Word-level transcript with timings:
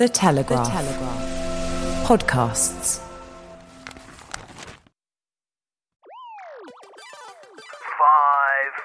The 0.00 0.08
Telegraph. 0.08 0.64
The 0.64 0.72
Telegraph. 0.72 2.08
Podcasts. 2.08 3.00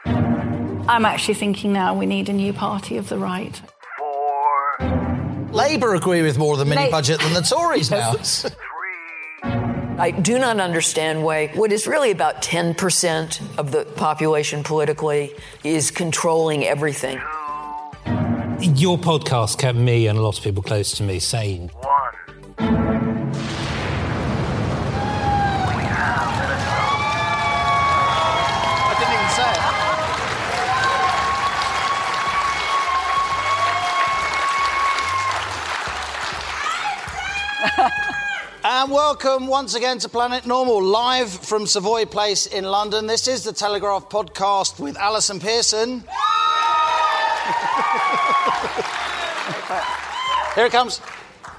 Five, 0.03 0.89
I'm 0.89 1.05
actually 1.05 1.35
thinking 1.35 1.71
now 1.71 1.97
we 1.97 2.05
need 2.05 2.27
a 2.27 2.33
new 2.33 2.51
party 2.51 2.97
of 2.97 3.07
the 3.07 3.17
right. 3.17 3.61
four, 3.97 5.47
Labour 5.53 5.95
agree 5.95 6.21
with 6.21 6.37
more 6.37 6.51
of 6.51 6.59
the 6.59 6.65
mini 6.65 6.83
La- 6.83 6.91
budget 6.91 7.21
than 7.21 7.31
the 7.31 7.43
Tories 7.43 7.89
now. 7.89 8.11
three, 8.15 8.51
I 9.97 10.11
do 10.11 10.37
not 10.37 10.59
understand 10.59 11.23
why 11.23 11.47
what 11.53 11.71
is 11.71 11.87
really 11.87 12.11
about 12.11 12.41
10% 12.41 13.57
of 13.57 13.71
the 13.71 13.85
population 13.85 14.63
politically 14.63 15.33
is 15.63 15.91
controlling 15.91 16.65
everything. 16.65 17.21
Your 18.73 18.97
podcast 18.97 19.59
kept 19.59 19.77
me 19.77 20.07
and 20.07 20.17
a 20.17 20.21
lot 20.21 20.39
of 20.39 20.43
people 20.43 20.63
close 20.63 20.91
to 20.93 21.03
me 21.03 21.19
sane. 21.19 21.67
one. 21.67 21.91
I 28.57 28.95
didn't 28.97 29.13
even 29.13 29.29
say 29.29 29.51
it. 37.91 38.01
And 38.67 38.91
welcome 38.91 39.45
once 39.45 39.75
again 39.75 39.99
to 39.99 40.09
Planet 40.09 40.47
Normal, 40.47 40.81
live 40.81 41.31
from 41.31 41.67
Savoy 41.67 42.05
Place 42.05 42.47
in 42.47 42.63
London. 42.65 43.05
This 43.05 43.27
is 43.27 43.43
the 43.43 43.53
Telegraph 43.53 44.09
podcast 44.09 44.79
with 44.79 44.97
Allison 44.97 45.39
Pearson. 45.39 46.03
Here 50.55 50.65
it 50.65 50.71
comes. 50.71 51.01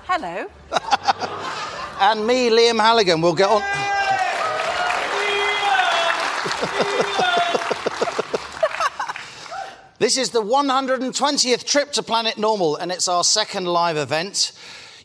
Hello. 0.06 0.47
And 1.98 2.27
me, 2.27 2.50
Liam 2.50 2.78
Halligan. 2.78 3.23
We'll 3.23 3.34
get 3.34 3.48
on. 3.48 3.62
This 9.98 10.19
is 10.19 10.28
the 10.28 10.42
120th 10.42 11.64
trip 11.64 11.92
to 11.92 12.03
Planet 12.03 12.36
Normal, 12.36 12.77
and 12.77 12.92
it's 12.92 13.08
our 13.08 13.25
second 13.25 13.64
live 13.64 13.97
event. 13.97 14.53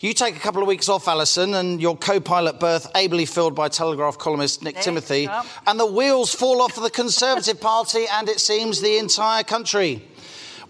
You 0.02 0.14
take 0.14 0.36
a 0.36 0.40
couple 0.40 0.62
of 0.62 0.68
weeks 0.68 0.90
off, 0.90 1.08
Allison, 1.08 1.54
and 1.54 1.82
your 1.82 1.96
co 1.96 2.20
pilot 2.20 2.60
berth 2.60 2.92
ably 2.94 3.26
filled 3.26 3.56
by 3.56 3.70
Telegraph 3.70 4.18
columnist 4.18 4.64
Nick 4.64 4.76
Timothy, 4.82 5.30
and 5.66 5.80
the 5.80 5.86
wheels 5.86 6.36
fall 6.36 6.62
off 6.62 6.74
for 6.74 6.82
the 6.82 6.90
Conservative 6.90 7.62
Party 7.62 8.06
and 8.12 8.28
it 8.28 8.42
seems 8.42 8.82
the 8.82 8.98
entire 8.98 9.44
country. 9.44 10.06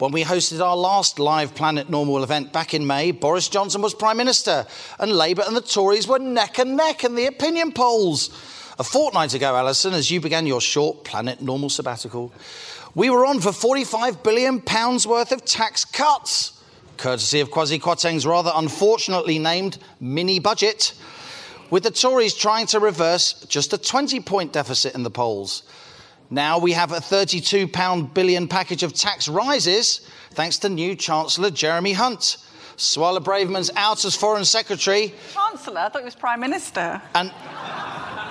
When 0.02 0.14
we 0.14 0.24
hosted 0.24 0.66
our 0.66 0.76
last 0.76 1.20
live 1.20 1.54
Planet 1.54 1.88
Normal 1.88 2.24
event 2.24 2.52
back 2.52 2.74
in 2.74 2.88
May, 2.88 3.12
Boris 3.12 3.48
Johnson 3.48 3.84
was 3.84 3.94
Prime 3.94 4.18
Minister, 4.18 4.66
and 4.98 5.12
Labour 5.12 5.44
and 5.46 5.56
the 5.56 5.62
Tories 5.62 6.08
were 6.08 6.18
neck 6.18 6.58
and 6.58 6.76
neck 6.76 7.04
in 7.04 7.14
the 7.14 7.28
opinion 7.28 7.72
polls. 7.72 8.30
A 8.80 8.84
fortnight 8.84 9.36
ago, 9.36 9.56
Allison, 9.56 9.94
as 9.94 10.10
you 10.10 10.20
began 10.20 10.48
your 10.48 10.60
short 10.60 11.04
Planet 11.04 11.40
Normal 11.40 11.70
sabbatical, 11.70 12.34
we 12.96 13.12
were 13.12 13.28
on 13.28 13.42
for 13.42 13.52
£45 13.52 14.24
billion 14.24 14.64
worth 15.08 15.32
of 15.32 15.46
tax 15.46 15.86
cuts, 15.86 16.60
courtesy 16.98 17.40
of 17.40 17.52
Kwasi 17.52 17.80
Kwarteng's 17.80 18.26
rather 18.26 18.52
unfortunately 18.56 19.38
named 19.38 19.78
mini 20.00 20.40
budget, 20.40 20.96
with 21.70 21.84
the 21.84 21.92
Tories 21.92 22.34
trying 22.34 22.66
to 22.66 22.80
reverse 22.80 23.34
just 23.48 23.72
a 23.72 23.78
20 23.78 24.20
point 24.22 24.52
deficit 24.52 24.96
in 24.96 25.04
the 25.04 25.12
polls. 25.12 25.62
Now 26.34 26.60
we 26.60 26.72
have 26.72 26.94
a 26.94 27.00
£32 27.00 28.14
billion 28.14 28.48
package 28.48 28.84
of 28.84 28.94
tax 28.94 29.28
rises 29.28 30.00
thanks 30.32 30.58
to 30.60 30.70
new 30.70 30.96
Chancellor 30.96 31.50
Jeremy 31.52 31.92
Hunt. 31.92 32.38
Suella 32.78 33.20
Braverman's 33.20 33.70
out 33.76 34.06
as 34.06 34.16
Foreign 34.16 34.46
Secretary, 34.46 35.14
Chancellor, 35.34 35.82
I 35.82 35.90
thought 35.90 36.00
he 36.00 36.06
was 36.06 36.16
Prime 36.16 36.40
Minister. 36.40 37.02
and, 37.14 37.32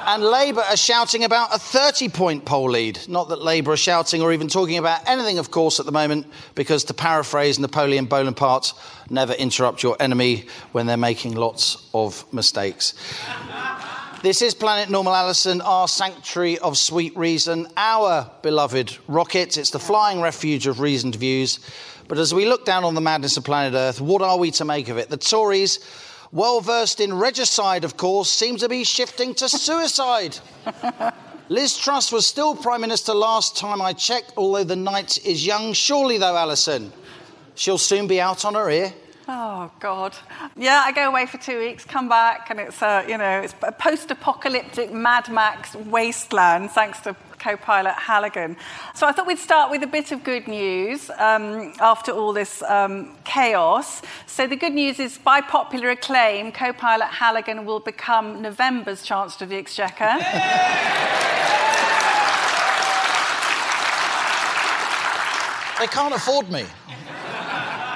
and 0.07 0.25
Labour 0.25 0.63
are 0.63 0.79
shouting 0.79 1.25
about 1.25 1.55
a 1.55 1.59
30 1.59 2.09
point 2.09 2.45
poll 2.47 2.71
lead. 2.71 2.99
Not 3.07 3.29
that 3.29 3.43
Labour 3.43 3.73
are 3.73 3.77
shouting 3.77 4.23
or 4.23 4.33
even 4.33 4.49
talking 4.49 4.79
about 4.79 5.07
anything, 5.07 5.39
of 5.39 5.51
course, 5.51 5.79
at 5.79 5.85
the 5.85 5.93
moment, 5.93 6.27
because 6.55 6.85
to 6.85 6.95
paraphrase 6.95 7.59
Napoleon 7.59 8.07
Bonaparte, 8.07 8.73
never 9.11 9.35
interrupt 9.35 9.83
your 9.83 9.97
enemy 10.01 10.47
when 10.73 10.87
they're 10.87 10.97
making 10.97 11.35
lots 11.37 11.89
of 11.93 12.25
mistakes. 12.33 12.95
This 14.23 14.43
is 14.43 14.53
Planet 14.53 14.91
Normal 14.91 15.15
Allison, 15.15 15.63
our 15.63 15.89
sanctuary 15.89 16.59
of 16.59 16.77
sweet 16.77 17.17
reason, 17.17 17.67
our 17.75 18.31
beloved 18.43 18.99
rocket. 19.09 19.57
It's 19.57 19.71
the 19.71 19.79
flying 19.79 20.21
refuge 20.21 20.67
of 20.67 20.79
reasoned 20.79 21.15
views. 21.15 21.59
But 22.07 22.19
as 22.19 22.35
we 22.35 22.45
look 22.45 22.67
down 22.67 22.85
on 22.85 22.95
the 22.95 23.01
madness 23.01 23.39
of 23.39 23.45
planet 23.45 23.73
Earth, 23.73 23.99
what 23.99 24.21
are 24.21 24.37
we 24.37 24.51
to 24.51 24.67
make 24.67 24.91
of 24.91 24.99
it? 24.99 25.09
The 25.09 25.17
Tories, 25.17 25.79
well 26.33 26.61
versed 26.61 27.01
in 27.01 27.15
regicide, 27.15 27.83
of 27.83 27.97
course, 27.97 28.29
seem 28.29 28.59
to 28.59 28.69
be 28.69 28.85
shifting 28.85 29.33
to 29.37 29.49
suicide. 29.49 30.37
Liz 31.49 31.79
Truss 31.79 32.13
was 32.13 32.27
still 32.27 32.55
Prime 32.55 32.83
Minister 32.83 33.15
last 33.15 33.57
time 33.57 33.81
I 33.81 33.95
checked, 33.95 34.35
although 34.37 34.65
the 34.65 34.77
night 34.77 35.25
is 35.25 35.47
young. 35.47 35.73
Surely, 35.73 36.19
though, 36.19 36.37
Allison, 36.37 36.93
she'll 37.55 37.79
soon 37.79 38.07
be 38.07 38.21
out 38.21 38.45
on 38.45 38.53
her 38.53 38.69
ear. 38.69 38.93
Oh 39.33 39.71
God. 39.79 40.17
Yeah, 40.57 40.83
I 40.85 40.91
go 40.91 41.07
away 41.09 41.25
for 41.25 41.39
two 41.39 41.61
weeks, 41.61 41.85
come 41.85 42.09
back, 42.09 42.51
and 42.51 42.59
it's 42.59 42.83
a 42.83 43.05
you 43.09 43.17
know 43.17 43.43
it's 43.43 43.55
a 43.63 43.71
post-apocalyptic 43.71 44.93
Mad 44.93 45.29
Max 45.29 45.77
wasteland, 45.77 46.73
thanks 46.73 46.99
to 47.03 47.15
co-pilot 47.39 47.95
Halligan. 47.95 48.57
So 48.93 49.07
I 49.07 49.13
thought 49.13 49.29
we'd 49.29 49.39
start 49.39 49.71
with 49.71 49.85
a 49.85 49.87
bit 49.87 50.11
of 50.11 50.25
good 50.25 50.49
news 50.49 51.11
um, 51.11 51.73
after 51.79 52.11
all 52.11 52.33
this 52.33 52.61
um, 52.65 53.17
chaos. 53.23 54.03
So 54.27 54.49
the 54.49 54.57
good 54.57 54.73
news 54.73 54.99
is, 54.99 55.17
by 55.17 55.43
popular 55.43 55.91
acclaim, 55.91 56.51
co-pilot 56.51 57.07
Halligan 57.07 57.65
will 57.65 57.79
become 57.79 58.43
November's 58.43 59.03
Chancellor 59.03 59.45
of 59.45 59.51
the 59.51 59.59
Exchequer. 59.59 60.19
They 65.79 65.87
can't 65.87 66.15
afford 66.15 66.51
me. 66.51 66.65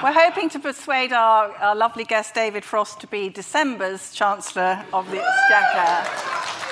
We're 0.03 0.11
hoping 0.11 0.49
to 0.49 0.59
persuade 0.59 1.13
our, 1.13 1.51
our 1.53 1.75
lovely 1.75 2.03
guest 2.03 2.35
David 2.35 2.65
Frost 2.65 2.99
to 2.99 3.07
be 3.07 3.29
December's 3.29 4.13
Chancellor 4.13 4.85
of 4.93 5.09
the 5.09 5.23
Exchequer. 5.23 6.64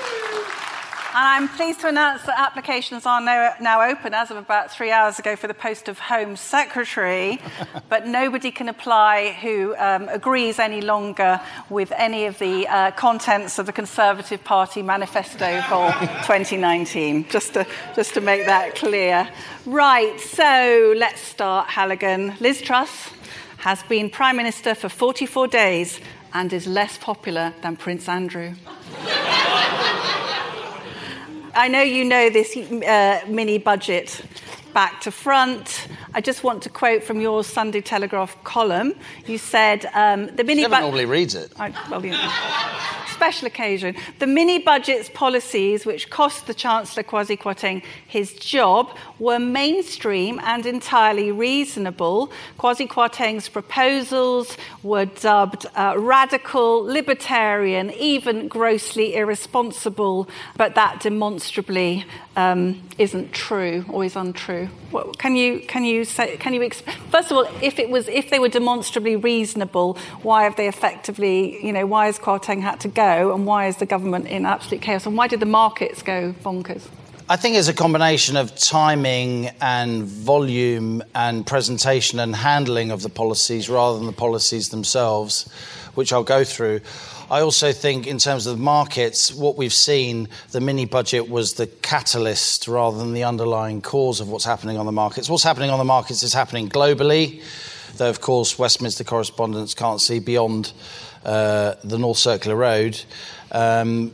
And 1.16 1.28
I'm 1.28 1.47
pleased 1.47 1.81
to 1.81 1.90
announce 1.90 2.24
that 2.24 2.40
applications 2.40 3.06
are 3.06 3.22
now, 3.22 3.53
now 3.62 3.84
open 3.84 4.16
as 4.16 4.31
of 4.31 4.38
about 4.38 4.72
three 4.72 4.90
hours 4.90 5.19
ago 5.19 5.35
for 5.35 5.46
the 5.46 5.53
post 5.53 5.88
of 5.88 6.00
Home 6.00 6.35
Secretary, 6.35 7.40
but 7.90 8.07
nobody 8.07 8.50
can 8.50 8.68
apply 8.68 9.34
who 9.34 9.75
um, 9.75 10.09
agrees 10.09 10.57
any 10.57 10.81
longer 10.81 11.40
with 11.69 11.91
any 11.91 12.25
of 12.25 12.40
the 12.40 12.68
uh, 12.68 12.90
contents 12.91 13.59
of 13.59 13.68
the 13.68 13.72
Conservative 13.72 14.44
Party 14.44 14.81
manifesto 14.81 15.62
for 15.69 15.91
2019, 16.25 17.30
just 17.30 17.53
to, 17.53 17.68
just 17.95 18.16
to 18.16 18.22
make 18.22 18.47
that 18.47 18.74
clear. 18.74 19.30
Right, 19.68 20.19
so 20.19 20.95
let's 20.97 21.22
start, 21.22 21.68
Halligan. 21.68 22.34
Liz 22.40 22.59
Truss 22.59 23.12
has 23.57 23.83
been 23.83 24.10
Prime 24.10 24.36
Minister 24.36 24.74
for 24.74 24.89
44 24.89 25.48
days 25.48 26.00
and 26.33 26.51
is 26.51 26.65
less 26.65 26.98
popular 26.98 27.54
than 27.62 27.75
Prince 27.75 28.10
Andrew. 28.10 28.56
I 31.55 31.67
know 31.67 31.81
you 31.81 32.03
know 32.03 32.29
this 32.31 32.57
uh, 32.57 33.21
mini 33.27 33.59
budget 33.59 34.25
back 34.73 35.01
to 35.01 35.11
front. 35.11 35.88
I 36.15 36.21
just 36.21 36.44
want 36.44 36.63
to 36.63 36.69
quote 36.69 37.03
from 37.03 37.21
your 37.21 37.44
Sunday 37.44 37.81
Telegraph 37.81 38.44
column. 38.44 38.95
You 39.27 39.38
said 39.38 39.85
um, 39.94 40.35
the 40.35 40.44
mini 40.44 40.63
Never 40.63 40.71
budget. 40.71 40.83
normally 40.83 41.05
reads 41.05 41.35
it. 41.35 41.53
I, 41.59 41.69
well, 41.91 42.03
you 42.03 42.11
know. 42.11 42.31
special 43.13 43.45
occasion. 43.45 43.95
The 44.17 44.25
mini 44.25 44.59
budget's 44.59 45.09
policies, 45.09 45.85
which 45.85 46.09
cost 46.09 46.47
the 46.47 46.55
Chancellor 46.55 47.03
Kwasi 47.03 47.38
Kwarteng 47.38 47.83
his 48.07 48.33
job, 48.33 48.97
were 49.24 49.40
mainstream 49.40 50.40
and 50.44 50.66
entirely 50.66 51.31
reasonable. 51.31 52.30
Kwasi 52.60 52.88
Kwarteng's 52.88 53.48
proposals 53.48 54.58
were 54.84 55.06
dubbed 55.06 55.66
uh, 55.75 55.96
radical, 55.98 56.84
libertarian, 56.84 57.92
even 57.94 58.48
grossly 58.50 59.16
irresponsible, 59.16 60.28
but 60.58 60.75
that 60.75 61.00
demonstrably 61.00 62.06
um, 62.36 62.81
isn't 62.98 63.31
true 63.31 63.86
or 63.90 64.04
is 64.04 64.16
untrue. 64.16 64.68
What, 64.92 65.18
can 65.18 65.36
you 65.36 65.62
can 65.62 65.86
you 65.86 66.04
say 66.04 66.38
can 66.38 66.54
you 66.54 66.62
exp- 66.62 66.92
first 67.10 67.31
of 67.31 67.38
all 67.38 67.48
if 67.62 67.80
it 67.80 67.90
was 67.90 68.08
if 68.08 68.30
they 68.30 68.40
were 68.40 68.50
demonstrably 68.50 69.16
reasonable, 69.16 69.98
why 70.22 70.44
have 70.44 70.56
they 70.56 70.68
effectively 70.68 71.66
you 71.66 71.72
know 71.72 71.86
why 71.86 72.08
has 72.08 72.20
Kwarteng 72.20 72.62
had 72.62 72.80
to 72.81 72.88
go 72.88 73.34
and 73.34 73.46
why 73.46 73.68
is 73.68 73.78
the 73.78 73.86
government 73.86 74.28
in 74.28 74.46
absolute 74.46 74.81
chaos 74.81 75.06
and 75.06 75.16
why 75.16 75.28
did 75.28 75.40
the 75.40 75.46
markets 75.46 76.02
go 76.02 76.34
bonkers? 76.44 76.90
I 77.30 77.38
think 77.38 77.56
it's 77.56 77.70
a 77.70 77.74
combination 77.74 78.36
of 78.36 78.54
timing 78.54 79.48
and 79.62 80.04
volume 80.04 81.02
and 81.16 81.48
presentation 81.48 82.20
and 82.20 82.36
handling 82.36 82.92
of 82.92 83.02
the 83.02 83.08
policies 83.08 83.70
rather 83.70 83.98
than 83.98 84.08
the 84.08 84.12
policies 84.12 84.70
themselves, 84.70 85.50
which 85.96 86.12
I'll 86.12 86.25
go 86.25 86.44
through. 86.44 86.81
I 87.31 87.40
also 87.40 87.72
think, 87.72 88.08
in 88.08 88.18
terms 88.18 88.46
of 88.46 88.60
markets, 88.60 89.34
what 89.34 89.56
we've 89.56 89.74
seen, 89.74 90.28
the 90.52 90.60
mini 90.60 90.84
budget 90.84 91.30
was 91.30 91.54
the 91.54 91.68
catalyst 91.68 92.68
rather 92.68 92.98
than 92.98 93.14
the 93.14 93.24
underlying 93.24 93.81
cause 93.81 94.20
of 94.20 94.28
what's 94.28 94.44
happening 94.44 94.78
on 94.78 94.86
the 94.86 94.92
markets. 94.92 95.30
What's 95.30 95.44
happening 95.44 95.70
on 95.70 95.80
the 95.80 95.86
markets 95.86 96.24
is 96.24 96.34
happening 96.34 96.68
globally, 96.68 97.42
though, 97.96 98.10
of 98.10 98.20
course, 98.20 98.60
Westminster 98.60 99.06
correspondents 99.06 99.74
can't 99.74 100.02
see 100.02 100.20
beyond 100.20 100.74
uh, 101.24 101.75
the 101.86 101.98
North 101.98 102.18
Circular 102.18 102.58
Road. 102.58 103.02
Um, 103.54 104.12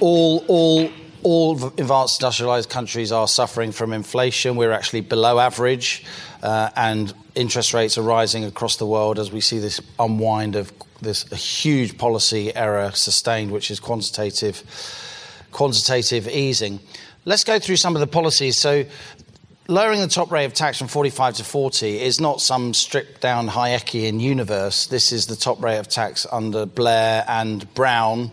all, 0.00 0.44
all 0.48 0.90
all 1.28 1.62
advanced 1.66 2.22
industrialized 2.22 2.70
countries 2.70 3.12
are 3.12 3.28
suffering 3.28 3.70
from 3.70 3.92
inflation. 3.92 4.56
We're 4.56 4.72
actually 4.72 5.02
below 5.02 5.38
average, 5.38 6.02
uh, 6.42 6.70
and 6.74 7.12
interest 7.34 7.74
rates 7.74 7.98
are 7.98 8.02
rising 8.02 8.44
across 8.44 8.76
the 8.76 8.86
world 8.86 9.18
as 9.18 9.30
we 9.30 9.42
see 9.42 9.58
this 9.58 9.78
unwind 9.98 10.56
of 10.56 10.72
this 11.02 11.24
huge 11.24 11.98
policy 11.98 12.56
error 12.56 12.92
sustained, 12.92 13.50
which 13.50 13.70
is 13.70 13.78
quantitative, 13.78 14.62
quantitative 15.52 16.28
easing. 16.28 16.80
Let's 17.26 17.44
go 17.44 17.58
through 17.58 17.76
some 17.76 17.94
of 17.94 18.00
the 18.00 18.06
policies. 18.06 18.56
So, 18.56 18.86
lowering 19.68 20.00
the 20.00 20.08
top 20.08 20.32
rate 20.32 20.46
of 20.46 20.54
tax 20.54 20.78
from 20.78 20.88
45 20.88 21.34
to 21.34 21.44
40 21.44 22.00
is 22.00 22.22
not 22.22 22.40
some 22.40 22.72
stripped 22.72 23.20
down 23.20 23.48
Hayekian 23.48 24.18
universe. 24.18 24.86
This 24.86 25.12
is 25.12 25.26
the 25.26 25.36
top 25.36 25.62
rate 25.62 25.76
of 25.76 25.88
tax 25.88 26.26
under 26.32 26.64
Blair 26.64 27.26
and 27.28 27.72
Brown 27.74 28.32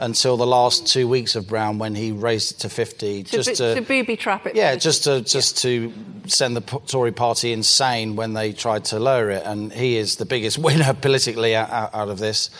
until 0.00 0.36
the 0.36 0.46
last 0.46 0.86
two 0.86 1.08
weeks 1.08 1.36
of 1.36 1.48
Brown 1.48 1.78
when 1.78 1.94
he 1.94 2.12
raised 2.12 2.52
it 2.52 2.58
to 2.60 2.68
50. 2.68 3.24
To, 3.24 3.30
just 3.30 3.56
to, 3.56 3.74
to 3.74 3.80
booby 3.80 4.16
trap 4.16 4.46
it. 4.46 4.54
Yeah, 4.54 4.76
just 4.76 5.04
to 5.04 5.20
just 5.22 5.64
yeah. 5.64 5.70
to 5.70 5.92
send 6.26 6.56
the 6.56 6.60
Tory 6.60 7.12
party 7.12 7.52
insane 7.52 8.16
when 8.16 8.34
they 8.34 8.52
tried 8.52 8.84
to 8.86 8.98
lower 8.98 9.30
it, 9.30 9.42
and 9.44 9.72
he 9.72 9.96
is 9.96 10.16
the 10.16 10.26
biggest 10.26 10.58
winner 10.68 10.94
politically 10.94 11.56
out, 11.56 11.94
out 11.94 12.08
of 12.08 12.18
this. 12.18 12.50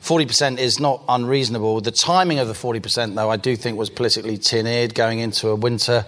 40% 0.00 0.58
is 0.58 0.78
not 0.78 1.02
unreasonable. 1.08 1.80
The 1.80 1.90
timing 1.90 2.38
of 2.38 2.46
the 2.46 2.52
40%, 2.52 3.14
though, 3.14 3.30
I 3.30 3.38
do 3.38 3.56
think 3.56 3.78
was 3.78 3.88
politically 3.88 4.36
tin 4.36 4.66
eared 4.66 4.94
going 4.94 5.20
into 5.20 5.48
a 5.48 5.54
winter 5.54 6.04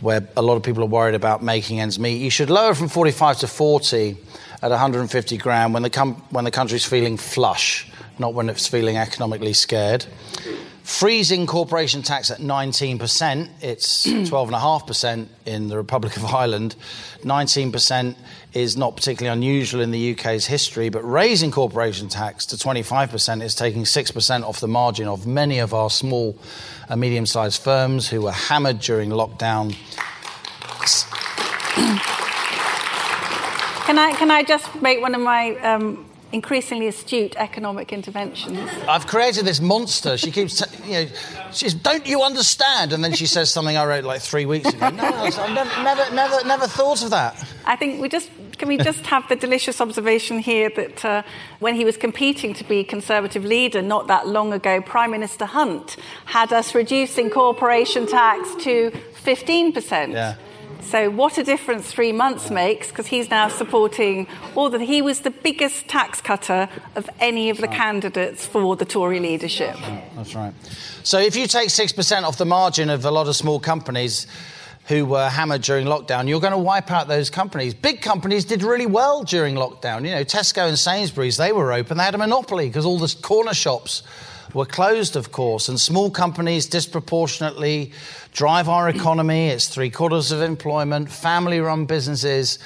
where 0.00 0.26
a 0.38 0.40
lot 0.40 0.56
of 0.56 0.62
people 0.62 0.82
are 0.82 0.86
worried 0.86 1.14
about 1.14 1.42
making 1.42 1.80
ends 1.80 1.98
meet. 1.98 2.14
You 2.14 2.30
should 2.30 2.48
lower 2.48 2.74
from 2.74 2.88
45 2.88 3.40
to 3.40 3.46
40 3.46 4.16
at 4.62 4.70
150 4.70 5.36
grand 5.36 5.74
when 5.74 5.82
the, 5.82 5.90
com- 5.90 6.14
when 6.30 6.44
the 6.44 6.50
country's 6.50 6.86
feeling 6.86 7.18
flush 7.18 7.89
not 8.20 8.34
when 8.34 8.48
it's 8.48 8.68
feeling 8.68 8.96
economically 8.96 9.54
scared. 9.54 10.04
Freezing 10.82 11.46
corporation 11.46 12.02
tax 12.02 12.30
at 12.30 12.38
19%, 12.38 13.48
it's 13.60 14.06
12.5% 14.06 15.28
in 15.46 15.68
the 15.68 15.76
Republic 15.76 16.16
of 16.16 16.24
Ireland. 16.26 16.74
19% 17.22 18.16
is 18.52 18.76
not 18.76 18.96
particularly 18.96 19.32
unusual 19.32 19.80
in 19.80 19.92
the 19.92 20.12
UK's 20.12 20.46
history, 20.46 20.88
but 20.88 21.02
raising 21.02 21.50
corporation 21.50 22.08
tax 22.08 22.46
to 22.46 22.56
25% 22.56 23.42
is 23.42 23.54
taking 23.54 23.84
6% 23.84 24.42
off 24.42 24.60
the 24.60 24.68
margin 24.68 25.06
of 25.06 25.26
many 25.26 25.58
of 25.58 25.72
our 25.72 25.90
small 25.90 26.36
and 26.88 27.00
medium 27.00 27.24
sized 27.24 27.62
firms 27.62 28.08
who 28.08 28.22
were 28.22 28.32
hammered 28.32 28.80
during 28.80 29.10
lockdown. 29.10 29.76
Can 33.86 33.98
I, 33.98 34.12
can 34.12 34.30
I 34.30 34.42
just 34.42 34.82
make 34.82 35.00
one 35.00 35.14
of 35.14 35.20
my 35.20 35.56
um, 35.58 36.09
increasingly 36.32 36.86
astute 36.86 37.36
economic 37.36 37.92
interventions. 37.92 38.58
I've 38.88 39.06
created 39.06 39.44
this 39.44 39.60
monster. 39.60 40.16
She 40.16 40.30
keeps, 40.30 40.60
t- 40.60 40.76
you 40.84 40.92
know, 40.92 41.10
she's, 41.52 41.74
don't 41.74 42.06
you 42.06 42.22
understand? 42.22 42.92
And 42.92 43.02
then 43.02 43.12
she 43.12 43.26
says 43.26 43.50
something 43.50 43.76
I 43.76 43.84
wrote 43.84 44.04
like 44.04 44.20
three 44.20 44.46
weeks 44.46 44.68
ago. 44.68 44.90
No, 44.90 45.04
I've 45.04 45.54
never, 45.54 45.82
never, 45.82 46.14
never, 46.14 46.44
never 46.46 46.66
thought 46.66 47.02
of 47.02 47.10
that. 47.10 47.44
I 47.64 47.76
think 47.76 48.00
we 48.00 48.08
just, 48.08 48.30
can 48.58 48.68
we 48.68 48.76
just 48.76 49.06
have 49.06 49.28
the 49.28 49.36
delicious 49.36 49.80
observation 49.80 50.38
here 50.38 50.70
that 50.76 51.04
uh, 51.04 51.22
when 51.58 51.74
he 51.74 51.84
was 51.84 51.96
competing 51.96 52.54
to 52.54 52.64
be 52.64 52.84
Conservative 52.84 53.44
leader 53.44 53.82
not 53.82 54.06
that 54.06 54.26
long 54.26 54.52
ago, 54.52 54.80
Prime 54.80 55.10
Minister 55.10 55.46
Hunt 55.46 55.96
had 56.26 56.52
us 56.52 56.74
reducing 56.74 57.30
corporation 57.30 58.06
tax 58.06 58.54
to 58.64 58.90
15%. 59.24 60.12
Yeah. 60.12 60.36
So, 60.82 61.10
what 61.10 61.38
a 61.38 61.44
difference 61.44 61.92
three 61.92 62.12
months 62.12 62.50
makes 62.50 62.88
because 62.88 63.06
he's 63.06 63.30
now 63.30 63.48
supporting 63.48 64.26
all 64.54 64.70
that. 64.70 64.80
He 64.80 65.02
was 65.02 65.20
the 65.20 65.30
biggest 65.30 65.88
tax 65.88 66.20
cutter 66.20 66.68
of 66.96 67.08
any 67.20 67.50
of 67.50 67.58
the 67.58 67.68
candidates 67.68 68.46
for 68.46 68.76
the 68.76 68.84
Tory 68.84 69.20
leadership. 69.20 69.76
That's 70.16 70.34
right. 70.34 70.54
So, 71.02 71.18
if 71.18 71.36
you 71.36 71.46
take 71.46 71.68
6% 71.68 72.22
off 72.22 72.38
the 72.38 72.44
margin 72.44 72.90
of 72.90 73.04
a 73.04 73.10
lot 73.10 73.28
of 73.28 73.36
small 73.36 73.60
companies, 73.60 74.26
who 74.90 75.06
were 75.06 75.28
hammered 75.28 75.62
during 75.62 75.86
lockdown, 75.86 76.28
you're 76.28 76.40
going 76.40 76.52
to 76.52 76.58
wipe 76.58 76.90
out 76.90 77.06
those 77.06 77.30
companies. 77.30 77.74
Big 77.74 78.02
companies 78.02 78.44
did 78.44 78.64
really 78.64 78.86
well 78.86 79.22
during 79.22 79.54
lockdown. 79.54 80.04
You 80.04 80.10
know, 80.10 80.24
Tesco 80.24 80.66
and 80.66 80.76
Sainsbury's, 80.76 81.36
they 81.36 81.52
were 81.52 81.72
open. 81.72 81.96
They 81.96 82.02
had 82.02 82.16
a 82.16 82.18
monopoly 82.18 82.66
because 82.66 82.84
all 82.84 82.98
the 82.98 83.14
corner 83.22 83.54
shops 83.54 84.02
were 84.54 84.66
closed, 84.66 85.16
of 85.16 85.32
course, 85.32 85.68
and 85.68 85.80
small 85.80 86.10
companies 86.10 86.66
disproportionately 86.66 87.92
drive 88.32 88.68
our 88.68 88.88
economy. 88.88 89.48
It's 89.48 89.68
three 89.68 89.90
quarters 89.90 90.32
of 90.32 90.42
employment, 90.42 91.10
family 91.10 91.60
run 91.60 91.86
businesses. 91.86 92.58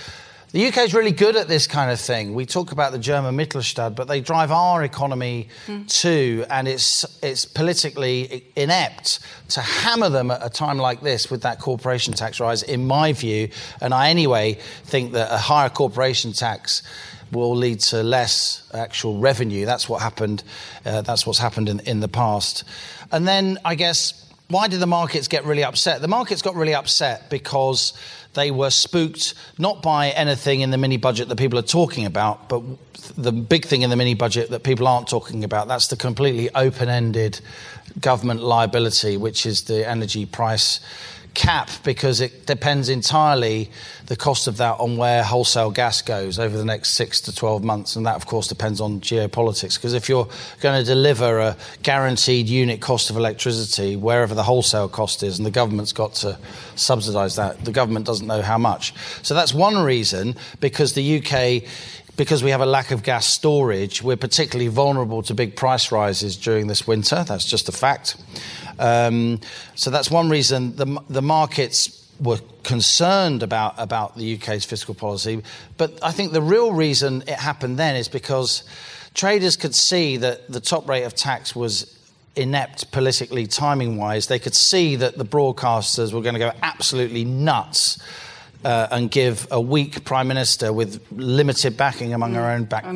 The 0.55 0.69
UK 0.69 0.79
is 0.79 0.95
really 0.95 1.11
good 1.11 1.35
at 1.35 1.49
this 1.49 1.67
kind 1.67 1.91
of 1.91 1.99
thing. 1.99 2.33
We 2.33 2.47
talk 2.47 2.71
about 2.71 2.93
the 2.93 2.99
German 3.01 3.37
Mittelstand, 3.37 3.97
but 3.97 4.07
they 4.07 4.21
drive 4.21 4.53
our 4.53 4.85
economy 4.85 5.49
mm. 5.67 5.89
too, 5.89 6.47
and 6.49 6.69
it's 6.69 7.05
it's 7.25 7.45
politically 7.45 8.45
inept 8.55 9.19
to 9.49 9.61
hammer 9.61 10.09
them 10.09 10.31
at 10.31 10.47
a 10.47 10.49
time 10.49 10.79
like 10.79 11.01
this 11.01 11.29
with 11.29 11.43
that 11.43 11.59
corporation 11.59 12.15
tax 12.15 12.39
rise, 12.39 12.63
in 12.63 12.87
my 12.87 13.13
view. 13.13 13.49
And 13.81 13.93
I 13.93 14.11
anyway 14.11 14.55
think 14.85 15.11
that 15.15 15.33
a 15.33 15.39
higher 15.39 15.69
corporation 15.69 16.33
tax 16.33 16.85
will 17.35 17.55
lead 17.55 17.81
to 17.81 18.03
less 18.03 18.69
actual 18.73 19.19
revenue. 19.19 19.67
That's 19.67 19.89
what 19.89 20.01
happened. 20.01 20.43
Uh, 20.85 21.03
that's 21.03 21.27
what's 21.27 21.39
happened 21.39 21.69
in, 21.69 21.81
in 21.81 22.01
the 22.01 22.09
past. 22.09 22.65
And 23.13 23.27
then 23.27 23.59
I 23.65 23.75
guess 23.75 24.25
why 24.49 24.69
did 24.69 24.81
the 24.81 24.87
markets 24.87 25.29
get 25.29 25.45
really 25.45 25.65
upset? 25.65 26.01
The 26.01 26.09
markets 26.09 26.43
got 26.43 26.55
really 26.55 26.75
upset 26.75 27.31
because 27.31 27.93
they 28.35 28.51
were 28.51 28.71
spooked 28.71 29.35
not 29.59 29.83
by 29.83 30.11
anything 30.11 30.61
in 30.61 30.71
the 30.71 30.79
mini 30.79 30.97
budget 30.97 31.29
that 31.29 31.37
people 31.37 31.59
are 31.59 31.63
talking 31.63 32.05
about, 32.05 32.49
but 32.49 32.63
the 33.17 33.33
big 33.33 33.65
thing 33.65 33.83
in 33.83 33.91
the 33.91 33.97
mini 33.97 34.15
budget 34.15 34.51
that 34.51 34.63
people 34.63 34.87
aren't 34.87 35.09
talking 35.09 35.45
about. 35.45 35.69
That's 35.69 35.89
the 35.89 35.97
completely 35.97 36.51
open 36.55 36.89
ended 36.89 37.41
government 38.01 38.43
liability, 38.43 39.17
which 39.17 39.47
is 39.47 39.63
the 39.63 39.89
energy 39.89 40.27
price 40.27 40.81
cap 41.35 41.69
because 41.83 42.21
it 42.21 42.47
depends 42.47 42.89
entirely 42.89 43.71
the 44.07 44.17
cost 44.17 44.47
of 44.47 44.59
that 44.59 44.79
on 44.79 44.97
where 44.97 45.23
wholesale 45.23 45.71
gas 45.71 46.03
goes 46.03 46.39
over 46.39 46.57
the 46.57 46.65
next 46.65 46.91
six 46.91 47.21
to 47.23 47.35
12 47.35 47.65
months. 47.65 47.97
And 47.97 48.07
that, 48.07 48.17
of 48.17 48.27
course, 48.27 48.47
depends 48.47 48.81
on 48.81 49.01
geopolitics. 49.01 49.77
Because 49.77 49.95
if 49.95 50.09
you're 50.09 50.29
going 50.61 50.81
to 50.81 50.85
deliver 50.85 51.39
a 51.39 51.57
guaranteed 51.83 52.49
unit 52.49 52.81
cost 52.81 53.11
of 53.11 53.17
electricity 53.17 53.97
wherever 53.97 54.35
the 54.35 54.43
wholesale 54.43 54.89
cost 54.89 55.23
is, 55.23 55.39
and 55.39 55.47
the 55.47 55.51
government's 55.51 55.93
got 55.93 56.15
to 56.15 56.39
subsidise 56.77 57.37
that, 57.37 57.65
the 57.65 57.73
government 57.73 58.07
doesn't 58.07 58.27
know 58.27 58.43
how 58.43 58.59
much. 58.59 58.95
So 59.23 59.35
that's 59.35 59.53
one 59.53 59.77
reason 59.77 60.37
because 60.61 60.95
the 60.95 61.19
UK 61.19 61.69
because 62.17 62.45
we 62.45 62.51
have 62.51 62.61
a 62.61 62.67
lack 62.67 62.91
of 62.91 63.03
gas 63.03 63.27
storage, 63.27 64.03
we're 64.03 64.17
particularly 64.17 64.69
vulnerable 64.69 65.23
to 65.23 65.35
big 65.35 65.57
price 65.57 65.91
rises 65.91 66.37
during 66.37 66.67
this 66.69 66.87
winter. 66.87 67.25
That's 67.27 67.45
just 67.45 67.69
a 67.69 67.73
fact. 67.73 68.17
Um, 68.79 69.41
so 69.75 69.91
that's 69.91 70.11
one 70.11 70.31
reason 70.31 70.77
the, 70.77 71.01
the 71.09 71.23
markets 71.23 72.01
were 72.21 72.39
concerned 72.63 73.43
about, 73.43 73.75
about 73.79 74.17
the 74.17 74.37
UK's 74.37 74.65
fiscal 74.65 74.95
policy. 74.95 75.43
But 75.77 75.99
I 76.03 76.13
think 76.13 76.33
the 76.33 76.43
real 76.43 76.73
reason 76.73 77.23
it 77.23 77.39
happened 77.39 77.79
then 77.79 77.97
is 77.97 78.09
because 78.09 78.63
traders 79.15 79.57
could 79.57 79.75
see 79.75 80.17
that 80.19 80.51
the 80.51 80.61
top 80.61 80.89
rate 80.89 81.03
of 81.03 81.15
tax 81.15 81.57
was 81.57 81.99
inept 82.37 82.91
politically, 82.93 83.47
timing 83.47 83.97
wise. 83.97 84.29
They 84.29 84.39
could 84.39 84.55
see 84.55 84.97
that 84.97 85.19
the 85.19 85.25
broadcasters 85.25 86.13
were 86.13 86.23
going 86.23 86.35
to 86.35 86.41
go 86.41 86.53
absolutely 86.63 87.25
nuts 87.25 87.99
uh, 88.65 88.89
and 88.91 89.11
give 89.11 89.47
a 89.51 89.61
weak 89.61 90.05
prime 90.05 90.29
minister 90.29 90.73
with 90.73 91.01
limited 91.13 91.77
backing 91.77 92.15
among 92.15 92.35
her 92.35 92.51
own 92.51 92.67
backbenchers 92.67 92.95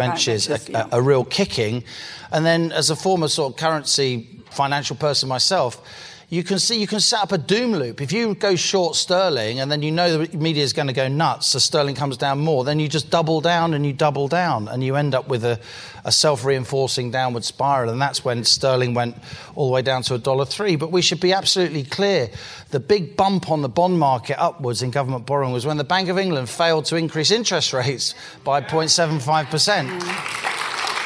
backbenchers, 0.49 0.69
a, 0.69 0.73
yeah. 0.73 0.89
a, 0.93 0.99
a 0.99 1.03
real 1.03 1.25
kicking. 1.25 1.85
And 2.31 2.45
then, 2.45 2.73
as 2.73 2.91
a 2.91 2.97
former 2.97 3.29
sort 3.29 3.53
of 3.53 3.59
currency 3.59 4.27
financial 4.51 4.97
person 4.97 5.29
myself, 5.29 5.83
you 6.31 6.45
can 6.45 6.59
see 6.59 6.79
you 6.79 6.87
can 6.87 7.01
set 7.01 7.23
up 7.23 7.33
a 7.33 7.39
doom 7.39 7.73
loop. 7.73 8.03
If 8.03 8.13
you 8.13 8.35
go 8.35 8.55
short 8.55 8.97
sterling 8.97 9.61
and 9.61 9.73
then 9.73 9.81
you 9.81 9.91
know 9.91 10.19
the 10.19 10.37
media 10.37 10.63
is 10.63 10.75
going 10.75 10.89
to 10.89 10.93
go 10.93 11.09
nuts, 11.09 11.47
so 11.49 11.59
sterling 11.59 11.95
comes 11.95 12.19
down 12.19 12.41
more, 12.41 12.65
then 12.65 12.79
you 12.79 12.87
just 12.87 13.09
double 13.09 13.41
down 13.41 13.73
and 13.73 13.87
you 13.87 13.95
double 13.95 14.29
down 14.29 14.69
and 14.69 14.85
you 14.85 14.97
end 14.97 15.15
up 15.15 15.29
with 15.29 15.43
a, 15.43 15.59
a 16.05 16.13
self 16.13 16.45
reinforcing 16.45 17.11
downward 17.11 17.45
spiral. 17.45 17.91
And 17.91 18.01
that's 18.01 18.27
when 18.27 18.45
sterling 18.45 18.93
went 18.93 19.17
all 19.55 19.69
the 19.69 19.73
way 19.73 19.81
down 19.81 20.03
to 20.03 20.15
a 20.15 20.19
dollar 20.19 20.45
three. 20.45 20.77
But 20.77 20.93
we 20.93 21.01
should 21.01 21.21
be 21.21 21.33
absolutely 21.33 21.85
clear 21.85 22.29
the 22.73 22.81
big 22.81 23.17
bump 23.17 23.51
on 23.51 23.63
the 23.63 23.69
bond 23.71 23.99
market 23.99 24.39
upwards 24.39 24.83
in 24.83 24.91
government 24.91 25.25
borrowing 25.25 25.55
was 25.55 25.65
when 25.65 25.79
the 25.79 25.85
Bank 25.85 26.11
of 26.11 26.19
England 26.19 26.51
failed 26.51 26.85
to 26.87 26.97
increase 26.97 27.31
interest 27.31 27.73
rates 27.73 28.15
by 28.45 28.61
0.75% 28.61 30.48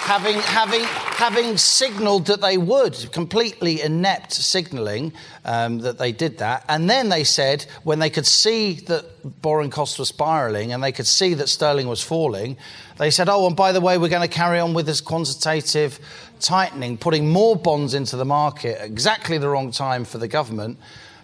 having 0.02 0.34
having 0.40 0.82
having 0.82 1.56
signalled 1.56 2.26
that 2.26 2.40
they 2.40 2.58
would, 2.58 3.12
completely 3.12 3.80
inept 3.80 4.32
signalling 4.32 5.12
um, 5.44 5.78
that 5.78 5.98
they 5.98 6.10
did 6.10 6.38
that, 6.38 6.64
and 6.68 6.90
then 6.90 7.08
they 7.08 7.22
said 7.22 7.64
when 7.84 8.00
they 8.00 8.10
could 8.10 8.26
see 8.26 8.74
that 8.86 9.40
borrowing 9.40 9.70
costs 9.70 9.98
were 9.98 10.04
spiralling 10.04 10.72
and 10.72 10.82
they 10.82 10.90
could 10.90 11.06
see 11.06 11.34
that 11.34 11.48
sterling 11.48 11.86
was 11.86 12.02
falling, 12.02 12.56
they 12.98 13.10
said, 13.10 13.28
"Oh, 13.28 13.46
and 13.46 13.56
by 13.56 13.70
the 13.70 13.80
way, 13.80 13.96
we're 13.96 14.08
going 14.08 14.28
to 14.28 14.34
carry 14.34 14.58
on 14.58 14.74
with 14.74 14.86
this 14.86 15.00
quantitative 15.00 16.00
tightening, 16.40 16.98
putting 16.98 17.30
more 17.30 17.54
bonds 17.54 17.94
into 17.94 18.16
the 18.16 18.24
market 18.24 18.78
exactly 18.82 19.38
the 19.38 19.48
wrong 19.48 19.70
time 19.70 20.04
for 20.04 20.18
the 20.18 20.28
government." 20.28 20.78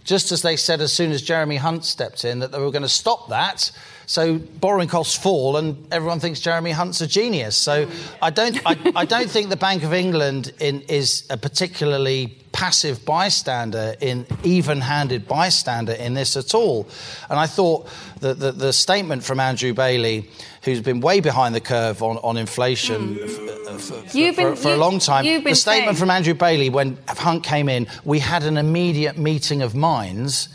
Just 0.05 0.33
as 0.33 0.41
they 0.41 0.57
said 0.57 0.81
as 0.81 0.93
soon 0.93 1.11
as 1.11 1.21
Jeremy 1.21 1.57
Hunt 1.57 1.85
stepped 1.85 2.25
in 2.25 2.39
that 2.39 2.53
they 2.53 2.61
were 2.61 2.71
going 2.71 2.83
to 2.83 2.89
stop 2.89 3.29
that. 3.29 3.71
So 4.09 4.39
borrowing 4.39 4.89
costs 4.89 5.19
fall, 5.19 5.59
and 5.59 5.87
everyone 5.93 6.19
thinks 6.19 6.41
Jeremy 6.41 6.71
Hunt's 6.71 7.03
a 7.03 7.07
genius. 7.07 7.59
So 7.59 7.87
I 8.23 8.31
don't, 8.31 8.59
I, 8.65 8.75
I 8.97 9.05
don't 9.05 9.29
think 9.31 9.51
the 9.51 9.57
Bank 9.57 9.83
of 9.85 9.93
England 9.93 10.51
in, 10.61 10.81
is 10.89 11.25
a 11.29 11.37
particularly 11.37 12.39
passive 12.53 13.05
bystander, 13.05 13.95
in 14.01 14.27
even-handed 14.45 15.29
bystander 15.29 15.93
in 15.93 16.15
this 16.15 16.39
at 16.39 16.55
all. 16.55 16.89
And 17.29 17.39
I 17.39 17.47
thought 17.47 17.87
that 18.21 18.39
the, 18.41 18.51
the 18.51 18.73
statement 18.73 19.25
from 19.25 19.41
Andrew 19.41 19.75
Bailey, 19.75 20.31
who's 20.63 20.81
been 20.81 21.01
way 21.01 21.21
behind 21.21 21.55
the 21.55 21.61
curve 21.61 22.03
on, 22.03 22.17
on 22.19 22.39
inflation 22.39 23.15
hmm. 23.17 23.25
f- 23.25 23.39
uh, 23.69 23.75
f- 24.05 24.15
You've 24.15 24.37
for, 24.37 24.43
been- 24.43 24.57
for 24.57 24.69
a 24.69 24.73
you- 24.73 24.77
long 24.79 25.01
time, 25.01 25.27
the 25.27 25.55
statement 25.55 25.59
saying- 25.59 25.97
from 25.97 26.09
Andrew 26.09 26.33
Bailey 26.33 26.71
when 26.71 26.97
Hunt 27.09 27.45
came 27.45 27.69
in, 27.69 27.87
we 28.07 28.21
had 28.21 28.43
an 28.45 28.57
immediate 28.57 29.19
meeting 29.19 29.61
of 29.61 29.75
minds. 29.75 30.49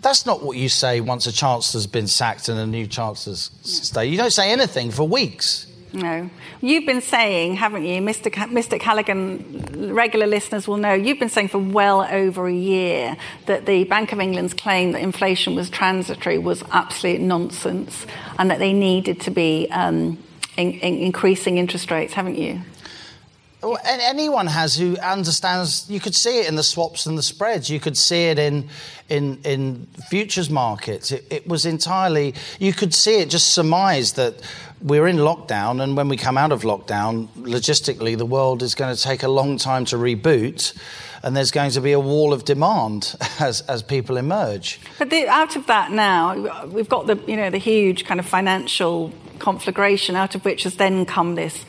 That's 0.00 0.26
not 0.26 0.42
what 0.42 0.56
you 0.56 0.68
say 0.68 1.00
once 1.00 1.26
a 1.26 1.32
chancellor's 1.32 1.86
been 1.86 2.06
sacked 2.06 2.48
and 2.48 2.58
a 2.58 2.66
new 2.66 2.86
chancellor's 2.86 3.50
stay. 3.62 4.06
You 4.06 4.16
don't 4.16 4.32
say 4.32 4.50
anything 4.52 4.90
for 4.90 5.06
weeks. 5.08 5.66
No. 5.92 6.28
You've 6.60 6.86
been 6.86 7.00
saying, 7.00 7.56
haven't 7.56 7.84
you, 7.84 8.00
Mr. 8.02 8.32
Ca- 8.32 8.48
Mr. 8.48 8.78
Callaghan, 8.78 9.92
regular 9.94 10.26
listeners 10.26 10.68
will 10.68 10.76
know, 10.76 10.92
you've 10.92 11.18
been 11.18 11.30
saying 11.30 11.48
for 11.48 11.58
well 11.58 12.02
over 12.02 12.46
a 12.46 12.52
year 12.52 13.16
that 13.46 13.66
the 13.66 13.84
Bank 13.84 14.12
of 14.12 14.20
England's 14.20 14.54
claim 14.54 14.92
that 14.92 15.00
inflation 15.00 15.54
was 15.54 15.70
transitory 15.70 16.38
was 16.38 16.62
absolute 16.72 17.20
nonsense 17.20 18.06
and 18.38 18.50
that 18.50 18.58
they 18.58 18.72
needed 18.72 19.20
to 19.22 19.30
be 19.30 19.66
um, 19.70 20.18
in, 20.56 20.72
in 20.72 20.98
increasing 20.98 21.58
interest 21.58 21.90
rates, 21.90 22.12
haven't 22.12 22.36
you? 22.36 22.60
Well, 23.62 23.76
an- 23.84 24.00
anyone 24.00 24.46
has 24.46 24.76
who 24.76 24.96
understands. 24.98 25.86
You 25.90 25.98
could 25.98 26.14
see 26.14 26.40
it 26.40 26.48
in 26.48 26.54
the 26.54 26.62
swaps 26.62 27.06
and 27.06 27.18
the 27.18 27.22
spreads. 27.22 27.68
You 27.68 27.80
could 27.80 27.96
see 27.96 28.24
it 28.26 28.38
in 28.38 28.68
in 29.08 29.40
in 29.44 29.88
futures 30.08 30.48
markets. 30.48 31.10
It, 31.10 31.26
it 31.28 31.48
was 31.48 31.66
entirely. 31.66 32.34
You 32.60 32.72
could 32.72 32.94
see 32.94 33.16
it 33.20 33.30
just 33.30 33.48
surmised 33.48 34.14
that 34.14 34.34
we're 34.80 35.08
in 35.08 35.16
lockdown, 35.16 35.82
and 35.82 35.96
when 35.96 36.08
we 36.08 36.16
come 36.16 36.38
out 36.38 36.52
of 36.52 36.62
lockdown, 36.62 37.26
logistically, 37.36 38.16
the 38.16 38.26
world 38.26 38.62
is 38.62 38.76
going 38.76 38.94
to 38.94 39.02
take 39.02 39.24
a 39.24 39.28
long 39.28 39.58
time 39.58 39.84
to 39.86 39.96
reboot, 39.96 40.72
and 41.24 41.36
there's 41.36 41.50
going 41.50 41.72
to 41.72 41.80
be 41.80 41.90
a 41.90 42.00
wall 42.00 42.32
of 42.32 42.44
demand 42.44 43.16
as 43.40 43.62
as 43.62 43.82
people 43.82 44.16
emerge. 44.16 44.78
But 45.00 45.10
the, 45.10 45.26
out 45.26 45.56
of 45.56 45.66
that 45.66 45.90
now, 45.90 46.66
we've 46.66 46.88
got 46.88 47.08
the 47.08 47.20
you 47.26 47.36
know 47.36 47.50
the 47.50 47.58
huge 47.58 48.04
kind 48.04 48.20
of 48.20 48.26
financial 48.26 49.12
conflagration, 49.40 50.14
out 50.14 50.36
of 50.36 50.44
which 50.44 50.62
has 50.62 50.76
then 50.76 51.04
come 51.04 51.34
this 51.34 51.64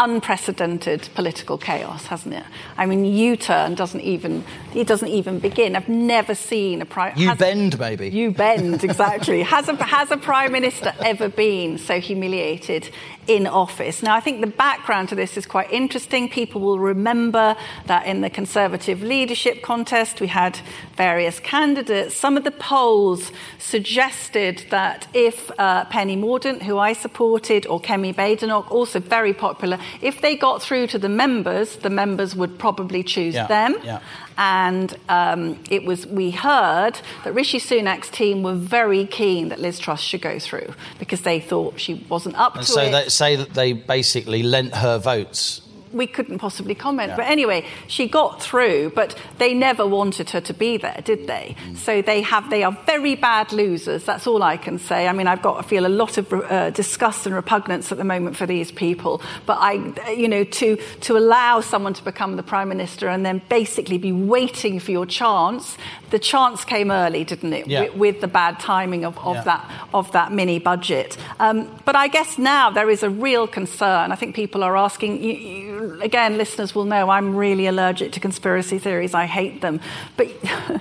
unprecedented 0.00 1.08
political 1.14 1.56
chaos, 1.58 2.06
hasn't 2.06 2.34
it? 2.34 2.44
I 2.76 2.86
mean, 2.86 3.04
U-turn 3.04 3.74
doesn't 3.74 4.00
even 4.00 4.44
it 4.74 4.86
doesn't 4.86 5.08
even 5.08 5.38
begin. 5.38 5.76
I've 5.76 5.88
never 5.88 6.34
seen 6.34 6.82
a 6.82 6.86
prime. 6.86 7.14
You 7.16 7.34
bend, 7.34 7.78
maybe. 7.78 8.08
You 8.10 8.30
bend 8.30 8.82
exactly. 8.84 9.42
has 9.42 9.68
a 9.68 9.82
has 9.84 10.10
a 10.10 10.16
prime 10.16 10.52
minister 10.52 10.92
ever 11.04 11.28
been 11.28 11.78
so 11.78 12.00
humiliated 12.00 12.90
in 13.26 13.46
office? 13.46 14.02
Now, 14.02 14.14
I 14.16 14.20
think 14.20 14.40
the 14.40 14.46
background 14.46 15.08
to 15.10 15.14
this 15.14 15.36
is 15.36 15.46
quite 15.46 15.70
interesting. 15.72 16.28
People 16.28 16.60
will 16.60 16.78
remember 16.78 17.56
that 17.86 18.06
in 18.06 18.20
the 18.20 18.30
Conservative 18.30 19.02
leadership 19.02 19.62
contest, 19.62 20.20
we 20.20 20.26
had 20.28 20.58
various 20.96 21.40
candidates. 21.40 22.16
Some 22.16 22.36
of 22.36 22.44
the 22.44 22.50
polls 22.50 23.32
suggested 23.58 24.64
that 24.70 25.06
if 25.14 25.50
uh, 25.58 25.84
Penny 25.86 26.16
Mordaunt, 26.16 26.62
who 26.62 26.78
I 26.78 26.92
supported, 26.92 27.66
or 27.66 27.80
Kemi 27.80 28.14
Badenoch, 28.14 28.70
also 28.70 28.98
very 29.00 29.34
popular, 29.34 29.78
if 30.00 30.20
they 30.20 30.36
got 30.36 30.62
through 30.62 30.86
to 30.88 30.98
the 30.98 31.08
members, 31.08 31.76
the 31.76 31.90
members 31.90 32.34
would 32.36 32.58
probably 32.58 33.02
choose 33.02 33.34
Yeah, 33.34 33.46
them. 33.46 33.76
yeah. 33.84 34.00
And 34.36 34.96
um, 35.08 35.62
it 35.70 35.84
was 35.84 36.06
we 36.06 36.30
heard 36.30 36.98
that 37.24 37.32
Rishi 37.32 37.58
Sunak's 37.58 38.10
team 38.10 38.42
were 38.42 38.54
very 38.54 39.06
keen 39.06 39.48
that 39.48 39.60
Liz 39.60 39.78
Truss 39.78 40.00
should 40.00 40.22
go 40.22 40.38
through 40.38 40.74
because 40.98 41.22
they 41.22 41.40
thought 41.40 41.78
she 41.78 42.04
wasn't 42.08 42.36
up 42.36 42.56
And 42.56 42.66
to 42.66 42.72
so 42.72 42.82
it 42.82 42.90
they 42.90 43.08
say 43.08 43.36
that 43.36 43.54
they 43.54 43.72
basically 43.72 44.42
lent 44.42 44.74
her 44.74 44.98
votes. 44.98 45.60
We 45.94 46.06
couldn't 46.06 46.38
possibly 46.38 46.74
comment. 46.74 47.10
Yeah. 47.10 47.16
But 47.16 47.26
anyway, 47.26 47.64
she 47.86 48.08
got 48.08 48.42
through, 48.42 48.92
but 48.94 49.18
they 49.38 49.54
never 49.54 49.86
wanted 49.86 50.30
her 50.30 50.40
to 50.42 50.52
be 50.54 50.76
there, 50.76 51.00
did 51.04 51.26
they? 51.26 51.56
Mm. 51.68 51.76
So 51.76 52.02
they 52.02 52.22
have 52.22 52.50
they 52.50 52.62
are 52.64 52.72
very 52.86 53.14
bad 53.14 53.52
losers. 53.52 54.04
That's 54.04 54.26
all 54.26 54.42
I 54.42 54.56
can 54.56 54.78
say. 54.78 55.08
I 55.08 55.12
mean, 55.12 55.26
I've 55.26 55.42
got 55.42 55.58
I 55.58 55.62
feel 55.62 55.86
a 55.86 55.88
lot 55.88 56.18
of 56.18 56.32
uh, 56.32 56.70
disgust 56.70 57.26
and 57.26 57.34
repugnance 57.34 57.92
at 57.92 57.98
the 57.98 58.04
moment 58.04 58.36
for 58.36 58.46
these 58.46 58.72
people. 58.72 59.22
But 59.46 59.58
I, 59.60 60.12
you 60.12 60.28
know, 60.28 60.44
to 60.44 60.76
to 60.76 61.16
allow 61.16 61.60
someone 61.60 61.94
to 61.94 62.04
become 62.04 62.36
the 62.36 62.42
prime 62.42 62.68
minister 62.68 63.08
and 63.08 63.24
then 63.24 63.42
basically 63.48 63.98
be 63.98 64.12
waiting 64.12 64.80
for 64.80 64.90
your 64.90 65.06
chance. 65.06 65.76
The 66.14 66.20
chance 66.20 66.64
came 66.64 66.92
early, 66.92 67.24
didn't 67.24 67.52
it? 67.52 67.66
Yeah. 67.66 67.80
With, 67.82 67.94
with 68.04 68.16
the 68.20 68.28
bad 68.28 68.54
timing 68.60 69.04
of, 69.04 69.18
of 69.18 69.34
Yeah. 69.34 69.42
that 69.50 69.62
of 69.92 70.12
that 70.12 70.30
mini 70.38 70.58
budget. 70.60 71.16
Um, 71.40 71.56
but 71.84 71.96
I 71.96 72.06
guess 72.16 72.38
now 72.38 72.70
there 72.70 72.88
is 72.88 73.02
a 73.02 73.10
real 73.10 73.46
concern. 73.48 74.12
I 74.12 74.16
think 74.20 74.36
people 74.36 74.62
are 74.62 74.76
asking. 74.76 75.10
You, 75.24 75.32
you, 75.34 76.00
again, 76.02 76.38
listeners 76.38 76.72
will 76.76 76.84
know 76.84 77.10
I'm 77.10 77.34
really 77.34 77.66
allergic 77.66 78.12
to 78.12 78.20
conspiracy 78.20 78.78
theories. 78.78 79.12
I 79.12 79.26
hate 79.26 79.60
them. 79.60 79.80
But 80.16 80.28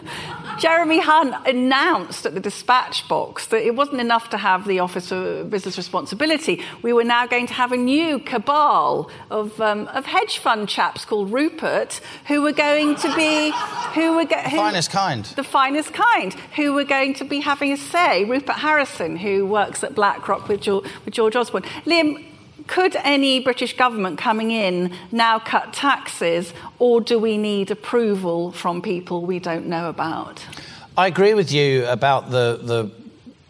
Jeremy 0.59 0.99
Hunt 0.99 1.33
announced 1.47 2.25
at 2.27 2.33
the 2.35 2.39
dispatch 2.39 3.07
box 3.07 3.47
that 3.47 3.65
it 3.65 3.73
wasn't 3.75 4.01
enough 4.01 4.29
to 4.29 4.37
have 4.37 4.67
the 4.67 4.79
Office 4.81 5.11
of 5.11 5.49
Business 5.49 5.77
Responsibility. 5.77 6.61
We 6.83 6.93
were 6.93 7.03
now 7.03 7.25
going 7.25 7.47
to 7.47 7.53
have 7.55 7.71
a 7.71 7.77
new 7.77 8.19
cabal 8.19 9.09
of, 9.31 9.59
um, 9.59 9.87
of 9.87 10.05
hedge 10.05 10.37
fund 10.37 10.69
chaps 10.69 11.05
called 11.05 11.31
Rupert 11.33 12.01
who 12.27 12.43
were 12.43 12.51
going 12.53 12.95
to 12.97 13.15
be 13.15 13.51
who 13.95 14.15
were 14.15 14.25
go- 14.25 14.37
who, 14.51 14.57
Finest 14.57 14.91
kind. 14.91 15.22
The 15.35 15.43
finest 15.43 15.93
kind, 15.93 16.33
who 16.55 16.73
were 16.73 16.83
going 16.83 17.13
to 17.15 17.25
be 17.25 17.39
having 17.39 17.71
a 17.71 17.77
say. 17.77 18.23
Rupert 18.23 18.57
Harrison, 18.57 19.17
who 19.17 19.45
works 19.45 19.83
at 19.83 19.95
BlackRock 19.95 20.47
with 20.47 20.61
George, 20.61 20.85
with 21.05 21.13
George 21.13 21.35
Osborne. 21.35 21.63
Liam, 21.85 22.23
could 22.67 22.95
any 22.97 23.39
British 23.39 23.75
government 23.75 24.17
coming 24.17 24.51
in 24.51 24.95
now 25.11 25.39
cut 25.39 25.73
taxes, 25.73 26.53
or 26.79 27.01
do 27.01 27.19
we 27.19 27.37
need 27.37 27.71
approval 27.71 28.51
from 28.51 28.81
people 28.81 29.25
we 29.25 29.39
don't 29.39 29.65
know 29.65 29.89
about? 29.89 30.45
I 30.97 31.07
agree 31.07 31.33
with 31.33 31.51
you 31.51 31.85
about 31.87 32.29
the, 32.29 32.59
the 32.61 32.91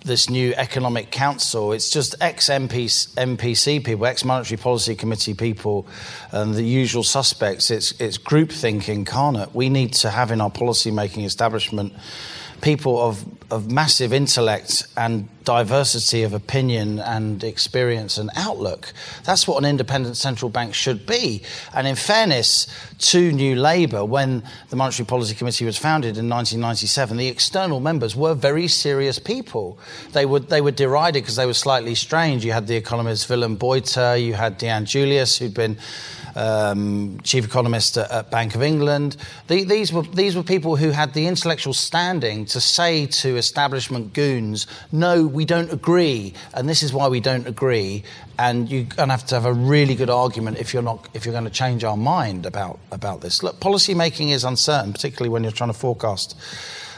this 0.04 0.30
new 0.30 0.54
economic 0.56 1.12
council. 1.12 1.72
It's 1.72 1.90
just 1.90 2.16
ex 2.22 2.50
MPC 2.50 3.84
people, 3.84 4.06
ex 4.06 4.26
Monetary 4.26 4.58
Policy 4.58 4.96
Committee 4.96 5.34
people, 5.34 5.88
and 6.32 6.54
the 6.54 6.64
usual 6.64 7.04
suspects. 7.04 7.72
It's 7.72 7.92
it's 8.00 8.18
groupthink 8.18 8.90
incarnate. 8.90 9.54
We 9.56 9.70
need 9.70 9.94
to 9.94 10.10
have 10.10 10.32
in 10.32 10.42
our 10.42 10.52
policy 10.52 10.92
making 10.92 11.24
establishment 11.24 11.94
people 12.64 13.00
of 13.00 13.26
of 13.54 13.72
massive 13.72 14.12
intellect 14.12 14.88
and 14.98 15.30
diversity 15.44 16.24
of 16.24 16.34
opinion 16.34 16.98
and 17.00 17.44
experience 17.44 18.18
and 18.18 18.32
outlook. 18.36 18.92
That's 19.26 19.48
what 19.48 19.58
an 19.64 19.70
independent 19.70 20.18
central 20.18 20.50
bank 20.50 20.74
should 20.74 21.06
be. 21.06 21.44
And 21.76 21.86
in 21.86 21.96
fairness 21.96 22.66
to 23.12 23.32
New 23.32 23.56
Labour, 23.56 24.04
when 24.06 24.44
the 24.70 24.76
Monetary 24.76 25.06
Policy 25.06 25.36
Committee 25.36 25.66
was 25.66 25.78
founded 25.78 26.18
in 26.18 26.28
1997, 26.30 27.18
the 27.18 27.28
external 27.28 27.80
members 27.80 28.16
were 28.16 28.34
very 28.34 28.68
serious 28.68 29.20
people. 29.20 29.78
They 30.14 30.26
were, 30.26 30.40
they 30.40 30.62
were 30.62 30.72
derided 30.72 31.22
because 31.22 31.36
they 31.36 31.46
were 31.46 31.54
slightly 31.54 31.94
strange. 31.94 32.44
You 32.44 32.54
had 32.54 32.66
the 32.66 32.76
economist 32.76 33.30
Willem 33.30 33.58
Buiter, 33.58 34.20
you 34.20 34.34
had 34.34 34.58
Deanne 34.58 34.86
Julius, 34.86 35.38
who'd 35.38 35.54
been 35.54 35.78
um, 36.36 37.20
chief 37.24 37.46
economist 37.46 37.98
at, 37.98 38.10
at 38.12 38.32
Bank 38.32 38.56
of 38.56 38.62
England. 38.62 39.18
The, 39.48 39.64
these, 39.64 39.92
were, 39.92 40.04
these 40.04 40.36
were 40.36 40.44
people 40.44 40.76
who 40.76 40.92
had 40.92 41.14
the 41.14 41.28
intellectual 41.28 41.74
standing 41.74 42.46
to 42.48 42.62
say 42.62 43.06
to 43.08 43.38
establishment 43.38 44.14
goons, 44.14 44.68
no, 44.92 45.26
we 45.26 45.46
don't 45.46 45.72
agree, 45.72 46.34
and 46.54 46.68
this 46.68 46.84
is 46.84 46.94
why 46.94 47.08
we 47.08 47.20
don't 47.20 47.48
agree. 47.48 48.04
And 48.40 48.70
you're 48.70 48.84
going 48.84 49.10
to 49.10 49.14
have 49.14 49.26
to 49.28 49.36
have 49.36 49.46
a 49.46 49.54
really 49.54 49.96
good 49.96 50.10
argument 50.10 50.58
if 50.58 50.74
you're 50.74 50.82
not 50.82 51.08
if 51.14 51.24
you're 51.26 51.34
going 51.34 51.44
to 51.44 51.52
change 51.52 51.84
our 51.84 51.96
mind 51.96 52.48
about 52.48 52.80
about 52.92 53.22
this. 53.22 53.44
Look, 53.44 53.60
policy 53.60 53.94
making 53.94 54.30
is 54.30 54.44
uncertain, 54.44 54.92
particularly 54.92 55.30
when 55.30 55.44
you're 55.44 55.52
trying 55.52 55.70
to 55.70 55.78
forecast 55.78 56.36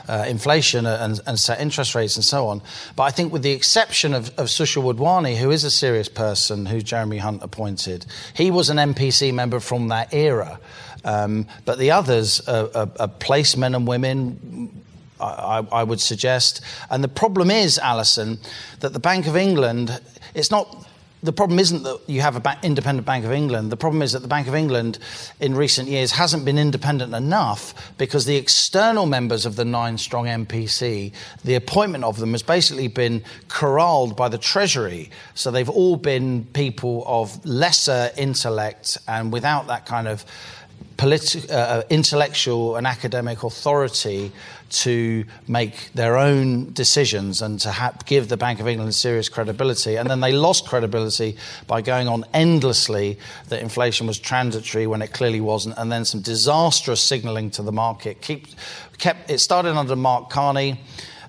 uh, 0.07 0.25
inflation 0.27 0.85
and, 0.85 1.19
and, 1.25 1.39
set 1.39 1.59
interest 1.59 1.95
rates 1.95 2.15
and 2.15 2.23
so 2.23 2.47
on. 2.47 2.61
But 2.95 3.03
I 3.03 3.11
think, 3.11 3.33
with 3.33 3.41
the 3.41 3.51
exception 3.51 4.13
of, 4.13 4.29
of 4.37 4.47
Sushil 4.47 4.83
Wadhwani, 4.83 5.37
who 5.37 5.51
is 5.51 5.63
a 5.63 5.71
serious 5.71 6.09
person, 6.09 6.65
who 6.65 6.81
Jeremy 6.81 7.17
Hunt 7.17 7.43
appointed, 7.43 8.05
he 8.33 8.51
was 8.51 8.69
an 8.69 8.77
MPC 8.77 9.33
member 9.33 9.59
from 9.59 9.89
that 9.89 10.13
era. 10.13 10.59
Um, 11.03 11.47
but 11.65 11.77
the 11.77 11.91
others 11.91 12.41
are, 12.47 12.69
are, 12.75 12.89
are 12.99 13.07
placemen 13.07 13.75
and 13.75 13.87
women. 13.87 14.83
I, 15.19 15.65
I, 15.71 15.83
would 15.83 16.01
suggest. 16.01 16.59
And 16.89 17.01
the 17.01 17.07
problem 17.07 17.49
is, 17.49 17.79
Allison, 17.79 18.37
that 18.81 18.91
the 18.91 18.99
Bank 18.99 19.27
of 19.27 19.37
England, 19.37 19.97
it's 20.33 20.51
not 20.51 20.84
the 21.25 21.33
problem 21.33 21.59
isn't 21.59 21.83
that 21.83 21.99
you 22.07 22.21
have 22.21 22.35
an 22.35 22.57
independent 22.63 23.05
Bank 23.05 23.25
of 23.25 23.31
England. 23.31 23.71
The 23.71 23.77
problem 23.77 24.01
is 24.01 24.13
that 24.13 24.21
the 24.21 24.27
Bank 24.27 24.47
of 24.47 24.55
England 24.55 24.99
in 25.39 25.55
recent 25.55 25.89
years 25.89 26.11
hasn't 26.11 26.45
been 26.45 26.57
independent 26.57 27.13
enough 27.13 27.93
because 27.97 28.25
the 28.25 28.35
external 28.35 29.05
members 29.05 29.45
of 29.45 29.55
the 29.55 29.65
nine 29.65 29.97
strong 29.97 30.25
MPC, 30.25 31.11
the 31.43 31.55
appointment 31.55 32.03
of 32.03 32.19
them 32.19 32.31
has 32.31 32.43
basically 32.43 32.87
been 32.87 33.23
corralled 33.47 34.15
by 34.15 34.29
the 34.29 34.37
Treasury. 34.37 35.09
So 35.33 35.51
they've 35.51 35.69
all 35.69 35.95
been 35.97 36.45
people 36.45 37.03
of 37.07 37.43
lesser 37.45 38.11
intellect 38.17 38.97
and 39.07 39.33
without 39.33 39.67
that 39.67 39.85
kind 39.85 40.07
of 40.07 40.25
politi- 40.97 41.49
uh, 41.51 41.83
intellectual 41.89 42.75
and 42.75 42.87
academic 42.87 43.43
authority 43.43 44.31
to 44.69 45.25
make 45.47 45.91
their 45.93 46.17
own 46.17 46.73
decisions 46.73 47.41
and 47.41 47.59
to 47.61 47.71
ha- 47.71 47.93
give 48.05 48.29
the 48.29 48.37
Bank 48.37 48.59
of 48.59 48.67
England 48.67 48.95
serious 48.95 49.29
credibility. 49.29 49.95
And 49.95 50.09
then 50.09 50.21
they 50.21 50.31
lost 50.31 50.65
credibility 50.67 51.37
by 51.67 51.81
going 51.81 52.07
on 52.07 52.25
endlessly 52.33 53.19
that 53.49 53.61
inflation 53.61 54.07
was 54.07 54.19
transitory 54.19 54.87
when 54.87 55.01
it 55.01 55.13
clearly 55.13 55.41
wasn't, 55.41 55.77
and 55.77 55.91
then 55.91 56.05
some 56.05 56.21
disastrous 56.21 57.01
signalling 57.01 57.51
to 57.51 57.63
the 57.63 57.71
market. 57.71 58.21
Keep, 58.21 58.47
kept, 58.97 59.29
it 59.29 59.39
started 59.39 59.75
under 59.75 59.95
Mark 59.95 60.29
Carney 60.29 60.79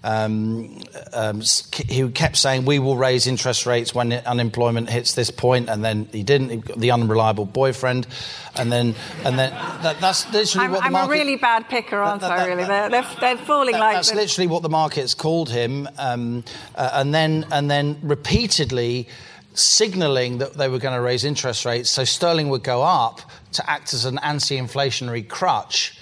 um, 0.07 0.79
um, 1.13 1.43
who 1.91 2.11
kept 2.11 2.37
saying 2.37 2.65
we 2.65 2.79
will 2.79 2.97
raise 2.97 3.27
interest 3.27 3.67
rates 3.67 3.93
when 3.93 4.13
unemployment 4.13 4.89
hits 4.89 5.15
this 5.15 5.33
point, 5.33 5.69
and 5.69 5.85
then 5.85 6.09
he 6.13 6.23
didn't. 6.23 6.51
He 6.51 6.63
the 6.77 6.93
unreliable 6.93 7.45
boyfriend, 7.45 8.07
and 8.55 8.71
then 8.71 8.95
and 9.25 9.37
then 9.37 9.51
that, 9.83 9.99
that's 10.01 10.33
literally 10.33 10.67
I'm, 10.67 10.71
what 10.71 10.81
the 10.81 10.87
I'm 10.87 10.93
market, 10.93 11.09
a 11.09 11.19
really 11.19 11.37
bad 11.37 11.69
picker, 11.69 11.97
aren't 11.97 12.21
that, 12.21 12.31
I? 12.31 12.37
that, 12.37 12.49
really, 12.49 12.65
they're, 12.65 12.89
they're, 12.89 13.07
they're 13.21 13.37
falling 13.37 13.73
that, 13.73 13.81
like 13.81 13.97
that's 13.97 14.11
the- 14.11 14.17
literally 14.17 14.47
what 14.47 14.63
the 14.63 14.69
market's 14.69 15.15
called 15.15 15.51
him, 15.51 15.89
um, 15.99 16.45
uh, 16.77 16.91
and 16.93 17.13
then 17.13 17.45
and 17.51 17.69
then 17.69 17.99
repeatedly 18.03 19.09
signaling 19.55 20.39
that 20.39 20.55
they 20.55 20.69
were 20.69 20.79
going 20.79 20.95
to 20.95 21.01
raise 21.01 21.25
interest 21.25 21.65
rates 21.65 21.89
so 21.89 22.05
sterling 22.05 22.51
would 22.51 22.63
go 22.63 22.83
up 22.83 23.23
to 23.53 23.71
act 23.71 23.95
as 23.95 24.05
an 24.05 24.19
anti-inflationary 24.19 25.27
crutch 25.27 25.99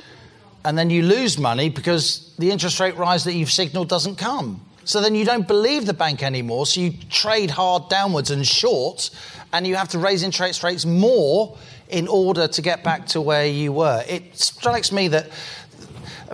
and 0.64 0.76
then 0.76 0.90
you 0.90 1.02
lose 1.02 1.38
money 1.38 1.68
because 1.68 2.23
the 2.38 2.50
interest 2.50 2.80
rate 2.80 2.96
rise 2.96 3.24
that 3.24 3.34
you've 3.34 3.50
signaled 3.50 3.88
doesn't 3.88 4.16
come. 4.16 4.60
So 4.84 5.00
then 5.00 5.14
you 5.14 5.24
don't 5.24 5.48
believe 5.48 5.86
the 5.86 5.94
bank 5.94 6.22
anymore, 6.22 6.66
so 6.66 6.80
you 6.80 6.92
trade 7.08 7.50
hard 7.50 7.88
downwards 7.88 8.30
and 8.30 8.46
short, 8.46 9.10
and 9.52 9.66
you 9.66 9.76
have 9.76 9.88
to 9.90 9.98
raise 9.98 10.22
interest 10.22 10.62
rates 10.62 10.84
more 10.84 11.56
in 11.88 12.08
order 12.08 12.48
to 12.48 12.62
get 12.62 12.84
back 12.84 13.06
to 13.06 13.20
where 13.20 13.46
you 13.46 13.72
were. 13.72 14.04
It 14.06 14.36
strikes 14.38 14.92
me 14.92 15.08
that 15.08 15.30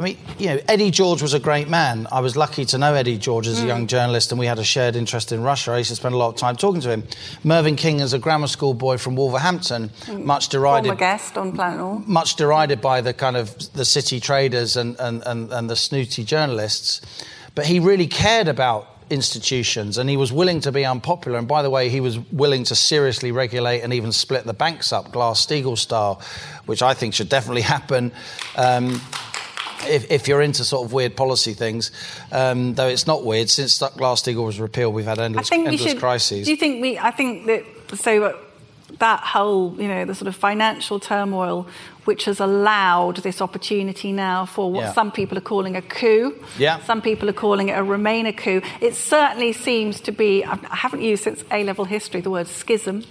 I 0.01 0.03
mean, 0.03 0.19
you 0.39 0.47
know, 0.47 0.59
Eddie 0.67 0.91
George 0.91 1.21
was 1.21 1.35
a 1.35 1.39
great 1.39 1.69
man. 1.69 2.09
I 2.11 2.21
was 2.21 2.35
lucky 2.35 2.65
to 2.65 2.79
know 2.79 2.95
Eddie 2.95 3.19
George 3.19 3.47
as 3.47 3.63
a 3.63 3.67
young 3.67 3.87
journalist, 3.87 4.33
and 4.33 4.39
we 4.39 4.47
had 4.47 4.59
a 4.59 4.65
shared 4.65 4.97
interest 4.97 5.31
in 5.31 5.43
Russia. 5.43 5.73
I 5.73 5.79
used 5.79 5.91
to 5.91 5.97
spend 5.97 6.15
a 6.15 6.19
lot 6.19 6.31
of 6.31 6.37
time 6.37 6.57
talking 6.57 6.81
to 6.81 6.89
him. 6.89 7.05
Mervyn 7.45 7.77
King 7.77 8.01
is 8.01 8.15
a 8.15 8.19
grammar 8.19 8.47
school 8.47 8.73
boy 8.73 8.97
from 8.97 9.15
Wolverhampton, 9.15 9.91
much 10.11 10.49
derided 10.49 10.87
former 10.89 10.99
guest 10.99 11.37
on 11.37 11.53
Planet 11.53 11.81
All. 11.81 11.99
much 12.07 12.37
derided 12.37 12.81
by 12.81 13.03
the 13.03 13.13
kind 13.13 13.37
of 13.37 13.73
the 13.75 13.85
city 13.85 14.21
traders 14.21 14.79
and, 14.79 14.99
and, 14.99 15.23
and, 15.27 15.53
and 15.53 15.69
the 15.69 15.77
snooty 15.77 16.25
journalists. 16.25 17.03
But 17.55 17.67
he 17.67 17.79
really 17.79 18.07
cared 18.07 18.49
about 18.49 18.89
institutions 19.11 19.99
and 19.99 20.09
he 20.09 20.17
was 20.17 20.33
willing 20.33 20.61
to 20.61 20.73
be 20.73 20.87
unpopular. 20.87 21.37
And 21.37 21.47
by 21.47 21.63
the 21.63 21.69
way, 21.69 21.91
he 21.91 22.01
was 22.01 22.19
willing 22.33 22.65
to 22.65 22.75
seriously 22.75 23.33
regulate 23.33 23.83
and 23.83 23.93
even 23.93 24.13
split 24.13 24.45
the 24.45 24.55
banks 24.55 24.93
up, 24.95 25.13
Glass 25.13 25.45
Steagall 25.45 25.77
style, 25.77 26.23
which 26.65 26.81
I 26.81 26.95
think 26.95 27.13
should 27.13 27.29
definitely 27.29 27.63
happen. 27.63 28.13
Um, 28.57 29.03
if, 29.87 30.11
if, 30.11 30.29
you're 30.29 30.43
into 30.43 30.65
sort 30.65 30.87
of 30.87 30.93
weird 30.93 31.17
policy 31.17 31.55
things, 31.55 31.91
um, 32.33 32.75
though 32.75 32.89
it's 32.89 33.07
not 33.07 33.25
weird, 33.25 33.51
since 33.51 33.79
Glass 33.79 34.23
Steagall 34.23 34.47
was 34.47 34.61
repealed, 34.61 34.95
we've 34.95 35.05
had 35.05 35.19
endless, 35.19 35.49
I 35.49 35.57
think 35.57 35.69
endless 35.69 35.93
should. 35.93 36.01
crises. 36.01 36.47
Do 36.47 36.51
you 36.51 36.57
think 36.57 36.83
we? 36.83 36.99
I 36.99 37.11
think 37.11 37.47
that 37.47 37.65
so 37.99 38.25
uh, 38.25 38.37
that 38.99 39.21
whole 39.21 39.75
you 39.79 39.89
know 39.89 40.05
the 40.05 40.15
sort 40.15 40.29
of 40.29 40.37
financial 40.37 41.01
turmoil 41.01 41.67
which 42.05 42.25
has 42.25 42.41
allowed 42.41 43.19
this 43.19 43.41
opportunity 43.41 44.11
now 44.11 44.47
for 44.47 44.73
what 44.73 44.81
Yeah. 44.83 44.93
some 44.93 45.13
people 45.13 45.39
are 45.39 45.43
calling 45.43 45.77
a 45.77 45.83
coup. 45.83 46.35
Yeah. 46.59 46.81
Some 46.81 47.03
people 47.03 47.29
are 47.29 47.35
calling 47.35 47.69
it 47.69 47.73
a 47.73 47.83
Remainer 47.83 48.37
coup. 48.37 48.63
It 48.81 48.95
certainly 48.95 49.53
seems 49.53 50.01
to 50.01 50.13
be. 50.13 50.45
I 50.45 50.59
haven't 50.71 51.03
used 51.03 51.25
since 51.25 51.45
A 51.51 51.63
level 51.63 51.85
history 51.85 52.21
the 52.21 52.31
word 52.31 52.49
schism, 52.49 53.05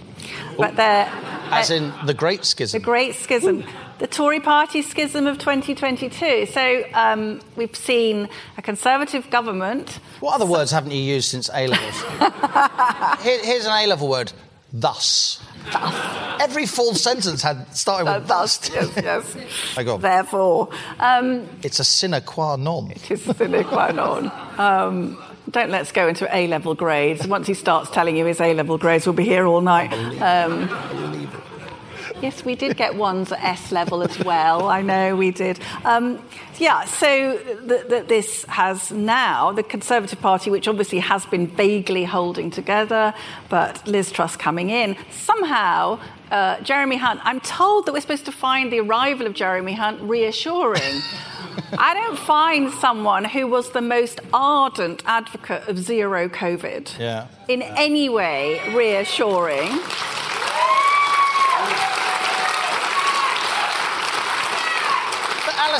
but 0.58 0.76
they're 0.76 1.08
As 1.50 1.70
in 1.70 1.92
the 2.04 2.14
Great 2.14 2.44
Schism. 2.44 2.80
the 2.80 2.84
Great 2.84 3.14
Schism, 3.14 3.64
the 4.00 4.06
Tory 4.06 4.40
Party 4.40 4.82
schism 4.82 5.26
of 5.26 5.38
2022. 5.38 6.46
So 6.46 6.84
um, 6.94 7.40
we've 7.54 7.76
seen 7.76 8.28
a 8.56 8.62
Conservative 8.62 9.30
government. 9.30 10.00
What 10.20 10.34
other 10.34 10.46
words 10.46 10.70
haven't 10.72 10.90
you 10.92 11.00
used 11.02 11.28
since 11.30 11.50
A 11.52 11.66
levels? 11.66 12.00
Here, 13.22 13.38
here's 13.44 13.66
an 13.66 13.72
A 13.72 13.86
level 13.86 14.08
word. 14.08 14.32
Thus. 14.72 15.42
Every 16.40 16.64
full 16.64 16.94
sentence 16.94 17.42
had 17.42 17.76
started 17.76 18.06
with 18.10 18.26
thus. 18.28 18.70
yes, 18.72 18.90
yes. 18.96 19.36
I. 19.76 19.82
Therefore, 19.82 20.68
um, 20.98 21.46
It's 21.62 21.80
a 21.80 21.84
sine 21.84 22.20
qua 22.24 22.56
non. 22.56 22.90
it 22.92 23.10
is 23.10 23.28
a 23.28 23.34
sine 23.34 23.64
qua 23.64 23.90
non. 23.90 24.30
Um, 24.58 25.22
don't 25.50 25.70
let's 25.70 25.90
go 25.92 26.06
into 26.08 26.24
A 26.34 26.46
level 26.46 26.74
grades. 26.74 27.26
Once 27.26 27.48
he 27.48 27.54
starts 27.54 27.90
telling 27.90 28.16
you 28.16 28.24
his 28.26 28.40
A 28.40 28.54
level 28.54 28.78
grades, 28.78 29.06
we'll 29.06 29.12
be 29.12 29.24
here 29.24 29.44
all 29.46 29.60
night. 29.60 29.92
Um, 30.22 30.68
yes, 32.22 32.44
we 32.44 32.54
did 32.54 32.76
get 32.76 32.94
ones 32.94 33.32
at 33.32 33.42
S 33.42 33.72
level 33.72 34.02
as 34.02 34.18
well. 34.24 34.68
I 34.68 34.82
know 34.82 35.16
we 35.16 35.30
did. 35.30 35.58
Um, 35.84 36.22
yeah, 36.58 36.84
so 36.84 37.38
th- 37.68 37.88
th- 37.88 38.06
this 38.06 38.44
has 38.44 38.90
now 38.92 39.52
the 39.52 39.62
Conservative 39.62 40.20
Party, 40.20 40.50
which 40.50 40.68
obviously 40.68 40.98
has 40.98 41.24
been 41.26 41.46
vaguely 41.46 42.04
holding 42.04 42.50
together, 42.50 43.14
but 43.48 43.86
Liz 43.86 44.12
Truss 44.12 44.36
coming 44.36 44.70
in, 44.70 44.96
somehow. 45.10 45.98
Uh, 46.30 46.60
Jeremy 46.60 46.96
Hunt, 46.96 47.18
I'm 47.24 47.40
told 47.40 47.86
that 47.86 47.92
we're 47.92 48.00
supposed 48.00 48.24
to 48.26 48.30
find 48.32 48.72
the 48.72 48.78
arrival 48.78 49.26
of 49.26 49.32
Jeremy 49.34 49.72
Hunt 49.72 50.00
reassuring. 50.00 50.80
I 51.76 51.92
don't 51.92 52.16
find 52.16 52.70
someone 52.72 53.24
who 53.24 53.48
was 53.48 53.70
the 53.72 53.80
most 53.80 54.20
ardent 54.32 55.02
advocate 55.06 55.66
of 55.66 55.76
zero 55.78 56.28
COVID 56.28 56.96
Yeah. 57.00 57.26
in 57.48 57.62
any 57.62 58.08
way 58.08 58.60
reassuring. 58.72 59.70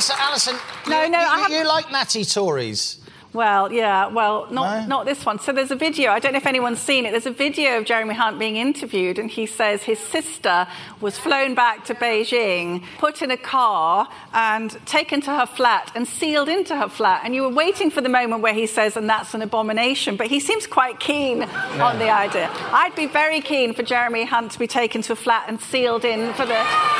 Allison, 0.09 0.15
Allison, 0.19 0.55
No, 0.89 1.03
you, 1.03 1.09
no, 1.11 1.19
you, 1.19 1.25
I 1.27 1.35
you 1.37 1.41
haven't- 1.43 1.67
like 1.67 1.91
natty 1.91 2.25
Tories. 2.25 2.97
Well, 3.33 3.71
yeah, 3.71 4.07
well, 4.07 4.47
not, 4.51 4.81
No? 4.81 4.87
not 4.87 5.05
this 5.05 5.25
one. 5.25 5.39
So 5.39 5.53
there's 5.53 5.71
a 5.71 5.75
video, 5.75 6.11
I 6.11 6.19
don't 6.19 6.33
know 6.33 6.37
if 6.39 6.45
anyone's 6.47 6.81
seen 6.81 7.05
it, 7.05 7.11
there's 7.11 7.27
a 7.27 7.31
video 7.31 7.77
of 7.77 7.85
Jeremy 7.85 8.13
Hunt 8.15 8.37
being 8.39 8.57
interviewed, 8.57 9.17
and 9.19 9.29
he 9.29 9.45
says 9.45 9.83
his 9.83 9.99
sister 9.99 10.67
was 10.99 11.17
flown 11.17 11.53
back 11.55 11.85
to 11.85 11.93
Beijing, 11.95 12.83
put 12.97 13.21
in 13.21 13.31
a 13.31 13.37
car, 13.37 14.09
and 14.33 14.71
taken 14.85 15.21
to 15.21 15.29
her 15.33 15.45
flat 15.45 15.91
and 15.95 16.05
sealed 16.07 16.49
into 16.49 16.75
her 16.75 16.89
flat. 16.89 17.21
And 17.23 17.33
you 17.33 17.43
were 17.43 17.49
waiting 17.53 17.89
for 17.91 18.01
the 18.01 18.09
moment 18.09 18.41
where 18.41 18.53
he 18.55 18.65
says, 18.67 18.97
and 18.97 19.07
that's 19.07 19.33
an 19.33 19.41
abomination, 19.43 20.17
but 20.17 20.27
he 20.27 20.39
seems 20.41 20.65
quite 20.67 20.99
keen 20.99 21.43
on 21.43 21.99
the 21.99 22.09
idea. 22.09 22.49
I'd 22.73 22.95
be 22.95 23.05
very 23.05 23.39
keen 23.39 23.73
for 23.73 23.83
Jeremy 23.83 24.25
Hunt 24.25 24.51
to 24.53 24.59
be 24.59 24.67
taken 24.67 25.03
to 25.03 25.13
a 25.13 25.15
flat 25.15 25.45
and 25.47 25.61
sealed 25.61 26.03
in 26.03 26.33
for 26.33 26.45
the, 26.45 26.55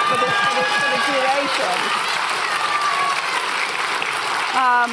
for 0.07 0.17
the, 0.17 0.27
for 0.27 0.55
the, 0.55 0.63
for 0.63 0.91
the 0.91 1.01
duration. 1.11 2.07
Um, 4.55 4.89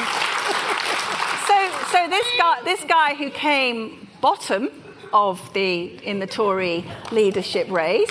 so, 1.46 1.70
so 1.92 2.08
this 2.08 2.26
guy, 2.38 2.62
this 2.64 2.84
guy 2.84 3.14
who 3.14 3.30
came 3.30 4.08
bottom 4.20 4.70
of 5.12 5.52
the 5.54 5.98
in 6.04 6.18
the 6.20 6.26
Tory 6.26 6.84
leadership 7.10 7.70
race 7.70 8.10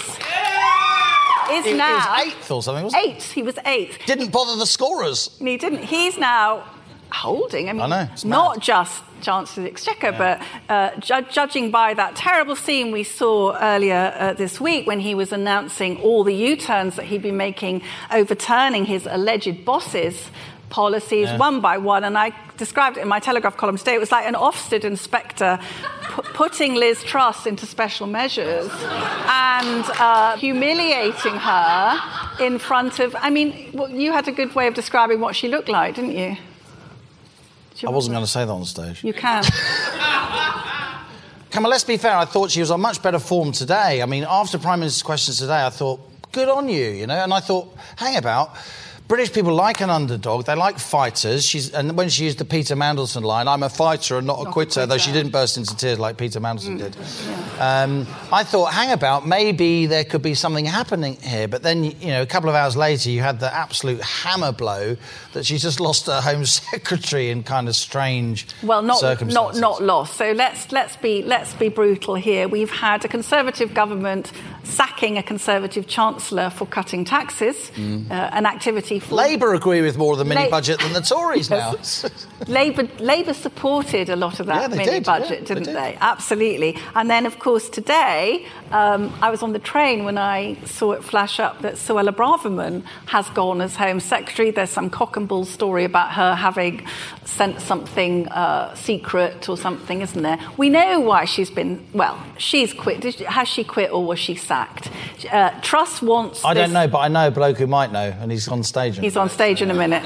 is 1.52 1.64
He, 1.66 1.72
he 1.72 1.78
now 1.78 1.96
was 1.96 2.28
eighth 2.28 2.52
or 2.52 2.64
something, 2.64 2.84
wasn't 2.86 3.06
eighth. 3.06 3.32
He 3.32 3.44
was 3.44 3.58
eighth. 3.66 4.00
Didn't 4.06 4.32
bother 4.32 4.58
the 4.58 4.66
scorers. 4.66 5.36
He 5.40 5.58
didn't. 5.58 5.84
He's 5.84 6.18
now 6.18 6.64
holding. 7.12 7.70
I 7.70 7.74
mean, 7.74 7.82
I 7.84 7.88
know, 7.88 8.10
not 8.26 8.60
just 8.60 9.02
Chancellor 9.22 9.62
of 9.62 9.66
the 9.66 9.72
Exchequer, 9.72 10.12
but 10.12 10.42
uh, 10.68 10.96
ju- 11.00 11.26
judging 11.32 11.72
by 11.72 11.94
that 11.94 12.16
terrible 12.16 12.56
scene 12.56 12.92
we 12.92 13.04
saw 13.04 13.58
earlier 13.62 14.14
uh, 14.18 14.34
this 14.34 14.60
week 14.60 14.86
when 14.86 15.00
he 15.00 15.16
was 15.16 15.32
announcing 15.32 16.02
all 16.02 16.24
the 16.26 16.34
U 16.36 16.56
turns 16.58 16.98
that 16.98 17.06
he'd 17.06 17.22
been 17.22 17.38
making, 17.38 17.82
overturning 18.12 18.86
his 18.86 19.08
alleged 19.10 19.64
bosses. 19.64 20.30
Policies 20.70 21.30
one 21.38 21.62
by 21.62 21.78
one, 21.78 22.04
and 22.04 22.18
I 22.18 22.34
described 22.58 22.98
it 22.98 23.02
in 23.02 23.08
my 23.08 23.20
Telegraph 23.20 23.56
column 23.56 23.78
today. 23.78 23.96
It 23.96 24.00
was 24.00 24.12
like 24.12 24.26
an 24.26 24.34
Ofsted 24.34 24.84
inspector 24.84 25.60
pu- 26.02 26.22
putting 26.34 26.76
Liz 26.76 27.04
Truss 27.04 27.46
into 27.46 27.66
special 27.66 28.06
measures 28.06 28.70
and 28.82 29.86
uh, 29.98 30.36
humiliating 30.38 31.36
her 31.36 32.00
in 32.42 32.60
front 32.60 33.00
of. 33.00 33.16
I 33.20 33.30
mean, 33.30 33.70
well, 33.74 33.90
you 33.90 34.12
had 34.12 34.28
a 34.28 34.32
good 34.34 34.56
way 34.56 34.68
of 34.68 34.74
describing 34.74 35.22
what 35.22 35.36
she 35.36 35.48
looked 35.48 35.70
like, 35.70 35.96
didn't 35.96 36.18
you? 36.18 36.36
I 37.86 37.90
wasn't 37.90 38.14
going 38.16 38.26
to 38.26 38.32
say 38.32 38.44
that 38.44 38.52
on 38.52 38.66
stage. 38.66 39.04
You 39.04 39.14
can. 39.14 39.44
Come 41.52 41.64
on, 41.66 41.72
let's 41.72 41.84
be 41.84 41.98
fair. 41.98 42.18
I 42.18 42.26
thought 42.26 42.52
she 42.52 42.60
was 42.60 42.72
on 42.72 42.82
much 42.82 43.02
better 43.02 43.20
form 43.20 43.52
today. 43.52 44.02
I 44.02 44.06
mean, 44.06 44.26
after 44.28 44.58
Prime 44.58 44.80
Minister's 44.80 45.04
questions 45.04 45.38
today, 45.40 45.66
I 45.66 45.70
thought, 45.70 46.00
good 46.32 46.50
on 46.50 46.68
you, 46.70 46.90
you 46.90 47.08
know. 47.08 47.16
And 47.16 47.34
I 47.34 47.40
thought, 47.40 47.74
hang 47.96 48.18
about. 48.18 48.56
British 49.08 49.32
people 49.32 49.54
like 49.54 49.80
an 49.80 49.90
underdog. 49.90 50.46
They 50.46 50.56
like 50.56 50.80
fighters. 50.80 51.46
She's, 51.46 51.74
and 51.74 51.96
when 51.98 52.10
she 52.10 52.26
used 52.26 52.40
the 52.40 52.46
Peter 52.46 52.76
Mandelson 52.76 53.24
line, 53.24 53.48
"I'm 53.48 53.64
a 53.64 53.70
fighter 53.70 54.18
and 54.18 54.28
not 54.28 54.40
a 54.40 54.44
Not 54.44 54.50
a 54.50 54.52
quitter," 54.54 54.86
though 54.86 54.98
she 54.98 55.12
didn't 55.14 55.32
burst 55.32 55.56
into 55.58 55.76
tears 55.78 55.98
like 55.98 56.18
Peter 56.18 56.42
Mandelson 56.42 56.78
did. 56.78 56.98
Um, 57.60 58.06
I 58.32 58.44
thought, 58.44 58.74
hang 58.74 58.92
about. 58.92 59.26
Maybe 59.26 59.86
there 59.86 60.04
could 60.04 60.22
be 60.22 60.34
something 60.34 60.66
happening 60.66 61.16
here. 61.22 61.48
But 61.48 61.64
then, 61.64 61.84
you 61.86 62.08
know, 62.08 62.22
a 62.22 62.26
couple 62.26 62.50
of 62.50 62.56
hours 62.56 62.76
later, 62.76 63.10
you 63.10 63.22
had 63.22 63.40
the 63.40 63.54
absolute 63.54 64.02
hammer 64.02 64.52
blow 64.52 64.98
that 65.34 65.46
she 65.46 65.58
just 65.58 65.80
lost 65.80 66.08
her 66.08 66.20
Home 66.22 66.46
Secretary 66.60 67.30
in 67.30 67.44
kind 67.44 67.68
of 67.70 67.76
strange 67.76 68.46
Well, 68.62 68.82
not 68.82 68.88
not 68.88 69.00
circumstances. 69.00 69.62
not 69.62 69.82
lost. 69.82 70.18
So 70.18 70.32
let's 70.34 70.72
let's 70.72 70.98
be 70.98 71.24
let's 71.24 71.54
be 71.54 71.70
brutal 71.70 72.16
here. 72.16 72.48
We've 72.50 72.70
had 72.72 73.06
a 73.06 73.08
Conservative 73.08 73.74
government 73.74 74.32
sacking 74.64 75.18
a 75.18 75.24
Conservative 75.24 75.88
Chancellor 75.88 76.50
for 76.50 76.66
cutting 76.66 77.06
taxes, 77.06 77.72
uh, 77.78 78.14
an 78.14 78.46
activity 78.46 78.97
Labour 79.12 79.54
agree 79.54 79.82
with 79.82 79.98
more 79.98 80.14
of 80.14 80.20
the 80.20 80.26
mini 80.26 80.44
La- 80.46 80.50
budget 80.50 80.80
than 80.80 80.94
the 80.94 81.02
Tories 81.02 81.50
now. 81.50 81.76
Labour, 82.48 82.84
Labour 83.00 83.34
supported 83.34 84.10
a 84.10 84.16
lot 84.16 84.40
of 84.40 84.46
that 84.48 84.62
Yeah, 84.70 84.76
mini 84.76 84.86
did, 84.92 85.06
budget, 85.06 85.42
yeah, 85.42 85.48
didn't 85.48 85.64
did. 85.64 85.76
they? 85.76 85.98
Absolutely. 86.00 86.78
And 86.96 87.10
then, 87.10 87.26
of 87.26 87.40
course, 87.40 87.70
today 87.70 88.46
um, 88.72 89.14
I 89.22 89.30
was 89.30 89.42
on 89.44 89.54
the 89.54 89.60
train 89.60 90.06
when 90.06 90.18
I 90.18 90.56
saw 90.66 90.92
it 90.94 91.04
flash 91.04 91.40
up 91.40 91.62
that 91.62 91.74
Suella 91.76 92.10
Braverman 92.16 92.84
has 93.08 93.28
gone 93.32 93.62
as 93.62 93.76
Home 93.76 94.00
Secretary. 94.00 94.52
There's 94.52 94.70
some 94.70 94.90
cock 94.90 95.18
and 95.18 95.28
bull 95.28 95.46
story 95.46 95.84
about 95.84 96.12
her 96.14 96.36
having 96.36 96.86
sent 97.26 97.60
something 97.62 98.28
uh, 98.30 98.74
secret 98.76 99.50
or 99.50 99.58
something, 99.58 100.02
isn't 100.02 100.22
there? 100.22 100.40
We 100.58 100.70
know 100.70 101.00
why 101.00 101.26
she's 101.26 101.50
been. 101.50 101.86
Well, 101.94 102.22
she's 102.38 102.74
quit. 102.74 103.02
Did 103.02 103.16
she, 103.16 103.24
has 103.26 103.48
she 103.48 103.64
quit 103.64 103.92
or 103.92 104.06
was 104.06 104.20
she 104.20 104.36
sacked? 104.36 104.90
Uh, 105.32 105.50
Truss 105.62 106.02
wants. 106.02 106.46
I 106.46 106.54
this- 106.54 106.64
don't 106.64 106.74
know, 106.74 106.88
but 106.88 107.00
I 107.00 107.08
know 107.08 107.28
a 107.28 107.32
bloke 107.32 107.58
who 107.58 107.68
might 107.68 107.92
know, 107.92 108.14
and 108.20 108.32
he's 108.32 108.48
on 108.48 108.64
stage. 108.64 108.87
A 108.88 109.02
He's 109.02 109.18
on 109.18 109.30
stage 109.30 109.62
in 109.62 109.72
a 109.72 109.74
minute. 109.74 110.04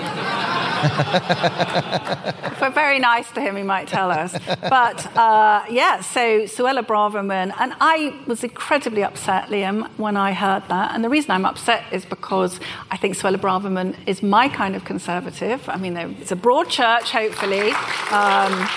if 0.84 2.60
we're 2.60 2.72
very 2.72 2.98
nice 2.98 3.30
to 3.32 3.41
him, 3.41 3.56
he 3.56 3.62
might 3.62 3.88
tell 3.88 4.10
us. 4.10 4.36
But 4.62 5.15
uh, 5.15 5.63
yeah, 5.70 6.02
so 6.02 6.41
Suella 6.44 6.84
Braverman, 6.84 7.54
and 7.60 7.74
I 7.80 8.20
was 8.26 8.44
incredibly 8.44 9.04
upset, 9.04 9.50
Liam, 9.50 9.88
when 9.98 10.17
I 10.17 10.34
heard 10.34 10.63
that. 10.70 10.96
And 10.96 11.04
the 11.04 11.10
reason 11.10 11.32
I'm 11.32 11.46
upset 11.46 11.84
is 11.91 12.04
because 12.06 12.60
I 12.89 12.98
think 12.98 13.15
Suella 13.15 13.38
Braverman 13.38 13.96
is 14.08 14.24
my 14.24 14.50
kind 14.50 14.76
of 14.76 14.84
conservative. 14.84 15.70
I 15.70 15.78
mean, 15.78 15.96
it's 15.98 16.32
a 16.32 16.36
broad 16.36 16.70
church, 16.70 17.12
hopefully. 17.12 17.72
Um, 18.12 18.67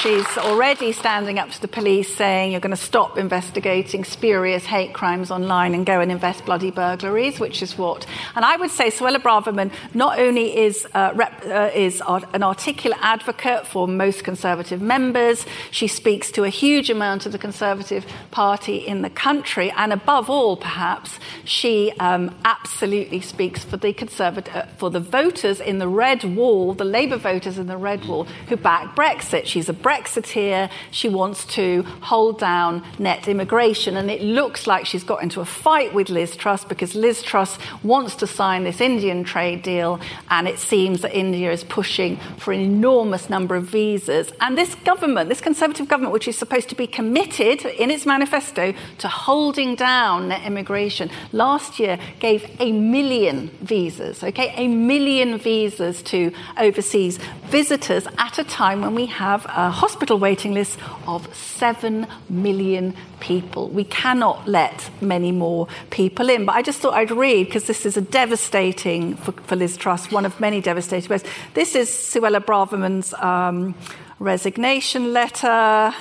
She's 0.00 0.26
already 0.36 0.90
standing 0.92 1.38
up 1.38 1.50
to 1.50 1.60
the 1.60 1.68
police 1.68 2.14
saying 2.16 2.50
you're 2.50 2.60
going 2.60 2.74
to 2.74 2.82
stop 2.82 3.18
investigating 3.18 4.04
spurious 4.04 4.64
hate 4.64 4.94
crimes 4.94 5.30
online 5.30 5.74
and 5.74 5.86
go 5.86 6.00
and 6.00 6.10
invest 6.10 6.44
bloody 6.44 6.70
burglaries, 6.70 7.38
which 7.38 7.62
is 7.62 7.78
what. 7.78 8.06
And 8.34 8.44
I 8.44 8.56
would 8.56 8.70
say 8.70 8.88
Suella 8.90 9.18
Braverman 9.18 9.70
not 9.94 10.18
only 10.18 10.56
is, 10.56 10.86
uh, 10.94 11.12
rep, 11.14 11.44
uh, 11.46 11.70
is 11.74 12.02
an 12.08 12.42
articulate 12.42 12.98
advocate 13.00 13.66
for 13.66 13.86
most 13.86 14.24
Conservative 14.24 14.80
members, 14.80 15.46
she 15.70 15.86
speaks 15.86 16.32
to 16.32 16.44
a 16.44 16.48
huge 16.48 16.90
amount 16.90 17.26
of 17.26 17.32
the 17.32 17.38
Conservative 17.38 18.06
Party 18.30 18.78
in 18.78 19.02
the 19.02 19.10
country, 19.10 19.70
and 19.76 19.92
above 19.92 20.30
all, 20.30 20.56
perhaps, 20.56 21.18
she 21.44 21.92
um, 22.00 22.34
absolutely 22.44 23.20
speaks 23.20 23.62
for 23.62 23.76
the 23.76 23.92
Conservative, 23.92 24.54
uh, 24.54 24.66
for 24.78 24.90
the 24.90 25.00
voters 25.00 25.60
in 25.60 25.78
the 25.78 25.88
red 25.88 26.24
wall, 26.24 26.74
the 26.74 26.84
Labour 26.84 27.18
voters 27.18 27.58
in 27.58 27.66
the 27.66 27.76
red 27.76 28.04
wall 28.06 28.24
who 28.48 28.56
back 28.56 28.96
Brexit. 28.96 29.46
She's 29.46 29.68
a 29.68 29.81
Brexiteer. 29.82 30.70
She 30.90 31.08
wants 31.08 31.44
to 31.54 31.82
hold 32.00 32.38
down 32.38 32.84
net 32.98 33.28
immigration. 33.28 33.96
And 33.96 34.10
it 34.10 34.22
looks 34.22 34.66
like 34.66 34.86
she's 34.86 35.04
got 35.04 35.22
into 35.22 35.40
a 35.40 35.44
fight 35.44 35.92
with 35.92 36.08
Liz 36.08 36.36
Truss 36.36 36.64
because 36.64 36.94
Liz 36.94 37.22
Truss 37.22 37.58
wants 37.82 38.14
to 38.16 38.26
sign 38.26 38.64
this 38.64 38.80
Indian 38.80 39.24
trade 39.24 39.62
deal. 39.62 40.00
And 40.30 40.46
it 40.46 40.58
seems 40.58 41.02
that 41.02 41.14
India 41.14 41.50
is 41.50 41.64
pushing 41.64 42.16
for 42.38 42.52
an 42.52 42.60
enormous 42.60 43.28
number 43.28 43.56
of 43.56 43.64
visas. 43.64 44.32
And 44.40 44.56
this 44.56 44.74
government, 44.76 45.28
this 45.28 45.40
Conservative 45.40 45.88
government, 45.88 46.12
which 46.12 46.28
is 46.28 46.38
supposed 46.38 46.68
to 46.68 46.76
be 46.76 46.86
committed 46.86 47.64
in 47.64 47.90
its 47.90 48.06
manifesto 48.06 48.72
to 48.98 49.08
holding 49.08 49.74
down 49.74 50.28
net 50.28 50.46
immigration, 50.46 51.10
last 51.32 51.80
year 51.80 51.98
gave 52.20 52.48
a 52.60 52.70
million 52.70 53.48
visas, 53.60 54.22
okay? 54.22 54.54
A 54.56 54.68
million 54.68 55.38
visas 55.38 56.02
to 56.04 56.32
overseas 56.58 57.18
visitors 57.46 58.06
at 58.18 58.38
a 58.38 58.44
time 58.44 58.80
when 58.80 58.94
we 58.94 59.06
have 59.06 59.44
a 59.46 59.70
hospital 59.72 60.18
waiting 60.18 60.54
list 60.54 60.78
of 61.06 61.34
7 61.34 62.06
million 62.28 62.94
people. 63.20 63.68
We 63.68 63.84
cannot 63.84 64.46
let 64.46 64.90
many 65.00 65.32
more 65.32 65.68
people 65.90 66.28
in. 66.28 66.44
But 66.44 66.56
I 66.56 66.62
just 66.62 66.80
thought 66.80 66.94
I'd 66.94 67.10
read, 67.10 67.46
because 67.46 67.64
this 67.64 67.86
is 67.86 67.96
a 67.96 68.00
devastating, 68.00 69.16
for, 69.16 69.32
for 69.32 69.56
Liz 69.56 69.76
Truss, 69.76 70.10
one 70.10 70.26
of 70.26 70.38
many 70.40 70.60
devastating 70.60 71.08
ways. 71.08 71.24
This 71.54 71.74
is 71.74 71.88
Suella 71.88 72.40
Braverman's 72.40 73.14
um, 73.14 73.74
resignation 74.18 75.12
letter. 75.12 75.94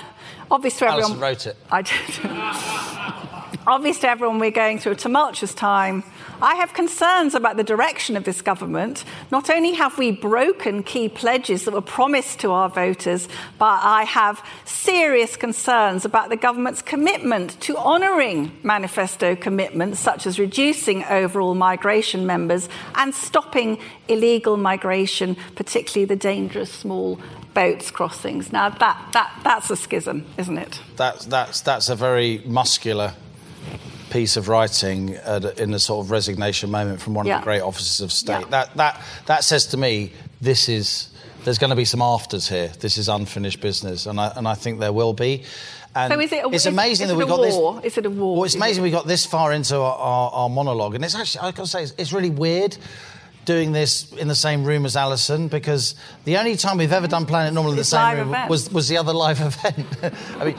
Obviously, 0.50 0.88
everyone. 0.88 1.12
Allison 1.12 1.20
wrote 1.22 1.48
it. 1.48 1.58
I 1.72 1.82
did. 1.82 3.28
Obvious 3.67 4.00
to 4.00 4.10
everyone, 4.10 4.39
we're 4.39 4.50
going 4.50 4.80
through 4.80 4.93
a 4.93 4.95
tumultuous 4.95 5.54
time. 5.54 6.04
I 6.41 6.56
have 6.56 6.74
concerns 6.74 7.36
about 7.36 7.58
the 7.58 7.63
direction 7.63 8.17
of 8.17 8.24
this 8.24 8.41
government. 8.41 9.04
Not 9.30 9.52
only 9.52 9.74
have 9.74 10.00
we 10.00 10.12
broken 10.12 10.82
key 10.82 11.10
pledges 11.10 11.65
that 11.65 11.74
were 11.76 11.82
promised 11.82 12.39
to 12.39 12.52
our 12.52 12.69
voters, 12.69 13.30
but 13.60 13.80
I 13.84 14.04
have 14.06 14.43
serious 14.65 15.38
concerns 15.38 16.06
about 16.06 16.30
the 16.30 16.38
government's 16.38 16.82
commitment 16.82 17.62
to 17.62 17.78
honouring 17.78 18.52
manifesto 18.63 19.36
commitments 19.36 20.00
such 20.00 20.26
as 20.26 20.39
reducing 20.39 21.04
overall 21.04 21.54
migration 21.54 22.26
members 22.26 22.67
and 22.95 23.13
stopping 23.13 23.78
illegal 24.08 24.58
migration, 24.58 25.38
particularly 25.56 26.06
the 26.06 26.15
dangerous 26.15 26.71
small 26.71 27.19
boats 27.54 27.91
crossings. 27.91 28.52
Now, 28.52 28.69
that, 28.69 29.10
that, 29.13 29.39
that's 29.43 29.69
a 29.69 29.76
schism, 29.76 30.26
isn't 30.39 30.58
it? 30.58 30.82
That's, 30.95 31.26
that's, 31.26 31.62
that's 31.62 31.89
a 31.89 31.95
very 31.95 32.41
muscular 32.43 33.13
piece 34.12 34.38
of 34.38 34.47
writing 34.47 35.15
at, 35.15 35.58
in 35.60 35.74
a 35.74 35.80
sort 35.80 36.06
of 36.06 36.12
resignation 36.12 36.69
moment 36.69 37.02
from 37.02 37.13
one 37.15 37.26
Yeah. 37.26 37.36
of 37.38 37.41
the 37.41 37.45
great 37.45 37.62
officers 37.62 38.02
of 38.02 38.12
state. 38.12 38.41
Yeah. 38.41 38.47
That, 38.50 38.76
that, 38.78 39.02
that 39.26 39.43
says 39.43 39.65
to 39.67 39.78
me, 39.78 40.12
this 40.41 40.69
is, 40.69 41.10
there's 41.43 41.58
going 41.58 41.69
to 41.71 41.76
be 41.76 41.86
some 41.86 42.02
afters 42.02 42.47
here. 42.47 42.71
This 42.80 42.97
is 42.97 43.10
unfinished 43.10 43.62
business, 43.62 44.06
and 44.06 44.19
I, 44.19 44.32
and 44.36 44.47
I 44.47 44.54
think 44.54 44.80
there 44.80 44.93
will 44.93 45.13
be. 45.13 45.43
And 45.95 46.13
So 46.13 46.19
is 46.19 46.32
it 46.32 46.45
a- 46.45 46.50
it's 46.50 46.65
amazing 46.67 47.06
is 47.06 47.12
that 47.12 47.17
we 47.17 47.24
a 47.24 47.28
got 47.28 47.39
war? 47.39 47.76
this. 47.82 47.93
Is 47.93 47.97
it 47.97 48.06
a 48.06 48.10
war? 48.10 48.36
Well, 48.36 48.43
it's 48.45 48.56
amazing 48.56 48.84
it- 48.84 48.88
we 48.88 48.91
got 48.91 49.08
this 49.08 49.26
far 49.26 49.52
into 49.52 49.76
our, 49.78 49.95
our, 49.97 50.32
our 50.32 50.50
monologue, 50.50 50.95
and 50.95 51.04
it's 51.04 51.15
actually 51.15 51.41
I've 51.47 51.56
got 51.56 51.63
to 51.63 51.69
say 51.69 51.84
it's, 51.84 51.93
it's 51.97 52.13
really 52.13 52.30
weird 52.30 52.78
doing 53.46 53.72
this 53.72 54.12
in 54.14 54.28
the 54.28 54.36
same 54.36 54.64
room 54.64 54.86
as 54.86 54.96
Allison 54.96 55.48
because 55.48 55.96
the 56.26 56.38
only 56.38 56.56
time 56.56 56.78
we've 56.78 56.94
ever 56.94 57.08
done 57.08 57.26
Planet 57.26 57.54
Normal 57.54 57.72
in 57.72 57.78
the 57.78 57.84
same 57.84 58.18
room 58.18 58.30
event. 58.30 58.50
was 58.50 58.72
was 58.72 58.88
the 58.88 58.98
other 58.98 59.14
live 59.14 59.42
event. 59.52 59.88
I 60.40 60.46
mean, 60.46 60.56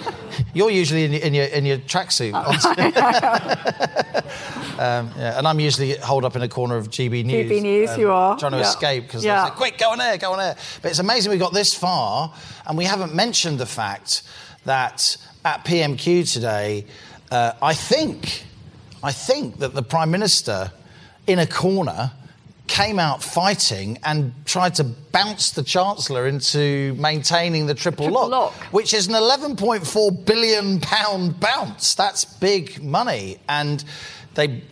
you're 0.53 0.71
usually 0.71 1.05
in 1.05 1.13
your 1.13 1.23
in 1.23 1.35
your, 1.35 1.45
in 1.47 1.67
your 1.67 1.79
tracksuit, 1.79 2.35
um, 4.79 5.11
yeah, 5.17 5.39
and 5.39 5.47
I'm 5.47 5.61
usually 5.61 5.95
holed 5.97 6.25
up 6.25 6.37
in 6.37 6.43
a 6.43 6.49
corner 6.49 6.77
of 6.77 6.89
GB 6.89 7.25
News. 7.25 7.51
GB 7.51 7.63
News, 7.63 7.91
um, 7.91 8.01
you 8.01 8.11
are, 8.11 8.39
trying 8.39 8.53
to 8.53 8.59
yeah. 8.59 8.69
escape 8.69 9.05
because 9.05 9.25
Yeah. 9.25 9.43
I 9.43 9.49
said, 9.49 9.57
"Quick, 9.57 9.79
go 9.79 9.91
on 9.91 10.01
air, 10.01 10.19
go 10.19 10.33
on 10.33 10.41
air." 10.41 10.57
But 10.81 10.91
it's 10.91 11.01
amazing 11.01 11.33
we 11.33 11.39
got 11.39 11.53
this 11.53 11.75
far, 11.75 12.33
and 12.67 12.77
we 12.77 12.85
haven't 12.85 13.15
mentioned 13.15 13.59
the 13.59 13.67
fact 13.67 14.23
that 14.65 15.17
at 15.45 15.65
PMQ 15.65 16.33
today, 16.33 16.87
uh, 17.31 17.53
I 17.63 17.75
think, 17.75 18.45
I 19.03 19.13
think 19.13 19.59
that 19.59 19.75
the 19.75 19.83
Prime 19.83 20.11
Minister, 20.11 20.73
in 21.27 21.39
a 21.39 21.47
corner, 21.47 22.13
came 22.73 22.99
out 22.99 23.23
fighting 23.23 23.99
and 24.03 24.33
tried 24.47 24.75
to 24.75 24.83
bounce 24.83 25.51
the 25.51 25.63
Chancellor 25.63 26.27
into 26.27 26.95
maintaining 26.95 27.67
the 27.67 27.75
triple, 27.75 28.07
Triple 28.07 28.31
lock, 28.31 28.55
lock. 28.55 28.73
which 28.73 28.95
is 28.95 29.09
an 29.09 29.13
11.4 29.13 30.25
billion 30.25 30.81
pound 30.81 31.39
bounce. 31.39 31.95
That's 31.95 32.25
big 32.25 32.83
money, 32.83 33.37
and 33.47 33.85
they 34.37 34.63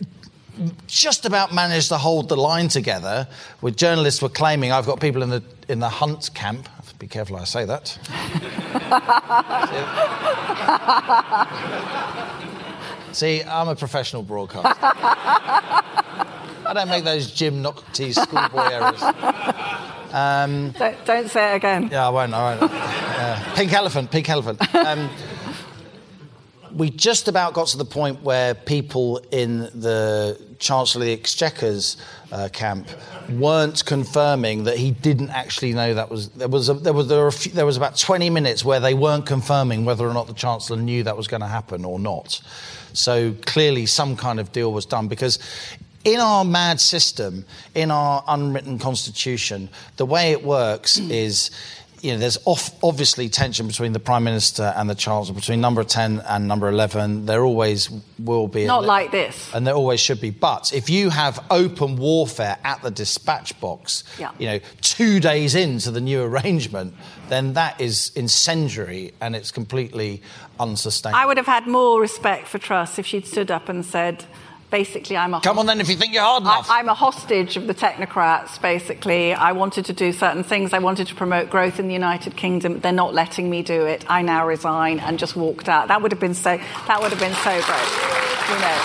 just 0.87 1.27
about 1.27 1.53
managed 1.53 1.89
to 1.89 1.99
hold 1.99 2.31
the 2.31 2.39
line 2.39 2.69
together. 2.69 3.29
With 3.61 3.77
journalists 3.77 4.23
were 4.23 4.31
claiming, 4.31 4.73
I've 4.73 4.87
got 4.87 4.99
people 4.99 5.23
in 5.23 5.29
the 5.29 5.43
in 5.69 5.81
the 5.81 5.91
Hunt 5.91 6.31
camp. 6.33 6.71
I 6.73 6.77
have 6.77 6.89
to 6.89 6.95
be 6.95 7.07
careful 7.07 7.37
I 7.37 7.45
say 7.45 7.67
that. 7.67 7.99
See, 13.13 13.43
I'm 13.43 13.69
a 13.69 13.77
professional 13.77 14.23
broadcaster. 14.23 14.75
I 16.71 16.73
don't 16.73 16.89
make 16.89 17.03
those 17.03 17.33
Jim 17.33 17.63
Naughtie's 17.63 18.15
schoolboy 18.15 18.61
errors. 18.71 19.03
Um, 20.13 20.71
Don't, 20.71 21.05
don't 21.05 21.29
say 21.29 21.53
it 21.53 21.57
again. 21.57 21.89
yeah, 21.91 22.07
I 22.07 22.11
won't. 22.11 22.33
I 22.33 22.55
won't. 22.55 22.73
Uh, 22.73 23.55
pink 23.57 23.73
elephant. 23.73 24.13
Pink 24.13 24.31
elephant. 24.31 24.73
Um, 24.73 25.11
we 26.73 26.91
just 26.91 27.27
about 27.27 27.55
got 27.55 27.67
to 27.69 27.77
the 27.77 27.85
point 27.85 28.23
where 28.23 28.55
people 28.55 29.19
in 29.33 29.63
the 29.75 30.41
Chancellor 30.61 31.03
of 31.03 31.07
the 31.07 31.13
Exchequer's 31.13 31.97
uh, 32.31 32.49
camp 32.53 32.87
weren't 33.31 33.85
confirming 33.85 34.63
that 34.65 34.79
he 34.79 34.93
didn't 34.93 35.31
actually 35.31 35.73
know 35.73 35.95
that 35.95 36.09
was 36.09 36.29
there 36.31 36.47
was 36.47 36.69
a, 36.69 36.75
there 36.75 36.93
was 36.93 37.09
there, 37.09 37.19
were 37.23 37.27
a 37.27 37.33
few, 37.33 37.51
there 37.51 37.67
was 37.67 37.77
about 37.77 37.97
20 37.97 38.31
minutes 38.31 38.65
where 38.65 38.79
they 38.79 38.95
weren't 38.95 39.27
confirming 39.27 39.85
whether 39.85 40.07
or 40.07 40.15
not 40.15 40.29
the 40.29 40.35
Chancellor 40.35 40.77
knew 40.77 41.03
that 41.03 41.17
was 41.17 41.27
going 41.27 41.41
to 41.41 41.49
happen 41.49 41.85
or 41.85 41.99
not. 41.99 42.41
So 42.93 43.35
clearly, 43.45 43.87
some 43.87 44.17
kind 44.17 44.39
of 44.39 44.53
deal 44.53 44.73
was 44.73 44.87
done 44.87 45.09
because 45.09 45.41
in 46.05 46.21
our 46.21 46.45
mad 46.45 46.81
system, 46.81 47.45
in 47.75 47.91
our 47.91 48.25
unwritten 48.29 48.79
constitution, 48.79 49.69
the 49.97 50.07
way 50.07 50.33
it 50.33 50.43
works 50.45 50.99
is. 51.11 51.51
You 52.03 52.13
know, 52.13 52.19
there's 52.19 52.39
off, 52.47 52.71
obviously 52.83 53.29
tension 53.29 53.67
between 53.67 53.93
the 53.93 54.01
Prime 54.01 54.25
Minister 54.25 54.73
and 54.75 54.89
the 54.89 54.95
Chancellor, 54.95 55.35
between 55.35 55.61
number 55.61 55.85
10 55.85 56.21
and 56.27 56.49
number 56.49 56.67
11. 56.67 57.27
There 57.27 57.45
always 57.45 57.91
will 58.19 58.49
be. 58.49 58.65
Not 58.65 58.87
like 58.87 59.11
this. 59.13 59.51
And 59.53 59.67
there 59.67 59.75
always 59.75 60.01
should 60.01 60.19
be. 60.19 60.31
But 60.31 60.73
if 60.73 60.89
you 60.89 61.11
have 61.11 61.45
open 61.51 61.97
warfare 61.97 62.57
at 62.65 62.81
the 62.81 62.91
dispatch 62.91 63.61
box, 63.61 64.03
Yeah. 64.19 64.31
you 64.39 64.47
know, 64.47 64.61
two 64.81 65.21
days 65.21 65.55
into 65.55 65.91
the 65.91 66.01
new 66.01 66.23
arrangement, 66.23 66.95
then 67.29 67.53
that 67.53 67.79
is 67.79 68.13
incendiary 68.17 69.13
and 69.21 69.37
it's 69.37 69.51
completely 69.51 70.23
unsustainable. 70.59 71.21
I 71.21 71.27
would 71.27 71.37
have 71.37 71.45
had 71.45 71.67
more 71.67 72.01
respect 72.01 72.49
for 72.49 72.59
Truss 72.59 72.99
if 72.99 73.05
she'd 73.05 73.27
stood 73.27 73.51
up 73.51 73.69
and 73.69 73.85
said, 73.85 74.25
basically, 74.71 75.17
I'm 75.17 75.35
a 75.35 75.41
Come 75.41 75.59
on 75.59 75.67
then, 75.67 75.81
if 75.81 75.89
you 75.89 75.97
think 75.97 76.13
you're 76.13 76.23
hard 76.23 76.43
enough. 76.43 76.71
I, 76.71 76.79
I'm 76.79 76.89
a 76.89 76.95
hostage 76.95 77.57
of 77.57 77.67
the 77.67 77.75
technocrats, 77.75 78.61
basically. 78.61 79.35
I 79.35 79.53
wanted 79.53 79.85
to 79.87 79.93
do 79.93 80.13
certain 80.13 80.45
things. 80.45 80.73
I 80.73 80.79
wanted 80.79 81.09
to 81.09 81.15
promote 81.15 81.51
growth 81.51 81.79
in 81.79 81.89
the 81.89 81.93
United 81.93 82.37
Kingdom. 82.37 82.81
They're 82.81 82.93
not 82.93 83.13
letting 83.15 83.51
me 83.51 83.63
do 83.63 83.85
it. 83.87 84.05
I 84.09 84.23
now 84.23 84.47
resign 84.47 85.01
and 85.01 85.19
just 85.19 85.37
walked 85.37 85.69
out. 85.69 85.89
That 85.89 86.03
would 86.03 86.13
have 86.13 86.21
been 86.21 86.35
so, 86.35 86.57
that 86.87 87.01
would 87.01 87.11
have 87.11 87.21
been 87.21 87.35
so 87.35 87.51
great, 87.51 87.91
you 88.49 88.59
know. 88.61 88.79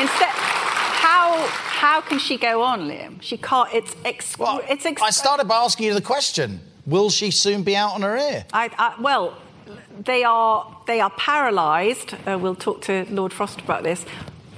Instead, 0.00 0.30
how, 0.30 1.44
how 1.48 2.00
can 2.00 2.18
she 2.18 2.36
go 2.36 2.62
on, 2.62 2.88
Liam? 2.88 3.20
She 3.20 3.36
can't, 3.36 3.72
it's, 3.74 3.96
ex- 4.04 4.38
Well, 4.38 4.60
it's 4.68 4.86
ex- 4.86 5.02
I 5.02 5.10
started 5.10 5.48
by 5.48 5.56
asking 5.56 5.86
you 5.86 5.94
the 5.94 6.00
question 6.00 6.60
Will 6.86 7.10
she 7.10 7.30
soon 7.30 7.64
be 7.64 7.76
out 7.76 7.92
on 7.94 8.02
her 8.02 8.16
ear? 8.16 8.46
I, 8.52 8.70
I, 8.78 9.00
well, 9.00 9.36
they 9.98 10.24
are 10.24 10.66
they 10.86 11.00
are 11.00 11.10
paralysed. 11.10 12.14
Uh, 12.26 12.38
we'll 12.38 12.54
talk 12.54 12.82
to 12.82 13.06
Lord 13.10 13.32
Frost 13.32 13.60
about 13.60 13.82
this. 13.82 14.04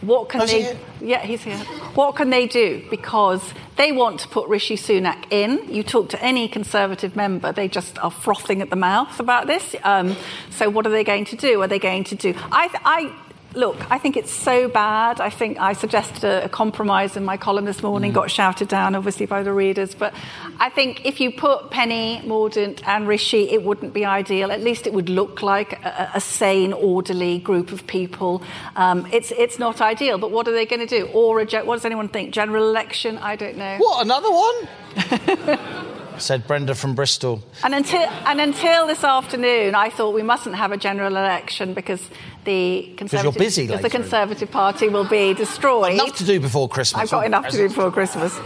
What 0.00 0.30
can 0.30 0.40
Oh, 0.40 0.46
they? 0.46 0.78
Yeah, 1.02 1.20
he's 1.20 1.42
here. 1.42 1.58
What 1.94 2.16
can 2.16 2.30
they 2.30 2.46
do? 2.46 2.82
Because 2.88 3.42
they 3.76 3.92
want 3.92 4.20
to 4.20 4.28
put 4.28 4.48
Rishi 4.48 4.76
Sunak 4.76 5.30
in. 5.30 5.68
You 5.68 5.82
talk 5.82 6.08
to 6.10 6.22
any 6.24 6.48
Conservative 6.48 7.16
member, 7.16 7.52
they 7.52 7.68
just 7.68 7.98
are 7.98 8.10
frothing 8.10 8.62
at 8.62 8.70
the 8.70 8.76
mouth 8.76 9.20
about 9.20 9.46
this. 9.46 9.76
Um, 9.84 10.16
so, 10.50 10.70
what 10.70 10.86
are 10.86 10.90
they 10.90 11.04
going 11.04 11.26
to 11.26 11.36
do? 11.36 11.60
Are 11.60 11.68
they 11.68 11.78
going 11.78 12.04
to 12.04 12.14
do? 12.14 12.34
I, 12.50 12.70
I 12.84 13.12
look. 13.54 13.90
I 13.90 13.98
think 13.98 14.16
it's 14.16 14.30
so 14.30 14.68
bad. 14.68 15.20
I 15.20 15.30
think 15.30 15.58
I 15.58 15.72
suggested 15.72 16.24
a, 16.24 16.44
a 16.44 16.48
compromise 16.48 17.16
in 17.16 17.24
my 17.24 17.36
column 17.36 17.64
this 17.64 17.82
morning. 17.82 18.12
Got 18.12 18.30
shouted 18.30 18.68
down, 18.68 18.94
obviously, 18.94 19.26
by 19.26 19.42
the 19.42 19.52
readers. 19.52 19.94
But 19.94 20.14
I 20.58 20.70
think 20.70 21.04
if 21.04 21.20
you 21.20 21.32
put 21.32 21.70
Penny, 21.70 22.22
Mordaunt, 22.24 22.86
and 22.86 23.08
Rishi, 23.08 23.50
it 23.50 23.62
wouldn't 23.62 23.92
be 23.92 24.04
ideal. 24.04 24.52
At 24.52 24.60
least 24.60 24.86
it 24.86 24.92
would 24.92 25.08
look 25.08 25.42
like 25.42 25.72
a, 25.84 26.12
a 26.14 26.20
sane, 26.20 26.72
orderly 26.72 27.38
group 27.38 27.72
of 27.72 27.86
people. 27.86 28.42
Um, 28.76 29.06
it's 29.12 29.32
it's 29.32 29.58
not 29.58 29.80
ideal. 29.80 30.18
But 30.18 30.30
what 30.30 30.46
are 30.48 30.52
they 30.52 30.66
going 30.66 30.86
to 30.86 30.98
do? 30.98 31.08
Or 31.12 31.40
a, 31.40 31.46
ge- 31.46 31.64
what 31.64 31.76
does 31.76 31.84
anyone 31.84 32.08
think? 32.08 32.32
General 32.32 32.68
election? 32.68 33.18
I 33.18 33.36
don't 33.36 33.56
know. 33.56 33.78
What, 33.78 34.04
another 34.04 34.30
one? 34.30 35.76
Said 36.20 36.46
Brenda 36.46 36.74
from 36.74 36.94
Bristol. 36.94 37.42
And 37.64 37.74
until 37.74 38.02
and 38.02 38.40
until 38.40 38.86
this 38.86 39.02
afternoon, 39.02 39.74
I 39.74 39.88
thought 39.88 40.14
we 40.14 40.22
mustn't 40.22 40.54
have 40.54 40.70
a 40.70 40.76
general 40.76 41.16
election 41.16 41.72
because 41.72 42.10
the 42.44 42.92
Conservative 42.96 43.38
busy 43.38 43.66
because 43.66 43.82
the. 43.82 43.90
Conservative 43.90 44.50
Party 44.50 44.88
will 44.88 45.04
be 45.04 45.34
destroyed. 45.34 45.94
Enough 45.94 46.16
to 46.16 46.24
do 46.24 46.40
before 46.40 46.68
Christmas. 46.68 47.02
I've 47.02 47.10
got 47.10 47.26
enough 47.26 47.48
to 47.48 47.56
do 47.56 47.68
before 47.68 47.90
Christmas. 47.90 48.38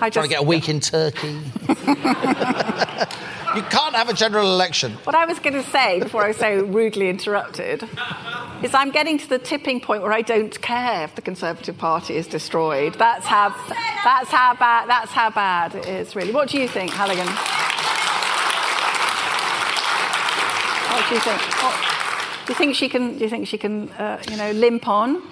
I 0.00 0.10
Trying 0.10 0.10
just 0.10 0.24
to 0.24 0.28
get 0.28 0.40
a 0.40 0.44
week 0.44 0.68
in 0.68 0.80
Turkey. 0.80 1.28
you 1.68 3.62
can't 3.64 3.94
have 3.94 4.08
a 4.08 4.14
general 4.14 4.46
election. 4.46 4.92
What 5.04 5.14
I 5.14 5.26
was 5.26 5.38
going 5.38 5.54
to 5.54 5.62
say 5.70 6.00
before 6.00 6.24
I 6.24 6.28
was 6.28 6.38
so 6.38 6.64
rudely 6.64 7.08
interrupted 7.08 7.88
is 8.62 8.74
I'm 8.74 8.90
getting 8.90 9.18
to 9.18 9.28
the 9.28 9.38
tipping 9.38 9.80
point 9.80 10.02
where 10.02 10.12
I 10.12 10.22
don't 10.22 10.60
care 10.62 11.04
if 11.04 11.14
the 11.14 11.22
Conservative 11.22 11.76
Party 11.76 12.16
is 12.16 12.26
destroyed. 12.26 12.94
That's 12.94 13.26
how 13.26 13.50
that's 14.04 14.30
how 14.30 14.54
bad 14.54 14.88
that's 14.88 15.10
how 15.12 15.30
bad 15.30 15.74
it 15.74 15.86
is 15.86 16.16
really. 16.16 16.32
What 16.32 16.48
do 16.48 16.58
you 16.58 16.68
think, 16.68 16.92
Halligan? 16.92 17.26
What 20.92 21.08
do 21.08 21.14
you 21.14 21.20
think? 21.20 21.40
What, 21.62 21.91
do 22.46 22.52
you 22.52 22.58
think 22.58 22.74
she 22.74 22.88
can? 22.88 23.18
Do 23.18 23.24
you 23.24 23.30
think 23.30 23.46
she 23.46 23.58
can? 23.58 23.88
Uh, 23.90 24.22
you 24.30 24.36
know, 24.36 24.50
limp 24.52 24.88
on? 24.88 25.22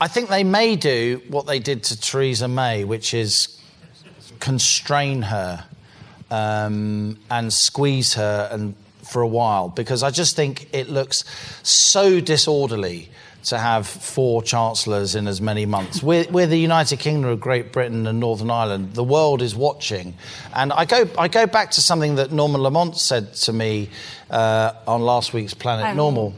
I 0.00 0.08
think 0.08 0.28
they 0.28 0.44
may 0.44 0.76
do 0.76 1.20
what 1.28 1.46
they 1.46 1.58
did 1.58 1.82
to 1.84 2.00
Theresa 2.00 2.48
May, 2.48 2.84
which 2.84 3.12
is 3.14 3.60
constrain 4.38 5.22
her 5.22 5.66
um, 6.30 7.18
and 7.30 7.52
squeeze 7.52 8.14
her 8.14 8.48
and 8.50 8.74
for 9.02 9.22
a 9.22 9.26
while, 9.26 9.68
because 9.68 10.02
I 10.02 10.10
just 10.10 10.36
think 10.36 10.68
it 10.72 10.88
looks 10.88 11.24
so 11.62 12.20
disorderly 12.20 13.10
to 13.48 13.58
have 13.58 13.86
four 13.86 14.42
chancellors 14.42 15.14
in 15.14 15.28
as 15.28 15.40
many 15.40 15.66
months. 15.66 16.02
We're, 16.02 16.26
we're 16.30 16.46
the 16.46 16.58
United 16.58 16.98
Kingdom 16.98 17.30
of 17.30 17.40
Great 17.40 17.72
Britain 17.72 18.06
and 18.06 18.20
Northern 18.20 18.50
Ireland. 18.50 18.94
The 18.94 19.04
world 19.04 19.42
is 19.42 19.54
watching, 19.54 20.14
and 20.54 20.72
I 20.72 20.84
go 20.84 21.08
I 21.18 21.28
go 21.28 21.46
back 21.46 21.70
to 21.72 21.80
something 21.80 22.16
that 22.16 22.32
Norman 22.32 22.62
Lamont 22.62 22.96
said 22.96 23.34
to 23.34 23.52
me 23.52 23.90
uh, 24.30 24.72
on 24.86 25.02
last 25.02 25.32
week's 25.32 25.54
Planet. 25.54 25.96
Normal. 25.96 26.34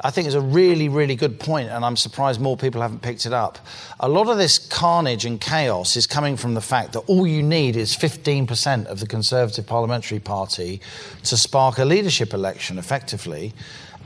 I 0.00 0.10
think 0.12 0.26
it's 0.26 0.36
a 0.36 0.40
really, 0.40 0.88
really 0.88 1.16
good 1.16 1.40
point, 1.40 1.70
and 1.70 1.84
I'm 1.84 1.96
surprised 1.96 2.40
more 2.40 2.56
people 2.56 2.80
haven't 2.80 3.02
picked 3.02 3.26
it 3.26 3.32
up. 3.32 3.58
A 3.98 4.08
lot 4.08 4.28
of 4.28 4.38
this 4.38 4.56
carnage 4.58 5.24
and 5.24 5.40
chaos 5.40 5.96
is 5.96 6.06
coming 6.06 6.36
from 6.36 6.54
the 6.54 6.60
fact 6.60 6.92
that 6.92 7.00
all 7.00 7.26
you 7.26 7.42
need 7.42 7.74
is 7.74 7.96
15% 7.96 8.86
of 8.86 9.00
the 9.00 9.08
Conservative 9.08 9.66
Parliamentary 9.66 10.20
Party 10.20 10.80
to 11.24 11.36
spark 11.36 11.78
a 11.78 11.84
leadership 11.84 12.32
election 12.32 12.78
effectively. 12.78 13.52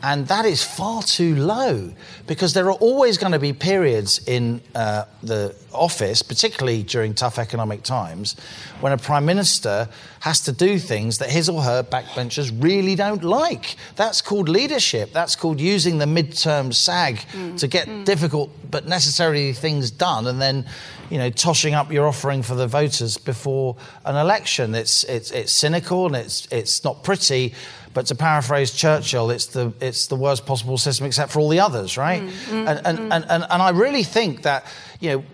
And 0.02 0.26
that 0.26 0.44
is 0.44 0.64
far 0.64 1.02
too 1.02 1.36
low 1.36 1.92
because 2.26 2.54
there 2.54 2.66
are 2.66 2.78
always 2.80 3.18
going 3.18 3.32
to 3.32 3.38
be 3.38 3.52
periods 3.52 4.20
in 4.26 4.60
uh, 4.74 5.04
the 5.22 5.54
office, 5.72 6.22
particularly 6.22 6.82
during 6.82 7.14
tough 7.14 7.38
economic 7.38 7.84
times, 7.84 8.36
when 8.80 8.92
a 8.92 8.98
prime 8.98 9.24
minister 9.24 9.88
has 10.20 10.40
to 10.40 10.52
do 10.52 10.78
things 10.78 11.18
that 11.18 11.30
his 11.30 11.48
or 11.48 11.62
her 11.62 11.82
backbenchers 11.82 12.52
really 12.62 12.94
don't 12.94 13.22
like. 13.24 13.76
That's 13.96 14.20
called 14.22 14.48
leadership. 14.48 15.12
That's 15.12 15.36
called 15.36 15.60
using 15.60 15.98
the 15.98 16.06
midterm 16.06 16.74
sag 16.74 17.20
to 17.58 17.66
get 17.68 18.04
difficult 18.04 18.50
but 18.70 18.86
necessary 18.86 19.52
things 19.52 19.90
done, 19.90 20.26
and 20.26 20.40
then, 20.40 20.66
you 21.10 21.18
know, 21.18 21.30
toshing 21.30 21.74
up 21.74 21.92
your 21.92 22.06
offering 22.06 22.42
for 22.42 22.54
the 22.54 22.66
voters 22.66 23.18
before 23.18 23.76
an 24.04 24.16
election. 24.16 24.74
It's 24.74 25.04
it's 25.04 25.30
it's 25.30 25.52
cynical 25.52 26.06
and 26.06 26.16
it's 26.16 26.48
it's 26.50 26.82
not 26.82 27.04
pretty. 27.04 27.54
But 27.94 28.06
to 28.06 28.14
paraphrase 28.14 28.72
Churchill, 28.72 29.30
it's 29.30 29.46
the 29.46 29.72
it's 29.80 30.06
the 30.06 30.16
worst 30.16 30.46
possible 30.46 30.78
system 30.78 31.06
except 31.06 31.32
for 31.32 31.40
all 31.40 31.48
the 31.48 31.60
others, 31.60 31.98
right? 31.98 32.22
Mm, 32.22 32.30
mm, 32.30 32.68
and, 32.68 32.86
and, 32.86 32.98
mm. 32.98 33.14
and, 33.14 33.24
and 33.28 33.46
and 33.50 33.62
I 33.62 33.70
really 33.70 34.02
think 34.02 34.42
that 34.42 34.64
you 35.00 35.10
know 35.10 35.24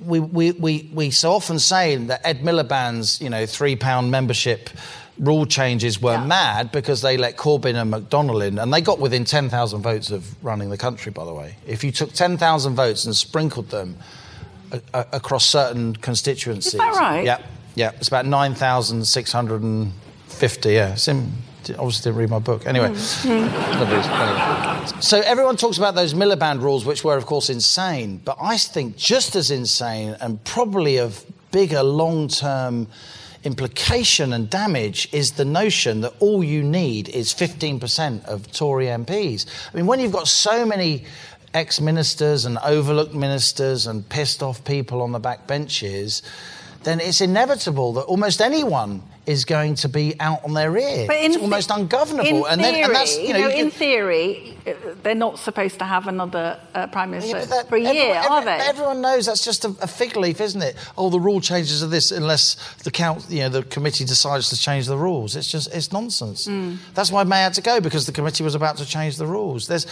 we, 0.00 0.20
we, 0.20 0.52
we, 0.52 0.88
we 0.92 1.10
so 1.10 1.32
often 1.32 1.58
say 1.58 1.96
that 1.96 2.20
Ed 2.24 2.40
Miliband's, 2.40 3.20
you 3.20 3.28
know, 3.30 3.46
three 3.46 3.76
pound 3.76 4.10
membership 4.10 4.70
rule 5.18 5.46
changes 5.46 6.00
were 6.00 6.12
Yeah. 6.12 6.26
mad 6.26 6.72
because 6.72 7.00
they 7.02 7.16
let 7.16 7.36
Corbyn 7.36 7.80
and 7.80 7.92
McDonnell 7.92 8.44
in, 8.46 8.58
and 8.58 8.72
they 8.72 8.80
got 8.80 8.98
within 8.98 9.24
10,000 9.24 9.82
votes 9.82 10.10
of 10.10 10.34
running 10.44 10.70
the 10.70 10.76
country, 10.76 11.12
by 11.12 11.24
the 11.24 11.32
way. 11.32 11.54
If 11.66 11.84
you 11.84 11.92
took 11.92 12.12
10,000 12.12 12.74
votes 12.74 13.04
and 13.06 13.14
sprinkled 13.16 13.70
them 13.70 13.96
a, 14.72 14.80
a, 14.92 15.06
across 15.12 15.46
certain 15.46 15.94
constituencies. 15.96 16.74
Is 16.74 16.80
that 16.80 16.94
right? 16.94 17.24
Yeah, 17.24 17.40
yeah. 17.74 17.92
It's 17.96 18.08
about 18.08 18.26
9,650, 18.26 20.72
yeah. 20.72 20.92
It's 20.92 21.08
in, 21.08 21.32
obviously 21.70 22.10
didn't 22.10 22.20
read 22.20 22.30
my 22.30 22.38
book. 22.38 22.66
Anyway. 22.66 22.94
So 25.00 25.20
everyone 25.20 25.56
talks 25.56 25.78
about 25.78 25.94
those 25.94 26.14
Miliband 26.14 26.62
rules, 26.62 26.84
which 26.84 27.02
were, 27.02 27.16
of 27.16 27.26
course, 27.26 27.50
insane. 27.50 28.20
But 28.24 28.38
I 28.40 28.56
think 28.56 28.96
just 28.96 29.34
as 29.34 29.50
insane 29.50 30.16
and 30.20 30.42
probably 30.44 30.98
of 30.98 31.24
bigger 31.50 31.82
long-term 31.82 32.86
implication 33.44 34.32
and 34.32 34.48
damage 34.48 35.08
is 35.12 35.32
the 35.32 35.44
notion 35.44 36.00
that 36.02 36.12
all 36.20 36.42
you 36.42 36.62
need 36.62 37.08
is 37.08 37.34
15% 37.34 38.24
of 38.26 38.50
Tory 38.52 38.86
MPs. 38.86 39.46
I 39.72 39.76
mean, 39.76 39.86
when 39.86 40.00
you've 40.00 40.12
got 40.12 40.28
so 40.28 40.64
many 40.64 41.04
ex 41.54 41.80
ministers 41.80 42.44
and 42.44 42.58
overlooked 42.58 43.14
ministers 43.14 43.86
and 43.86 44.06
pissed 44.08 44.42
off 44.42 44.64
people 44.64 45.00
on 45.02 45.12
the 45.12 45.20
back 45.20 45.46
benches, 45.46 46.22
then 46.82 47.00
it's 47.00 47.20
inevitable 47.20 47.92
that 47.94 48.02
almost 48.02 48.40
anyone 48.40 49.02
is 49.26 49.44
going 49.44 49.74
to 49.76 49.88
be 49.88 50.14
out 50.20 50.44
on 50.44 50.54
their 50.54 50.76
ear. 50.76 51.06
But 51.06 51.16
in 51.16 51.32
it's 51.32 51.36
almost 51.42 51.70
ungovernable. 51.70 52.46
In 52.46 52.52
and 52.52 52.60
theory, 52.60 52.72
then, 52.74 52.84
and 52.84 52.94
that's, 52.94 53.18
you 53.18 53.32
know, 53.32 53.38
you 53.40 53.48
in 53.48 53.54
can- 53.56 53.70
theory, 53.70 54.55
they're 55.02 55.14
not 55.14 55.38
supposed 55.38 55.78
to 55.78 55.84
have 55.84 56.06
another 56.08 56.58
uh, 56.74 56.86
prime 56.88 57.10
minister 57.12 57.38
Yeah, 57.38 57.44
that- 57.46 57.68
for 57.68 57.76
a 57.76 57.80
year, 57.80 58.14
everyone, 58.16 58.26
are 58.32 58.44
they? 58.44 58.52
Everyone 58.66 59.00
knows 59.00 59.26
that's 59.26 59.44
just 59.44 59.64
a, 59.64 59.68
a 59.80 59.86
fig 59.86 60.16
leaf, 60.16 60.40
isn't 60.40 60.60
it? 60.62 60.76
Oh, 60.98 61.10
the 61.10 61.20
rule 61.20 61.40
changes 61.40 61.82
are 61.82 61.86
this 61.86 62.10
unless 62.10 62.56
the 62.84 62.90
count, 62.90 63.26
you 63.28 63.40
know, 63.40 63.48
the 63.48 63.62
committee 63.62 64.04
decides 64.04 64.50
to 64.50 64.56
change 64.56 64.86
the 64.86 64.96
rules. 64.96 65.36
It's 65.36 65.50
just 65.50 65.72
it's 65.74 65.92
nonsense. 65.92 66.46
Hmm. 66.46 66.74
That's 66.94 67.12
why 67.12 67.24
May 67.24 67.42
had 67.42 67.54
to 67.54 67.62
go 67.62 67.80
because 67.80 68.06
the 68.06 68.12
committee 68.12 68.42
was 68.44 68.54
about 68.54 68.76
to 68.78 68.86
change 68.86 69.16
the 69.16 69.26
rules. 69.26 69.66
There's 69.68 69.86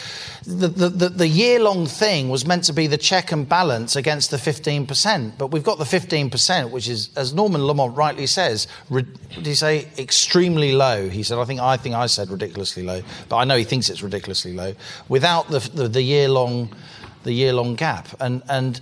the 0.46 0.68
the, 0.68 0.88
the, 0.88 1.08
the 1.10 1.28
year 1.28 1.60
long 1.60 1.86
thing 1.86 2.28
was 2.28 2.46
meant 2.46 2.64
to 2.64 2.72
be 2.72 2.86
the 2.86 2.98
check 2.98 3.32
and 3.32 3.48
balance 3.48 3.96
against 3.96 4.30
the 4.30 4.36
15%, 4.36 5.38
but 5.38 5.48
we've 5.48 5.62
got 5.62 5.78
the 5.78 5.84
15%, 5.84 6.70
which 6.70 6.88
is, 6.88 7.10
as 7.16 7.32
Norman 7.34 7.64
Lamont 7.66 7.96
rightly 7.96 8.26
says, 8.26 8.66
what 8.88 9.04
did 9.34 9.46
he 9.46 9.54
say? 9.54 9.88
Extremely 9.98 10.72
low. 10.72 11.08
He 11.08 11.22
said, 11.22 11.38
I 11.38 11.44
think 11.44 11.60
I 11.60 11.76
think 11.76 11.94
I 11.94 12.06
said 12.06 12.30
ridiculously 12.30 12.82
low, 12.82 13.02
but 13.28 13.36
I 13.36 13.44
know 13.44 13.56
he 13.56 13.64
thinks 13.64 13.88
it's 13.90 14.02
ridiculously 14.02 14.52
low. 14.52 14.63
Without 15.08 15.48
the 15.48 15.58
the, 15.58 15.88
the 15.88 16.02
year 16.02 16.28
long 16.28 16.70
the 17.24 17.32
year 17.32 17.52
long 17.52 17.74
gap. 17.74 18.08
And, 18.20 18.42
and 18.48 18.80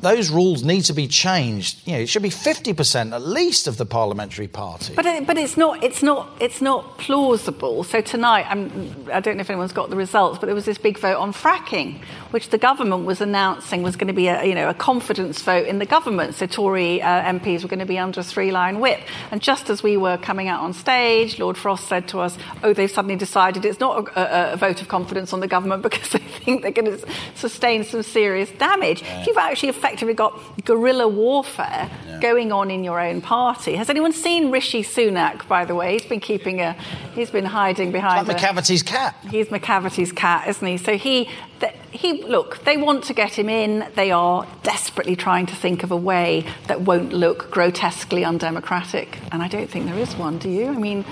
those 0.00 0.30
rules 0.30 0.64
need 0.64 0.82
to 0.82 0.92
be 0.92 1.06
changed. 1.06 1.86
You 1.86 1.92
know, 1.92 1.98
it 2.00 2.08
should 2.08 2.22
be 2.22 2.30
50% 2.30 3.12
at 3.12 3.22
least 3.22 3.68
of 3.68 3.76
the 3.76 3.86
parliamentary 3.86 4.48
party. 4.48 4.94
But, 4.94 5.06
it, 5.06 5.26
but 5.26 5.38
it's 5.38 5.56
not 5.56 5.82
it's 5.84 6.02
not 6.02 6.30
it's 6.40 6.60
not 6.60 6.98
plausible. 6.98 7.84
So 7.84 8.00
tonight, 8.00 8.46
I'm, 8.48 9.06
I 9.12 9.20
don't 9.20 9.36
know 9.36 9.42
if 9.42 9.50
anyone's 9.50 9.72
got 9.72 9.88
the 9.88 9.96
results, 9.96 10.38
but 10.40 10.46
there 10.46 10.54
was 10.54 10.64
this 10.64 10.78
big 10.78 10.98
vote 10.98 11.16
on 11.16 11.32
fracking, 11.32 12.00
which 12.32 12.48
the 12.50 12.58
government 12.58 13.04
was 13.04 13.20
announcing 13.20 13.82
was 13.82 13.96
going 13.96 14.08
to 14.08 14.12
be 14.12 14.26
a 14.28 14.44
you 14.44 14.54
know 14.54 14.68
a 14.68 14.74
confidence 14.74 15.40
vote 15.42 15.66
in 15.66 15.78
the 15.78 15.86
government. 15.86 16.34
So 16.34 16.46
Tory 16.46 17.00
uh, 17.00 17.22
MPs 17.22 17.62
were 17.62 17.68
going 17.68 17.78
to 17.78 17.86
be 17.86 17.98
under 17.98 18.20
a 18.20 18.24
three-line 18.24 18.80
whip. 18.80 19.00
And 19.30 19.40
just 19.40 19.70
as 19.70 19.82
we 19.82 19.96
were 19.96 20.18
coming 20.18 20.48
out 20.48 20.60
on 20.60 20.72
stage, 20.72 21.38
Lord 21.38 21.56
Frost 21.56 21.86
said 21.88 22.08
to 22.08 22.18
us, 22.20 22.36
"Oh, 22.64 22.72
they've 22.72 22.90
suddenly 22.90 23.16
decided 23.16 23.64
it's 23.64 23.80
not 23.80 24.08
a, 24.08 24.20
a, 24.20 24.52
a 24.54 24.56
vote 24.56 24.82
of 24.82 24.88
confidence 24.88 25.32
on 25.32 25.40
the 25.40 25.48
government 25.48 25.82
because 25.88 26.08
they 26.10 26.18
think 26.18 26.62
they're 26.62 26.72
going 26.72 26.98
to 26.98 27.06
sustain 27.34 27.84
some 27.84 28.02
serious 28.02 28.50
damage." 28.52 29.02
You've 29.26 29.36
actually 29.36 29.68
effectively 29.68 30.14
got 30.14 30.32
guerrilla 30.64 31.06
warfare 31.08 31.90
going 32.20 32.52
on 32.52 32.70
in 32.70 32.82
your 32.84 32.98
own 33.00 33.20
party. 33.20 33.74
Has 33.76 33.90
anyone 33.90 34.12
seen 34.12 34.50
Rishi 34.50 34.82
Sunak? 34.82 35.46
By 35.48 35.64
the 35.64 35.74
way, 35.74 35.92
he's 35.92 36.06
been 36.06 36.20
keeping 36.20 36.60
a, 36.60 36.72
he's 37.14 37.30
been 37.30 37.44
hiding 37.44 37.92
behind. 37.92 38.26
like 38.26 38.38
a- 38.38 38.40
Macavity's 38.40 38.82
cat. 38.82 39.14
He's 39.30 39.50
Macavity's 39.50 40.12
cat, 40.12 40.48
isn't 40.48 40.66
he? 40.66 40.76
So 40.78 40.96
he, 40.96 41.28
th- 41.60 41.74
he, 41.90 42.21
look, 42.28 42.64
they 42.64 42.76
want 42.76 43.04
to 43.04 43.14
get 43.14 43.38
him 43.38 43.48
in. 43.48 43.86
They 43.94 44.10
are 44.10 44.46
desperately 44.62 45.16
trying 45.16 45.46
to 45.46 45.56
think 45.56 45.82
of 45.82 45.90
a 45.90 45.96
way 45.96 46.46
that 46.66 46.82
won't 46.82 47.12
look 47.12 47.50
grotesquely 47.50 48.24
undemocratic. 48.24 49.18
And 49.30 49.42
I 49.42 49.48
don't 49.48 49.68
think 49.68 49.86
there 49.86 49.98
is 49.98 50.14
one. 50.16 50.38
Do 50.38 50.48
you? 50.48 50.68
I 50.68 50.78
mean, 50.78 51.04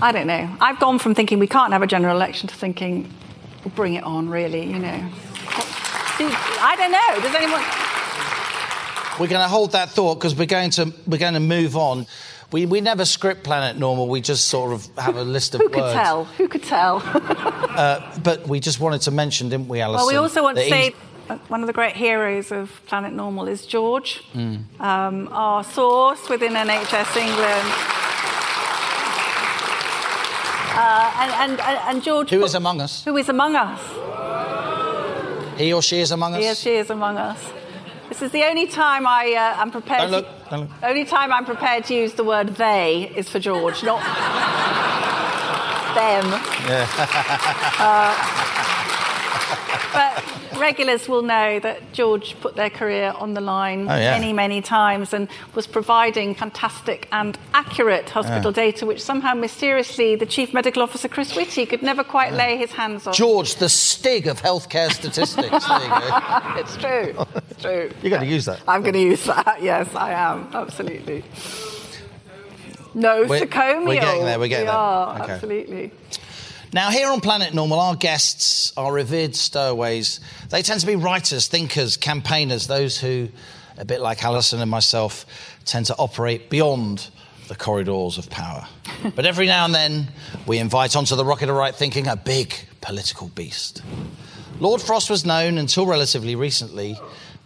I 0.00 0.12
don't 0.12 0.26
know. 0.26 0.56
I've 0.60 0.78
gone 0.78 0.98
from 0.98 1.14
thinking 1.14 1.38
we 1.38 1.46
can't 1.46 1.72
have 1.72 1.82
a 1.82 1.86
general 1.86 2.16
election 2.16 2.48
to 2.48 2.54
thinking, 2.54 3.10
bring 3.74 3.94
it 3.94 4.04
on, 4.04 4.28
really. 4.28 4.64
You 4.64 4.78
know. 4.78 5.10
I 6.16 6.74
don't 6.76 6.92
know. 6.92 7.22
Does 7.22 7.34
anyone? 7.34 7.62
We're 9.20 9.28
going 9.28 9.42
to 9.42 9.48
hold 9.48 9.72
that 9.72 9.90
thought 9.90 10.16
because 10.16 10.34
we're 10.34 10.46
going 10.46 10.70
to 10.70 10.92
we're 11.06 11.18
going 11.18 11.34
to 11.34 11.40
move 11.40 11.76
on. 11.76 12.06
We, 12.54 12.66
we 12.66 12.80
never 12.80 13.04
script 13.04 13.42
Planet 13.42 13.76
Normal. 13.78 14.06
We 14.06 14.20
just 14.20 14.44
sort 14.46 14.72
of 14.72 14.86
have 14.96 15.16
a 15.16 15.24
list 15.24 15.56
of 15.56 15.60
Who 15.60 15.68
could 15.70 15.82
words. 15.82 15.94
tell? 15.94 16.24
Who 16.38 16.46
could 16.46 16.62
tell? 16.62 17.00
But 18.22 18.46
we 18.46 18.60
just 18.60 18.78
wanted 18.78 19.00
to 19.02 19.10
mention, 19.10 19.48
didn't 19.48 19.66
we, 19.66 19.80
Allison? 19.80 19.96
Well, 20.06 20.14
we 20.14 20.14
also 20.16 20.40
want 20.44 20.56
to 20.58 20.68
say 20.68 20.82
he's- 20.82 20.94
uh, 21.28 21.38
one 21.48 21.62
of 21.62 21.66
the 21.66 21.72
great 21.72 21.96
heroes 21.96 22.52
of 22.52 22.70
Planet 22.86 23.12
Normal 23.12 23.48
is 23.48 23.66
George, 23.66 24.22
Hmm. 24.34 24.56
um, 24.78 25.28
our 25.32 25.64
source 25.64 26.28
within 26.28 26.52
NHS 26.52 27.16
England. 27.16 27.68
Uh, 30.76 31.22
and, 31.22 31.30
and, 31.42 31.60
and 31.88 32.02
George. 32.04 32.30
Who 32.30 32.44
is 32.44 32.54
among 32.54 32.80
us? 32.80 33.02
Who 33.04 33.16
is 33.16 33.28
among 33.28 33.56
us? 33.56 33.80
He 35.58 35.72
or 35.72 35.82
she 35.82 35.98
is 35.98 36.12
among 36.12 36.34
us. 36.34 36.40
He 36.44 36.48
or 36.50 36.54
she 36.54 36.74
is 36.76 36.90
among 36.90 37.16
us. 37.16 37.40
This 38.14 38.22
is 38.22 38.30
the 38.30 38.44
only 38.44 38.68
time 38.68 39.08
I 39.08 39.32
uh, 39.34 39.60
am 39.60 39.72
prepared. 39.72 40.02
Don't 40.02 40.10
look, 40.12 40.44
To, 40.44 40.50
don't 40.50 40.60
look. 40.60 40.70
only 40.84 41.04
time 41.04 41.32
I'm 41.32 41.44
prepared 41.44 41.82
to 41.86 41.94
use 41.94 42.12
the 42.14 42.22
word 42.22 42.50
"they" 42.54 43.10
is 43.16 43.28
for 43.28 43.40
George, 43.40 43.82
not 43.82 43.98
them. 45.96 46.40
Uh, 47.76 48.14
but 49.92 50.58
regulars 50.58 51.08
will 51.08 51.22
know 51.22 51.58
that 51.60 51.92
George 51.92 52.36
put 52.40 52.54
their 52.56 52.70
career 52.70 53.12
on 53.18 53.34
the 53.34 53.40
line 53.40 53.88
Oh, 53.88 53.96
yeah. 53.96 54.18
many, 54.18 54.32
many 54.32 54.60
times 54.62 55.12
and 55.12 55.28
was 55.54 55.66
providing 55.66 56.34
fantastic 56.34 57.08
and 57.12 57.36
accurate 57.52 58.08
hospital 58.10 58.52
data, 58.52 58.86
which 58.86 59.02
somehow 59.02 59.34
mysteriously 59.34 60.14
the 60.16 60.26
chief 60.26 60.54
medical 60.54 60.82
officer 60.82 61.08
Chris 61.08 61.34
Whitty 61.34 61.66
could 61.66 61.82
never 61.82 62.04
quite 62.04 62.32
lay 62.32 62.56
his 62.56 62.72
hands 62.72 63.06
on. 63.06 63.14
George, 63.14 63.56
the 63.56 63.68
stig 63.68 64.26
of 64.26 64.40
healthcare 64.40 64.90
statistics. 64.92 65.66
there 65.66 65.82
you 65.82 65.88
go. 65.88 66.54
it's 66.60 66.76
true. 66.76 67.26
It's 67.50 67.62
true. 67.62 67.90
You're 68.02 68.10
going 68.10 68.22
to 68.22 68.28
use 68.28 68.44
that. 68.46 68.60
I'm 68.68 68.82
going 68.82 68.94
to 68.94 69.00
use 69.00 69.24
that. 69.24 69.58
Yes, 69.64 69.94
I 69.94 70.12
am. 70.12 70.48
Absolutely. 70.52 71.24
No, 72.94 73.24
We're- 73.24 73.28
we're 73.28 73.46
getting 73.46 74.24
there, 74.24 74.38
we're 74.38 74.48
getting 74.48 74.66
we 74.66 74.70
there. 74.70 74.76
Are, 74.76 75.20
Okay. 75.22 75.32
Absolutely. 75.32 75.92
Now, 76.74 76.90
here 76.90 77.08
on 77.08 77.20
Planet 77.20 77.54
Normal, 77.54 77.78
our 77.78 77.94
guests 77.94 78.72
are 78.76 78.92
revered 78.92 79.36
stowaways. 79.36 80.18
They 80.50 80.60
tend 80.60 80.80
to 80.80 80.86
be 80.88 80.96
writers, 80.96 81.46
thinkers, 81.46 81.96
campaigners, 81.96 82.66
those 82.66 82.98
who, 82.98 83.28
a 83.78 83.84
bit 83.84 84.00
like 84.00 84.24
Allison 84.24 84.60
and 84.60 84.68
myself, 84.68 85.24
tend 85.66 85.86
to 85.86 85.96
operate 85.98 86.50
beyond 86.50 87.10
the 87.46 87.54
corridors 87.54 88.18
of 88.18 88.28
power. 88.28 88.66
but 89.14 89.24
every 89.24 89.46
now 89.46 89.64
and 89.66 89.72
then, 89.72 90.08
we 90.48 90.58
invite 90.58 90.96
onto 90.96 91.14
the 91.14 91.24
rocket 91.24 91.48
of 91.48 91.54
right 91.54 91.72
thinking 91.72 92.08
a 92.08 92.16
big 92.16 92.52
political 92.80 93.28
beast. 93.28 93.80
Lord 94.58 94.82
Frost 94.82 95.08
was 95.08 95.24
known 95.24 95.58
until 95.58 95.86
relatively 95.86 96.34
recently 96.34 96.98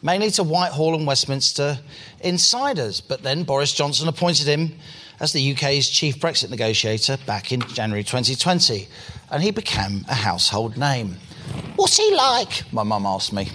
mainly 0.03 0.31
to 0.31 0.43
Whitehall 0.43 0.95
and 0.95 1.07
Westminster 1.07 1.79
insiders, 2.21 3.01
but 3.01 3.23
then 3.23 3.43
Boris 3.43 3.73
Johnson 3.73 4.09
appointed 4.09 4.47
him 4.47 4.79
as 5.21 5.33
the 5.33 5.53
UK's 5.53 5.89
chief 5.89 6.21
Brexit 6.21 6.51
negotiator 6.51 7.19
back 7.27 7.53
in 7.53 7.61
January 7.61 8.05
2020, 8.05 8.89
and 9.31 9.43
he 9.43 9.51
became 9.51 10.05
a 10.09 10.15
household 10.15 10.77
name. 10.77 11.17
What's 11.77 11.97
he 11.97 12.15
like? 12.15 12.71
My 12.73 12.83
mum 12.83 13.07
asked 13.07 13.33
me. 13.33 13.49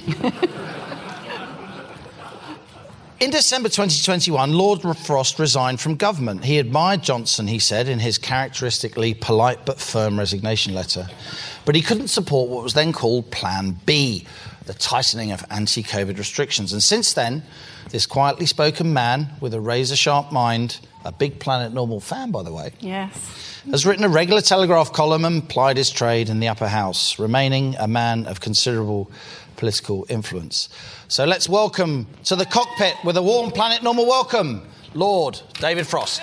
In 3.20 3.30
December 3.30 3.70
2021, 3.70 4.52
Lord 4.52 4.82
Frost 4.98 5.40
resigned 5.40 5.80
from 5.80 5.96
government. 5.96 6.44
He 6.44 6.60
admired 6.60 7.04
Johnson, 7.04 7.48
he 7.48 7.58
said, 7.58 7.88
in 7.88 8.00
his 8.00 8.18
characteristically 8.18 9.14
polite 9.14 9.66
but 9.66 9.80
firm 9.80 10.20
resignation 10.20 10.74
letter. 10.74 11.08
But 11.64 11.76
he 11.76 11.82
couldn't 11.82 12.10
support 12.10 12.50
what 12.50 12.64
was 12.64 12.74
then 12.74 12.92
called 12.92 13.32
Plan 13.32 13.80
B, 13.86 14.28
the 14.66 14.74
tightening 14.74 15.32
of 15.32 15.46
anti 15.50 15.84
COVID 15.84 16.18
restrictions. 16.18 16.74
And 16.74 16.84
since 16.84 17.14
then, 17.14 17.44
this 17.92 18.06
quietly 18.06 18.46
spoken 18.46 18.92
man 18.92 19.30
with 19.40 19.54
a 19.54 19.62
razor 19.62 19.96
sharp 19.96 20.34
mind, 20.34 20.80
a 21.06 21.12
big 21.14 21.40
Planet 21.40 21.74
Normal 21.74 22.02
fan, 22.02 22.32
by 22.32 22.44
the 22.44 22.52
way, 22.52 22.74
Yes. 22.82 23.53
Has 23.72 23.86
written 23.86 24.04
a 24.04 24.10
regular 24.10 24.42
Telegraph 24.42 24.92
column 24.92 25.26
and 25.26 25.48
plied 25.48 25.78
his 25.78 25.90
trade 25.90 26.30
in 26.30 26.40
the 26.40 26.48
upper 26.48 26.68
house, 26.68 27.18
remaining 27.18 27.76
a 27.80 27.88
man 27.88 28.26
of 28.26 28.42
considerable 28.42 29.10
political 29.56 30.06
influence. 30.10 30.70
So 31.08 31.26
let's 31.26 31.48
welcome 31.48 32.08
to 32.26 32.36
the 32.36 32.46
cockpit 32.46 32.96
with 33.04 33.18
a 33.18 33.22
warm 33.22 33.52
Planet 33.52 33.84
Normal 33.84 34.06
welcome, 34.06 34.64
Lord 34.94 35.40
David 35.60 35.88
Frost. 35.88 36.22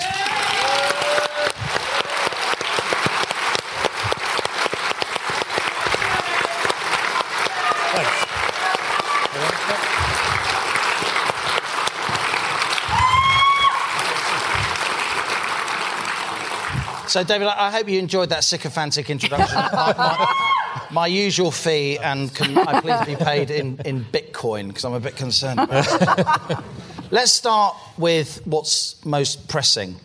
So, 17.11 17.25
David, 17.25 17.49
I 17.49 17.67
I 17.67 17.71
hope 17.73 17.89
you 17.89 17.99
enjoyed 17.99 18.29
that 18.29 18.45
sycophantic 18.45 19.11
introduction. 19.11 19.57
my, 19.73 19.95
my- 19.99 20.47
my 20.93 21.07
usual 21.09 21.51
fee, 21.51 21.99
and 21.99 22.33
can 22.33 22.57
I 22.57 22.81
please 22.81 23.05
be 23.05 23.25
paid 23.25 23.51
in, 23.51 23.81
in 23.85 24.05
Bitcoin 24.05 24.69
because 24.69 24.85
I'm 24.85 24.93
a 24.93 25.01
bit 25.01 25.17
concerned. 25.17 25.59
Let's 27.11 27.33
start 27.33 27.77
with 27.99 28.41
what's 28.47 29.05
most 29.05 29.49
pressing, 29.49 29.97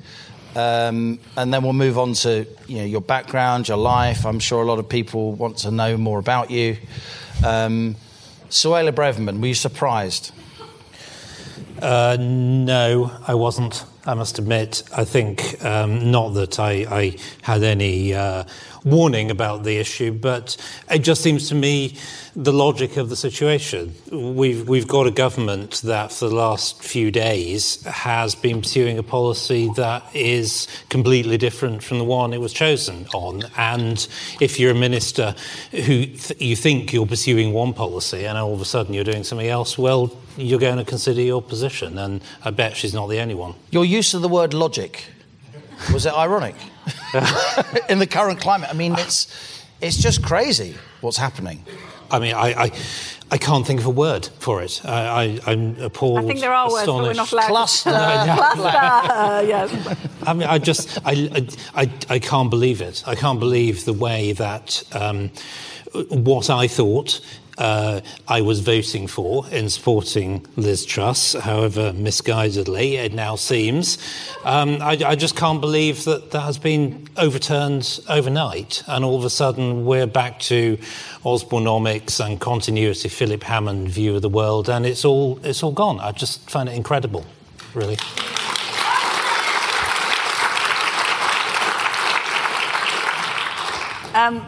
um, 0.55 1.19
and 1.37 1.53
then 1.53 1.61
we'll 1.63 1.73
move 1.73 1.99
on 1.99 2.13
to 2.13 2.47
you 2.67 2.77
know, 2.77 2.85
your 2.85 3.01
background, 3.01 3.67
your 3.67 3.77
life. 3.77 4.25
I'm 4.25 4.39
sure 4.39 4.63
a 4.63 4.65
lot 4.65 4.79
of 4.79 4.89
people 4.89 5.33
want 5.33 5.57
to 5.59 5.71
know 5.71 5.97
more 5.97 6.17
about 6.17 6.49
you. 6.49 6.77
Um, 7.45 7.95
Suella 8.49 8.91
Braverman, 8.91 9.39
were 9.41 9.47
you 9.47 9.53
surprised? 9.53 10.31
Uh, 11.79 12.17
no, 12.19 13.11
I 13.27 13.35
wasn't. 13.35 13.85
I 14.07 14.13
must 14.13 14.37
admit. 14.37 14.83
I 14.95 15.03
think 15.03 15.63
um, 15.65 16.11
not 16.11 16.35
that 16.35 16.59
I, 16.59 16.85
I 16.89 17.17
had 17.41 17.63
any 17.63 18.13
uh, 18.13 18.43
warning 18.83 19.31
about 19.31 19.63
the 19.63 19.77
issue, 19.77 20.11
but 20.11 20.55
it 20.91 20.99
just 20.99 21.23
seems 21.23 21.49
to 21.49 21.55
me 21.55 21.97
the 22.35 22.53
logic 22.53 22.97
of 22.97 23.09
the 23.09 23.15
situation. 23.15 23.95
We've, 24.11 24.69
we've 24.69 24.87
got 24.87 25.07
a 25.07 25.11
government 25.11 25.81
that 25.85 26.11
for 26.11 26.29
the 26.29 26.35
last 26.35 26.83
few 26.83 27.09
days 27.09 27.83
has 27.85 28.35
been 28.35 28.61
pursuing 28.61 28.99
a 28.99 29.03
policy 29.03 29.71
that 29.75 30.03
is 30.13 30.67
completely 30.89 31.37
different 31.37 31.81
from 31.81 31.97
the 31.97 32.03
one 32.03 32.31
it 32.31 32.41
was 32.41 32.53
chosen 32.53 33.07
on. 33.11 33.43
And 33.57 34.07
if 34.39 34.59
you're 34.59 34.71
a 34.71 34.75
minister 34.75 35.33
who 35.71 36.05
th- 36.05 36.39
you 36.39 36.55
think 36.55 36.93
you're 36.93 37.07
pursuing 37.07 37.53
one 37.53 37.73
policy 37.73 38.25
and 38.25 38.37
all 38.37 38.53
of 38.53 38.61
a 38.61 38.65
sudden 38.65 38.93
you're 38.93 39.03
doing 39.03 39.23
something 39.23 39.47
else, 39.47 39.79
well, 39.79 40.15
you're 40.37 40.59
going 40.59 40.77
to 40.77 40.85
consider 40.85 41.21
your 41.21 41.41
position. 41.41 41.97
And 41.97 42.21
I 42.43 42.51
bet 42.51 42.75
she's 42.75 42.93
not 42.93 43.07
the 43.07 43.19
only 43.19 43.35
one. 43.35 43.55
Your 43.71 43.85
use 43.85 44.13
of 44.13 44.21
the 44.21 44.29
word 44.29 44.53
logic 44.53 45.05
was 45.93 46.05
it 46.05 46.13
ironic 46.13 46.55
in 47.89 47.99
the 47.99 48.07
current 48.07 48.39
climate? 48.39 48.69
I 48.69 48.73
mean, 48.73 48.93
it's 48.93 49.63
it's 49.81 49.97
just 49.97 50.23
crazy 50.23 50.75
what's 51.01 51.17
happening. 51.17 51.63
I 52.11 52.19
mean, 52.19 52.35
I, 52.35 52.65
I, 52.65 52.71
I 53.31 53.37
can't 53.37 53.65
think 53.65 53.79
of 53.79 53.87
a 53.87 53.91
word 53.91 54.29
for 54.39 54.61
it. 54.61 54.81
I, 54.85 55.39
I, 55.47 55.51
I'm 55.51 55.81
appalled. 55.81 56.19
I 56.19 56.27
think 56.27 56.39
there 56.39 56.53
are 56.53 56.69
words, 56.69 56.85
but 56.85 56.95
we're 56.95 57.13
not 57.13 57.31
allowed. 57.31 57.47
Cluster. 57.47 57.89
Cluster. 57.91 58.61
yes. 59.47 59.97
I 60.25 60.33
mean, 60.33 60.47
I 60.47 60.59
just, 60.59 60.99
I, 61.03 61.11
I, 61.75 61.81
I, 61.81 61.91
I 62.09 62.19
can't 62.19 62.51
believe 62.51 62.81
it. 62.81 63.03
I 63.07 63.15
can't 63.15 63.39
believe 63.39 63.85
the 63.85 63.93
way 63.93 64.33
that 64.33 64.83
um, 64.93 65.31
what 66.09 66.49
I 66.49 66.67
thought 66.67 67.21
uh, 67.57 68.01
I 68.27 68.41
was 68.41 68.59
voting 68.59 69.07
for 69.07 69.47
in 69.49 69.69
supporting 69.69 70.45
Liz 70.55 70.85
Truss, 70.85 71.33
however 71.33 71.93
misguidedly 71.93 72.93
it 72.93 73.13
now 73.13 73.35
seems. 73.35 73.97
Um, 74.43 74.81
I, 74.81 74.97
I, 75.05 75.15
just 75.15 75.35
can't 75.35 75.61
believe 75.61 76.03
that 76.03 76.31
that 76.31 76.41
has 76.41 76.57
been 76.57 77.07
overturned 77.17 77.99
overnight, 78.09 78.83
and 78.87 79.05
all 79.05 79.17
of 79.17 79.23
a 79.23 79.29
sudden 79.29 79.85
we're 79.85 80.07
back 80.07 80.39
to 80.41 80.77
Osborneomics 81.23 82.23
and 82.23 82.39
continuity 82.39 83.09
Philip 83.09 83.43
Hammond 83.43 83.89
view 83.89 84.15
of 84.15 84.21
the 84.21 84.29
world, 84.29 84.69
and 84.69 84.85
it's 84.85 85.05
all 85.05 85.39
it's 85.43 85.63
all 85.63 85.71
gone. 85.71 85.99
I 85.99 86.11
just 86.11 86.49
find 86.49 86.67
it 86.67 86.75
incredible, 86.75 87.25
really. 87.73 87.97
Um, 94.13 94.45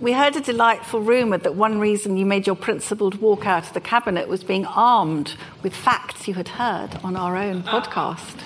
we 0.00 0.12
heard 0.12 0.36
a 0.36 0.40
delightful 0.40 1.00
rumour 1.00 1.38
that 1.38 1.54
one 1.54 1.80
reason 1.80 2.16
you 2.16 2.24
made 2.24 2.46
your 2.46 2.54
principled 2.54 3.20
walk 3.20 3.46
out 3.46 3.66
of 3.66 3.72
the 3.72 3.80
cabinet 3.80 4.28
was 4.28 4.44
being 4.44 4.64
armed 4.66 5.34
with 5.62 5.74
facts 5.74 6.28
you 6.28 6.34
had 6.34 6.48
heard 6.48 6.90
on 7.02 7.16
our 7.16 7.36
own 7.36 7.62
podcast. 7.64 8.38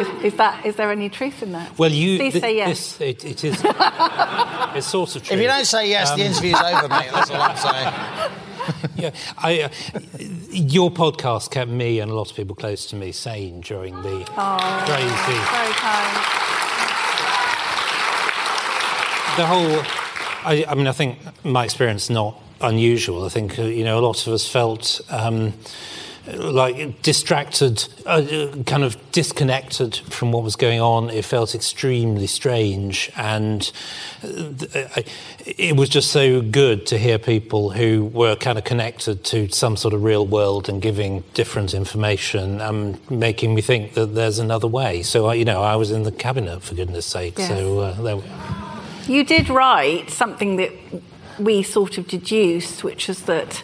is, 0.00 0.24
is, 0.24 0.34
that 0.36 0.64
is 0.64 0.76
there 0.76 0.92
any 0.92 1.08
truth 1.08 1.42
in 1.42 1.52
that? 1.52 1.76
Well, 1.78 1.90
you 1.90 2.18
please 2.18 2.34
th- 2.34 2.42
say 2.42 2.56
yes. 2.56 2.96
This, 2.96 3.00
it, 3.00 3.24
it 3.24 3.44
is. 3.44 3.60
it's 3.64 4.86
sort 4.86 5.16
of 5.16 5.24
true. 5.24 5.36
If 5.36 5.42
you 5.42 5.48
don't 5.48 5.64
say 5.64 5.88
yes, 5.88 6.10
um, 6.10 6.18
the 6.18 6.24
interview's 6.26 6.60
over, 6.60 6.88
mate. 6.88 7.10
That's 7.12 7.30
all 7.30 7.42
I'm 7.42 7.56
saying. 7.56 8.92
yeah, 8.96 9.10
I, 9.38 9.62
uh, 9.62 9.68
your 10.50 10.90
podcast 10.90 11.50
kept 11.50 11.70
me 11.70 12.00
and 12.00 12.10
a 12.10 12.14
lot 12.14 12.30
of 12.30 12.36
people 12.36 12.54
close 12.54 12.86
to 12.86 12.96
me 12.96 13.12
sane 13.12 13.62
during 13.62 13.94
the 14.02 14.30
oh, 14.36 14.84
crazy. 14.86 15.38
Very 15.50 15.72
kind. 15.74 16.44
The 19.36 19.46
whole 19.46 20.07
I, 20.44 20.64
I 20.68 20.74
mean, 20.74 20.86
I 20.86 20.92
think 20.92 21.18
my 21.44 21.64
experience 21.64 22.04
is 22.04 22.10
not 22.10 22.40
unusual. 22.60 23.24
I 23.24 23.28
think, 23.28 23.58
uh, 23.58 23.62
you 23.62 23.84
know, 23.84 23.98
a 23.98 24.04
lot 24.04 24.26
of 24.26 24.32
us 24.32 24.48
felt. 24.48 25.00
Um, 25.10 25.52
like 26.34 27.00
distracted, 27.02 27.88
uh, 28.04 28.22
kind 28.66 28.84
of 28.84 28.96
disconnected 29.12 29.96
from 29.96 30.30
what 30.30 30.42
was 30.42 30.56
going 30.56 30.80
on. 30.80 31.08
It 31.08 31.24
felt 31.24 31.54
extremely 31.54 32.26
strange, 32.26 33.10
and 33.16 33.72
uh, 34.22 35.02
it 35.46 35.76
was 35.76 35.88
just 35.88 36.12
so 36.12 36.42
good 36.42 36.86
to 36.88 36.98
hear 36.98 37.18
people 37.18 37.70
who 37.70 38.04
were 38.12 38.36
kind 38.36 38.58
of 38.58 38.64
connected 38.64 39.24
to 39.24 39.48
some 39.48 39.76
sort 39.76 39.94
of 39.94 40.02
real 40.02 40.26
world 40.26 40.68
and 40.68 40.82
giving 40.82 41.24
different 41.34 41.72
information, 41.72 42.60
and 42.60 42.98
making 43.10 43.54
me 43.54 43.62
think 43.62 43.94
that 43.94 44.14
there's 44.14 44.38
another 44.38 44.68
way. 44.68 45.02
So, 45.02 45.30
you 45.32 45.46
know, 45.46 45.62
I 45.62 45.76
was 45.76 45.90
in 45.90 46.02
the 46.02 46.12
cabinet 46.12 46.62
for 46.62 46.74
goodness' 46.74 47.06
sake. 47.06 47.38
Yes. 47.38 47.48
So 47.48 47.80
uh, 47.80 48.02
there. 48.02 48.67
You 49.08 49.24
did 49.24 49.48
write 49.48 50.10
something 50.10 50.56
that 50.56 50.70
we 51.38 51.62
sort 51.62 51.96
of 51.96 52.06
deduced, 52.06 52.84
which 52.84 53.08
is 53.08 53.22
that 53.22 53.62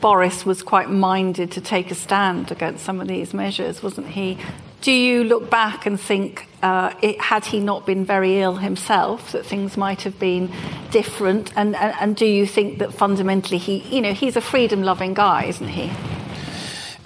Boris 0.00 0.46
was 0.46 0.62
quite 0.62 0.88
minded 0.88 1.50
to 1.52 1.60
take 1.60 1.90
a 1.90 1.94
stand 1.94 2.50
against 2.50 2.82
some 2.82 2.98
of 2.98 3.06
these 3.06 3.34
measures, 3.34 3.82
wasn't 3.82 4.08
he? 4.08 4.38
Do 4.80 4.92
you 4.92 5.24
look 5.24 5.50
back 5.50 5.84
and 5.84 6.00
think, 6.00 6.48
uh, 6.62 6.94
it, 7.02 7.20
had 7.20 7.44
he 7.44 7.60
not 7.60 7.84
been 7.84 8.06
very 8.06 8.40
ill 8.40 8.56
himself, 8.56 9.32
that 9.32 9.44
things 9.44 9.76
might 9.76 10.02
have 10.02 10.18
been 10.18 10.50
different? 10.90 11.52
And, 11.54 11.76
and, 11.76 11.94
and 12.00 12.16
do 12.16 12.24
you 12.24 12.46
think 12.46 12.78
that 12.78 12.94
fundamentally 12.94 13.58
he, 13.58 13.78
you 13.94 14.00
know, 14.00 14.14
he's 14.14 14.36
a 14.36 14.40
freedom 14.40 14.82
loving 14.82 15.12
guy, 15.12 15.44
isn't 15.44 15.68
he? 15.68 15.92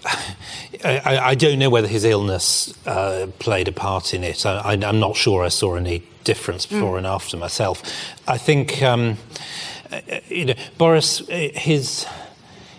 I, 0.84 1.18
I, 1.18 1.34
don't 1.34 1.58
know 1.58 1.70
whether 1.70 1.88
his 1.88 2.04
illness 2.04 2.74
uh, 2.86 3.26
played 3.38 3.68
a 3.68 3.72
part 3.72 4.14
in 4.14 4.24
it. 4.24 4.46
I, 4.46 4.74
am 4.74 5.00
not 5.00 5.16
sure 5.16 5.44
I 5.44 5.48
saw 5.48 5.76
any 5.76 6.02
difference 6.24 6.66
before 6.66 6.94
mm. 6.94 6.98
and 6.98 7.06
after 7.06 7.36
myself. 7.36 7.82
I 8.26 8.38
think, 8.38 8.82
um, 8.82 9.18
you 10.28 10.46
know, 10.46 10.54
Boris, 10.78 11.18
his, 11.28 12.06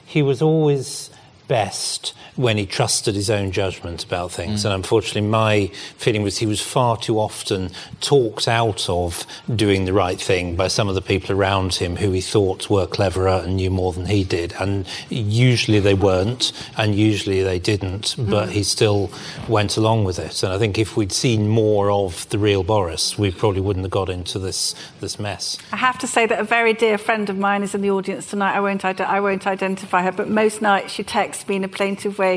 he 0.05 0.21
was 0.21 0.41
always 0.41 1.09
best 1.47 2.13
when 2.35 2.57
he 2.57 2.65
trusted 2.65 3.15
his 3.15 3.29
own 3.29 3.51
judgment 3.51 4.03
about 4.03 4.31
things. 4.31 4.61
Mm. 4.61 4.65
And 4.65 4.73
unfortunately, 4.75 5.29
my 5.29 5.67
feeling 5.97 6.23
was 6.23 6.37
he 6.37 6.45
was 6.45 6.61
far 6.61 6.97
too 6.97 7.19
often 7.19 7.71
talked 7.99 8.47
out 8.47 8.89
of 8.89 9.25
doing 9.53 9.85
the 9.85 9.93
right 9.93 10.19
thing 10.19 10.55
by 10.55 10.67
some 10.67 10.87
of 10.87 10.95
the 10.95 11.01
people 11.01 11.35
around 11.35 11.75
him 11.75 11.97
who 11.97 12.11
he 12.11 12.21
thought 12.21 12.69
were 12.69 12.87
cleverer 12.87 13.41
and 13.43 13.57
knew 13.57 13.69
more 13.69 13.93
than 13.93 14.05
he 14.05 14.23
did. 14.23 14.53
And 14.59 14.87
usually 15.09 15.79
they 15.79 15.93
weren't, 15.93 16.51
and 16.77 16.95
usually 16.95 17.43
they 17.43 17.59
didn't, 17.59 18.15
mm. 18.17 18.29
but 18.29 18.49
he 18.49 18.63
still 18.63 19.11
went 19.47 19.77
along 19.77 20.05
with 20.05 20.19
it. 20.19 20.43
And 20.43 20.53
I 20.53 20.57
think 20.57 20.77
if 20.77 20.95
we'd 20.95 21.11
seen 21.11 21.47
more 21.47 21.91
of 21.91 22.27
the 22.29 22.39
real 22.39 22.63
Boris, 22.63 23.17
we 23.17 23.31
probably 23.31 23.61
wouldn't 23.61 23.83
have 23.85 23.91
got 23.91 24.09
into 24.09 24.39
this, 24.39 24.73
this 24.99 25.19
mess. 25.19 25.57
I 25.71 25.77
have 25.77 25.97
to 25.99 26.07
say 26.07 26.25
that 26.25 26.39
a 26.39 26.43
very 26.43 26.73
dear 26.73 26.97
friend 26.97 27.29
of 27.29 27.37
mine 27.37 27.63
is 27.63 27.75
in 27.75 27.81
the 27.81 27.91
audience 27.91 28.29
tonight. 28.29 28.55
I 28.55 28.59
won't, 28.59 28.83
I 28.85 29.19
won't 29.19 29.47
identify 29.47 30.03
her, 30.03 30.11
but 30.11 30.29
most 30.29 30.61
nights 30.61 30.93
she 30.93 31.03
texts 31.03 31.47
me 31.47 31.57
in 31.57 31.63
a 31.63 31.67
plaintive 31.67 32.17
way 32.17 32.30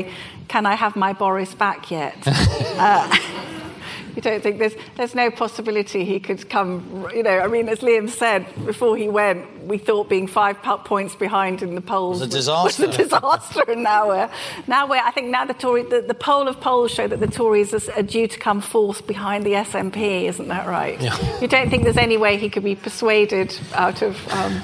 can 0.47 0.65
I 0.65 0.75
have 0.75 0.95
my 0.95 1.13
Boris 1.13 1.53
back 1.53 1.91
yet? 1.91 2.17
uh, 2.27 3.17
you 4.15 4.21
don't 4.21 4.41
think 4.41 4.59
there's, 4.59 4.75
there's 4.95 5.13
no 5.13 5.29
possibility 5.29 6.05
he 6.05 6.19
could 6.19 6.49
come, 6.49 7.07
you 7.13 7.23
know, 7.23 7.39
I 7.39 7.47
mean, 7.47 7.67
as 7.67 7.79
Liam 7.79 8.09
said, 8.09 8.45
before 8.65 8.95
he 8.95 9.09
went, 9.09 9.65
we 9.65 9.77
thought 9.77 10.09
being 10.09 10.27
five 10.27 10.61
points 10.61 11.15
behind 11.15 11.61
in 11.61 11.75
the 11.75 11.81
polls 11.81 12.21
was 12.21 12.29
a 12.29 12.31
disaster. 12.31 12.87
Was 12.87 12.95
a 12.95 12.97
disaster, 13.03 13.63
and 13.67 13.83
now 13.83 14.07
we're, 14.07 14.29
now 14.67 14.87
we're, 14.87 15.01
I 15.03 15.11
think 15.11 15.27
now 15.27 15.45
the 15.45 15.53
Tory, 15.53 15.83
the, 15.83 16.01
the 16.01 16.13
poll 16.13 16.47
of 16.47 16.61
polls 16.61 16.91
show 16.91 17.07
that 17.07 17.19
the 17.19 17.27
Tories 17.27 17.73
are, 17.73 17.93
are 17.99 18.03
due 18.03 18.27
to 18.27 18.39
come 18.39 18.61
fourth 18.61 19.05
behind 19.05 19.45
the 19.45 19.53
SNP, 19.53 20.23
isn't 20.29 20.47
that 20.47 20.67
right? 20.67 20.99
Yeah. 21.01 21.41
You 21.41 21.47
don't 21.47 21.69
think 21.69 21.83
there's 21.83 21.97
any 21.97 22.17
way 22.17 22.37
he 22.37 22.49
could 22.49 22.63
be 22.63 22.75
persuaded 22.75 23.57
out 23.73 24.01
of... 24.01 24.27
Um... 24.29 24.61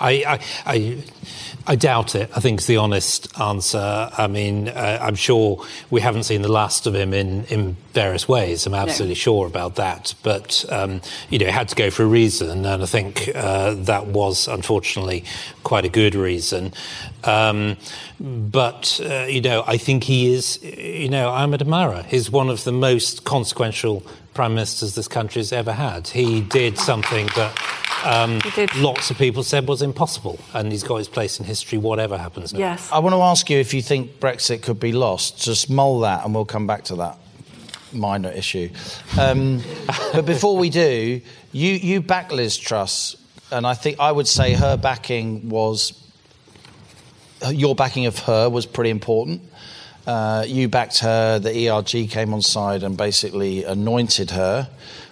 I, 0.00 0.24
I, 0.26 0.40
I 0.66 1.04
I 1.68 1.76
doubt 1.76 2.14
it. 2.14 2.30
I 2.34 2.40
think 2.40 2.60
it's 2.60 2.66
the 2.66 2.78
honest 2.78 3.38
answer. 3.38 4.10
I 4.16 4.26
mean, 4.26 4.68
uh, 4.68 4.98
I'm 5.02 5.16
sure 5.16 5.62
we 5.90 6.00
haven't 6.00 6.22
seen 6.22 6.40
the 6.40 6.50
last 6.50 6.86
of 6.86 6.94
him 6.94 7.12
in, 7.12 7.44
in 7.44 7.76
various 7.92 8.26
ways. 8.26 8.66
I'm 8.66 8.72
absolutely 8.72 9.16
no. 9.16 9.18
sure 9.18 9.46
about 9.46 9.76
that. 9.76 10.14
But, 10.22 10.64
um, 10.70 11.02
you 11.28 11.38
know, 11.38 11.44
it 11.44 11.52
had 11.52 11.68
to 11.68 11.76
go 11.76 11.90
for 11.90 12.04
a 12.04 12.06
reason. 12.06 12.64
And 12.64 12.82
I 12.82 12.86
think 12.86 13.30
uh, 13.34 13.74
that 13.74 14.06
was, 14.06 14.48
unfortunately, 14.48 15.24
quite 15.62 15.84
a 15.84 15.90
good 15.90 16.14
reason. 16.14 16.72
Um, 17.24 17.76
but, 18.18 18.98
uh, 19.04 19.24
you 19.24 19.42
know, 19.42 19.62
I 19.66 19.76
think 19.76 20.04
he 20.04 20.32
is, 20.32 20.62
you 20.62 21.10
know, 21.10 21.28
I'm 21.30 21.52
admirer. 21.52 22.02
He's 22.08 22.30
one 22.30 22.48
of 22.48 22.64
the 22.64 22.72
most 22.72 23.24
consequential 23.24 24.02
prime 24.32 24.54
ministers 24.54 24.94
this 24.94 25.08
country 25.08 25.40
has 25.40 25.52
ever 25.52 25.72
had. 25.72 26.08
He 26.08 26.40
did 26.40 26.78
something 26.78 27.26
that 27.36 27.54
um, 28.04 28.40
lots 28.76 29.10
of 29.10 29.18
people 29.18 29.42
said 29.42 29.66
was 29.66 29.82
impossible, 29.82 30.38
and 30.54 30.70
he's 30.70 30.82
got 30.82 30.96
his 30.96 31.08
place 31.08 31.38
in 31.38 31.46
history, 31.46 31.78
whatever 31.78 32.16
happens. 32.16 32.52
Now. 32.52 32.60
Yes. 32.60 32.90
I 32.92 32.98
want 32.98 33.14
to 33.14 33.20
ask 33.20 33.48
you 33.50 33.58
if 33.58 33.74
you 33.74 33.82
think 33.82 34.20
Brexit 34.20 34.62
could 34.62 34.80
be 34.80 34.92
lost. 34.92 35.42
Just 35.42 35.68
mull 35.68 36.00
that, 36.00 36.24
and 36.24 36.34
we'll 36.34 36.44
come 36.44 36.66
back 36.66 36.84
to 36.84 36.96
that 36.96 37.18
minor 37.92 38.30
issue. 38.30 38.70
Um, 39.18 39.62
but 40.12 40.26
before 40.26 40.56
we 40.56 40.70
do, 40.70 41.20
you 41.52 41.72
you 41.72 42.00
back 42.00 42.32
Liz 42.32 42.56
Truss, 42.56 43.16
and 43.50 43.66
I 43.66 43.74
think 43.74 43.98
I 44.00 44.12
would 44.12 44.28
say 44.28 44.54
her 44.54 44.76
backing 44.76 45.48
was 45.48 45.92
your 47.50 47.74
backing 47.74 48.06
of 48.06 48.18
her 48.20 48.48
was 48.48 48.66
pretty 48.66 48.90
important. 48.90 49.42
Uh, 50.06 50.44
you 50.46 50.68
backed 50.68 51.00
her. 51.00 51.38
The 51.38 51.68
ERG 51.68 52.10
came 52.10 52.32
on 52.32 52.40
side 52.40 52.82
and 52.82 52.96
basically 52.96 53.64
anointed 53.64 54.30
her 54.30 54.68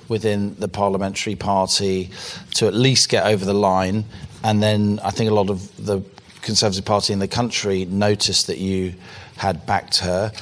within 0.08 0.54
the 0.58 0.68
parliamentary 0.68 1.36
party 1.36 2.10
to 2.54 2.66
at 2.66 2.74
least 2.74 3.08
get 3.08 3.26
over 3.26 3.44
the 3.44 3.54
line. 3.54 4.04
And 4.44 4.62
then 4.62 5.00
I 5.02 5.10
think 5.10 5.30
a 5.30 5.34
lot 5.34 5.50
of 5.50 5.84
the 5.84 6.02
Conservative 6.42 6.84
Party 6.84 7.12
in 7.12 7.18
the 7.18 7.28
country 7.28 7.84
noticed 7.86 8.46
that 8.46 8.58
you 8.58 8.94
had 9.36 9.66
backed 9.66 9.98
her. 9.98 10.32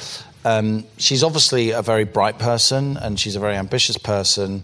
Um, 0.45 0.85
she's 0.99 1.23
obviously 1.25 1.71
a 1.71 1.81
very 1.81 2.05
bright 2.05 2.39
person 2.39 2.99
and 2.99 3.19
she's 3.19 3.37
a 3.37 3.41
very 3.41 3.57
ambitious 3.57 3.97
person. 3.97 4.63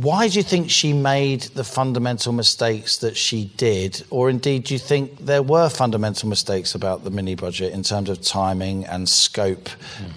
Why 0.00 0.26
do 0.26 0.38
you 0.38 0.42
think 0.42 0.70
she 0.70 0.94
made 0.94 1.42
the 1.42 1.64
fundamental 1.64 2.32
mistakes 2.32 2.96
that 2.98 3.14
she 3.14 3.52
did? 3.58 4.02
Or 4.08 4.30
indeed, 4.30 4.64
do 4.64 4.74
you 4.74 4.78
think 4.78 5.18
there 5.18 5.42
were 5.42 5.68
fundamental 5.68 6.30
mistakes 6.30 6.74
about 6.74 7.04
the 7.04 7.10
mini 7.10 7.34
budget 7.34 7.74
in 7.74 7.82
terms 7.82 8.08
of 8.08 8.22
timing 8.22 8.86
and 8.86 9.06
scope 9.06 9.68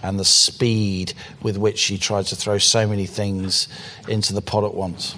and 0.01 0.17
the 0.17 0.23
speed 0.23 1.13
with 1.41 1.57
which 1.57 1.77
she 1.77 1.97
tried 1.97 2.25
to 2.27 2.37
throw 2.37 2.57
so 2.57 2.87
many 2.87 3.05
things 3.05 3.67
into 4.07 4.33
the 4.33 4.41
pot 4.41 4.63
at 4.63 4.73
once? 4.73 5.13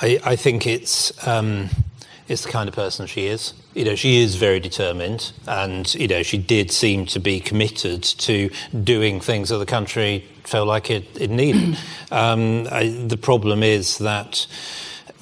I, 0.00 0.20
I 0.24 0.36
think 0.36 0.64
it's 0.64 1.26
um, 1.26 1.70
it's 2.28 2.44
the 2.44 2.50
kind 2.50 2.68
of 2.68 2.74
person 2.76 3.08
she 3.08 3.26
is. 3.26 3.52
You 3.74 3.84
know, 3.84 3.94
she 3.94 4.20
is 4.20 4.36
very 4.36 4.60
determined, 4.60 5.32
and 5.46 5.92
you 5.94 6.08
know, 6.08 6.22
she 6.22 6.38
did 6.38 6.70
seem 6.72 7.06
to 7.06 7.20
be 7.20 7.38
committed 7.38 8.02
to 8.02 8.50
doing 8.82 9.20
things 9.20 9.50
that 9.50 9.58
the 9.58 9.66
country 9.66 10.24
felt 10.44 10.66
like 10.66 10.90
it, 10.90 11.04
it 11.20 11.30
needed. 11.30 11.78
um, 12.10 12.66
I, 12.70 12.88
the 12.88 13.18
problem 13.18 13.62
is 13.62 13.98
that 13.98 14.46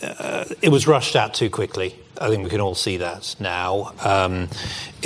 uh, 0.03 0.45
it 0.63 0.69
was 0.69 0.87
rushed 0.87 1.17
out 1.17 1.35
too 1.35 1.51
quickly. 1.51 1.97
I 2.21 2.29
think 2.29 2.45
we 2.45 2.51
can 2.51 2.61
all 2.61 2.75
see 2.75 2.97
that 2.99 3.37
now. 3.41 3.93
Um, 4.01 4.49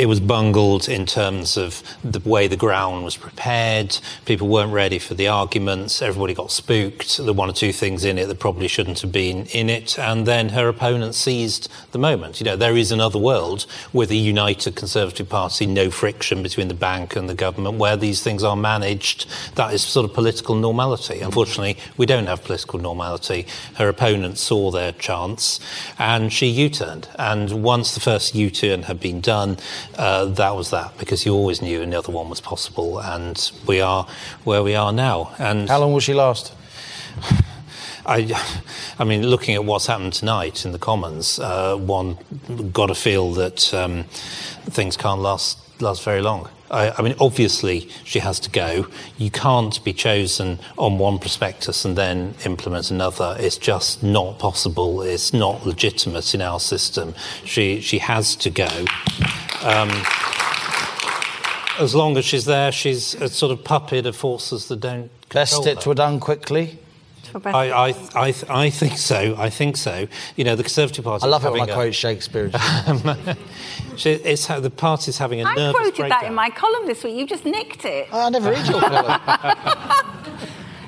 it 0.00 0.08
was 0.08 0.18
bungled 0.18 0.88
in 0.88 1.04
terms 1.04 1.58
of 1.58 1.82
the 2.02 2.26
way 2.26 2.46
the 2.46 2.56
ground 2.56 3.04
was 3.04 3.18
prepared. 3.18 3.98
People 4.24 4.48
weren't 4.48 4.72
ready 4.72 4.98
for 4.98 5.12
the 5.12 5.28
arguments. 5.28 6.00
Everybody 6.00 6.32
got 6.32 6.50
spooked. 6.50 7.18
There 7.18 7.26
were 7.26 7.34
one 7.34 7.50
or 7.50 7.52
two 7.52 7.70
things 7.70 8.02
in 8.06 8.16
it 8.16 8.26
that 8.28 8.38
probably 8.38 8.66
shouldn't 8.66 9.00
have 9.00 9.12
been 9.12 9.44
in 9.52 9.68
it. 9.68 9.98
And 9.98 10.26
then 10.26 10.48
her 10.48 10.68
opponent 10.68 11.14
seized 11.14 11.68
the 11.92 11.98
moment. 11.98 12.40
You 12.40 12.46
know, 12.46 12.56
there 12.56 12.78
is 12.78 12.90
another 12.90 13.18
world 13.18 13.66
with 13.92 14.10
a 14.10 14.14
united 14.16 14.74
Conservative 14.74 15.28
Party, 15.28 15.66
no 15.66 15.90
friction 15.90 16.42
between 16.42 16.68
the 16.68 16.74
bank 16.88 17.14
and 17.14 17.28
the 17.28 17.34
government, 17.34 17.76
where 17.76 17.98
these 17.98 18.22
things 18.22 18.42
are 18.42 18.56
managed. 18.56 19.26
That 19.56 19.74
is 19.74 19.82
sort 19.82 20.08
of 20.08 20.14
political 20.14 20.54
normality. 20.54 21.20
Unfortunately, 21.20 21.76
we 21.98 22.06
don't 22.06 22.24
have 22.24 22.42
political 22.42 22.78
normality. 22.78 23.46
Her 23.74 23.90
opponent 23.90 24.38
saw 24.38 24.70
their 24.70 24.92
chance 24.92 25.60
and 25.98 26.32
she 26.32 26.46
U 26.46 26.70
turned. 26.70 27.06
And 27.18 27.62
once 27.62 27.92
the 27.92 28.00
first 28.00 28.34
U 28.34 28.48
turn 28.48 28.84
had 28.84 28.98
been 28.98 29.20
done, 29.20 29.58
uh, 29.96 30.26
that 30.26 30.54
was 30.56 30.70
that, 30.70 30.96
because 30.98 31.26
you 31.26 31.34
always 31.34 31.62
knew 31.62 31.82
another 31.82 32.12
one 32.12 32.28
was 32.28 32.40
possible. 32.40 33.00
And 33.00 33.50
we 33.66 33.80
are 33.80 34.06
where 34.44 34.62
we 34.62 34.74
are 34.74 34.92
now. 34.92 35.34
And 35.38 35.68
How 35.68 35.78
long 35.80 35.92
will 35.92 36.00
she 36.00 36.14
last? 36.14 36.54
I, 38.06 38.32
I 38.98 39.04
mean, 39.04 39.26
looking 39.26 39.54
at 39.54 39.64
what's 39.64 39.86
happened 39.86 40.14
tonight 40.14 40.64
in 40.64 40.72
the 40.72 40.78
Commons, 40.78 41.38
uh, 41.38 41.76
one 41.76 42.18
got 42.72 42.86
to 42.86 42.94
feel 42.94 43.32
that 43.32 43.72
um, 43.74 44.04
things 44.64 44.96
can't 44.96 45.20
last 45.20 45.58
last 45.80 46.02
very 46.02 46.20
long. 46.20 46.48
I, 46.70 46.90
I 46.96 47.02
mean, 47.02 47.14
obviously, 47.20 47.88
she 48.04 48.20
has 48.20 48.38
to 48.40 48.50
go. 48.50 48.86
You 49.18 49.30
can't 49.30 49.82
be 49.84 49.92
chosen 49.92 50.60
on 50.78 50.98
one 50.98 51.18
prospectus 51.18 51.84
and 51.84 51.96
then 51.96 52.34
implement 52.44 52.90
another. 52.90 53.36
It's 53.38 53.56
just 53.56 54.02
not 54.02 54.38
possible. 54.38 55.02
It's 55.02 55.32
not 55.32 55.66
legitimate 55.66 56.34
in 56.34 56.40
our 56.40 56.60
system. 56.60 57.14
She 57.44 57.80
she 57.80 57.98
has 57.98 58.36
to 58.36 58.50
go. 58.50 58.68
Um, 59.62 59.90
as 61.78 61.94
long 61.94 62.16
as 62.16 62.24
she's 62.24 62.44
there, 62.44 62.72
she's 62.72 63.14
a 63.14 63.28
sort 63.28 63.52
of 63.52 63.64
puppet 63.64 64.06
of 64.06 64.16
forces 64.16 64.68
that 64.68 64.80
don't. 64.80 65.10
Best 65.30 65.54
control 65.54 65.78
it 65.78 65.86
were 65.86 65.94
done 65.94 66.20
quickly. 66.20 66.78
For. 67.32 67.40
I, 67.48 67.70
I, 67.70 67.88
I, 68.16 68.34
I 68.48 68.70
think 68.70 68.98
so. 68.98 69.36
I 69.38 69.50
think 69.50 69.76
so. 69.76 70.08
You 70.36 70.42
know, 70.44 70.56
the 70.56 70.64
Conservative 70.64 71.04
Party. 71.04 71.24
I 71.24 71.28
love 71.28 71.44
it 71.44 71.52
when 71.52 71.60
I 71.60 71.72
quote 71.72 71.94
Shakespeare. 71.94 72.50
She- 73.96 74.10
It's 74.12 74.46
how 74.46 74.58
the 74.60 74.70
party's 74.70 75.18
having 75.18 75.40
a 75.40 75.44
I 75.44 75.54
nervous 75.54 75.76
quoted 75.80 76.10
that 76.10 76.24
in 76.24 76.34
my 76.34 76.50
column 76.50 76.86
this 76.86 77.04
week. 77.04 77.14
You 77.16 77.26
just 77.26 77.44
nicked 77.44 77.84
it. 77.84 78.08
I 78.12 78.30
never 78.30 78.50
read 78.50 78.66
your 78.66 78.80
column. 78.80 79.20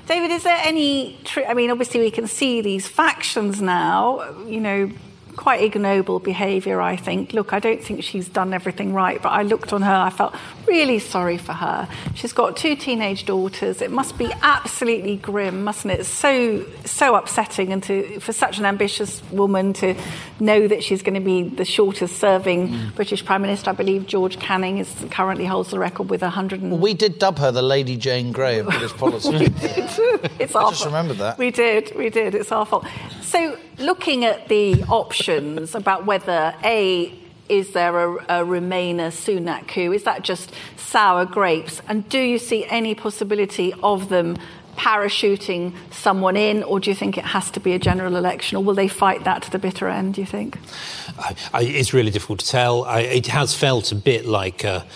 David, 0.09 0.31
is 0.33 0.43
there 0.43 0.59
any? 0.63 1.19
Tr- 1.25 1.45
I 1.47 1.55
mean, 1.55 1.71
obviously 1.71 2.01
we 2.01 2.11
can 2.11 2.27
see 2.27 2.61
these 2.61 2.89
factions 2.89 3.61
now. 3.63 4.35
You 4.47 4.61
know, 4.61 4.91
quite 5.37 5.63
ignoble 5.63 6.19
behaviour. 6.21 6.81
I 6.81 6.97
think. 6.97 7.33
Look, 7.33 7.53
I 7.53 7.59
don't 7.59 7.83
think 7.83 8.03
she's 8.05 8.29
done 8.29 8.53
everything 8.53 8.93
right, 8.93 9.21
but 9.23 9.31
I 9.31 9.43
looked 9.43 9.73
on 9.73 9.83
her. 9.83 9.93
I 9.95 10.11
felt 10.11 10.35
really 10.69 10.99
sorry 10.99 11.39
for 11.39 11.53
her. 11.53 11.89
She's 12.15 12.33
got 12.33 12.57
two 12.57 12.77
teenage 12.77 13.25
daughters. 13.27 13.81
It 13.83 13.91
must 13.91 14.19
be 14.19 14.31
absolutely 14.43 15.17
grim, 15.17 15.65
mustn't 15.65 15.93
it? 15.93 16.05
So 16.05 16.65
so 16.85 17.15
upsetting, 17.15 17.73
and 17.73 17.83
to 17.85 18.21
for 18.21 18.33
such 18.33 18.59
an 18.59 18.67
ambitious 18.67 19.23
woman 19.31 19.73
to 19.75 19.95
know 20.39 20.69
that 20.69 20.83
she's 20.83 21.03
going 21.03 21.15
to 21.15 21.21
be 21.21 21.43
the 21.45 21.65
shortest 21.65 22.19
serving 22.19 22.69
mm. 22.69 22.95
British 22.95 23.25
Prime 23.25 23.43
Minister. 23.43 23.71
I 23.71 23.75
believe 23.75 24.07
George 24.07 24.39
Canning 24.39 24.79
is 24.79 24.93
currently 25.11 25.47
holds 25.47 25.71
the 25.71 25.79
record 25.79 26.11
with 26.11 26.23
100. 26.23 26.61
And- 26.63 26.73
Well, 26.73 26.81
we 26.81 26.95
did 26.95 27.19
dub 27.19 27.39
her 27.39 27.51
the 27.51 27.63
Lady 27.63 27.97
Jane 27.97 28.33
Grey 28.33 28.59
of 28.59 28.67
British 28.67 28.93
politics. 28.97 29.53
it's 30.39 30.55
I 30.55 30.63
our 30.63 30.71
just 30.71 30.83
fault. 30.83 30.87
remembered 30.87 31.19
that. 31.19 31.39
We 31.39 31.51
did, 31.51 31.93
we 31.97 32.11
did. 32.11 32.35
It's 32.35 32.53
our 32.53 32.67
fault. 32.67 32.85
So, 33.23 33.57
looking 33.79 34.25
at 34.25 34.49
the 34.49 34.83
options 34.85 35.22
about 35.75 36.07
whether 36.07 36.55
A, 36.65 37.13
is 37.49 37.73
there 37.73 37.99
a, 37.99 38.15
a 38.15 38.45
Remainer 38.45 39.11
Sunak 39.11 39.69
coup? 39.69 39.93
Is 39.93 40.05
that 40.05 40.23
just 40.23 40.53
sour 40.77 41.25
grapes? 41.25 41.83
And 41.89 42.09
do 42.09 42.19
you 42.19 42.39
see 42.39 42.65
any 42.67 42.95
possibility 42.95 43.75
of 43.83 44.09
them 44.09 44.37
parachuting 44.77 45.75
someone 45.91 46.37
in, 46.37 46.63
or 46.63 46.81
do 46.81 46.91
you 46.91 46.97
think 46.97 47.19
it 47.19 47.25
has 47.25 47.51
to 47.51 47.61
be 47.61 47.73
a 47.73 47.79
general 47.79 48.17
election, 48.17 48.57
or 48.57 48.65
will 48.65 48.75
they 48.75 48.89
fight 48.89 49.25
that 49.25 49.43
to 49.43 49.51
the 49.51 49.59
bitter 49.59 49.87
end, 49.89 50.15
do 50.15 50.21
you 50.21 50.27
think? 50.27 50.59
I, 51.19 51.37
I, 51.53 51.63
it's 51.63 51.93
really 51.93 52.11
difficult 52.11 52.41
to 52.41 52.47
tell. 52.47 52.85
I, 52.85 53.01
it 53.01 53.27
has 53.27 53.55
felt 53.55 53.93
a 53.93 53.95
bit 53.95 54.25
like 54.25 54.65
a, 54.65 54.87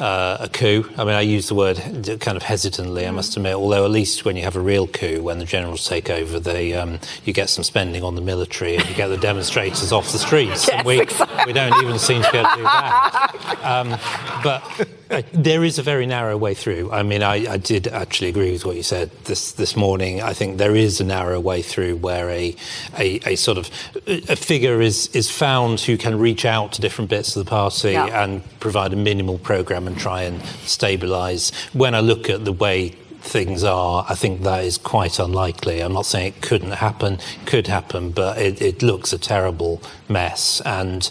uh, 0.00 0.38
a 0.40 0.48
coup. 0.48 0.88
I 0.96 1.04
mean, 1.04 1.14
I 1.14 1.20
use 1.20 1.48
the 1.48 1.54
word 1.54 1.76
kind 2.20 2.36
of 2.36 2.42
hesitantly, 2.42 3.06
I 3.06 3.10
must 3.10 3.36
admit, 3.36 3.54
although 3.54 3.84
at 3.84 3.90
least 3.90 4.24
when 4.24 4.36
you 4.36 4.42
have 4.44 4.56
a 4.56 4.60
real 4.60 4.86
coup, 4.86 5.22
when 5.22 5.38
the 5.38 5.44
generals 5.44 5.86
take 5.86 6.10
over, 6.10 6.40
they, 6.40 6.74
um, 6.74 6.98
you 7.24 7.32
get 7.32 7.48
some 7.50 7.64
spending 7.64 8.02
on 8.02 8.14
the 8.14 8.20
military 8.20 8.76
and 8.76 8.88
you 8.88 8.94
get 8.94 9.08
the 9.08 9.16
demonstrators 9.28 9.92
off 9.92 10.10
the 10.12 10.18
streets. 10.18 10.66
Yes, 10.66 10.70
And 10.70 10.86
we, 10.86 11.00
exactly. 11.00 11.44
we 11.46 11.52
don't 11.52 11.82
even 11.82 11.98
seem 11.98 12.22
to 12.22 12.32
be 12.32 12.38
able 12.38 12.50
to 12.50 12.56
do 12.56 12.62
that. 12.62 13.58
Um, 13.62 13.98
but 14.42 14.88
there 15.32 15.64
is 15.64 15.78
a 15.78 15.82
very 15.82 16.06
narrow 16.06 16.36
way 16.36 16.54
through. 16.54 16.90
I 16.92 17.02
mean, 17.02 17.22
I, 17.22 17.52
I 17.52 17.56
did 17.56 17.88
actually 17.88 18.28
agree 18.28 18.52
with 18.52 18.64
what 18.64 18.76
you 18.76 18.82
said 18.82 19.10
this, 19.24 19.52
this 19.52 19.74
morning. 19.76 20.22
I 20.22 20.32
think 20.32 20.58
there 20.58 20.76
is 20.76 21.00
a 21.00 21.04
narrow 21.04 21.40
way 21.40 21.62
through 21.62 21.96
where 21.96 22.28
a, 22.30 22.54
a, 22.96 23.20
a 23.26 23.36
sort 23.36 23.58
of 23.58 23.70
a 24.06 24.36
figure 24.36 24.80
is, 24.80 25.08
is 25.08 25.30
found 25.30 25.80
who 25.80 25.96
can 25.96 26.18
reach 26.18 26.44
out 26.44 26.72
to 26.74 26.80
different 26.80 27.10
bits 27.10 27.34
of 27.36 27.44
the 27.44 27.50
party 27.50 27.92
Yeah. 27.92 28.22
and 28.22 28.42
provide 28.60 28.92
a 28.92 28.96
minimal 28.96 29.38
programme 29.38 29.86
and 29.86 29.98
try 29.98 30.22
and 30.22 30.40
stabilise. 30.64 31.52
When 31.74 31.94
I 31.94 32.00
look 32.00 32.30
at 32.30 32.44
the 32.44 32.52
way 32.52 32.90
things 33.22 33.64
are, 33.64 34.06
I 34.08 34.14
think 34.14 34.42
that 34.42 34.64
is 34.64 34.78
quite 34.78 35.18
unlikely. 35.18 35.80
I'm 35.80 35.92
not 35.92 36.06
saying 36.06 36.28
it 36.28 36.40
couldn't 36.40 36.72
happen, 36.72 37.18
could 37.46 37.66
happen, 37.66 38.12
but 38.12 38.38
it, 38.38 38.62
it 38.62 38.82
looks 38.82 39.12
a 39.12 39.18
terrible 39.18 39.82
mess. 40.08 40.60
And 40.64 41.10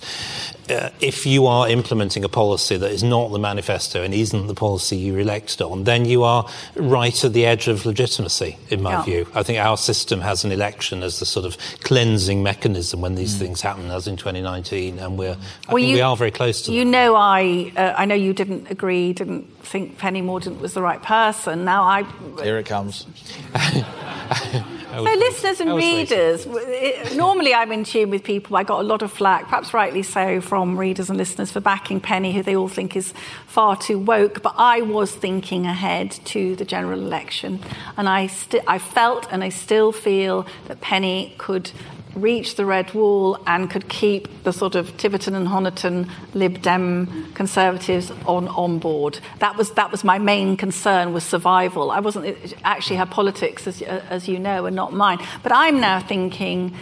uh, 0.70 0.90
if 1.02 1.26
you 1.26 1.46
are 1.48 1.68
implementing 1.70 2.24
a 2.24 2.30
policy 2.30 2.78
that 2.78 2.92
is 2.92 3.04
not 3.04 3.32
the 3.32 3.40
manifesto 3.40 4.04
and 4.04 4.14
isn't 4.14 4.48
the 4.48 4.54
policy 4.54 4.96
you 4.98 5.14
were 5.14 5.20
elected 5.20 5.62
on, 5.62 5.84
then 5.84 6.06
you 6.06 6.24
are 6.24 6.48
right 6.76 7.24
at 7.24 7.34
the 7.34 7.46
edge 7.46 7.68
of 7.68 7.86
legitimacy, 7.86 8.58
in 8.70 8.82
my 8.82 8.92
Yeah. 8.92 9.04
view. 9.04 9.28
I 9.34 9.44
think 9.44 9.60
our 9.60 9.78
system 9.78 10.22
has 10.22 10.44
an 10.44 10.52
election 10.52 11.04
as 11.04 11.20
the 11.20 11.26
sort 11.26 11.46
of 11.46 11.58
cleansing 11.84 12.44
mechanism 12.44 13.02
when 13.02 13.16
these 13.16 13.36
things 13.38 13.62
happen, 13.62 13.90
as 13.92 14.08
in 14.08 14.16
2019, 14.18 15.00
and 15.00 15.18
we're, 15.18 15.36
Mm. 15.36 15.38
Well, 15.68 15.76
think 15.78 15.88
you- 15.90 15.96
we 15.96 16.02
are 16.02 16.16
very 16.18 16.32
close 16.32 16.62
to 16.64 16.72
You 16.72 16.84
that. 16.86 16.90
know, 16.92 17.16
I 17.16 17.72
uh, 17.76 17.94
I 17.98 18.06
know 18.06 18.16
you 18.16 18.34
didn't 18.34 18.68
agree, 18.70 19.14
didn't 19.14 19.46
think 19.64 19.98
Penny 19.98 20.22
Mordaunt 20.22 20.60
was 20.62 20.74
the 20.74 20.82
right 20.82 21.02
person. 21.02 21.66
Now 21.66 21.84
I 21.84 22.06
Here 22.44 22.58
it 22.58 22.66
comes. 22.66 23.06
So, 24.92 25.04
listeners 25.04 25.60
and 25.60 25.70
I 25.70 25.74
was 25.74 25.84
waiting. 25.84 26.18
readers, 26.18 27.16
normally 27.16 27.54
I'm 27.54 27.72
in 27.72 27.84
tune 27.84 28.10
with 28.10 28.24
people. 28.24 28.58
I 28.58 28.64
got 28.64 28.80
a 28.80 28.84
lot 28.84 29.04
of 29.04 29.12
flack, 29.12 29.44
perhaps 29.44 29.72
rightly 29.74 30.02
so, 30.02 30.42
from 30.42 30.80
readers 30.80 31.10
and 31.10 31.18
listeners 31.18 31.52
for 31.52 31.60
backing 31.60 32.00
Penny, 32.00 32.34
who 32.34 32.42
they 32.42 32.56
all 32.56 32.68
think 32.68 32.96
is 32.96 33.14
far 33.46 33.78
too 33.78 34.00
woke. 34.00 34.42
But 34.42 34.56
I 34.58 34.82
was 34.82 35.14
thinking 35.14 35.68
ahead 35.68 36.12
to 36.26 36.56
the 36.56 36.66
general 36.66 37.00
election, 37.00 37.60
and 37.98 38.10
I, 38.10 38.28
sti- 38.28 38.64
I 38.68 38.80
felt 38.80 39.28
and 39.32 39.44
I 39.44 39.50
still 39.50 39.92
feel 39.92 40.48
that 40.68 40.82
Penny 40.82 41.36
could 41.38 41.72
reach 42.16 42.56
the 42.56 42.66
red 42.66 42.94
wall 42.94 43.38
and 43.46 43.70
could 43.70 43.88
keep 43.88 44.44
the 44.44 44.52
sort 44.52 44.76
of 44.76 44.96
Tiverton 44.98 45.36
and 45.36 45.48
Honiton 45.48 46.10
Lib 46.34 46.62
Dem 46.62 47.32
Conservatives 47.34 48.12
on, 48.26 48.48
on 48.48 48.80
board. 48.80 49.20
That 49.40 49.58
was, 49.58 49.72
that 49.74 49.92
was 49.92 50.04
my 50.04 50.18
main 50.18 50.58
concern 50.58 51.14
was 51.14 51.24
survival. 51.24 51.92
I 51.92 52.00
wasn't 52.00 52.56
actually 52.64 52.98
her 52.98 53.06
politics, 53.06 53.68
as, 53.68 53.82
as 53.82 54.28
you 54.28 54.40
know, 54.40 54.66
and 54.66 54.76
not 54.76 54.94
mine. 54.94 55.20
But 55.44 55.52
I'm 55.54 55.80
now 55.80 56.00
thinking, 56.00 56.76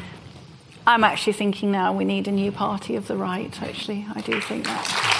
I'm 0.86 1.04
actually 1.04 1.34
thinking 1.34 1.72
now 1.72 1.94
we 1.94 2.06
need 2.06 2.28
a 2.28 2.32
new 2.32 2.52
party 2.52 2.96
of 2.96 3.08
the 3.08 3.18
right, 3.18 3.62
actually. 3.62 4.06
I 4.16 4.22
do 4.22 4.40
think 4.40 4.66
that. 4.66 5.17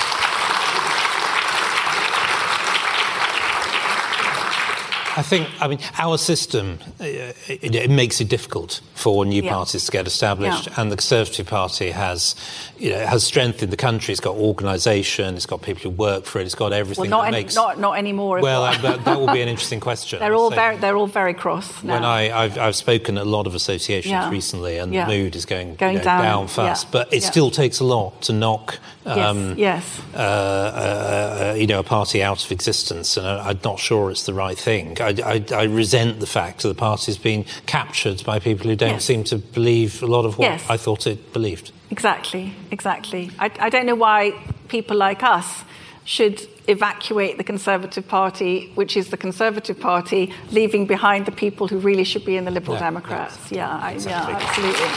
I 5.18 5.24
think, 5.24 5.48
I 5.60 5.68
mean, 5.68 5.80
our 5.98 6.18
system, 6.18 6.80
uh, 7.00 7.04
it, 7.04 7.76
it 7.76 7.90
makes 7.90 8.22
it 8.22 8.30
difficult 8.30 8.82
for 8.94 9.26
new 9.26 9.42
Yeah. 9.44 9.52
parties 9.54 9.86
to 9.86 9.92
get 9.92 10.06
established, 10.08 10.68
Yeah. 10.68 10.74
and 10.78 10.92
the 10.92 10.96
Conservative 10.96 11.48
Party 11.48 11.92
has, 11.92 12.36
you 12.78 12.92
know, 12.92 13.06
has 13.06 13.24
strength 13.24 13.64
in 13.64 13.70
the 13.72 13.78
country. 13.78 14.12
It's 14.12 14.22
got 14.22 14.36
organisation, 14.36 15.36
it's 15.36 15.46
got 15.46 15.62
people 15.62 15.82
who 15.84 15.90
work 15.90 16.26
for 16.26 16.40
it, 16.40 16.46
it's 16.46 16.56
got 16.56 16.72
everything 16.72 17.04
Well, 17.04 17.10
not, 17.10 17.22
that 17.24 17.28
any, 17.34 17.38
makes. 17.44 17.56
not, 17.56 17.80
not 17.80 17.98
anymore. 17.98 18.40
well, 18.42 18.64
I, 18.64 18.78
that, 18.78 19.06
that 19.06 19.20
will 19.20 19.32
be 19.34 19.42
an 19.42 19.48
interesting 19.54 19.80
question. 19.80 20.20
they're 20.20 20.36
all 20.36 20.50
So 20.52 20.56
very 20.56 20.78
they're 20.78 20.96
all 20.98 21.08
very 21.08 21.34
cross 21.34 21.84
now. 21.84 21.94
When 21.96 22.06
I, 22.06 22.32
I've, 22.44 22.58
I've 22.58 22.76
spoken 22.76 23.18
at 23.18 23.24
a 23.24 23.30
lot 23.30 23.48
of 23.48 23.56
associations 23.56 24.12
Yeah. 24.12 24.30
recently, 24.30 24.78
and 24.78 24.94
the 24.94 25.06
mood 25.08 25.36
is 25.36 25.46
going, 25.46 25.76
Going 25.76 25.94
you 25.94 25.98
know, 26.00 26.04
down, 26.06 26.24
down, 26.24 26.48
fast, 26.48 26.92
but 26.92 27.12
it 27.14 27.24
still 27.24 27.50
takes 27.52 27.80
a 27.80 27.86
lot 27.86 28.22
to 28.24 28.34
knock. 28.34 28.78
um, 29.08 29.56
yes, 29.58 29.58
yes. 29.58 30.02
uh, 30.14 30.18
uh, 30.20 31.56
you 31.58 31.66
know, 31.66 31.80
a 31.80 31.84
party 31.84 32.22
out 32.22 32.44
of 32.44 32.52
existence, 32.52 33.16
and 33.18 33.26
I, 33.26 33.50
I'm 33.50 33.60
not 33.64 33.80
sure 33.80 34.12
it's 34.12 34.24
the 34.26 34.34
right 34.34 34.58
thing. 34.58 35.00
I, 35.02 35.07
I, 35.10 35.44
I 35.54 35.64
resent 35.64 36.20
the 36.20 36.28
fact 36.28 36.62
that 36.62 36.68
the 36.70 36.76
party's 36.76 37.18
been 37.18 37.46
captured 37.66 38.24
by 38.26 38.40
people 38.40 38.68
who 38.70 38.76
don't 38.76 38.94
Yes. 38.94 39.06
seem 39.06 39.24
to 39.26 39.38
believe 39.38 40.02
a 40.04 40.08
lot 40.08 40.26
of 40.26 40.38
what 40.38 40.46
Yes. 40.52 40.66
I 40.70 40.78
thought 40.78 41.08
it 41.08 41.34
believed. 41.34 41.72
Exactly, 41.92 42.54
exactly. 42.72 43.32
I, 43.40 43.52
I 43.60 43.70
don't 43.70 43.86
know 43.86 43.96
why 43.96 44.34
people 44.68 44.98
like 44.98 45.24
us 45.24 45.64
should 46.06 46.42
evacuate 46.68 47.38
the 47.38 47.44
Conservative 47.44 48.08
Party, 48.08 48.72
which 48.76 48.96
is 48.98 49.10
the 49.10 49.18
Conservative 49.18 49.80
Party, 49.80 50.34
leaving 50.52 50.86
behind 50.86 51.26
the 51.26 51.32
people 51.32 51.68
who 51.68 51.78
really 51.80 52.04
should 52.04 52.26
be 52.26 52.36
in 52.38 52.46
the 52.46 52.52
Liberal 52.52 52.76
Yeah, 52.78 52.84
Democrats. 52.84 53.52
Yeah, 53.52 53.70
I, 53.70 53.92
Exactly. 53.94 54.34
yeah, 54.34 54.40
absolutely. 54.48 54.88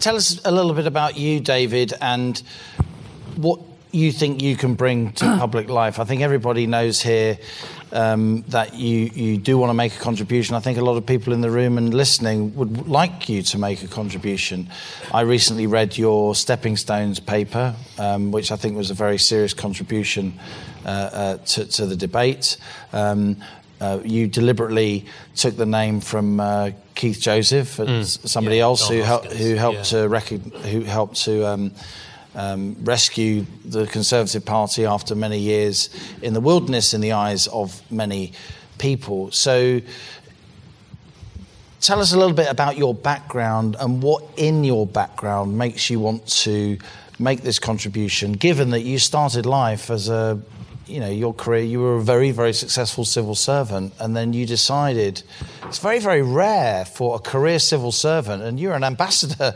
Tell 0.00 0.16
us 0.16 0.38
a 0.44 0.50
little 0.52 0.74
bit 0.74 0.86
about 0.86 1.16
you, 1.16 1.40
David, 1.40 1.94
and 1.98 2.42
what 3.36 3.58
you 3.94 4.10
think 4.12 4.42
you 4.42 4.56
can 4.56 4.74
bring 4.74 5.12
to 5.12 5.24
public 5.38 5.68
life. 5.68 5.98
I 6.00 6.04
think 6.04 6.20
everybody 6.20 6.66
knows 6.66 7.00
here 7.00 7.38
um, 7.92 8.42
that 8.48 8.74
you, 8.74 9.10
you 9.14 9.38
do 9.38 9.56
want 9.56 9.70
to 9.70 9.74
make 9.74 9.94
a 9.94 9.98
contribution. 9.98 10.56
I 10.56 10.60
think 10.60 10.78
a 10.78 10.84
lot 10.84 10.96
of 10.96 11.06
people 11.06 11.32
in 11.32 11.40
the 11.40 11.50
room 11.50 11.78
and 11.78 11.94
listening 11.94 12.54
would 12.56 12.88
like 12.88 13.28
you 13.28 13.42
to 13.42 13.58
make 13.58 13.82
a 13.82 13.88
contribution. 13.88 14.68
I 15.12 15.20
recently 15.20 15.66
read 15.66 15.96
your 15.96 16.34
Stepping 16.34 16.76
Stones 16.76 17.20
paper, 17.20 17.74
um, 17.98 18.32
which 18.32 18.50
I 18.50 18.56
think 18.56 18.76
was 18.76 18.90
a 18.90 18.94
very 18.94 19.18
serious 19.18 19.54
contribution 19.54 20.34
uh, 20.84 20.88
uh, 20.88 21.36
to, 21.38 21.64
to 21.66 21.86
the 21.86 21.96
debate. 21.96 22.56
Um, 22.92 23.36
uh, 23.80 24.00
you 24.04 24.26
deliberately 24.28 25.04
took 25.36 25.56
the 25.56 25.66
name 25.66 26.00
from 26.00 26.40
uh, 26.40 26.70
Keith 26.94 27.20
Joseph, 27.20 27.78
as 27.80 28.18
somebody 28.24 28.56
Mm. 28.56 28.58
Yeah, 28.58 28.64
else 28.64 28.88
who, 28.88 29.02
hel- 29.02 29.22
who 29.24 29.54
helped 29.56 29.76
yeah. 29.92 30.02
to 30.02 30.08
recog- 30.08 30.54
who 30.62 30.80
helped 30.82 31.16
to 31.24 31.46
um, 31.46 31.72
um, 32.34 32.76
rescue 32.82 33.46
the 33.64 33.86
Conservative 33.86 34.44
Party 34.44 34.84
after 34.84 35.14
many 35.14 35.38
years 35.38 35.90
in 36.22 36.34
the 36.34 36.40
wilderness 36.40 36.94
in 36.94 37.00
the 37.00 37.12
eyes 37.12 37.46
of 37.48 37.80
many 37.90 38.32
people. 38.78 39.30
So, 39.30 39.80
tell 41.80 42.00
us 42.00 42.12
a 42.12 42.18
little 42.18 42.34
bit 42.34 42.50
about 42.50 42.76
your 42.76 42.94
background 42.94 43.76
and 43.78 44.02
what 44.02 44.24
in 44.36 44.64
your 44.64 44.86
background 44.86 45.56
makes 45.56 45.90
you 45.90 46.00
want 46.00 46.26
to 46.26 46.78
make 47.18 47.42
this 47.42 47.58
contribution, 47.58 48.32
given 48.32 48.70
that 48.70 48.82
you 48.82 48.98
started 48.98 49.46
life 49.46 49.90
as 49.90 50.08
a 50.08 50.40
you 50.86 51.00
know 51.00 51.08
your 51.08 51.32
career 51.32 51.62
you 51.62 51.80
were 51.80 51.96
a 51.96 52.02
very 52.02 52.30
very 52.30 52.52
successful 52.52 53.04
civil 53.04 53.34
servant 53.34 53.92
and 54.00 54.14
then 54.14 54.34
you 54.34 54.44
decided 54.44 55.22
it's 55.64 55.78
very 55.78 55.98
very 55.98 56.20
rare 56.20 56.84
for 56.84 57.16
a 57.16 57.18
career 57.18 57.58
civil 57.58 57.90
servant 57.90 58.42
and 58.42 58.60
you're 58.60 58.74
an 58.74 58.84
ambassador 58.84 59.54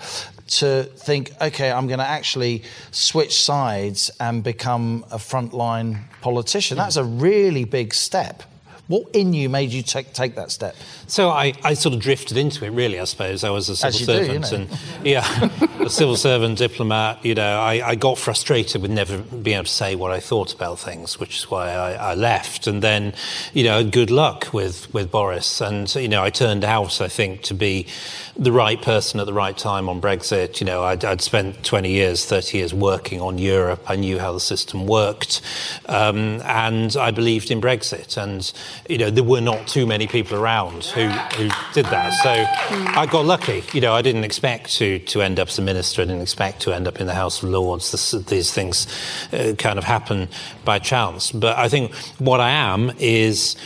to 0.49 0.85
think 0.85 1.33
okay 1.41 1.71
i'm 1.71 1.87
going 1.87 1.99
to 1.99 2.09
actually 2.09 2.63
switch 2.91 3.43
sides 3.43 4.11
and 4.19 4.43
become 4.43 5.05
a 5.11 5.17
frontline 5.17 6.03
politician. 6.21 6.77
Hmm. 6.77 6.83
That's 6.83 6.97
a 6.97 7.05
really 7.05 7.65
big 7.65 7.95
step 7.95 8.43
what 8.89 9.07
in 9.15 9.35
you 9.35 9.51
made 9.51 9.71
you 9.71 9.83
take, 9.83 10.15
take 10.15 10.35
that 10.37 10.51
step 10.51 10.75
So 11.07 11.29
I, 11.29 11.53
I 11.63 11.75
sort 11.75 11.95
of 11.95 12.01
drifted 12.01 12.39
into 12.39 12.65
it, 12.65 12.71
really, 12.71 12.99
I 12.99 13.05
suppose. 13.05 13.45
I 13.45 13.51
was 13.51 13.69
a 13.69 13.77
civil 13.77 14.01
you 14.01 14.07
do, 14.07 14.43
servant. 14.43 14.51
you 14.51 14.59
know. 14.59 14.77
And, 14.97 15.07
yeah, 15.07 15.81
a 15.85 15.91
civil 15.91 16.17
servant, 16.17 16.57
diplomat. 16.57 17.23
You 17.23 17.35
know, 17.35 17.61
I, 17.61 17.87
I 17.87 17.95
got 17.95 18.17
frustrated 18.17 18.81
with 18.81 18.91
never 18.91 19.19
being 19.19 19.57
able 19.57 19.65
to 19.65 19.71
say 19.71 19.95
what 19.95 20.11
I 20.11 20.21
thought 20.21 20.55
about 20.55 20.79
things, 20.79 21.21
which 21.21 21.37
is 21.37 21.51
why 21.51 21.71
I, 21.71 21.93
I 21.93 22.15
left. 22.15 22.67
And 22.67 22.83
then, 22.83 23.13
you 23.53 23.65
know, 23.65 23.85
good 23.85 24.11
luck 24.11 24.55
with, 24.55 24.93
with 24.95 25.11
Boris. 25.11 25.61
And, 25.61 25.95
you 25.95 26.09
know, 26.09 26.23
I 26.23 26.31
turned 26.31 26.65
out, 26.65 27.03
I 27.03 27.09
think, 27.09 27.43
to 27.43 27.55
be 27.55 27.87
the 28.37 28.53
right 28.53 28.81
person 28.81 29.21
at 29.21 29.27
the 29.27 29.35
right 29.35 29.57
time 29.57 29.91
on 29.91 30.01
Brexit. 30.01 30.61
You 30.61 30.67
know, 30.67 30.83
I'd, 30.83 31.05
I'd 31.05 31.21
spent 31.21 31.63
20 31.63 31.91
years, 31.91 32.25
30 32.25 32.57
years 32.57 32.73
working 32.73 33.21
on 33.21 33.37
Europe. 33.37 33.85
I 33.87 33.97
knew 33.97 34.19
how 34.19 34.33
the 34.33 34.41
system 34.41 34.87
worked. 34.87 35.43
Um, 35.87 36.41
and 36.43 36.97
I 36.97 37.11
believed 37.11 37.51
in 37.51 37.61
Brexit. 37.61 38.17
And, 38.17 38.51
you 38.89 38.97
know, 38.97 39.11
there 39.11 39.25
were 39.25 39.41
not 39.41 39.67
too 39.69 39.87
many 39.87 40.07
people 40.07 40.39
around 40.39 40.85
who, 40.85 41.09
who 41.09 41.51
did 41.75 41.85
that. 41.87 42.11
So 42.23 42.31
I 42.99 43.07
got 43.07 43.27
lucky. 43.27 43.63
You 43.73 43.83
know, 43.83 43.93
I 43.93 44.01
didn't 44.01 44.25
expect 44.25 44.75
to, 44.77 44.99
to 45.01 45.21
end 45.21 45.39
up 45.39 45.49
as 45.49 45.59
a 45.59 45.63
minister. 45.63 46.01
I 46.01 46.07
didn't 46.07 46.23
expect 46.23 46.63
to 46.63 46.73
end 46.73 46.89
up 46.89 46.99
in 46.99 47.07
the 47.07 47.15
House 47.15 47.43
of 47.43 47.51
Lords. 47.51 47.93
This, 47.93 48.13
these 48.13 48.53
things 48.53 48.87
uh, 49.33 49.53
kind 49.59 49.79
of 49.79 49.85
happen 49.85 50.29
by 50.65 50.79
chance. 50.79 51.31
But 51.31 51.59
I 51.59 51.69
think 51.69 51.95
what 52.19 52.41
I 52.41 52.51
am 52.51 52.91
is 52.99 53.57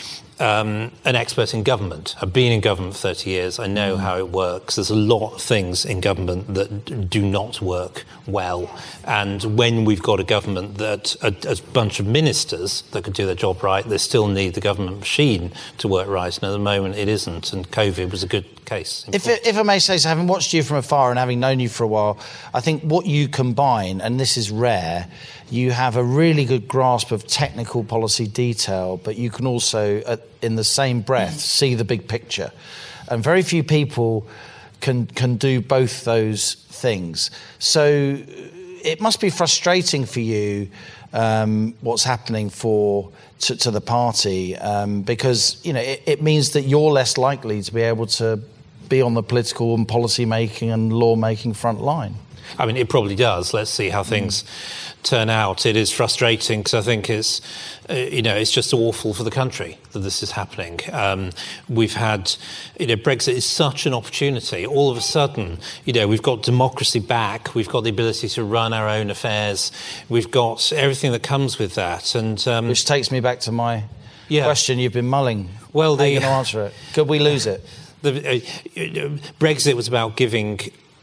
um, 0.43 0.91
an 1.05 1.15
expert 1.15 1.55
in 1.55 1.63
government. 1.63 2.17
I've 2.21 2.33
been 2.33 2.51
in 2.51 2.61
government 2.61 2.95
for 2.95 3.15
30 3.15 3.31
years. 3.31 3.59
I 3.61 3.69
know 3.69 3.97
how 3.97 4.19
it 4.19 4.31
works. 4.31 4.75
There's 4.75 4.91
a 4.91 4.97
lot 4.97 5.35
of 5.35 5.41
things 5.41 5.85
in 5.85 6.01
government 6.01 6.53
that 6.55 7.09
do 7.09 7.23
not 7.23 7.63
work 7.63 8.05
well. 8.27 8.69
And 9.05 9.57
when 9.57 9.85
we've 9.85 10.03
got 10.03 10.19
a 10.19 10.25
government 10.25 10.79
that, 10.79 11.15
a, 11.23 11.35
a 11.49 11.57
bunch 11.73 12.01
of 12.01 12.07
ministers 12.07 12.83
that 12.91 13.05
could 13.05 13.15
do 13.15 13.25
their 13.25 13.37
job 13.37 13.63
right, 13.63 13.85
they 13.85 13.99
still 13.99 14.27
need 14.27 14.55
the 14.55 14.61
government 14.61 14.99
machine 14.99 15.53
to 15.79 15.87
work 15.87 16.09
right. 16.09 16.37
And 16.37 16.45
at 16.45 16.51
the 16.51 16.59
moment, 16.59 16.97
it 16.97 17.09
isn't. 17.09 17.53
And 17.53 17.71
COVID 17.71 18.11
was 18.11 18.25
a 18.25 18.29
good 18.29 18.65
case. 18.65 19.05
If, 19.13 19.25
point. 19.25 19.41
if 19.45 19.57
I 19.57 19.63
may 19.63 19.79
say 19.79 19.99
so, 19.99 20.09
having 20.09 20.27
watched 20.27 20.53
you 20.53 20.65
from 20.65 20.79
afar 20.79 21.11
and 21.11 21.19
having 21.21 21.39
known 21.39 21.61
you 21.61 21.69
for 21.69 21.85
a 21.85 21.89
while, 21.89 22.19
I 22.53 22.61
think 22.61 22.83
what 22.83 23.07
you 23.07 23.29
combine, 23.29 24.01
and 24.01 24.19
this 24.19 24.37
is 24.37 24.51
rare, 24.51 25.07
you 25.53 25.71
have 25.71 25.97
a 25.97 26.03
really 26.03 26.47
good 26.47 26.67
grasp 26.67 27.13
of 27.13 27.27
technical 27.27 27.85
policy 27.85 28.27
detail, 28.27 28.97
but 28.97 29.17
you 29.17 29.31
can 29.31 29.47
also, 29.47 30.01
uh, 30.03 30.17
in 30.41 30.57
the 30.57 30.65
same 30.65 31.03
breath, 31.03 31.39
see 31.39 31.75
the 31.75 31.85
big 31.85 32.09
picture. 32.09 32.51
And 33.09 33.23
very 33.23 33.43
few 33.43 33.63
people 33.63 34.27
can, 34.81 35.07
can 35.07 35.37
do 35.37 35.61
both 35.61 36.05
those 36.05 36.55
things. 36.55 37.31
So 37.59 38.17
it 38.83 39.01
must 39.01 39.21
be 39.21 39.29
frustrating 39.29 40.07
for 40.07 40.21
you 40.21 40.71
um, 41.13 41.75
what's 41.83 42.05
happening 42.05 42.49
for 42.49 43.11
to, 43.41 43.57
to 43.57 43.71
the 43.71 43.83
party 43.83 44.57
um, 44.57 45.03
because 45.03 45.61
you 45.63 45.75
know 45.75 45.81
it, 45.81 46.03
it 46.07 46.23
means 46.23 46.53
that 46.53 46.63
you're 46.63 46.91
less 46.91 47.19
likely 47.19 47.61
to 47.61 47.75
be 47.75 47.83
able 47.83 48.07
to 48.07 48.41
be 48.89 49.03
on 49.03 49.13
the 49.13 49.23
political 49.23 49.75
and 49.75 49.87
policy 49.87 50.25
making 50.25 50.71
and 50.71 50.93
law 50.93 51.17
making 51.17 51.53
front 51.53 51.83
line. 51.83 52.15
I 52.59 52.67
mean, 52.67 52.77
it 52.77 52.89
probably 52.89 53.15
does. 53.15 53.55
Let's 53.55 53.71
see 53.71 53.89
how 53.89 54.03
things 54.03 54.45
turn 55.03 55.29
out. 55.31 55.67
It 55.67 55.77
is 55.77 55.91
frustrating 55.91 56.61
because 56.61 56.75
I 56.75 56.81
think 56.81 57.11
it's, 57.11 57.41
uh, 57.91 57.95
you 57.95 58.23
know, 58.23 58.35
it's 58.37 58.53
just 58.53 58.73
awful 58.73 59.13
for 59.15 59.25
the 59.25 59.31
country 59.31 59.79
that 59.93 59.99
this 60.01 60.23
is 60.23 60.31
happening. 60.33 60.79
Um, 60.93 61.31
we've 61.69 61.95
had, 61.95 62.33
you 62.79 62.87
know, 62.87 62.97
Brexit 62.97 63.35
is 63.35 63.45
such 63.45 63.85
an 63.87 63.95
opportunity. 63.95 64.65
All 64.65 64.91
of 64.91 64.97
a 64.97 65.01
sudden, 65.01 65.59
you 65.85 65.93
know, 65.93 66.07
we've 66.07 66.23
got 66.23 66.43
democracy 66.43 67.01
back. 67.01 67.55
We've 67.55 67.69
got 67.69 67.83
the 67.85 67.91
ability 67.91 68.29
to 68.31 68.45
run 68.45 68.73
our 68.73 68.89
own 68.89 69.11
affairs. 69.11 69.73
We've 70.09 70.31
got 70.31 70.73
everything 70.73 71.13
that 71.13 71.23
comes 71.23 71.59
with 71.59 71.75
that. 71.75 72.15
And 72.15 72.47
um, 72.47 72.69
Which 72.69 72.85
takes 72.85 73.11
me 73.11 73.21
back 73.21 73.41
to 73.41 73.53
my 73.53 73.85
Yeah. 74.29 74.45
question 74.45 74.79
you've 74.79 74.93
been 74.93 75.09
mulling. 75.09 75.51
Well, 75.73 75.97
How 75.97 76.05
are 76.05 76.07
you 76.07 76.15
the- 76.17 76.21
going 76.21 76.31
to 76.33 76.37
answer 76.39 76.63
it? 76.67 76.75
Could 76.95 77.09
we 77.09 77.19
lose 77.19 77.47
it? 77.55 77.65
The, 78.03 78.11
uh, 78.19 79.19
Brexit 79.39 79.75
was 79.75 79.87
about 79.89 80.17
giving 80.17 80.59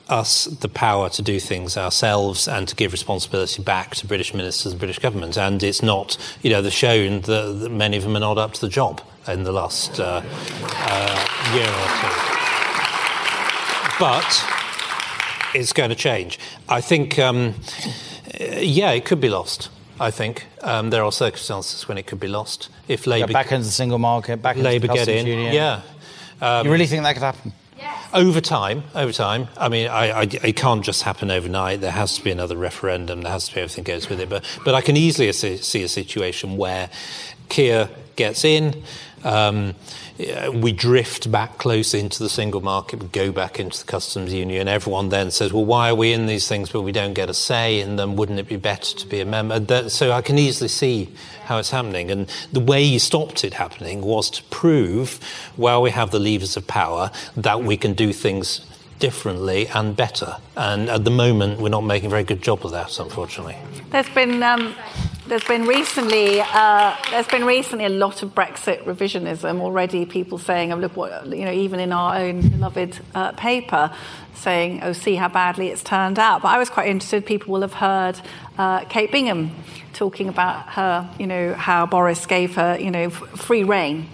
us 0.10 0.46
the 0.46 0.68
power 0.68 1.10
to 1.10 1.22
do 1.22 1.40
things 1.40 1.78
ourselves 1.78 2.48
and 2.48 2.68
to 2.68 2.76
give 2.76 2.92
responsibility 2.92 3.62
back 3.62 3.96
to 3.96 4.08
British 4.08 4.34
ministers 4.34 4.72
and 4.74 4.80
British 4.80 5.00
government. 5.00 5.38
And 5.38 5.62
it's 5.64 5.82
not, 5.82 6.18
you 6.42 6.50
know, 6.50 6.62
they've 6.62 6.74
shown 6.74 7.22
that, 7.22 7.60
that 7.60 7.70
many 7.70 7.98
of 7.98 8.04
them 8.04 8.16
are 8.16 8.20
not 8.20 8.38
up 8.38 8.54
to 8.54 8.62
the 8.62 8.70
job 8.70 9.02
in 9.28 9.44
the 9.44 9.52
last 9.52 10.00
uh, 10.00 10.22
uh, 10.24 11.54
year 11.54 11.70
or 11.70 11.90
two. 12.02 12.16
But 14.00 14.46
it's 15.54 15.74
going 15.74 15.90
to 15.90 15.96
change. 15.96 16.40
I 16.68 16.82
think, 16.82 17.20
um, 17.20 17.56
yeah, 18.40 18.92
it 18.92 19.06
could 19.06 19.22
be 19.22 19.30
lost. 19.30 19.70
I 20.00 20.12
think 20.12 20.48
um, 20.62 20.90
there 20.92 21.04
are 21.04 21.12
circumstances 21.12 21.88
when 21.88 21.98
it 21.98 22.08
could 22.08 22.20
be 22.20 22.30
lost 22.30 22.70
if 22.88 23.06
Labour 23.06 23.34
back 23.34 23.52
into 23.52 23.66
the 23.66 23.72
single 23.72 23.98
market, 23.98 24.42
back 24.42 24.56
into 24.56 24.70
Labour 24.70 24.88
the 24.88 24.94
get 24.94 25.08
in. 25.10 25.28
union. 25.28 25.54
Yeah. 25.54 25.82
Um, 26.42 26.66
you 26.66 26.72
really 26.72 26.88
think 26.88 27.04
that 27.04 27.14
could 27.14 27.24
happen? 27.24 27.52
Over 28.14 28.42
time, 28.42 28.84
over 28.96 29.12
time. 29.12 29.48
I 29.58 29.70
mean, 29.70 29.88
I, 29.88 30.22
I, 30.22 30.22
it 30.24 30.56
can't 30.56 30.84
just 30.84 31.04
happen 31.04 31.32
overnight. 31.32 31.82
There 31.82 31.92
has 31.92 32.18
to 32.18 32.24
be 32.24 32.32
another 32.32 32.58
referendum. 32.58 33.22
There 33.22 33.32
has 33.32 33.48
to 33.50 33.56
be 33.56 33.62
everything 33.62 33.84
goes 33.84 34.10
with 34.10 34.20
it. 34.20 34.30
But, 34.30 34.44
but 34.66 34.76
I 34.76 34.82
can 34.82 34.98
easily 34.98 35.32
see, 35.34 35.58
see 35.58 35.84
a 35.84 35.88
situation 35.88 36.58
where 36.58 36.90
Keir 37.50 37.90
gets 38.16 38.44
in. 38.44 38.84
Um, 39.24 39.76
we 40.54 40.72
drift 40.72 41.32
back 41.32 41.58
closer 41.58 41.98
into 41.98 42.22
the 42.22 42.30
single 42.30 42.62
market, 42.62 43.02
we 43.02 43.08
go 43.08 43.32
back 43.32 43.60
into 43.60 43.80
the 43.80 43.86
customs 43.86 44.34
union. 44.34 44.68
Everyone 44.68 45.10
then 45.10 45.32
says, 45.32 45.54
well, 45.54 45.66
why 45.66 45.90
are 45.90 45.96
we 45.96 46.12
in 46.12 46.26
these 46.26 46.48
things 46.48 46.70
but 46.70 46.82
we 46.82 46.92
don't 46.92 47.14
get 47.14 47.30
a 47.30 47.34
say 47.34 47.80
in 47.80 47.96
them? 47.96 48.16
Wouldn't 48.16 48.40
it 48.40 48.48
be 48.48 48.58
better 48.58 48.98
to 48.98 49.08
be 49.08 49.22
a 49.22 49.26
member? 49.26 49.90
So 49.90 50.12
I 50.12 50.22
can 50.22 50.38
easily 50.38 50.68
see 50.68 51.10
how 51.46 51.58
it's 51.58 51.72
happening. 51.72 52.12
And 52.12 52.30
the 52.52 52.60
way 52.60 52.84
you 52.84 53.00
stopped 53.00 53.44
it 53.44 53.54
happening 53.54 54.02
was 54.02 54.30
to 54.32 54.44
prove, 54.44 55.20
while 55.56 55.82
we 55.82 55.92
have 55.92 56.12
the 56.12 56.20
levers 56.20 56.58
of 56.58 56.68
power, 56.68 57.12
that 57.38 57.64
we 57.64 57.78
can 57.78 57.94
do 57.94 58.14
things 58.14 58.66
differently 59.00 59.68
and 59.68 59.96
better. 59.96 60.38
And 60.56 60.90
at 60.90 61.04
the 61.04 61.12
moment, 61.12 61.60
we're 61.60 61.70
not 61.70 61.84
making 61.84 62.08
a 62.08 62.10
very 62.10 62.24
good 62.24 62.42
job 62.42 62.66
of 62.66 62.72
that, 62.72 63.00
unfortunately. 63.00 63.58
There's 63.92 64.10
been 64.10 64.44
um, 64.44 64.76
there's 65.28 65.44
been 65.44 65.66
recently 65.66 66.42
uh, 66.42 66.96
there's 67.10 67.28
been 67.28 67.46
recently 67.46 67.86
a 67.86 67.90
lot 67.90 68.24
of 68.24 68.36
Brexit 68.36 68.84
revisionism 68.84 69.62
already. 69.62 70.06
People 70.06 70.38
saying, 70.38 70.72
"Oh, 70.74 70.78
look, 70.78 70.96
what 70.96 71.26
you 71.28 71.46
know," 71.46 71.52
even 71.52 71.80
in 71.80 71.92
our 71.92 72.18
own 72.18 72.48
beloved 72.50 73.00
uh, 73.16 73.32
paper, 73.34 73.92
saying, 74.36 74.82
"Oh, 74.84 74.94
see 74.94 75.16
how 75.16 75.30
badly 75.30 75.70
it's 75.70 75.84
turned 75.84 76.20
out." 76.20 76.42
But 76.42 76.50
I 76.50 76.58
was 76.58 76.70
quite 76.70 76.90
interested. 76.90 77.26
People 77.26 77.54
will 77.54 77.62
have 77.62 77.74
heard 77.74 78.20
uh, 78.58 78.86
Kate 78.86 79.12
Bingham 79.12 79.52
talking 79.94 80.30
about 80.30 80.70
her, 80.70 81.10
you 81.20 81.28
know, 81.28 81.54
how 81.54 81.86
Boris 81.86 82.26
gave 82.26 82.56
her, 82.56 82.78
you 82.80 82.92
know, 82.92 83.10
free 83.10 83.64
reign 83.64 84.08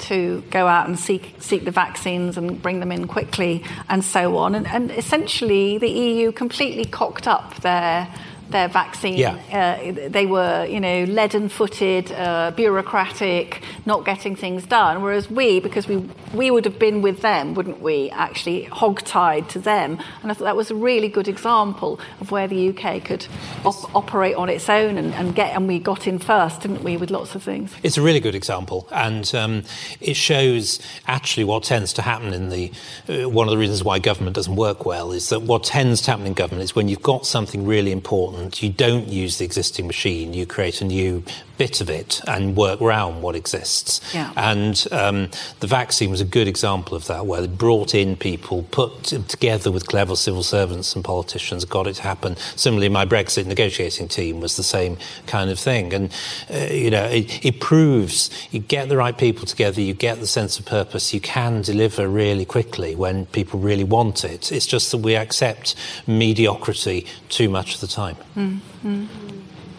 to 0.00 0.42
go 0.50 0.66
out 0.66 0.88
and 0.88 0.98
seek, 0.98 1.34
seek 1.38 1.64
the 1.64 1.70
vaccines 1.70 2.36
and 2.36 2.60
bring 2.60 2.80
them 2.80 2.92
in 2.92 3.06
quickly 3.06 3.64
and 3.88 4.04
so 4.04 4.36
on. 4.36 4.54
And, 4.54 4.66
and 4.66 4.90
essentially, 4.90 5.78
the 5.78 5.90
EU 5.90 6.32
completely 6.32 6.84
cocked 6.84 7.28
up 7.28 7.56
their 7.60 8.08
their 8.50 8.68
vaccine. 8.68 9.16
Yeah. 9.16 9.36
Uh, 9.52 10.08
they 10.08 10.26
were, 10.26 10.64
you 10.66 10.80
know, 10.80 11.04
leaden-footed, 11.04 12.12
uh, 12.12 12.52
bureaucratic, 12.56 13.62
not 13.86 14.04
getting 14.04 14.36
things 14.36 14.66
done. 14.66 15.02
Whereas 15.02 15.30
we, 15.30 15.60
because 15.60 15.88
we 15.88 16.08
we 16.32 16.50
would 16.50 16.64
have 16.64 16.78
been 16.78 17.02
with 17.02 17.22
them, 17.22 17.54
wouldn't 17.54 17.80
we? 17.80 18.10
Actually, 18.10 18.64
hog-tied 18.64 19.48
to 19.50 19.58
them. 19.58 19.98
And 20.22 20.30
I 20.30 20.34
thought 20.34 20.44
that 20.44 20.56
was 20.56 20.70
a 20.70 20.74
really 20.74 21.08
good 21.08 21.28
example 21.28 22.00
of 22.20 22.30
where 22.30 22.46
the 22.46 22.68
UK 22.68 23.04
could 23.04 23.26
op- 23.64 23.94
operate 23.94 24.36
on 24.36 24.48
its 24.48 24.68
own 24.68 24.96
and, 24.96 25.12
and 25.14 25.34
get. 25.34 25.56
And 25.56 25.66
we 25.66 25.78
got 25.78 26.06
in 26.06 26.18
first, 26.18 26.60
didn't 26.60 26.84
we, 26.84 26.96
with 26.96 27.10
lots 27.10 27.34
of 27.34 27.42
things. 27.42 27.74
It's 27.82 27.96
a 27.96 28.02
really 28.02 28.20
good 28.20 28.34
example, 28.34 28.88
and 28.92 29.32
um, 29.34 29.64
it 30.00 30.14
shows 30.14 30.80
actually 31.06 31.44
what 31.44 31.64
tends 31.64 31.92
to 31.94 32.02
happen 32.02 32.32
in 32.32 32.48
the. 32.50 32.72
Uh, 33.08 33.28
one 33.28 33.48
of 33.48 33.50
the 33.50 33.58
reasons 33.58 33.82
why 33.82 33.98
government 33.98 34.36
doesn't 34.36 34.56
work 34.56 34.86
well 34.86 35.12
is 35.12 35.28
that 35.30 35.40
what 35.42 35.64
tends 35.64 36.00
to 36.02 36.10
happen 36.10 36.26
in 36.26 36.34
government 36.34 36.62
is 36.62 36.74
when 36.74 36.88
you've 36.88 37.02
got 37.02 37.26
something 37.26 37.66
really 37.66 37.92
important, 37.92 38.39
you 38.62 38.70
don't 38.70 39.08
use 39.08 39.38
the 39.38 39.44
existing 39.44 39.86
machine, 39.86 40.32
you 40.32 40.46
create 40.46 40.80
a 40.80 40.84
new 40.84 41.22
bit 41.60 41.82
of 41.82 41.90
it 41.90 42.22
and 42.26 42.56
work 42.56 42.80
around 42.80 43.20
what 43.20 43.36
exists. 43.36 44.00
Yeah. 44.14 44.32
And 44.34 44.86
um, 44.92 45.30
the 45.60 45.66
vaccine 45.66 46.10
was 46.10 46.22
a 46.22 46.24
good 46.24 46.48
example 46.48 46.96
of 46.96 47.06
that, 47.08 47.26
where 47.26 47.42
they 47.42 47.48
brought 47.48 47.94
in 47.94 48.16
people, 48.16 48.62
put 48.70 49.04
together 49.04 49.70
with 49.70 49.86
clever 49.86 50.16
civil 50.16 50.42
servants 50.42 50.94
and 50.94 51.04
politicians, 51.04 51.66
got 51.66 51.86
it 51.86 51.96
to 51.96 52.02
happen. 52.02 52.36
Similarly, 52.56 52.88
my 52.88 53.04
Brexit 53.04 53.44
negotiating 53.44 54.08
team 54.08 54.40
was 54.40 54.56
the 54.56 54.62
same 54.62 54.96
kind 55.26 55.50
of 55.50 55.58
thing. 55.58 55.92
And, 55.92 56.10
uh, 56.50 56.72
you 56.72 56.90
know, 56.90 57.04
it, 57.04 57.44
it 57.44 57.60
proves 57.60 58.30
you 58.50 58.60
get 58.60 58.88
the 58.88 58.96
right 58.96 59.16
people 59.16 59.44
together, 59.44 59.82
you 59.82 59.92
get 59.92 60.18
the 60.18 60.26
sense 60.26 60.58
of 60.58 60.64
purpose, 60.64 61.12
you 61.12 61.20
can 61.20 61.60
deliver 61.60 62.08
really 62.08 62.46
quickly 62.46 62.94
when 62.94 63.26
people 63.26 63.60
really 63.60 63.84
want 63.84 64.24
it. 64.24 64.50
It's 64.50 64.66
just 64.66 64.90
that 64.92 64.98
we 64.98 65.14
accept 65.14 65.74
mediocrity 66.06 67.06
too 67.28 67.50
much 67.50 67.74
of 67.74 67.80
the 67.82 67.86
time. 67.86 68.16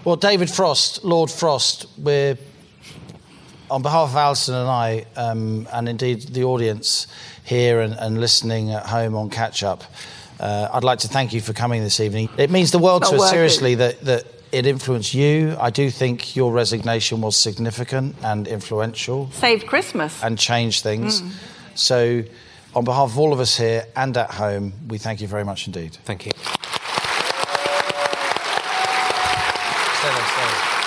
Well, 0.03 0.15
David 0.15 0.49
Frost, 0.49 1.03
Lord 1.03 1.29
Frost, 1.29 1.85
we're 1.97 2.37
on 3.69 3.81
behalf 3.81 4.09
of 4.09 4.15
Allison 4.15 4.55
and 4.55 4.69
I, 4.69 5.05
um, 5.15 5.67
and 5.71 5.87
indeed 5.87 6.21
the 6.23 6.43
audience 6.43 7.07
here 7.45 7.81
and, 7.81 7.93
and 7.93 8.19
listening 8.19 8.71
at 8.71 8.85
home 8.85 9.15
on 9.15 9.29
catch 9.29 9.63
up. 9.63 9.83
Uh, 10.39 10.69
I'd 10.73 10.83
like 10.83 10.99
to 10.99 11.07
thank 11.07 11.33
you 11.33 11.39
for 11.41 11.53
coming 11.53 11.83
this 11.83 11.99
evening. 11.99 12.29
It 12.37 12.49
means 12.49 12.71
the 12.71 12.79
world 12.79 13.03
to 13.03 13.09
us, 13.09 13.19
working. 13.19 13.31
seriously, 13.31 13.75
that, 13.75 14.01
that 14.01 14.25
it 14.51 14.65
influenced 14.65 15.13
you. 15.13 15.55
I 15.59 15.69
do 15.69 15.89
think 15.89 16.35
your 16.35 16.51
resignation 16.51 17.21
was 17.21 17.37
significant 17.37 18.15
and 18.23 18.47
influential 18.47 19.29
Saved 19.31 19.67
Christmas. 19.67 20.21
and 20.23 20.37
changed 20.37 20.83
things. 20.83 21.21
So, 21.75 22.23
on 22.73 22.83
behalf 22.85 23.11
of 23.11 23.19
all 23.19 23.33
of 23.33 23.39
us 23.39 23.57
here 23.57 23.85
and 23.95 24.15
at 24.17 24.31
home, 24.31 24.73
we 24.87 24.97
thank 24.97 25.21
you 25.21 25.27
very 25.27 25.45
much 25.45 25.67
indeed. 25.67 25.97
Thank 26.05 26.25
you. 26.25 26.31
Stay 30.01 30.09
there, 30.09 30.25
stay 30.25 30.41
there. 30.41 30.81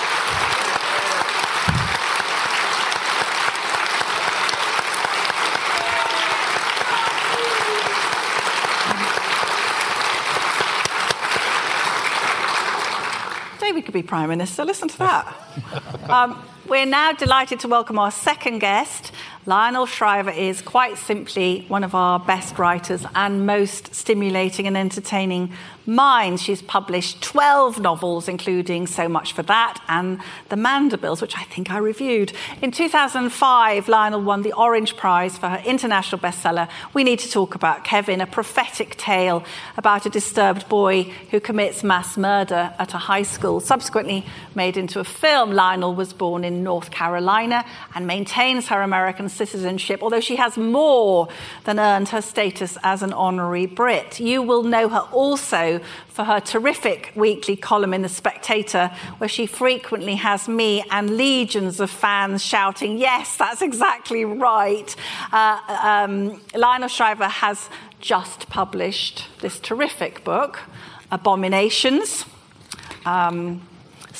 David 13.61 13.85
could 13.85 13.95
be 13.95 14.03
Prime 14.03 14.29
Minister. 14.31 14.65
Listen 14.65 14.89
to 14.89 14.99
that. 14.99 15.33
um, 16.11 16.45
we're 16.67 16.87
now 16.87 17.13
delighted 17.13 17.61
to 17.61 17.69
welcome 17.69 17.99
our 17.99 18.11
second 18.11 18.61
guest. 18.61 19.13
Lionel 19.47 19.85
Shriver 19.85 20.31
is 20.31 20.63
quite 20.63 20.97
simply 20.97 21.67
one 21.69 21.85
of 21.85 21.95
our 21.95 22.19
best 22.19 22.59
writers 22.59 23.05
and 23.15 23.45
most 23.45 23.95
stimulating 23.95 24.67
and 24.67 24.75
entertaining 24.75 25.53
minds. 25.85 26.41
She's 26.41 26.63
published 26.63 27.23
12 27.23 27.79
novels, 27.79 28.27
including 28.27 28.87
So 28.87 29.07
Much 29.07 29.35
for 29.35 29.43
That 29.43 29.83
and 29.87 30.19
The 30.49 30.57
Mandibles, 30.57 31.21
which 31.21 31.37
I 31.37 31.43
think 31.43 31.71
I 31.71 31.77
reviewed. 31.77 32.33
In 32.63 32.71
2005, 32.71 33.87
Lionel 33.87 34.23
won 34.23 34.41
the 34.41 34.55
Orange 34.55 34.97
Prize 34.97 35.37
for 35.37 35.49
her 35.49 35.63
international 35.67 36.23
bestseller, 36.23 36.71
We 36.95 37.05
Need 37.05 37.19
to 37.19 37.31
Talk 37.31 37.55
About 37.55 37.85
Kevin, 37.85 38.23
a 38.23 38.27
prophetic 38.27 38.97
tale 38.97 39.45
about 39.77 40.07
a 40.07 40.11
disturbed 40.11 40.71
boy 40.71 41.03
who 41.31 41.39
commits 41.39 41.85
mass 41.85 42.17
murder 42.17 42.73
at 42.79 42.95
a 42.95 42.99
high 42.99 43.25
school. 43.25 43.61
Subsequently 43.61 44.25
made 44.55 44.79
into 44.79 45.01
a 45.01 45.05
film, 45.05 45.53
Lionel 45.53 45.95
was 45.95 46.15
born 46.15 46.45
in 46.45 46.54
North 46.63 46.91
Carolina 46.91 47.65
and 47.95 48.07
maintains 48.07 48.69
her 48.69 48.83
American 48.83 49.29
citizenship, 49.29 50.03
although 50.03 50.21
she 50.21 50.37
has 50.37 50.57
more 50.57 51.29
than 51.65 51.79
earned 51.79 52.11
her 52.11 52.23
status 52.23 52.79
as 52.83 53.03
an 53.03 53.13
honorary 53.13 53.67
Brit. 53.67 54.21
You 54.21 54.43
will 54.43 54.63
know 54.63 54.89
her 54.89 55.07
also 55.13 55.81
for 56.09 56.25
her 56.25 56.41
terrific 56.41 57.13
weekly 57.17 57.57
column 57.57 57.93
in 57.93 58.03
The 58.03 58.09
Spectator, 58.09 58.91
where 59.19 59.29
she 59.29 59.47
frequently 59.47 60.15
has 60.15 60.49
me 60.49 60.85
and 60.91 61.17
legions 61.17 61.81
of 61.81 61.91
fans 61.91 62.45
shouting, 62.45 62.99
Yes, 62.99 63.37
that's 63.37 63.63
exactly 63.63 64.25
right. 64.25 64.95
Uh, 65.33 65.59
um, 65.83 66.41
Lionel 66.55 66.89
Shriver 66.89 67.29
has 67.29 67.69
just 68.01 68.49
published 68.49 69.27
this 69.41 69.59
terrific 69.59 70.23
book, 70.25 70.61
Abominations. 71.11 72.25
Um, 73.07 73.63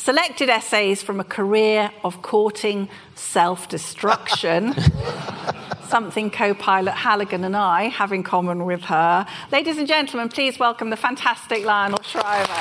selected 0.05 0.51
essays 0.51 1.03
from 1.03 1.19
a 1.19 1.25
career 1.25 1.91
of 2.05 2.21
courting 2.21 2.91
self 3.15 3.69
destruction. 3.71 4.75
Something 5.89 6.31
co 6.31 6.53
pilot 6.53 6.93
Halligan 6.93 7.43
and 7.43 7.57
I 7.57 7.85
have 7.85 8.13
in 8.13 8.23
common 8.23 8.67
with 8.67 8.83
her. 8.83 9.27
Ladies 9.51 9.79
and 9.79 9.89
gentlemen, 9.89 10.29
please 10.29 10.59
welcome 10.59 10.91
the 10.91 10.97
fantastic 10.99 11.65
Lionel 11.65 12.03
Shriver. 12.03 12.61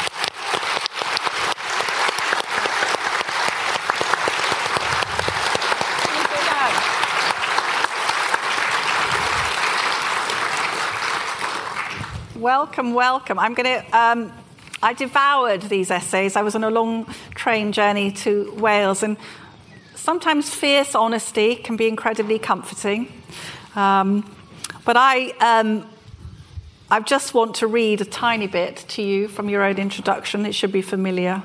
Please 6.00 6.28
sit 6.30 6.46
down. 6.48 6.72
Welcome, 12.42 12.94
welcome. 12.94 13.38
I'm 13.38 13.54
going 13.54 13.82
to. 13.82 13.98
Um, 13.98 14.32
I 14.84 14.92
devoured 14.92 15.62
these 15.62 15.90
essays. 15.90 16.36
I 16.36 16.42
was 16.42 16.56
on 16.56 16.64
a 16.66 16.70
long 16.70 17.06
train 17.36 17.72
journey 17.72 18.12
to 18.12 18.54
Wales, 18.58 19.02
and 19.02 19.16
sometimes 19.96 20.54
fierce 20.54 20.94
honesty 20.94 21.56
can 21.56 21.78
be 21.78 21.88
incredibly 21.88 22.38
comforting. 22.38 23.08
Um, 23.78 24.30
but 24.84 24.98
I, 24.98 25.30
um, 25.40 25.90
I 26.92 27.00
just 27.00 27.34
want 27.34 27.56
to 27.56 27.68
read 27.68 28.02
a 28.02 28.06
tiny 28.06 28.48
bit 28.48 28.84
to 28.90 29.02
you 29.02 29.30
from 29.30 29.48
your 29.48 29.64
own 29.64 29.78
introduction. 29.78 30.46
It 30.46 30.54
should 30.54 30.74
be 30.74 30.82
familiar. 30.82 31.42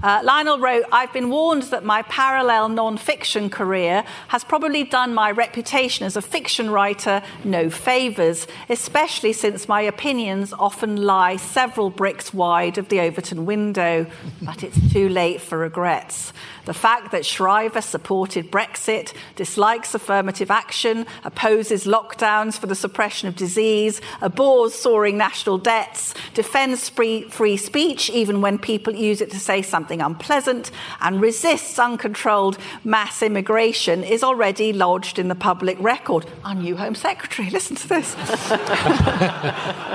Uh, 0.00 0.20
Lionel 0.22 0.60
wrote, 0.60 0.84
I've 0.92 1.12
been 1.12 1.28
warned 1.28 1.64
that 1.64 1.84
my 1.84 2.02
parallel 2.02 2.68
non 2.68 2.96
fiction 2.96 3.50
career 3.50 4.04
has 4.28 4.44
probably 4.44 4.84
done 4.84 5.12
my 5.12 5.32
reputation 5.32 6.06
as 6.06 6.16
a 6.16 6.22
fiction 6.22 6.70
writer 6.70 7.20
no 7.42 7.68
favours, 7.68 8.46
especially 8.68 9.32
since 9.32 9.66
my 9.66 9.80
opinions 9.80 10.52
often 10.52 10.96
lie 10.96 11.36
several 11.36 11.90
bricks 11.90 12.32
wide 12.32 12.78
of 12.78 12.88
the 12.90 13.00
Overton 13.00 13.44
window. 13.44 14.06
But 14.40 14.62
it's 14.62 14.92
too 14.92 15.08
late 15.08 15.40
for 15.40 15.58
regrets. 15.58 16.32
The 16.64 16.74
fact 16.74 17.10
that 17.12 17.26
Shriver 17.26 17.80
supported 17.80 18.52
Brexit, 18.52 19.14
dislikes 19.34 19.94
affirmative 19.94 20.50
action, 20.50 21.06
opposes 21.24 21.86
lockdowns 21.86 22.58
for 22.58 22.66
the 22.66 22.74
suppression 22.74 23.26
of 23.26 23.34
disease, 23.34 24.00
abhors 24.20 24.74
soaring 24.74 25.16
national 25.16 25.58
debts, 25.58 26.14
defends 26.34 26.88
free, 26.88 27.22
free 27.22 27.56
speech 27.56 28.10
even 28.10 28.42
when 28.42 28.58
people 28.58 28.94
use 28.94 29.20
it 29.20 29.30
to 29.30 29.40
say 29.40 29.62
something 29.62 29.87
something 29.88 30.02
unpleasant 30.02 30.70
and 31.00 31.18
resists 31.18 31.78
uncontrolled 31.78 32.58
mass 32.84 33.22
immigration 33.22 34.04
is 34.04 34.22
already 34.22 34.70
lodged 34.70 35.18
in 35.18 35.28
the 35.28 35.34
public 35.34 35.78
record. 35.80 36.26
Our 36.44 36.54
new 36.54 36.76
Home 36.76 36.94
Secretary, 36.94 37.48
listen 37.58 37.74
to 37.76 37.88
this. 37.88 38.14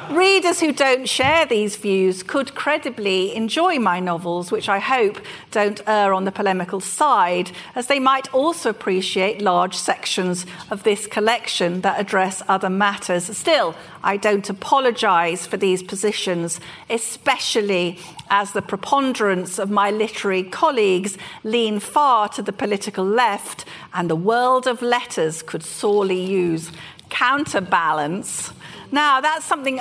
Readers 0.10 0.60
who 0.60 0.74
don't 0.74 1.08
share 1.08 1.46
these 1.46 1.76
views 1.76 2.24
could 2.24 2.56
credibly 2.56 3.36
enjoy 3.36 3.78
my 3.78 4.00
novels, 4.00 4.52
which 4.52 4.68
I 4.68 4.80
hope 4.80 5.20
don't 5.52 5.80
err 5.88 6.12
on 6.12 6.24
the 6.24 6.32
polemical 6.32 6.80
side, 6.80 7.52
as 7.76 7.86
they 7.86 8.00
might 8.00 8.34
also 8.34 8.72
appreciate 8.72 9.44
large 9.44 9.76
sections 9.76 10.48
of 10.72 10.82
this 10.82 11.06
collection 11.06 11.82
that 11.82 12.00
address 12.00 12.42
other 12.48 12.70
matters. 12.70 13.26
Still, 13.38 13.76
I 14.04 14.18
don't 14.18 14.50
apologise 14.50 15.46
for 15.46 15.58
these 15.58 15.84
positions, 15.84 16.60
especially 16.90 18.00
as 18.34 18.54
the 18.54 18.64
preponderance 18.64 19.60
of 19.60 19.70
my 19.70 19.92
literary 19.92 20.42
colleagues 20.42 21.20
lean 21.44 21.80
far 21.80 22.28
to 22.28 22.42
the 22.42 22.52
political 22.52 23.06
left, 23.06 23.64
and 23.94 24.10
the 24.10 24.16
world 24.16 24.66
of 24.66 24.82
letters 24.82 25.44
could 25.44 25.62
sorely 25.62 26.20
use 26.20 26.72
counterbalance. 27.12 28.52
Now, 28.92 29.22
that's 29.22 29.46
something. 29.46 29.80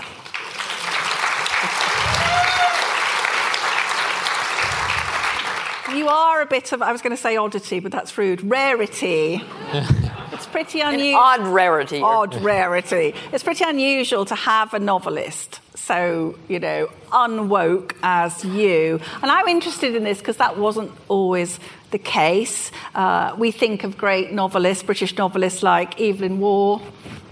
You 5.96 6.08
are 6.08 6.42
a 6.42 6.46
bit 6.46 6.72
of, 6.72 6.82
I 6.82 6.92
was 6.92 7.00
going 7.00 7.16
to 7.16 7.22
say 7.22 7.38
oddity, 7.38 7.80
but 7.80 7.90
that's 7.90 8.18
rude. 8.18 8.42
Rarity. 8.42 9.42
it's 10.30 10.46
pretty 10.46 10.80
unusual. 10.82 11.18
Odd 11.18 11.46
rarity. 11.46 12.02
Odd 12.02 12.34
rarity. 12.42 13.14
It's 13.32 13.42
pretty 13.42 13.64
unusual 13.64 14.26
to 14.26 14.34
have 14.34 14.74
a 14.74 14.78
novelist 14.78 15.61
so, 15.92 16.34
you 16.48 16.58
know, 16.58 16.88
unwoke 17.10 17.94
as 18.02 18.42
you. 18.46 18.98
And 19.20 19.30
I'm 19.30 19.46
interested 19.46 19.94
in 19.94 20.04
this 20.04 20.18
because 20.18 20.38
that 20.38 20.56
wasn't 20.56 20.90
always 21.08 21.60
the 21.90 21.98
case. 21.98 22.70
Uh, 22.94 23.34
we 23.36 23.50
think 23.50 23.84
of 23.84 23.98
great 23.98 24.32
novelists, 24.32 24.82
British 24.82 25.14
novelists 25.18 25.62
like 25.62 26.00
Evelyn 26.00 26.40
Waugh, 26.40 26.80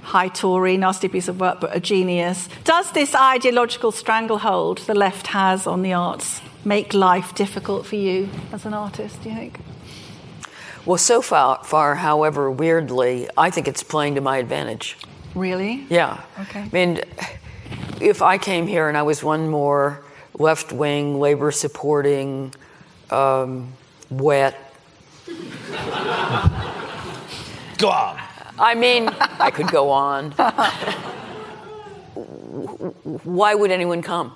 high 0.02 0.28
Tory, 0.28 0.76
nasty 0.76 1.08
piece 1.08 1.28
of 1.28 1.40
work, 1.40 1.58
but 1.58 1.74
a 1.74 1.80
genius. 1.80 2.50
Does 2.64 2.92
this 2.92 3.14
ideological 3.14 3.92
stranglehold 3.92 4.78
the 4.78 4.94
left 4.94 5.28
has 5.28 5.66
on 5.66 5.80
the 5.80 5.94
arts 5.94 6.42
make 6.62 6.92
life 6.92 7.34
difficult 7.34 7.86
for 7.86 7.96
you 7.96 8.28
as 8.52 8.66
an 8.66 8.74
artist, 8.74 9.22
do 9.22 9.30
you 9.30 9.36
think? 9.36 9.58
Well, 10.84 10.98
so 10.98 11.22
far, 11.22 11.64
far, 11.64 11.94
however, 11.94 12.50
weirdly, 12.50 13.26
I 13.38 13.48
think 13.48 13.68
it's 13.68 13.82
playing 13.82 14.16
to 14.16 14.20
my 14.20 14.36
advantage. 14.36 14.98
Really? 15.34 15.86
Yeah. 15.88 16.22
Okay. 16.40 16.61
I 16.61 16.68
mean, 16.72 17.00
if 18.01 18.22
I 18.22 18.38
came 18.38 18.66
here 18.66 18.88
and 18.88 18.96
I 18.96 19.03
was 19.03 19.22
one 19.22 19.48
more 19.48 20.03
left 20.38 20.72
wing, 20.72 21.20
labor 21.20 21.51
supporting, 21.51 22.55
um, 23.11 23.72
wet. 24.11 24.57
Go 27.78 27.88
on. 27.88 28.18
I 28.59 28.74
mean, 28.74 29.09
I 29.09 29.51
could 29.51 29.68
go 29.68 29.90
on. 29.90 30.32
Why 33.24 33.55
would 33.55 33.70
anyone 33.70 34.03
come? 34.03 34.34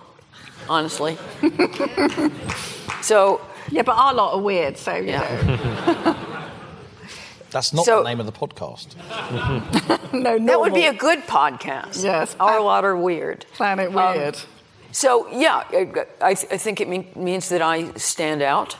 Honestly. 0.68 1.18
so. 3.02 3.40
Yeah, 3.70 3.82
but 3.82 3.96
our 3.96 4.12
lot 4.12 4.34
are 4.34 4.40
weird, 4.40 4.76
so 4.76 4.94
you 4.94 5.12
Yeah. 5.12 6.16
That's 7.54 7.72
not 7.72 7.84
So- 7.86 8.02
the 8.02 8.08
name 8.10 8.20
of 8.20 8.26
the 8.26 8.32
podcast. 8.32 8.88
know. 10.12 10.36
no, 10.38 10.46
That 10.46 10.60
would 10.60 10.74
be 10.74 10.86
a 10.86 10.92
good 10.92 11.20
podcast. 11.26 12.02
Yes. 12.04 12.36
Our 12.40 12.60
water 12.62 12.96
weird. 12.96 13.46
Planet 13.54 13.88
Um, 13.94 13.94
Weird. 14.18 14.36
So, 14.92 15.26
yeah, 15.30 15.62
I, 15.72 15.88
I 16.20 16.30
I 16.30 16.58
think 16.58 16.80
it 16.80 16.88
mean, 16.88 17.04
means 17.16 17.48
that 17.48 17.62
I 17.62 17.92
stand 17.96 18.42
out. 18.42 18.76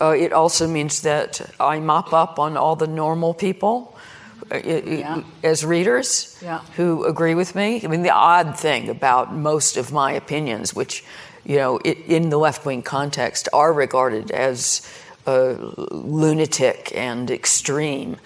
Uh, 0.00 0.14
it 0.24 0.32
also 0.32 0.66
means 0.66 1.00
that 1.02 1.40
I 1.58 1.80
mop 1.80 2.12
up 2.12 2.38
on 2.38 2.56
all 2.56 2.76
the 2.76 2.86
normal 2.86 3.34
people 3.34 3.96
uh, 4.50 4.54
i- 4.54 4.82
i- 4.86 4.98
Yeah. 4.98 5.22
as 5.42 5.64
readers 5.64 6.36
Yeah. 6.42 6.60
who 6.76 7.04
agree 7.04 7.34
with 7.36 7.54
me. 7.54 7.80
I 7.84 7.88
mean, 7.88 8.02
the 8.02 8.14
odd 8.14 8.58
thing 8.60 8.88
about 8.88 9.32
most 9.34 9.76
of 9.76 9.90
my 9.92 10.12
opinions, 10.16 10.74
which, 10.74 11.04
you 11.44 11.56
know, 11.58 11.78
i 11.84 11.96
in 12.06 12.30
the 12.30 12.38
left 12.38 12.64
wing 12.66 12.82
context 12.82 13.48
are 13.52 13.72
regarded 13.72 14.30
as 14.30 14.82
uh, 15.28 15.56
lunatic 15.90 16.92
and 16.94 17.30
extreme, 17.30 18.16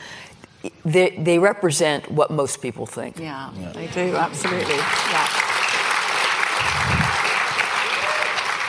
they, 0.85 1.11
they 1.19 1.39
represent 1.39 2.11
what 2.11 2.31
most 2.31 2.63
people 2.63 2.87
think. 2.87 3.19
Yeah, 3.19 3.51
they 3.75 3.89
do, 3.89 4.17
absolutely. 4.17 4.77
Yeah. 4.77 5.29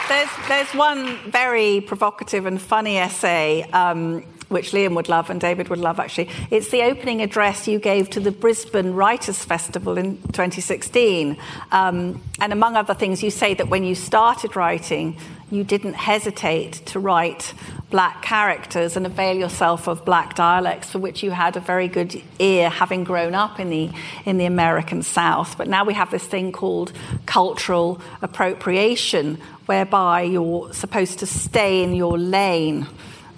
There's, 0.09 0.29
there's 0.47 0.73
one 0.73 1.17
very 1.31 1.81
provocative 1.81 2.45
and 2.45 2.61
funny 2.61 2.97
essay 2.97 3.63
um, 3.71 4.23
which 4.49 4.71
Liam 4.71 4.95
would 4.95 5.09
love 5.09 5.29
and 5.29 5.41
David 5.41 5.69
would 5.69 5.79
love, 5.79 5.99
actually. 5.99 6.29
It's 6.51 6.69
the 6.69 6.83
opening 6.83 7.21
address 7.21 7.67
you 7.67 7.79
gave 7.79 8.09
to 8.11 8.19
the 8.19 8.31
Brisbane 8.31 8.93
Writers' 8.93 9.43
Festival 9.43 9.97
in 9.97 10.17
2016. 10.17 11.37
Um, 11.71 12.21
and 12.39 12.53
among 12.53 12.75
other 12.75 12.93
things, 12.93 13.23
you 13.23 13.31
say 13.31 13.53
that 13.55 13.69
when 13.69 13.83
you 13.83 13.95
started 13.95 14.55
writing, 14.55 15.17
you 15.51 15.63
didn't 15.63 15.93
hesitate 15.93 16.73
to 16.87 16.99
write 16.99 17.53
black 17.93 18.23
characters 18.23 18.97
and 18.97 19.05
avail 19.05 19.37
yourself 19.37 19.87
of 19.87 20.03
black 20.03 20.33
dialects 20.33 20.89
for 20.89 20.97
which 20.97 21.21
you 21.21 21.29
had 21.29 21.55
a 21.55 21.59
very 21.59 21.87
good 21.87 22.19
ear 22.39 22.67
having 22.67 23.03
grown 23.03 23.35
up 23.35 23.59
in 23.59 23.69
the 23.69 23.87
in 24.25 24.39
the 24.39 24.45
American 24.45 25.03
South. 25.03 25.55
But 25.59 25.67
now 25.67 25.85
we 25.85 25.93
have 25.93 26.09
this 26.09 26.25
thing 26.25 26.51
called 26.51 26.91
cultural 27.27 28.01
appropriation 28.23 29.37
whereby 29.67 30.23
you're 30.23 30.73
supposed 30.73 31.19
to 31.19 31.27
stay 31.27 31.83
in 31.83 31.93
your 31.93 32.17
lane 32.17 32.87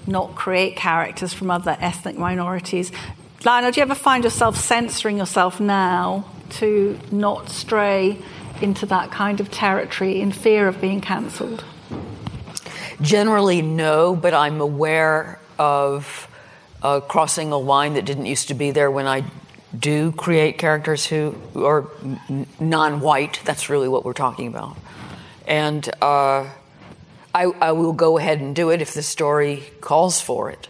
not 0.08 0.36
create 0.36 0.78
characters 0.78 1.34
from 1.34 1.52
other 1.52 1.76
ethnic 1.82 2.18
minorities. 2.18 2.94
Lionel 3.44 3.72
do 3.72 3.82
you 3.82 3.84
ever 3.84 3.94
find 3.94 4.24
yourself 4.24 4.56
censoring 4.56 5.18
yourself 5.18 5.60
now 5.60 6.24
to 6.62 6.98
not 7.12 7.50
stray 7.50 8.18
into 8.62 8.86
that 8.86 9.12
kind 9.12 9.42
of 9.42 9.52
territory 9.52 10.22
in 10.22 10.32
fear 10.32 10.70
of 10.70 10.80
being 10.80 11.02
cancelled 11.02 11.66
Generally, 13.02 13.62
no, 13.62 14.16
but 14.16 14.34
I'm 14.34 14.62
aware 14.62 15.40
of 15.58 16.28
uh, 16.82 17.00
crossing 17.02 17.52
a 17.52 17.58
line 17.58 17.96
that 17.96 18.06
didn't 18.06 18.26
used 18.26 18.48
to 18.50 18.54
be 18.54 18.72
there 18.72 18.90
when 18.90 19.08
I 19.08 19.24
do 19.78 20.12
create 20.14 20.58
characters 20.58 21.06
who 21.06 21.36
are 21.56 21.86
non-white. 22.60 23.42
That's 23.44 23.70
really 23.70 23.90
what 23.90 24.06
we're 24.06 24.14
talking 24.14 24.48
about, 24.48 24.78
and 25.48 25.88
uh, 26.02 26.50
I, 27.34 27.44
I 27.44 27.72
will 27.74 27.94
go 27.94 28.18
ahead 28.18 28.40
and 28.40 28.56
do 28.56 28.70
it 28.70 28.82
if 28.82 28.94
the 28.94 29.04
story 29.04 29.64
calls 29.82 30.22
for 30.22 30.50
it. 30.50 30.70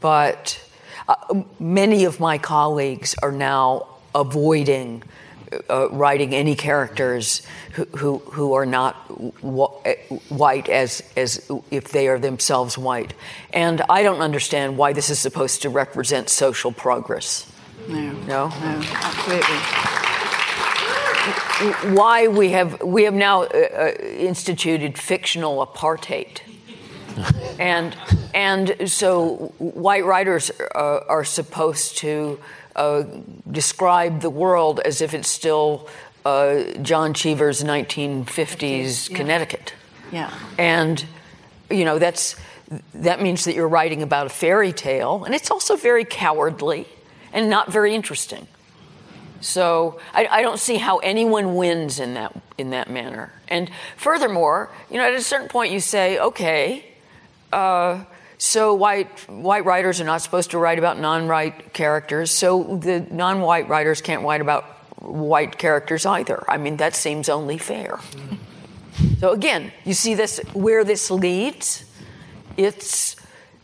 But 0.00 0.60
uh, 1.06 1.42
many 1.60 2.04
of 2.04 2.20
my 2.20 2.38
colleagues 2.38 3.14
are 3.22 3.32
now 3.32 3.86
avoiding 4.14 5.02
uh, 5.70 5.88
writing 5.90 6.34
any 6.34 6.54
characters 6.54 7.42
who, 7.72 7.84
who, 7.96 8.18
who 8.18 8.52
are 8.54 8.66
not 8.66 8.94
wh- 9.42 10.30
white 10.30 10.68
as, 10.68 11.02
as 11.16 11.50
if 11.70 11.88
they 11.88 12.08
are 12.08 12.18
themselves 12.18 12.76
white. 12.76 13.14
And 13.52 13.82
I 13.88 14.02
don't 14.02 14.20
understand 14.20 14.76
why 14.76 14.92
this 14.92 15.10
is 15.10 15.18
supposed 15.18 15.62
to 15.62 15.70
represent 15.70 16.28
social 16.28 16.72
progress. 16.72 17.50
no 17.88 18.12
No? 18.12 18.48
no 18.48 18.82
absolutely 18.94 19.58
Why 21.94 22.28
we 22.28 22.50
have, 22.50 22.82
we 22.82 23.04
have 23.04 23.14
now 23.14 23.42
uh, 23.42 23.46
uh, 23.46 23.92
instituted 24.02 24.98
fictional 24.98 25.66
apartheid. 25.66 26.40
and, 27.58 27.96
and 28.34 28.90
so 28.90 29.52
white 29.58 30.04
writers 30.04 30.50
uh, 30.74 31.00
are 31.08 31.24
supposed 31.24 31.98
to 31.98 32.38
uh, 32.78 33.04
describe 33.50 34.20
the 34.20 34.30
world 34.30 34.80
as 34.84 35.00
if 35.02 35.12
it's 35.14 35.28
still 35.28 35.88
uh, 36.24 36.62
John 36.82 37.12
Cheever's 37.14 37.62
1950s 37.64 39.10
Yeah. 39.10 39.16
Connecticut. 39.16 39.74
yeah 40.12 40.30
And, 40.58 41.04
you 41.70 41.84
know, 41.84 41.98
that's, 41.98 42.36
that 42.94 43.20
means 43.20 43.44
that 43.44 43.54
you're 43.54 43.68
writing 43.68 44.02
about 44.02 44.26
a 44.26 44.30
fairy 44.30 44.72
tale, 44.72 45.24
and 45.24 45.34
it's 45.34 45.50
also 45.50 45.76
very 45.76 46.04
cowardly 46.04 46.86
and 47.32 47.50
not 47.50 47.72
very 47.72 47.94
interesting. 47.94 48.46
So 49.40 50.00
I, 50.14 50.26
I 50.38 50.42
don't 50.42 50.58
see 50.58 50.76
how 50.78 50.98
anyone 50.98 51.54
wins 51.54 52.00
in 52.00 52.14
that 52.14 52.32
in 52.58 52.70
that 52.70 52.90
manner. 52.90 53.30
And 53.46 53.70
furthermore, 53.96 54.68
you 54.90 54.96
know, 54.98 55.04
at 55.06 55.14
a 55.14 55.22
certain 55.22 55.48
point, 55.48 55.72
you 55.72 55.78
say, 55.80 56.18
okay, 56.18 56.84
uh, 57.52 58.02
so 58.38 58.72
white 58.72 59.08
white 59.28 59.64
writers 59.64 60.00
are 60.00 60.04
not 60.04 60.22
supposed 60.22 60.52
to 60.52 60.58
write 60.58 60.78
about 60.78 60.98
non-white 60.98 61.72
characters, 61.72 62.30
so 62.30 62.78
the 62.78 63.00
non-white 63.10 63.68
writers 63.68 64.00
can't 64.00 64.22
write 64.22 64.40
about 64.40 64.64
white 65.02 65.58
characters 65.58 66.06
either. 66.06 66.44
I 66.48 66.56
mean, 66.56 66.76
that 66.78 66.94
seems 66.94 67.28
only 67.28 67.58
fair. 67.58 67.98
So 69.18 69.32
again, 69.32 69.72
you 69.84 69.94
see 69.94 70.14
this 70.14 70.40
where 70.54 70.84
this 70.84 71.10
leads. 71.10 71.84
It's 72.56 73.16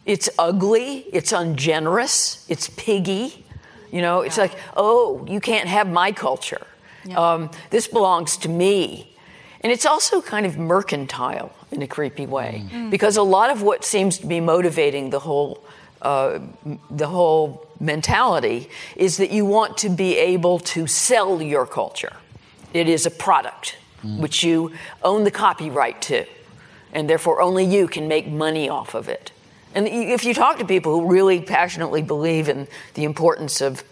it's 0.07 0.29
ugly. 0.39 1.07
It's 1.13 1.33
ungenerous. 1.33 2.45
It's 2.49 2.69
piggy. 2.69 3.45
You 3.91 4.03
know, 4.03 4.23
it's 4.23 4.39
like, 4.39 4.57
oh, 4.77 5.25
you 5.29 5.41
can't 5.41 5.69
have 5.69 5.89
my 5.89 6.11
culture. 6.13 6.67
Um, 7.17 7.51
this 7.71 7.87
belongs 7.87 8.37
to 8.39 8.49
me. 8.49 9.14
And 9.65 9.73
it's 9.73 9.87
also 9.87 10.21
kind 10.21 10.47
of 10.47 10.59
mercantile 10.59 11.51
in 11.71 11.83
a 11.83 11.87
creepy 11.87 12.27
way, 12.27 12.65
because 12.91 13.17
a 13.17 13.23
lot 13.23 13.51
of 13.51 13.63
what 13.63 13.85
seems 13.85 14.19
to 14.19 14.27
be 14.27 14.39
motivating 14.39 15.11
the 15.11 15.21
whole 15.21 15.65
uh, 16.03 16.39
the 16.91 17.07
whole 17.07 17.67
mentality 17.81 18.69
is 18.95 19.17
that 19.17 19.31
you 19.31 19.47
want 19.47 19.79
to 19.79 19.89
be 19.89 20.19
able 20.19 20.59
to 20.59 20.87
sell 20.87 21.41
your 21.41 21.67
culture. 21.67 22.13
It 22.75 22.89
is 22.89 23.07
a 23.07 23.11
product 23.11 23.79
which 24.21 24.45
you 24.45 24.73
own 25.03 25.25
the 25.25 25.31
copyright 25.31 26.03
to, 26.03 26.27
and 26.93 27.09
therefore 27.09 27.41
only 27.41 27.65
you 27.65 27.89
can 27.89 28.07
make 28.07 28.29
money 28.29 28.69
off 28.69 28.95
of 28.95 29.09
it. 29.09 29.33
And 29.75 29.89
if 29.89 30.25
you 30.25 30.35
talk 30.35 30.59
to 30.59 30.67
people 30.67 30.93
who 30.93 31.11
really 31.11 31.41
passionately 31.41 32.03
believe 32.03 32.51
in 32.51 32.69
the 32.95 33.05
importance 33.05 33.63
of 33.63 33.83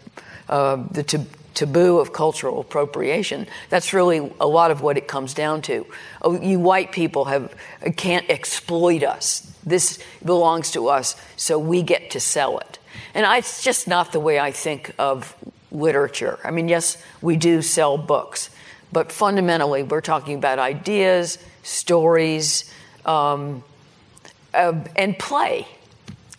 uh, 0.50 0.76
the 0.90 1.02
tab- 1.02 1.28
taboo 1.54 1.98
of 1.98 2.12
cultural 2.12 2.60
appropriation, 2.60 3.46
that's 3.68 3.92
really 3.92 4.32
a 4.40 4.46
lot 4.46 4.70
of 4.70 4.80
what 4.80 4.96
it 4.96 5.08
comes 5.08 5.34
down 5.34 5.62
to. 5.62 5.86
Oh, 6.20 6.40
you 6.40 6.58
white 6.58 6.92
people 6.92 7.26
have 7.26 7.54
can't 7.96 8.28
exploit 8.30 9.02
us. 9.02 9.40
This 9.64 9.98
belongs 10.24 10.72
to 10.72 10.88
us, 10.88 11.16
so 11.36 11.58
we 11.58 11.82
get 11.82 12.10
to 12.12 12.20
sell 12.20 12.58
it. 12.58 12.78
And 13.14 13.26
I, 13.26 13.38
it's 13.38 13.62
just 13.62 13.86
not 13.86 14.12
the 14.12 14.20
way 14.20 14.38
I 14.40 14.50
think 14.50 14.94
of 14.98 15.34
literature. 15.70 16.38
I 16.44 16.50
mean, 16.50 16.68
yes, 16.68 17.02
we 17.20 17.36
do 17.36 17.62
sell 17.62 17.96
books, 17.98 18.50
but 18.92 19.12
fundamentally, 19.12 19.82
we're 19.82 20.00
talking 20.00 20.36
about 20.36 20.58
ideas, 20.58 21.38
stories, 21.62 22.72
um, 23.06 23.62
uh, 24.54 24.84
and 24.96 25.18
play. 25.18 25.66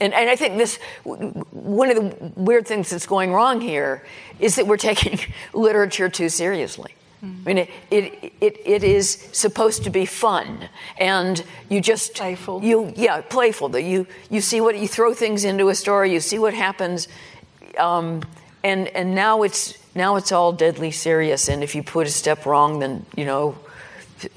And, 0.04 0.14
and 0.14 0.30
I 0.30 0.36
think 0.36 0.58
this 0.58 0.78
one 1.06 1.90
of 1.90 1.96
the 1.96 2.32
weird 2.36 2.68
things 2.68 2.90
that's 2.90 3.06
going 3.06 3.32
wrong 3.32 3.62
here 3.62 4.04
is 4.38 4.58
that 4.58 4.68
we're 4.68 4.76
taking 4.76 5.18
literature 5.54 6.10
too 6.10 6.28
seriously. 6.28 6.94
I 7.24 7.26
mean, 7.46 7.58
it, 7.58 7.70
it, 7.90 8.34
it, 8.42 8.62
it 8.66 8.84
is 8.84 9.12
supposed 9.32 9.86
to 9.86 9.90
be 9.90 10.06
fun, 10.06 10.68
and 10.98 11.42
you 11.70 11.80
just 11.80 12.16
Playful. 12.16 12.62
You 12.62 12.92
yeah, 12.98 13.22
playful. 13.22 13.70
That 13.70 13.84
you 13.84 14.06
you 14.30 14.42
see 14.42 14.60
what 14.60 14.78
you 14.78 14.90
throw 14.90 15.14
things 15.14 15.46
into 15.46 15.70
a 15.70 15.76
story, 15.76 16.12
you 16.12 16.20
see 16.20 16.38
what 16.38 16.54
happens, 16.54 17.08
um, 17.78 18.24
and 18.62 18.90
and 18.90 19.16
now 19.16 19.44
it's 19.44 19.78
now 19.96 20.18
it's 20.18 20.34
all 20.34 20.52
deadly 20.52 20.92
serious. 20.92 21.48
And 21.48 21.64
if 21.64 21.76
you 21.76 21.82
put 21.82 22.08
a 22.08 22.10
step 22.10 22.46
wrong, 22.46 22.80
then 22.80 23.06
you 23.16 23.24
know 23.24 23.58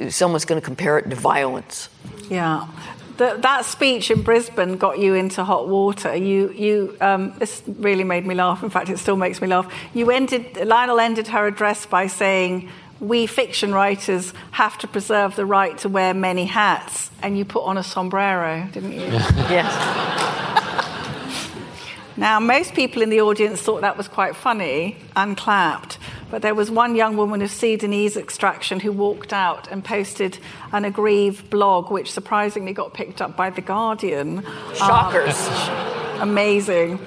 someone's 0.08 0.44
going 0.44 0.60
to 0.60 0.64
compare 0.64 0.96
it 0.98 1.10
to 1.10 1.16
violence. 1.16 1.88
Yeah. 2.30 2.68
The, 3.16 3.38
that 3.40 3.64
speech 3.64 4.10
in 4.10 4.22
Brisbane 4.22 4.76
got 4.76 4.98
you 4.98 5.14
into 5.14 5.42
hot 5.42 5.68
water. 5.68 6.14
You, 6.14 6.50
you, 6.52 6.96
um, 7.00 7.32
this 7.38 7.62
really 7.66 8.04
made 8.04 8.26
me 8.26 8.34
laugh. 8.34 8.62
In 8.62 8.68
fact, 8.68 8.90
it 8.90 8.98
still 8.98 9.16
makes 9.16 9.40
me 9.40 9.48
laugh. 9.48 9.72
You 9.94 10.10
ended, 10.10 10.56
Lionel 10.66 11.00
ended 11.00 11.28
her 11.28 11.46
address 11.46 11.86
by 11.86 12.08
saying, 12.08 12.68
"We 13.00 13.26
fiction 13.26 13.72
writers 13.72 14.34
have 14.50 14.76
to 14.78 14.86
preserve 14.86 15.34
the 15.34 15.46
right 15.46 15.78
to 15.78 15.88
wear 15.88 16.12
many 16.12 16.44
hats," 16.44 17.10
and 17.22 17.38
you 17.38 17.46
put 17.46 17.64
on 17.64 17.78
a 17.78 17.82
sombrero, 17.82 18.68
didn't 18.72 18.92
you? 18.92 19.00
Yes. 19.48 19.72
Now, 22.18 22.40
most 22.40 22.72
people 22.72 23.02
in 23.02 23.10
the 23.10 23.20
audience 23.20 23.60
thought 23.60 23.82
that 23.82 23.98
was 23.98 24.08
quite 24.08 24.34
funny 24.34 24.96
and 25.14 25.36
clapped, 25.36 25.98
but 26.30 26.42
there 26.42 26.54
was 26.54 26.70
one 26.70 26.96
young 26.96 27.16
woman 27.16 27.42
of 27.42 27.50
Sudanese 27.50 28.16
extraction 28.16 28.80
who 28.80 28.92
walked 28.92 29.32
out 29.32 29.70
and 29.70 29.84
posted 29.84 30.38
an 30.72 30.84
aggrieved 30.84 31.50
blog, 31.50 31.90
which 31.90 32.10
surprisingly 32.10 32.72
got 32.72 32.94
picked 32.94 33.22
up 33.22 33.36
by 33.36 33.50
The 33.50 33.60
Guardian. 33.60 34.44
Shockers. 34.74 35.36
Um, 35.48 36.30
amazing. 36.30 36.98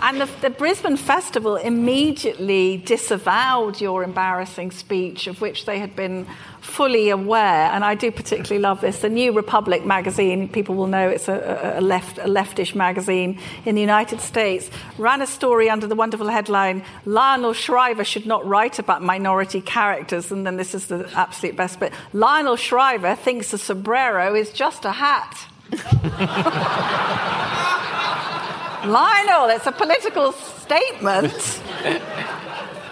And 0.00 0.20
the, 0.20 0.28
the 0.40 0.50
Brisbane 0.50 0.96
Festival 0.96 1.56
immediately 1.56 2.76
disavowed 2.76 3.80
your 3.80 4.04
embarrassing 4.04 4.70
speech, 4.70 5.26
of 5.26 5.40
which 5.40 5.64
they 5.64 5.80
had 5.80 5.96
been 5.96 6.26
fully 6.60 7.10
aware. 7.10 7.70
And 7.72 7.84
I 7.84 7.94
do 7.94 8.12
particularly 8.12 8.60
love 8.60 8.80
this. 8.80 9.00
The 9.00 9.08
New 9.08 9.32
Republic 9.32 9.84
magazine, 9.84 10.48
people 10.48 10.76
will 10.76 10.86
know 10.86 11.08
it's 11.08 11.28
a, 11.28 11.74
a, 11.78 11.80
left, 11.80 12.18
a 12.18 12.28
leftish 12.28 12.74
magazine 12.74 13.40
in 13.64 13.74
the 13.74 13.80
United 13.80 14.20
States, 14.20 14.70
ran 14.98 15.20
a 15.20 15.26
story 15.26 15.68
under 15.68 15.86
the 15.86 15.96
wonderful 15.96 16.28
headline 16.28 16.84
Lionel 17.04 17.52
Shriver 17.52 18.04
should 18.04 18.26
not 18.26 18.46
write 18.46 18.78
about 18.78 19.02
minority 19.02 19.60
characters. 19.60 20.30
And 20.30 20.46
then 20.46 20.56
this 20.56 20.74
is 20.74 20.86
the 20.86 21.10
absolute 21.14 21.56
best 21.56 21.80
bit 21.80 21.92
Lionel 22.12 22.56
Shriver 22.56 23.16
thinks 23.16 23.52
a 23.52 23.58
sombrero 23.58 24.34
is 24.34 24.52
just 24.52 24.84
a 24.84 24.92
hat. 24.92 25.46
Lionel, 28.86 29.48
it's 29.50 29.66
a 29.66 29.72
political 29.72 30.32
statement. 30.32 31.60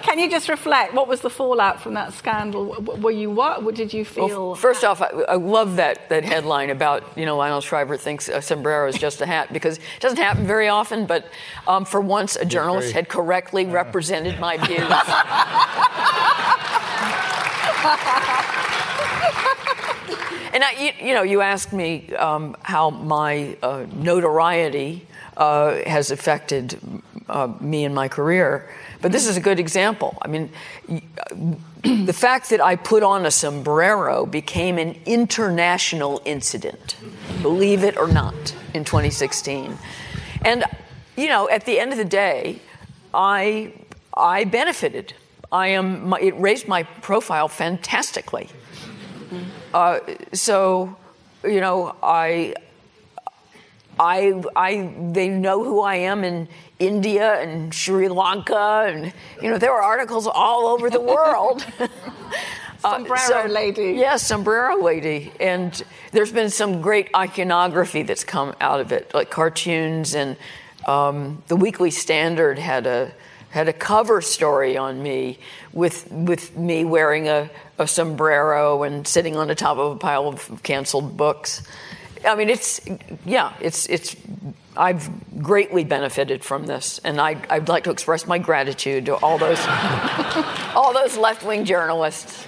Can 0.02 0.20
you 0.20 0.30
just 0.30 0.48
reflect? 0.48 0.94
What 0.94 1.08
was 1.08 1.20
the 1.20 1.30
fallout 1.30 1.80
from 1.80 1.94
that 1.94 2.12
scandal? 2.12 2.76
Were 2.80 3.10
you 3.10 3.28
what? 3.28 3.64
What 3.64 3.74
did 3.74 3.92
you 3.92 4.04
feel? 4.04 4.28
Well, 4.28 4.54
first 4.54 4.84
off, 4.84 5.02
I, 5.02 5.06
I 5.06 5.34
love 5.34 5.76
that, 5.76 6.08
that 6.10 6.24
headline 6.24 6.70
about, 6.70 7.02
you 7.16 7.26
know, 7.26 7.36
Lionel 7.36 7.60
Shriver 7.60 7.96
thinks 7.96 8.28
a 8.28 8.40
sombrero 8.40 8.88
is 8.88 8.96
just 8.96 9.20
a 9.20 9.26
hat 9.26 9.52
because 9.52 9.78
it 9.78 10.00
doesn't 10.00 10.18
happen 10.18 10.46
very 10.46 10.68
often, 10.68 11.06
but 11.06 11.26
um, 11.66 11.84
for 11.84 12.00
once 12.00 12.36
a 12.36 12.44
journalist 12.44 12.92
had 12.92 13.08
correctly 13.08 13.66
represented 13.66 14.38
my 14.38 14.58
views. 14.58 14.78
and 20.54 20.62
I, 20.62 20.72
you, 20.78 21.08
you 21.08 21.14
know, 21.14 21.22
you 21.22 21.40
asked 21.40 21.72
me 21.72 22.14
um, 22.14 22.56
how 22.62 22.90
my 22.90 23.56
uh, 23.60 23.86
notoriety 23.92 25.04
uh, 25.36 25.78
has 25.86 26.10
affected 26.10 26.78
uh, 27.28 27.52
me 27.60 27.84
and 27.84 27.94
my 27.94 28.08
career. 28.08 28.68
But 29.02 29.12
this 29.12 29.26
is 29.26 29.36
a 29.36 29.40
good 29.40 29.60
example. 29.60 30.16
I 30.22 30.28
mean, 30.28 30.50
the 31.82 32.12
fact 32.12 32.50
that 32.50 32.60
I 32.60 32.76
put 32.76 33.02
on 33.02 33.26
a 33.26 33.30
sombrero 33.30 34.26
became 34.26 34.78
an 34.78 34.96
international 35.06 36.22
incident, 36.24 36.96
believe 37.42 37.84
it 37.84 37.96
or 37.96 38.08
not, 38.08 38.54
in 38.74 38.84
2016. 38.84 39.76
And, 40.44 40.64
you 41.16 41.28
know, 41.28 41.48
at 41.48 41.66
the 41.66 41.78
end 41.78 41.92
of 41.92 41.98
the 41.98 42.04
day, 42.04 42.60
I, 43.12 43.72
I 44.14 44.44
benefited. 44.44 45.14
I 45.52 45.68
am, 45.68 46.12
it 46.14 46.38
raised 46.40 46.66
my 46.68 46.82
profile 46.82 47.48
fantastically. 47.48 48.48
Uh, 49.74 50.00
so, 50.32 50.96
you 51.44 51.60
know, 51.60 51.94
I, 52.02 52.54
I, 53.98 54.42
I, 54.54 54.92
they 55.12 55.28
know 55.28 55.64
who 55.64 55.80
I 55.80 55.96
am 55.96 56.24
in 56.24 56.48
India 56.78 57.40
and 57.40 57.72
Sri 57.72 58.08
Lanka, 58.08 58.86
and 58.88 59.12
you 59.42 59.50
know 59.50 59.58
there 59.58 59.72
were 59.72 59.82
articles 59.82 60.26
all 60.26 60.66
over 60.66 60.90
the 60.90 61.00
world. 61.00 61.66
Uh, 62.84 62.98
Sombrero 62.98 63.48
lady. 63.48 63.92
Yes, 63.94 64.24
sombrero 64.24 64.80
lady, 64.80 65.32
and 65.40 65.82
there's 66.12 66.30
been 66.30 66.50
some 66.50 66.82
great 66.82 67.08
iconography 67.16 68.02
that's 68.02 68.22
come 68.22 68.54
out 68.60 68.80
of 68.80 68.92
it, 68.92 69.12
like 69.12 69.28
cartoons, 69.28 70.14
and 70.14 70.36
um, 70.86 71.42
the 71.48 71.56
Weekly 71.56 71.90
Standard 71.90 72.58
had 72.58 72.86
a 72.86 73.12
had 73.50 73.68
a 73.68 73.72
cover 73.72 74.20
story 74.20 74.76
on 74.76 75.02
me 75.02 75.38
with 75.72 76.10
with 76.12 76.56
me 76.56 76.84
wearing 76.84 77.28
a, 77.28 77.50
a 77.78 77.88
sombrero 77.88 78.82
and 78.82 79.08
sitting 79.08 79.34
on 79.36 79.48
the 79.48 79.54
top 79.54 79.78
of 79.78 79.92
a 79.92 79.96
pile 79.96 80.28
of 80.28 80.62
canceled 80.62 81.16
books. 81.16 81.62
I 82.24 82.34
mean, 82.34 82.48
it's 82.48 82.80
yeah, 83.24 83.52
it's 83.60 83.86
it's. 83.86 84.16
I've 84.76 85.08
greatly 85.42 85.84
benefited 85.84 86.44
from 86.44 86.66
this, 86.66 87.00
and 87.02 87.18
I, 87.18 87.40
I'd 87.48 87.68
like 87.68 87.84
to 87.84 87.90
express 87.90 88.26
my 88.26 88.38
gratitude 88.38 89.06
to 89.06 89.16
all 89.16 89.38
those 89.38 89.58
all 90.74 90.92
those 90.92 91.16
left 91.16 91.44
wing 91.44 91.64
journalists. 91.64 92.46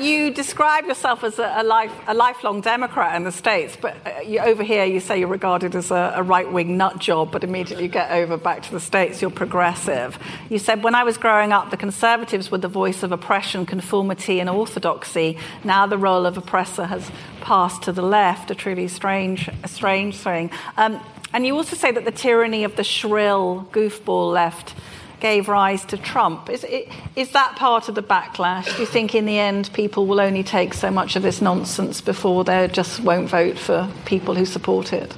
You 0.00 0.30
describe 0.30 0.86
yourself 0.86 1.24
as 1.24 1.38
a, 1.38 1.54
a, 1.56 1.62
life, 1.62 1.92
a 2.06 2.14
lifelong 2.14 2.60
Democrat 2.60 3.14
in 3.16 3.24
the 3.24 3.32
States, 3.32 3.76
but 3.80 3.96
uh, 4.06 4.20
you, 4.20 4.40
over 4.40 4.62
here 4.62 4.84
you 4.84 5.00
say 5.00 5.18
you're 5.18 5.28
regarded 5.28 5.74
as 5.74 5.90
a, 5.90 6.14
a 6.16 6.22
right 6.22 6.50
wing 6.50 6.76
nut 6.76 6.98
job, 6.98 7.30
but 7.30 7.44
immediately 7.44 7.84
you 7.84 7.90
get 7.90 8.10
over 8.10 8.36
back 8.36 8.62
to 8.62 8.72
the 8.72 8.80
States, 8.80 9.20
you're 9.20 9.30
progressive. 9.30 10.18
You 10.48 10.58
said, 10.58 10.82
When 10.82 10.94
I 10.94 11.04
was 11.04 11.18
growing 11.18 11.52
up, 11.52 11.70
the 11.70 11.76
conservatives 11.76 12.50
were 12.50 12.58
the 12.58 12.68
voice 12.68 13.02
of 13.02 13.12
oppression, 13.12 13.66
conformity, 13.66 14.40
and 14.40 14.50
orthodoxy. 14.50 15.38
Now 15.64 15.86
the 15.86 15.98
role 15.98 16.26
of 16.26 16.36
oppressor 16.36 16.86
has 16.86 17.10
passed 17.40 17.82
to 17.82 17.92
the 17.92 18.02
left, 18.02 18.50
a 18.50 18.54
truly 18.54 18.88
strange, 18.88 19.48
a 19.62 19.68
strange 19.68 20.16
thing. 20.16 20.50
Um, 20.76 21.00
and 21.32 21.46
you 21.46 21.56
also 21.56 21.76
say 21.76 21.90
that 21.92 22.04
the 22.04 22.12
tyranny 22.12 22.64
of 22.64 22.76
the 22.76 22.84
shrill 22.84 23.68
goofball 23.72 24.32
left 24.32 24.74
gave 25.22 25.48
rise 25.48 25.84
to 25.84 25.96
Trump. 25.96 26.50
Is, 26.50 26.66
is 27.14 27.30
that 27.30 27.54
part 27.54 27.88
of 27.88 27.94
the 27.94 28.02
backlash? 28.02 28.74
Do 28.74 28.82
you 28.82 28.86
think 28.86 29.14
in 29.14 29.24
the 29.24 29.38
end 29.38 29.70
people 29.72 30.04
will 30.06 30.20
only 30.20 30.42
take 30.42 30.74
so 30.74 30.90
much 30.90 31.14
of 31.14 31.22
this 31.22 31.40
nonsense 31.40 32.00
before 32.00 32.42
they 32.42 32.66
just 32.66 32.98
won't 33.00 33.30
vote 33.30 33.56
for 33.56 33.88
people 34.04 34.34
who 34.34 34.44
support 34.44 34.92
it? 34.92 35.16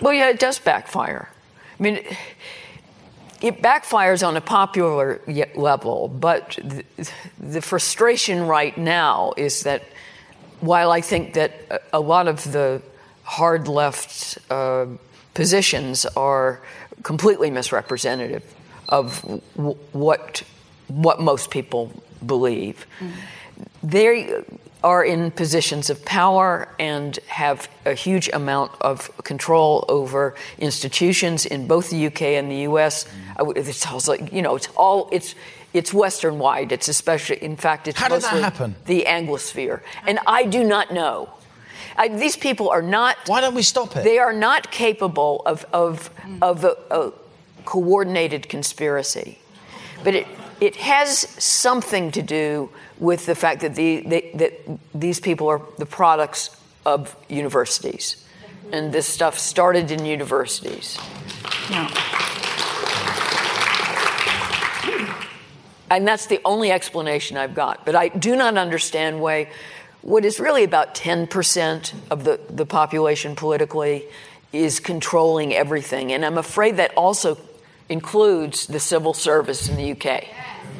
Well, 0.00 0.14
yeah, 0.14 0.30
it 0.30 0.38
does 0.38 0.60
backfire. 0.60 1.28
I 1.78 1.82
mean, 1.82 1.98
it 3.42 3.60
backfires 3.62 4.26
on 4.26 4.36
a 4.36 4.40
popular 4.40 5.20
level, 5.56 6.06
but 6.06 6.56
the, 7.38 7.60
frustration 7.60 8.46
right 8.46 8.78
now 8.78 9.34
is 9.36 9.64
that 9.64 9.82
while 10.60 10.92
I 10.92 11.00
think 11.00 11.34
that 11.34 11.52
a 11.92 12.00
lot 12.00 12.28
of 12.28 12.52
the 12.52 12.80
hard 13.24 13.66
left 13.66 14.38
uh, 14.50 14.86
positions 15.34 16.06
are 16.16 16.60
completely 17.02 17.50
misrepresentative 17.50 18.55
of 18.88 19.22
w- 19.56 19.76
what 19.92 20.42
what 20.88 21.20
most 21.20 21.50
people 21.50 21.90
believe. 22.24 22.86
They 23.82 24.42
are 24.84 25.04
in 25.04 25.30
positions 25.30 25.90
of 25.90 26.04
power 26.04 26.68
and 26.78 27.18
have 27.26 27.68
a 27.84 27.94
huge 27.94 28.28
amount 28.32 28.70
of 28.80 29.10
control 29.24 29.84
over 29.88 30.34
institutions 30.58 31.46
in 31.46 31.66
both 31.66 31.90
the 31.90 32.06
UK 32.06 32.22
and 32.38 32.50
the 32.50 32.68
US. 32.70 33.06
Would- 33.38 33.56
It's 33.58 33.86
also, 33.86 34.12
you 34.14 34.42
know, 34.42 34.54
it's 34.56 34.68
all 34.76 35.08
it's 35.12 35.34
it's 35.72 35.92
Western 35.92 36.38
wide. 36.38 36.72
It's 36.72 36.88
especially, 36.88 37.42
in 37.42 37.56
fact, 37.56 37.88
it's 37.88 37.98
How 38.00 38.08
did 38.08 38.22
that 38.22 38.32
mostly 38.32 38.42
happen? 38.42 38.74
the 38.86 39.04
Anglosphere, 39.08 39.80
and 40.06 40.18
I 40.26 40.44
do 40.44 40.64
not 40.64 40.90
know. 40.92 41.28
I, 41.98 42.08
these 42.08 42.36
people 42.36 42.68
are 42.70 42.82
not. 42.82 43.16
Why 43.26 43.40
don't 43.40 43.54
we 43.54 43.62
stop 43.62 43.96
it? 43.96 44.04
They 44.04 44.18
are 44.18 44.32
not 44.32 44.70
capable 44.70 45.42
of 45.46 45.64
of 45.72 46.10
of 46.42 46.64
a, 46.64 46.76
a 46.90 47.12
coordinated 47.66 48.48
conspiracy, 48.48 49.38
but 50.02 50.14
it 50.14 50.26
it 50.60 50.76
has 50.76 51.18
something 51.18 52.10
to 52.12 52.22
do 52.22 52.70
with 52.98 53.26
the 53.26 53.34
fact 53.34 53.60
that 53.60 53.74
the 53.74 54.00
they, 54.00 54.30
that 54.34 54.52
these 54.94 55.20
people 55.20 55.48
are 55.48 55.60
the 55.78 55.86
products 55.86 56.56
of 56.86 57.14
universities, 57.28 58.26
and 58.72 58.92
this 58.92 59.06
stuff 59.06 59.38
started 59.38 59.90
in 59.90 60.06
universities. 60.06 60.98
And 65.88 66.06
that's 66.06 66.26
the 66.26 66.40
only 66.44 66.72
explanation 66.72 67.36
I've 67.36 67.54
got. 67.54 67.84
But 67.86 67.94
I 67.94 68.08
do 68.08 68.34
not 68.34 68.58
understand 68.58 69.20
why 69.20 69.50
what 70.02 70.24
is 70.24 70.38
really 70.38 70.64
about 70.64 70.94
10% 70.94 71.94
of 72.10 72.24
the, 72.24 72.40
the 72.48 72.66
population 72.66 73.34
politically 73.34 74.04
is 74.52 74.78
controlling 74.80 75.52
everything. 75.52 76.12
And 76.12 76.24
I'm 76.24 76.38
afraid 76.38 76.76
that 76.76 76.92
also 76.96 77.36
includes 77.88 78.66
the 78.66 78.80
civil 78.80 79.14
service 79.14 79.68
in 79.68 79.76
the 79.76 79.92
UK. 79.92 80.24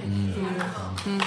Hmm. 0.02 1.20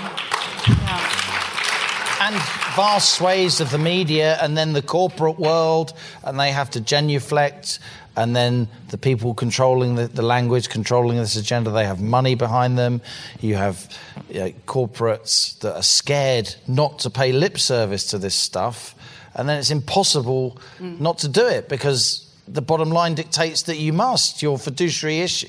and 2.21 2.36
vast 2.75 3.13
swathes 3.13 3.61
of 3.61 3.71
the 3.71 3.77
media 3.77 4.38
and 4.41 4.57
then 4.57 4.73
the 4.73 4.82
corporate 4.82 5.39
world 5.39 5.93
and 6.23 6.39
they 6.39 6.51
have 6.51 6.69
to 6.69 6.82
genuflect 6.82 7.80
and 8.17 8.36
then 8.36 8.67
the 8.89 8.97
people 8.97 9.34
controlling 9.34 9.95
the, 9.95 10.07
the 10.07 10.21
language 10.21 10.67
controlling 10.69 11.17
this 11.17 11.38
agenda 11.38 11.71
they 11.71 11.86
have 11.86 12.01
money 12.01 12.36
behind 12.36 12.77
them. 12.77 13.01
You 13.39 13.55
have 13.55 13.88
you 14.30 14.39
know, 14.39 14.51
corporates 14.67 15.57
that 15.59 15.75
are 15.75 15.84
scared 15.84 16.53
not 16.67 16.99
to 16.99 17.09
pay 17.09 17.32
lip 17.32 17.57
service 17.57 18.07
to 18.07 18.17
this 18.17 18.36
stuff 18.36 18.95
and 19.36 19.47
then 19.47 19.57
it's 19.57 19.71
impossible 19.71 20.57
hmm. 20.77 21.01
not 21.01 21.19
to 21.19 21.30
do 21.30 21.47
it 21.47 21.69
because 21.69 22.28
the 22.52 22.62
bottom 22.62 22.89
line 22.89 23.16
dictates 23.16 23.64
that 23.64 23.78
you 23.78 23.93
must 23.93 24.41
your 24.41 24.58
fiduciary 24.58 25.20
issue, 25.20 25.47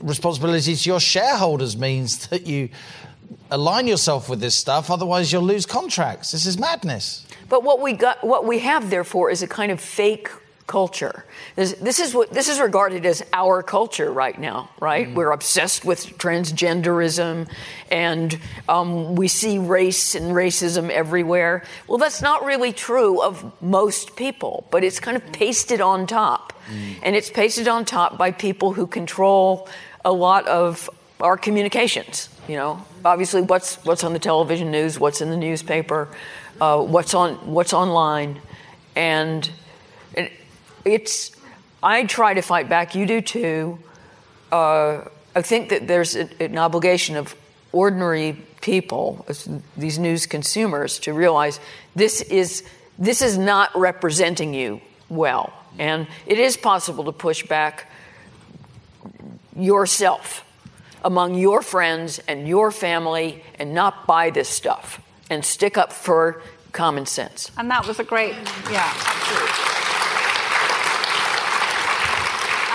responsibility 0.00 0.76
to 0.76 0.88
your 0.88 1.00
shareholders 1.00 1.76
means 1.76 2.28
that 2.28 2.46
you 2.46 2.68
align 3.50 3.86
yourself 3.86 4.28
with 4.28 4.40
this 4.40 4.54
stuff, 4.54 4.90
otherwise 4.90 5.32
you'll 5.32 5.42
lose 5.42 5.66
contracts. 5.66 6.32
This 6.32 6.46
is 6.46 6.58
madness. 6.58 7.26
But 7.48 7.62
what 7.62 7.80
we 7.80 7.92
got, 7.94 8.22
what 8.24 8.46
we 8.46 8.58
have, 8.60 8.90
therefore, 8.90 9.30
is 9.30 9.42
a 9.42 9.46
kind 9.46 9.72
of 9.72 9.80
fake 9.80 10.28
culture. 10.68 11.24
This, 11.56 11.72
this 11.72 11.98
is 11.98 12.14
what 12.14 12.30
this 12.30 12.48
is 12.48 12.60
regarded 12.60 13.04
as 13.04 13.24
our 13.32 13.64
culture 13.64 14.12
right 14.12 14.38
now, 14.38 14.70
right? 14.78 15.12
We're 15.12 15.32
obsessed 15.32 15.84
with 15.84 16.16
transgenderism, 16.18 17.48
and 17.90 18.38
um, 18.68 19.16
we 19.16 19.26
see 19.26 19.58
race 19.58 20.14
and 20.14 20.32
racism 20.32 20.90
everywhere. 20.90 21.64
Well, 21.88 21.98
that's 21.98 22.22
not 22.22 22.44
really 22.44 22.72
true 22.72 23.20
of 23.20 23.60
most 23.60 24.14
people, 24.14 24.68
but 24.70 24.84
it's 24.84 25.00
kind 25.00 25.16
of 25.16 25.32
pasted 25.32 25.80
on 25.80 26.06
top, 26.06 26.52
and 27.02 27.16
it's 27.16 27.30
pasted 27.30 27.66
on 27.66 27.84
top 27.84 28.16
by 28.16 28.30
people 28.30 28.72
who 28.72 28.86
control 28.86 29.68
a 30.04 30.12
lot 30.12 30.46
of 30.46 30.88
our 31.20 31.36
communications. 31.36 32.28
You 32.46 32.56
know, 32.56 32.84
obviously, 33.04 33.42
what's 33.42 33.76
what's 33.84 34.04
on 34.04 34.12
the 34.12 34.18
television 34.18 34.70
news, 34.70 35.00
what's 35.00 35.20
in 35.20 35.30
the 35.30 35.36
newspaper, 35.36 36.08
uh, 36.60 36.82
what's 36.82 37.14
on 37.14 37.34
what's 37.52 37.72
online, 37.72 38.40
and 38.94 39.50
it, 40.14 40.32
it's. 40.84 41.32
I 41.82 42.04
try 42.04 42.34
to 42.34 42.42
fight 42.42 42.68
back. 42.68 42.94
You 42.94 43.06
do 43.06 43.20
too. 43.20 43.78
Uh, 44.50 45.02
I 45.34 45.42
think 45.42 45.68
that 45.68 45.86
there's 45.86 46.16
a, 46.16 46.28
an 46.42 46.58
obligation 46.58 47.16
of 47.16 47.34
ordinary 47.72 48.36
people, 48.60 49.26
these 49.76 49.98
news 49.98 50.26
consumers, 50.26 50.98
to 51.00 51.12
realize 51.12 51.60
this 51.94 52.20
is 52.22 52.64
this 52.98 53.22
is 53.22 53.38
not 53.38 53.70
representing 53.78 54.54
you 54.54 54.80
well, 55.08 55.52
and 55.78 56.06
it 56.26 56.38
is 56.38 56.56
possible 56.56 57.04
to 57.04 57.12
push 57.12 57.46
back 57.46 57.90
yourself 59.56 60.44
among 61.04 61.34
your 61.34 61.62
friends 61.62 62.18
and 62.26 62.48
your 62.48 62.70
family 62.70 63.42
and 63.58 63.74
not 63.74 64.06
buy 64.06 64.30
this 64.30 64.48
stuff 64.48 65.00
and 65.30 65.44
stick 65.44 65.78
up 65.78 65.92
for 65.92 66.42
common 66.72 67.06
sense. 67.06 67.50
And 67.56 67.70
that 67.70 67.86
was 67.86 67.98
a 67.98 68.04
great, 68.04 68.34
yeah, 68.70 68.92
absolutely. 68.94 69.77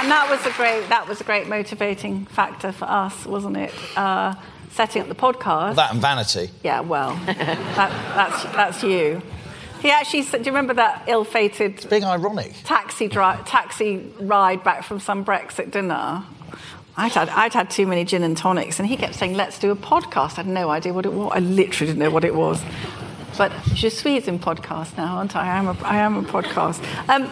And 0.03 0.11
that 0.11 0.29
was 0.29 0.45
a 0.45 0.51
great, 0.57 0.89
that 0.89 1.07
was 1.07 1.21
a 1.21 1.23
great 1.23 1.47
motivating 1.47 2.25
factor 2.25 2.73
for 2.73 2.83
us, 2.83 3.25
wasn't 3.25 3.55
it? 3.55 3.73
Uh, 3.95 4.35
setting 4.71 5.01
up 5.01 5.07
the 5.07 5.15
podcast. 5.15 5.75
That 5.75 5.93
and 5.93 6.01
vanity. 6.01 6.49
Yeah, 6.61 6.81
well, 6.81 7.15
that, 7.25 7.35
that's 7.77 8.43
that's 8.43 8.83
you. 8.83 9.21
He 9.81 9.89
actually 9.91 10.23
said, 10.23 10.43
do 10.43 10.49
you 10.49 10.51
remember 10.51 10.73
that 10.73 11.05
ill-fated 11.07 11.75
It's 11.75 11.85
Being 11.85 12.03
ironic. 12.03 12.53
taxi 12.65 13.07
dri- 13.07 13.37
taxi 13.45 14.11
ride 14.19 14.61
back 14.63 14.83
from 14.83 14.99
some 14.99 15.23
Brexit 15.23 15.71
dinner? 15.71 16.23
I'd 16.97 17.13
had, 17.13 17.29
I'd 17.29 17.53
had 17.53 17.69
too 17.69 17.87
many 17.87 18.03
gin 18.03 18.23
and 18.23 18.35
tonics, 18.35 18.79
and 18.79 18.87
he 18.87 18.97
kept 18.97 19.15
saying, 19.15 19.35
"Let's 19.35 19.57
do 19.57 19.71
a 19.71 19.75
podcast." 19.75 20.33
I 20.33 20.43
had 20.43 20.47
no 20.47 20.69
idea 20.69 20.93
what 20.93 21.05
it 21.05 21.13
was. 21.13 21.31
I 21.33 21.39
literally 21.39 21.87
didn't 21.93 21.99
know 22.03 22.11
what 22.11 22.25
it 22.25 22.35
was. 22.35 22.61
But 23.37 23.51
Je 23.73 23.89
suis 23.89 24.27
in 24.27 24.37
podcast 24.37 24.95
now, 24.97 25.15
aren't 25.17 25.35
I? 25.35 25.43
I 25.55 25.57
am 25.57 25.67
a, 25.69 25.77
I 25.83 25.95
am 25.97 26.17
a 26.17 26.23
podcast. 26.23 26.83
Um, 27.09 27.29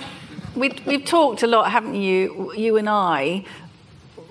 we, 0.55 0.77
we've 0.85 1.05
talked 1.05 1.43
a 1.43 1.47
lot, 1.47 1.71
haven't 1.71 1.95
you? 1.95 2.53
You 2.53 2.77
and 2.77 2.89
I. 2.89 3.45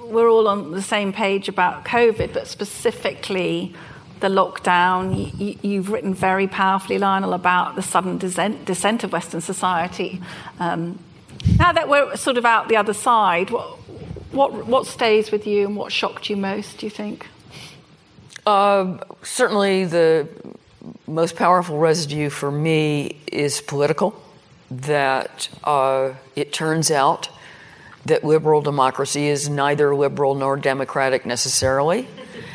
We're 0.01 0.29
all 0.29 0.49
on 0.49 0.73
the 0.73 0.83
same 0.83 1.12
page 1.12 1.49
about 1.49 1.85
COVID, 1.85 2.33
but 2.33 2.47
specifically 2.47 3.75
the 4.21 4.29
lockdown. 4.29 5.39
You, 5.39 5.59
you've 5.62 5.91
written 5.91 6.14
very 6.14 6.47
powerfully, 6.47 6.99
Lionel, 6.99 7.33
about 7.33 7.77
the 7.77 7.83
sudden 7.83 8.18
descent, 8.18 8.64
descent 8.64 9.05
of 9.05 9.12
Western 9.12 9.41
society. 9.41 10.21
Um, 10.59 10.99
now 11.59 11.73
that 11.73 11.89
we're 11.89 12.16
sort 12.16 12.37
of 12.37 12.45
out 12.45 12.68
the 12.68 12.77
other 12.77 12.93
side, 12.93 13.51
what, 13.51 13.79
what, 14.33 14.66
what 14.66 14.87
stays 14.87 15.31
with 15.31 15.47
you 15.47 15.66
and 15.66 15.77
what 15.77 15.93
shocked 15.93 16.29
you 16.29 16.37
most, 16.37 16.79
do 16.79 16.87
you 16.87 16.91
think? 16.91 17.27
Uh, 18.47 18.99
certainly, 19.23 19.85
the 19.85 20.29
most 21.07 21.37
powerful 21.37 21.79
residue 21.79 22.31
for 22.31 22.51
me 22.51 23.21
is 23.27 23.61
political. 23.61 24.21
That 24.71 25.49
uh, 25.64 26.14
it 26.37 26.53
turns 26.53 26.91
out 26.91 27.29
that 28.07 28.25
liberal 28.25 28.62
democracy 28.62 29.29
is 29.29 29.49
neither 29.49 29.95
liberal 29.95 30.35
nor 30.35 30.57
democratic 30.57 31.27
necessarily, 31.27 32.09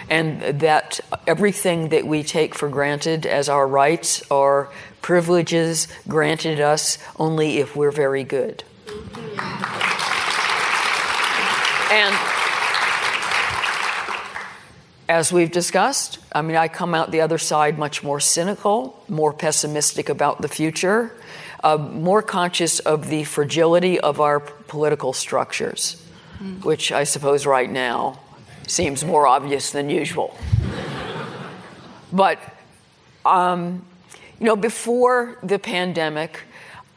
and 0.09 0.41
that 0.61 0.99
everything 1.27 1.89
that 1.89 2.07
we 2.07 2.23
take 2.23 2.55
for 2.55 2.69
granted 2.69 3.25
as 3.25 3.49
our 3.49 3.67
rights 3.67 4.23
are 4.31 4.69
privileges 5.01 5.87
granted 6.07 6.59
us 6.59 6.97
only 7.17 7.57
if 7.57 7.75
we're 7.75 7.91
very 7.91 8.23
good. 8.23 8.63
And 11.91 12.15
as 15.07 15.31
we've 15.31 15.51
discussed, 15.51 16.17
I 16.33 16.41
mean, 16.41 16.55
I 16.55 16.67
come 16.67 16.95
out 16.95 17.11
the 17.11 17.21
other 17.21 17.37
side 17.37 17.77
much 17.77 18.03
more 18.03 18.19
cynical, 18.19 18.99
more 19.07 19.31
pessimistic 19.31 20.09
about 20.09 20.41
the 20.41 20.47
future, 20.47 21.11
uh, 21.65 21.77
more 21.77 22.21
conscious 22.21 22.79
of 22.79 23.09
the 23.09 23.23
fragility 23.23 23.99
of 23.99 24.21
our 24.21 24.39
political 24.39 25.13
structures, 25.13 26.01
which 26.63 26.91
I 26.91 27.03
suppose 27.05 27.47
right 27.47 27.69
now 27.69 28.19
seems 28.67 29.03
more 29.03 29.25
obvious 29.25 29.71
than 29.71 29.89
usual. 29.89 30.37
but, 32.13 32.39
um, 33.25 33.83
you 34.39 34.45
know, 34.45 34.55
before 34.55 35.39
the 35.41 35.57
pandemic, 35.57 36.41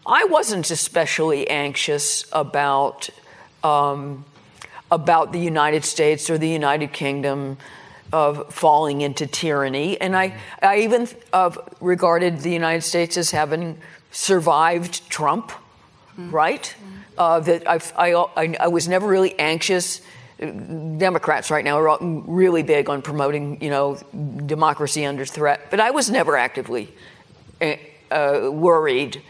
I 0.06 0.24
wasn't 0.24 0.70
especially 0.70 1.48
anxious 1.48 2.24
about. 2.32 3.08
Um, 3.64 4.24
about 4.90 5.32
the 5.32 5.38
United 5.38 5.84
States 5.84 6.30
or 6.30 6.38
the 6.38 6.48
United 6.48 6.94
Kingdom 6.94 7.58
of 8.12 8.52
falling 8.52 9.00
into 9.02 9.26
tyranny. 9.26 10.00
And 10.00 10.16
I, 10.16 10.38
I 10.62 10.78
even 10.78 11.08
uh, 11.32 11.50
regarded 11.80 12.40
the 12.40 12.50
United 12.50 12.82
States 12.82 13.16
as 13.16 13.30
having 13.30 13.78
survived 14.10 15.08
Trump, 15.10 15.52
right? 16.16 16.74
Uh, 17.16 17.40
that 17.40 17.68
I, 17.68 17.80
I, 17.96 18.56
I 18.60 18.68
was 18.68 18.88
never 18.88 19.06
really 19.06 19.38
anxious. 19.38 20.00
Democrats 20.38 21.50
right 21.50 21.64
now 21.64 21.78
are 21.78 21.88
all 21.88 21.98
really 22.00 22.62
big 22.62 22.88
on 22.88 23.02
promoting, 23.02 23.62
you 23.62 23.70
know, 23.70 23.96
democracy 24.46 25.04
under 25.04 25.24
threat. 25.24 25.70
But 25.70 25.80
I 25.80 25.90
was 25.90 26.10
never 26.10 26.36
actively 26.36 26.94
uh, 27.60 27.74
uh, 28.10 28.50
worried 28.50 29.20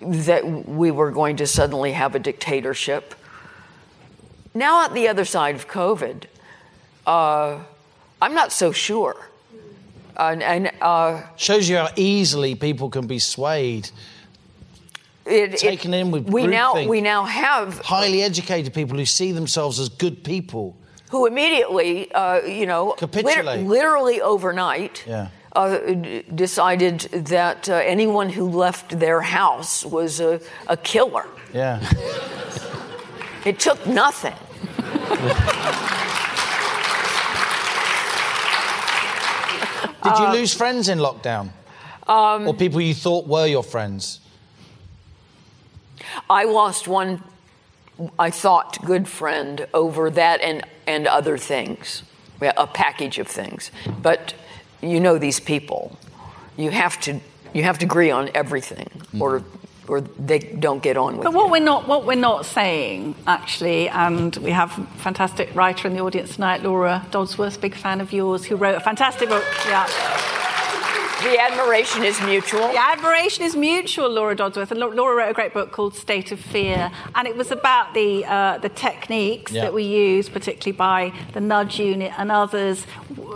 that 0.00 0.44
we 0.68 0.90
were 0.90 1.10
going 1.10 1.36
to 1.36 1.46
suddenly 1.46 1.92
have 1.92 2.14
a 2.14 2.18
dictatorship. 2.18 3.14
Now, 4.54 4.84
at 4.84 4.92
the 4.92 5.08
other 5.08 5.24
side 5.24 5.54
of 5.54 5.68
COVID, 5.68 6.24
uh, 7.06 7.60
I'm 8.20 8.34
not 8.34 8.52
so 8.52 8.72
sure. 8.72 9.16
and, 10.16 10.42
and 10.42 10.70
uh, 10.80 11.22
Shows 11.36 11.68
you 11.68 11.76
how 11.76 11.88
easily 11.96 12.54
people 12.54 12.88
can 12.90 13.06
be 13.06 13.18
swayed. 13.18 13.90
it, 15.26 15.54
it- 15.54 15.58
Taken 15.58 15.92
in 15.94 16.10
with 16.10 16.28
we 16.28 16.46
now 16.46 16.72
groupthink. 16.74 16.88
we 16.88 17.00
now 17.00 17.24
have 17.24 17.78
Highly 17.80 18.22
educated 18.22 18.72
people 18.72 18.96
who 18.98 19.04
see 19.06 19.32
themselves 19.32 19.78
as 19.78 19.88
good 19.90 20.22
people. 20.24 20.74
who 21.10 21.26
immediately, 21.26 22.10
uh, 22.12 22.40
you 22.42 22.66
know, 22.66 22.94
lit- 23.00 23.62
literally 23.66 24.20
overnight, 24.22 25.04
Yeah. 25.06 25.28
uh, 25.54 25.78
decided 26.34 27.00
that 27.28 27.68
uh, 27.68 27.74
anyone 27.74 28.28
who 28.30 28.48
left 28.48 28.98
their 28.98 29.20
house 29.20 29.84
was 29.84 30.20
a, 30.20 30.40
a 30.68 30.76
killer. 30.76 31.26
Yeah. 31.54 31.80
It 33.44 33.60
took 33.60 33.86
nothing. 33.86 34.34
Did 40.06 40.12
Uh, 40.22 40.32
you 40.32 40.38
lose 40.38 40.54
friends 40.54 40.88
in 40.88 40.98
lockdown? 40.98 41.50
Um, 42.06 42.46
or 42.46 42.54
people 42.54 42.80
you 42.80 42.94
thought 42.94 43.26
were 43.26 43.46
your 43.46 43.64
friends? 43.64 44.20
I 46.30 46.44
lost 46.44 46.86
one, 46.86 47.22
I 48.18 48.30
thought, 48.30 48.78
good 48.84 49.08
friend 49.08 49.66
over 49.74 50.10
that 50.10 50.40
and, 50.40 50.62
and 50.86 51.08
other 51.08 51.36
things, 51.38 52.04
a 52.40 52.66
package 52.66 53.18
of 53.18 53.26
things. 53.26 53.70
But 54.02 54.34
you 54.80 55.00
know 55.00 55.18
these 55.18 55.40
people. 55.40 55.98
You 56.56 56.70
have 56.70 57.00
to, 57.00 57.18
you 57.52 57.64
have 57.64 57.78
to 57.78 57.86
agree 57.86 58.12
on 58.12 58.30
everything, 58.34 58.88
or, 59.18 59.42
or 59.88 60.00
they 60.00 60.38
don't 60.38 60.82
get 60.82 60.96
on 60.96 61.16
with 61.16 61.24
But 61.24 61.30
you. 61.32 61.36
what 61.38 61.50
we're 61.50 61.62
not 61.62 61.86
what 61.88 62.04
we're 62.06 62.14
not 62.16 62.46
saying 62.46 63.14
actually, 63.26 63.88
and 63.88 64.34
we 64.36 64.50
have 64.50 64.76
a 64.78 64.84
fantastic 64.98 65.54
writer 65.54 65.88
in 65.88 65.94
the 65.94 66.00
audience 66.00 66.34
tonight, 66.34 66.62
Laura 66.62 67.04
Dodsworth, 67.10 67.60
big 67.60 67.74
fan 67.74 68.00
of 68.00 68.12
yours, 68.12 68.44
who 68.46 68.56
wrote 68.56 68.74
a 68.76 68.80
fantastic 68.80 69.28
book. 69.28 69.44
Yeah. 69.66 69.86
The 71.22 71.38
admiration 71.40 72.04
is 72.04 72.20
mutual. 72.20 72.68
The 72.68 72.78
admiration 72.78 73.42
is 73.42 73.56
mutual, 73.56 74.10
Laura 74.10 74.36
Dodsworth. 74.36 74.70
And 74.70 74.78
Laura 74.78 75.16
wrote 75.16 75.30
a 75.30 75.32
great 75.32 75.54
book 75.54 75.72
called 75.72 75.94
State 75.94 76.30
of 76.30 76.38
Fear. 76.38 76.90
And 77.14 77.26
it 77.26 77.34
was 77.36 77.50
about 77.50 77.94
the, 77.94 78.24
uh, 78.26 78.58
the 78.58 78.68
techniques 78.68 79.50
Yeah. 79.50 79.62
that 79.62 79.74
we 79.74 79.82
use, 79.84 80.28
particularly 80.28 80.76
by 80.76 81.12
the 81.32 81.40
Nudge 81.40 81.80
Unit 81.80 82.12
and 82.18 82.30
others. 82.30 82.86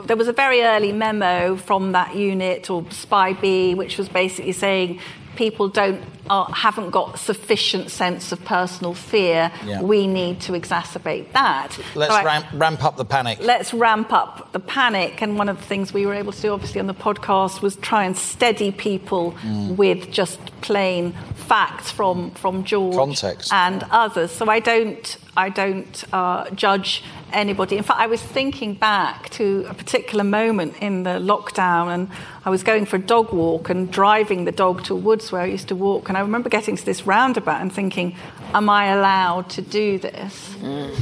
There 0.04 0.16
was 0.16 0.28
a 0.28 0.32
very 0.32 0.62
early 0.62 0.92
memo 0.92 1.56
from 1.56 1.92
that 1.92 2.14
unit, 2.14 2.68
or 2.68 2.84
SPI-B, 2.90 3.74
which 3.74 3.96
was 3.96 4.10
basically 4.10 4.52
saying 4.52 5.00
people 5.44 5.68
don't 5.82 6.00
uh, 6.28 6.44
haven't 6.52 6.90
got 6.90 7.18
sufficient 7.18 7.90
sense 7.90 8.30
of 8.34 8.38
personal 8.44 8.94
fear. 8.94 9.50
Yeah. 9.64 9.80
We 9.82 10.06
need 10.06 10.34
to 10.46 10.52
exacerbate 10.52 11.26
that. 11.32 11.68
Let's 11.96 12.12
So 12.12 12.18
I- 12.20 12.24
ramp, 12.24 12.46
ramp 12.52 12.84
up 12.84 12.94
the 13.02 13.04
panic. 13.16 13.38
let's 13.52 13.72
ramp 13.72 14.12
up 14.12 14.52
the 14.52 14.60
panic. 14.60 15.22
And 15.22 15.30
one 15.42 15.48
of 15.48 15.56
the 15.60 15.64
things 15.72 15.92
we 15.94 16.04
were 16.06 16.14
able 16.22 16.32
to 16.38 16.42
do, 16.46 16.52
obviously, 16.52 16.78
on 16.84 16.88
the 16.94 17.00
podcast 17.08 17.62
was 17.62 17.72
try 17.90 18.02
and 18.08 18.14
steady 18.16 18.70
people 18.70 19.24
Mm. 19.42 19.76
with 19.82 20.00
just 20.20 20.38
plain 20.60 21.02
facts 21.50 21.90
from 21.90 22.16
from 22.42 22.54
George 22.64 22.94
Context. 22.94 23.52
and 23.52 23.78
others. 24.04 24.30
So 24.38 24.44
I 24.56 24.60
don't 24.60 25.06
I 25.36 25.48
don't 25.48 26.04
uh, 26.12 26.50
judge 26.50 27.02
anybody. 27.32 27.76
In 27.76 27.82
fact, 27.82 28.00
I 28.00 28.06
was 28.06 28.20
thinking 28.20 28.74
back 28.74 29.30
to 29.30 29.64
a 29.68 29.74
particular 29.74 30.24
moment 30.24 30.74
in 30.80 31.04
the 31.04 31.18
lockdown, 31.20 31.94
and 31.94 32.08
I 32.44 32.50
was 32.50 32.62
going 32.62 32.84
for 32.86 32.96
a 32.96 33.00
dog 33.00 33.32
walk 33.32 33.70
and 33.70 33.90
driving 33.90 34.44
the 34.44 34.52
dog 34.52 34.82
to 34.84 34.94
a 34.94 34.96
woods 34.96 35.30
where 35.30 35.42
I 35.42 35.46
used 35.46 35.68
to 35.68 35.76
walk, 35.76 36.08
and 36.08 36.18
I 36.18 36.20
remember 36.20 36.48
getting 36.48 36.76
to 36.76 36.84
this 36.84 37.06
roundabout 37.06 37.60
and 37.60 37.72
thinking, 37.72 38.16
"Am 38.54 38.68
I 38.68 38.86
allowed 38.86 39.48
to 39.50 39.62
do 39.62 39.98
this?" 39.98 40.56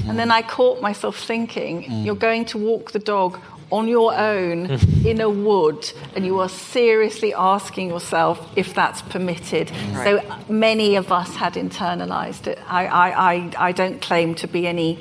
And 0.09 0.19
then 0.19 0.31
I 0.31 0.43
caught 0.43 0.83
myself 0.83 1.17
thinking, 1.19 1.85
"You're 2.05 2.15
going 2.15 2.45
to 2.47 2.59
walk 2.59 2.93
the 2.93 2.99
dog." 2.99 3.39
On 3.71 3.87
your 3.87 4.17
own 4.17 4.71
in 5.05 5.21
a 5.21 5.29
wood, 5.29 5.93
and 6.17 6.25
you 6.25 6.41
are 6.41 6.49
seriously 6.49 7.35
asking 7.35 7.89
yourself 7.89 8.51
if 8.57 8.75
that's 8.75 9.03
permitted. 9.03 9.71
So 9.93 10.23
many 10.49 10.97
of 10.97 11.13
us 11.13 11.37
had 11.37 11.55
internalized 11.55 12.47
it. 12.47 12.59
I, 12.67 12.87
I, 12.87 13.33
I, 13.33 13.53
I 13.59 13.73
don't 13.73 14.01
claim 14.01 14.35
to 14.37 14.49
be 14.49 14.67
any 14.67 14.99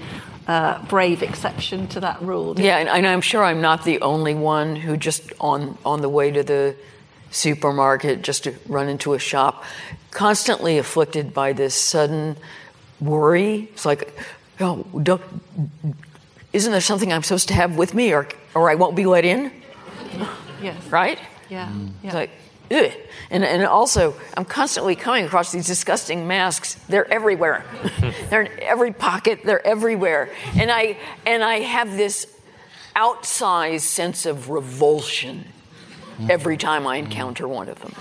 uh, 0.47 0.83
brave 0.85 1.23
exception 1.23 1.87
to 1.87 1.99
that 2.01 2.21
rule. 2.21 2.59
Yeah, 2.59 2.77
and, 2.77 2.89
and 2.89 3.07
I'm 3.07 3.21
sure 3.21 3.43
I'm 3.43 3.61
not 3.61 3.83
the 3.83 4.01
only 4.01 4.33
one 4.33 4.75
who 4.75 4.97
just 4.97 5.31
on 5.39 5.77
on 5.85 6.01
the 6.01 6.09
way 6.09 6.31
to 6.31 6.43
the 6.43 6.75
supermarket, 7.31 8.21
just 8.21 8.45
to 8.45 8.55
run 8.67 8.87
into 8.87 9.13
a 9.13 9.19
shop, 9.19 9.63
constantly 10.11 10.77
afflicted 10.77 11.33
by 11.33 11.53
this 11.53 11.75
sudden 11.75 12.37
worry. 12.99 13.69
It's 13.73 13.85
like, 13.85 14.17
oh, 14.59 14.85
don't, 15.03 15.21
isn't 16.53 16.71
there 16.71 16.81
something 16.81 17.11
I'm 17.11 17.23
supposed 17.23 17.47
to 17.49 17.53
have 17.53 17.77
with 17.77 17.93
me, 17.93 18.13
or 18.13 18.27
or 18.53 18.69
I 18.69 18.75
won't 18.75 18.95
be 18.95 19.05
let 19.05 19.25
in? 19.25 19.51
Yes. 20.61 20.87
Right? 20.87 21.19
Yeah. 21.49 21.71
It's 21.71 21.91
yeah. 22.03 22.13
like, 22.13 22.29
ugh. 22.71 22.91
And, 23.29 23.43
and 23.43 23.63
also, 23.63 24.15
I'm 24.35 24.45
constantly 24.45 24.95
coming 24.95 25.25
across 25.25 25.51
these 25.51 25.67
disgusting 25.67 26.27
masks. 26.27 26.75
They're 26.87 27.11
everywhere. 27.11 27.65
they're 28.29 28.43
in 28.43 28.59
every 28.61 28.93
pocket. 28.93 29.41
They're 29.43 29.65
everywhere. 29.65 30.29
And 30.55 30.71
I 30.71 30.97
and 31.25 31.43
I 31.43 31.59
have 31.59 31.91
this 31.91 32.27
outsized 32.95 33.81
sense 33.81 34.25
of 34.25 34.49
revulsion 34.49 35.45
every 36.29 36.57
time 36.57 36.87
I 36.87 36.95
encounter 36.97 37.47
one 37.47 37.69
of 37.69 37.79
them. 37.79 37.93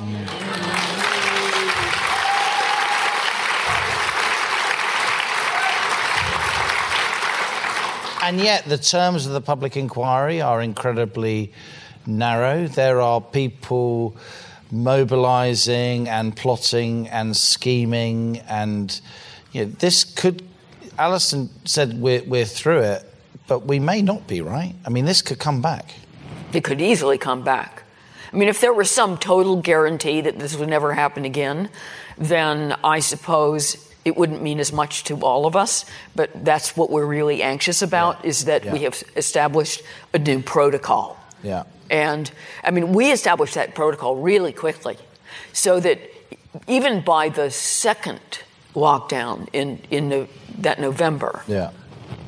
And 8.23 8.41
yet, 8.41 8.65
the 8.65 8.79
terms 8.79 9.27
of 9.27 9.33
the 9.33 9.41
public 9.41 9.77
inquiry 9.77 10.41
are 10.41 10.63
incredibly 10.63 11.53
narrow. 12.07 12.67
There 12.67 13.01
are 13.01 13.21
people 13.21 14.17
mobilizing 14.71 16.09
and 16.09 16.37
plotting 16.37 17.09
and 17.09 17.37
scheming, 17.37 18.39
and 18.49 19.01
you 19.53 19.67
know, 19.67 19.71
this 19.79 20.05
could. 20.05 20.43
Allison 20.99 21.51
said 21.65 22.01
we're, 22.01 22.23
we're 22.25 22.47
through 22.47 22.81
it, 22.81 23.15
but 23.47 23.67
we 23.67 23.79
may 23.79 24.01
not 24.01 24.27
be, 24.27 24.41
right? 24.41 24.75
I 24.85 24.91
mean, 24.91 25.05
this 25.05 25.21
could 25.21 25.39
come 25.39 25.61
back. 25.61 25.95
It 26.53 26.65
could 26.65 26.81
easily 26.81 27.19
come 27.19 27.43
back. 27.43 27.83
I 28.33 28.37
mean, 28.37 28.49
if 28.49 28.61
there 28.61 28.73
were 28.73 28.85
some 28.85 29.19
total 29.19 29.57
guarantee 29.57 30.21
that 30.23 30.39
this 30.39 30.57
would 30.57 30.69
never 30.69 30.95
happen 30.95 31.25
again, 31.25 31.69
then 32.19 32.77
I 32.83 33.01
suppose 33.01 33.86
it 34.07 34.16
wouldn't 34.16 34.41
mean 34.41 34.61
as 34.61 34.73
much 34.73 35.03
to 35.05 35.16
all 35.20 35.47
of 35.47 35.57
us. 35.57 35.85
But 36.15 36.31
that's 36.45 36.77
what 36.77 36.91
we're 36.91 37.05
really 37.05 37.43
anxious 37.43 37.83
about 37.83 38.24
is 38.24 38.45
that 38.45 38.65
we 38.65 38.85
have 38.85 39.03
established 39.16 39.83
a 40.15 40.19
new 40.19 40.41
protocol. 40.41 41.19
Yeah. 41.43 41.65
And 41.91 42.31
I 42.62 42.70
mean, 42.70 42.93
we 42.93 43.11
established 43.11 43.55
that 43.57 43.74
protocol 43.74 44.15
really 44.15 44.53
quickly 44.53 44.97
so 45.53 45.81
that 45.81 45.99
even 46.69 47.01
by 47.01 47.28
the 47.31 47.51
second 47.51 48.20
lockdown 48.74 49.49
in, 49.53 49.81
in 49.91 50.09
no, 50.09 50.28
that 50.59 50.78
November, 50.81 51.43
Yeah. 51.49 51.73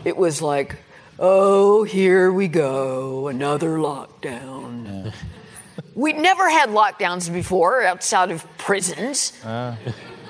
it 0.05 0.17
was 0.17 0.43
like, 0.43 0.77
oh, 1.21 1.85
here 1.85 2.33
we 2.33 2.49
go, 2.49 3.29
another 3.29 3.79
lockdown. 3.79 5.13
We'd 5.95 6.17
never 6.19 6.49
had 6.51 6.71
lockdowns 6.71 7.33
before 7.33 7.83
outside 7.85 8.33
of 8.33 8.45
prisons. 8.59 9.33
Uh. 9.45 9.77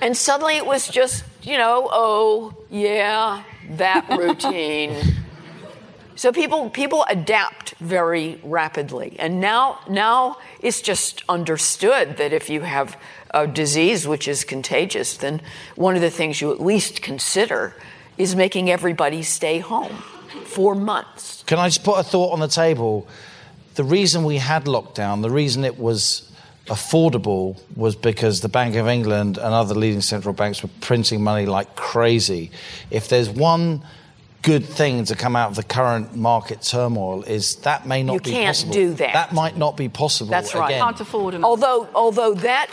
And 0.01 0.17
suddenly 0.17 0.57
it 0.57 0.67
was 0.67 0.89
just, 0.89 1.25
you 1.43 1.59
know, 1.59 1.89
oh, 1.91 2.57
yeah, 2.71 3.43
that 3.71 4.07
routine. 4.19 4.97
So 6.15 6.33
people 6.33 6.69
people 6.71 7.05
adapt 7.09 7.75
very 7.75 8.41
rapidly, 8.43 9.15
and 9.21 9.41
now 9.41 9.79
now 9.89 10.39
it's 10.61 10.81
just 10.81 11.23
understood 11.29 12.17
that 12.17 12.33
if 12.33 12.51
you 12.51 12.63
have 12.63 12.97
a 13.31 13.47
disease 13.47 14.09
which 14.09 14.27
is 14.27 14.43
contagious, 14.43 15.17
then 15.17 15.41
one 15.77 15.95
of 15.95 16.01
the 16.01 16.11
things 16.11 16.41
you 16.41 16.51
at 16.51 16.61
least 16.61 17.03
consider 17.03 17.77
is 18.17 18.35
making 18.35 18.69
everybody 18.69 19.23
stay 19.23 19.61
home 19.61 20.03
for 20.45 20.75
months. 20.75 21.45
Can 21.47 21.61
I 21.61 21.69
just 21.69 21.85
put 21.85 22.01
a 22.01 22.03
thought 22.03 22.33
on 22.33 22.41
the 22.41 22.49
table? 22.49 23.07
The 23.77 23.85
reason 23.85 24.25
we 24.25 24.39
had 24.39 24.65
lockdown, 24.65 25.23
the 25.23 25.31
reason 25.31 25.65
it 25.65 25.79
was 25.79 26.28
affordable 26.69 27.61
was 27.77 27.97
because 27.97 28.41
the 28.41 28.49
Bank 28.49 28.77
of 28.77 28.87
England 28.89 29.39
and 29.39 29.55
other 29.55 29.75
leading 29.75 30.01
central 30.01 30.35
banks 30.35 30.63
were 30.63 30.71
printing 30.81 31.23
money 31.23 31.47
like 31.47 31.77
crazy. 31.77 32.51
If 32.91 33.09
there's 33.09 33.29
one 33.31 33.83
good 34.43 34.65
thing 34.65 35.05
to 35.05 35.17
come 35.17 35.35
out 35.35 35.51
of 35.51 35.57
the 35.57 35.63
current 35.65 36.15
market 36.15 36.63
turmoil 36.63 37.23
is 37.25 37.57
that 37.57 37.87
may 37.87 38.03
not 38.03 38.15
You 38.15 38.21
be 38.21 38.31
can't 38.31 38.47
possible. 38.57 38.73
do 38.73 38.95
that. 38.95 39.13
That 39.13 39.33
might 39.33 39.57
not 39.57 39.77
be 39.77 39.89
possible 39.89 40.31
That's 40.31 40.55
right. 40.55 40.71
again. 40.71 40.81
Can't 40.83 41.01
afford 41.01 41.35
them. 41.35 41.45
Although 41.45 41.89
although 41.95 42.35
that 42.35 42.69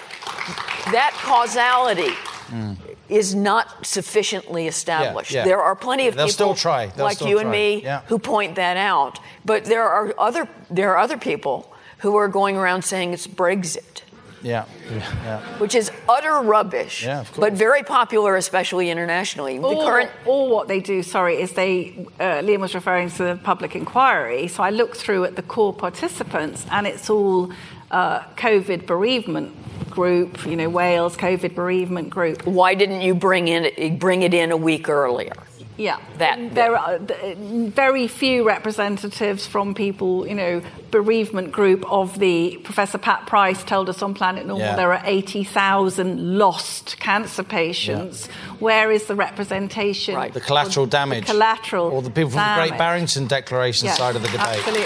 that 0.91 1.11
causality 1.23 2.13
Mm. 2.51 2.77
is 3.09 3.33
not 3.33 3.83
sufficiently 3.87 4.67
established. 4.67 5.31
yeah. 5.31 5.43
There 5.45 5.59
are 5.63 5.75
plenty 5.75 6.07
of 6.07 6.13
They'll 6.15 6.27
people 6.27 6.53
still 6.53 6.55
try. 6.55 6.85
They'll 6.95 7.05
like 7.05 7.15
still 7.17 7.29
you 7.29 7.39
and 7.39 7.49
me 7.49 7.81
Yeah. 7.83 8.01
who 8.05 8.19
point 8.19 8.53
that 8.55 8.77
out. 8.77 9.17
But 9.43 9.65
there 9.65 9.81
are 9.89 10.13
other 10.19 10.47
there 10.69 10.91
are 10.93 10.99
other 10.99 11.17
people 11.17 11.67
who 12.05 12.15
are 12.17 12.27
going 12.27 12.55
around 12.55 12.83
saying 12.83 13.13
it's 13.13 13.25
Brexit. 13.25 14.03
Yeah, 14.43 14.65
yeah. 14.91 15.39
which 15.57 15.73
is 15.73 15.89
utter 16.07 16.35
rubbish, 16.43 17.03
Yeah, 17.03 17.21
of 17.21 17.31
but 17.35 17.53
very 17.53 17.81
popular, 17.81 18.35
especially 18.35 18.91
internationally. 18.91 19.57
The 19.57 19.65
Or, 19.65 19.83
current 19.83 20.11
or 20.23 20.47
what 20.55 20.67
they 20.67 20.81
do, 20.81 21.01
sorry, 21.01 21.41
is 21.41 21.53
they, 21.53 22.05
uh, 22.19 22.45
Liam 22.45 22.59
was 22.59 22.75
referring 22.75 23.09
to 23.09 23.23
the 23.29 23.35
public 23.43 23.75
inquiry. 23.75 24.47
So 24.47 24.61
I 24.61 24.69
looked 24.69 24.97
through 24.97 25.23
at 25.23 25.35
the 25.35 25.41
core 25.41 25.73
participants 25.73 26.63
and 26.69 26.85
it's 26.85 27.09
all 27.09 27.51
uh, 27.89 28.19
COVID 28.45 28.85
bereavement 28.85 29.49
group, 29.89 30.45
you 30.45 30.55
know, 30.55 30.69
Wales 30.69 31.17
COVID 31.17 31.55
bereavement 31.55 32.11
group. 32.11 32.45
why 32.45 32.75
didn't 32.75 33.01
you 33.01 33.15
bring 33.15 33.47
in 33.47 33.97
bring 33.97 34.21
it 34.21 34.33
in 34.35 34.51
a 34.51 34.57
week 34.57 34.89
earlier? 34.89 35.33
Yeah, 35.77 35.97
That 36.19 36.55
there 36.55 36.77
are 36.77 36.99
very 36.99 38.07
few 38.07 38.47
representatives 38.47 39.45
from 39.45 39.73
people, 39.75 40.25
you 40.25 40.33
know, 40.33 40.61
bereavement 40.89 41.51
group 41.51 41.83
of 41.91 42.17
the 42.17 42.57
Professor 42.63 42.97
Pat 42.97 43.27
Price 43.27 43.61
told 43.61 43.89
us 43.89 44.01
on 44.01 44.13
Planet 44.13 44.45
Normal 44.45 44.65
Yeah. 44.65 44.75
there 44.77 44.93
are 44.93 45.01
eighty 45.03 45.43
thousand 45.43 46.37
lost 46.37 46.97
cancer 47.01 47.43
patients. 47.43 48.27
Where 48.59 48.89
is 48.89 49.07
the 49.07 49.15
representation? 49.15 50.15
Right. 50.15 50.33
The 50.33 50.39
collateral 50.39 50.85
damage. 50.85 51.25
The 51.25 51.33
collateral. 51.33 51.87
Or 51.87 52.01
the 52.01 52.09
people 52.09 52.29
from 52.31 52.39
the 52.39 52.67
Great? 52.69 52.77
Barrington 52.77 53.27
Declaration 53.27 53.87
Yes, 53.87 53.97
side 53.97 54.15
of 54.15 54.21
the 54.21 54.29
debate. 54.29 54.47
Absolutely. 54.47 54.81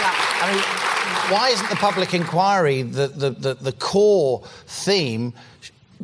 Yeah. 0.00 0.14
I 0.40 0.52
mean, 0.54 0.62
why 1.32 1.48
isn't 1.50 1.68
the 1.70 1.76
public 1.76 2.14
inquiry 2.14 2.82
the, 2.82 3.08
the, 3.08 3.30
the, 3.30 3.54
the 3.54 3.72
core 3.72 4.42
theme? 4.66 5.32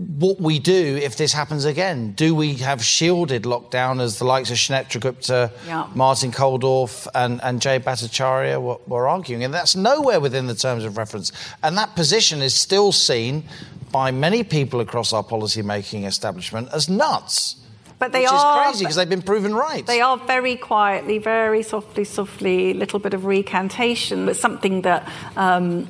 What 0.00 0.40
we 0.40 0.58
do 0.58 0.96
if 1.02 1.16
this 1.18 1.32
happens 1.34 1.66
again? 1.66 2.12
Do 2.12 2.34
we 2.34 2.54
have 2.54 2.82
shielded 2.82 3.42
lockdown 3.42 4.00
as 4.00 4.18
the 4.18 4.24
likes 4.24 4.50
of 4.50 4.56
Sunetra 4.56 4.98
Gupta, 5.00 5.50
Yeah. 5.66 5.88
Martin 5.94 6.32
Kulldorff, 6.32 7.06
and, 7.14 7.38
and 7.42 7.60
Jay 7.60 7.78
Bhattacharya 7.78 8.62
were, 8.62 8.78
were 8.86 9.06
arguing? 9.08 9.44
And 9.44 9.52
that's 9.52 9.76
nowhere 9.76 10.18
within 10.18 10.46
the 10.46 10.54
terms 10.54 10.84
of 10.84 10.96
reference. 10.96 11.32
And 11.62 11.76
that 11.76 11.94
position 11.96 12.40
is 12.40 12.54
still 12.54 12.92
seen 12.92 13.44
by 13.92 14.10
many 14.10 14.42
people 14.42 14.80
across 14.80 15.12
our 15.12 15.22
policy 15.22 15.60
making 15.60 16.04
establishment 16.04 16.68
as 16.72 16.88
nuts. 16.88 17.56
But 17.98 18.12
they 18.12 18.20
which 18.20 18.30
are- 18.32 18.62
is 18.62 18.66
crazy 18.70 18.84
because 18.86 18.96
they've 18.96 19.06
been 19.08 19.20
proven 19.20 19.54
right. 19.54 19.84
They 19.86 20.00
are 20.00 20.16
very 20.16 20.56
quietly, 20.56 21.18
very 21.18 21.62
softly, 21.62 22.04
softly, 22.04 22.72
little 22.72 22.98
bit 23.00 23.12
of 23.12 23.26
recantation, 23.26 24.24
but 24.24 24.36
something 24.36 24.80
that 24.82 25.06
um, 25.36 25.86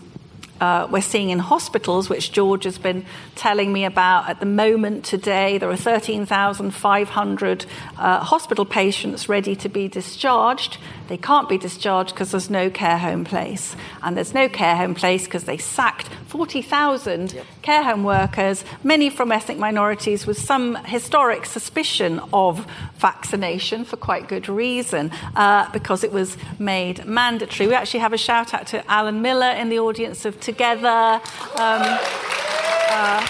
uh, 0.61 0.87
we're 0.91 1.01
seeing 1.01 1.31
in 1.31 1.39
hospitals, 1.39 2.09
which 2.09 2.33
George 2.33 2.65
has 2.65 2.79
been 2.79 3.05
telling 3.35 3.73
me 3.73 3.85
about 3.85 4.29
at 4.29 4.41
the 4.41 4.47
moment 4.47 5.05
today. 5.05 5.59
There 5.59 5.71
are 5.71 5.77
13,500 5.77 7.67
uh, 7.97 8.21
hospital 8.21 8.65
patients 8.65 9.29
ready 9.29 9.57
to 9.57 9.69
be 9.69 9.89
discharged. 9.89 10.79
They 11.11 11.17
can't 11.17 11.49
be 11.49 11.59
discharged 11.59 12.15
because 12.15 12.31
there's 12.31 12.49
no 12.49 12.71
care 12.71 12.97
home 12.97 13.25
place. 13.25 13.75
And 14.01 14.17
there's 14.17 14.33
no 14.33 14.49
care 14.49 14.77
home 14.77 14.95
place 14.95 15.25
because 15.25 15.43
they 15.43 15.59
sacked 15.59 16.07
40,000 16.29 17.35
care 17.63 17.83
home 17.83 18.05
workers, 18.05 18.65
many 18.85 19.11
from 19.11 19.33
ethnic 19.33 19.59
minorities, 19.59 20.25
with 20.25 20.39
some 20.39 20.77
historic 20.85 21.47
suspicion 21.47 22.21
of 22.33 22.65
vaccination 22.99 23.85
for 23.85 23.97
quite 23.97 24.29
good 24.29 24.49
reason, 24.49 25.11
uh, 25.35 25.69
because 25.73 26.05
it 26.05 26.13
was 26.13 26.37
made 26.61 27.05
mandatory. 27.05 27.67
We 27.67 27.75
actually 27.75 28.01
have 28.01 28.13
a 28.13 28.19
shout 28.19 28.55
out 28.55 28.69
to 28.69 28.89
Alan 28.89 29.21
Miller 29.21 29.51
in 29.51 29.69
the 29.69 29.81
audience 29.81 30.25
of 30.25 30.39
Together. 30.39 31.21
Um, 31.57 31.83
uh, 32.89 33.27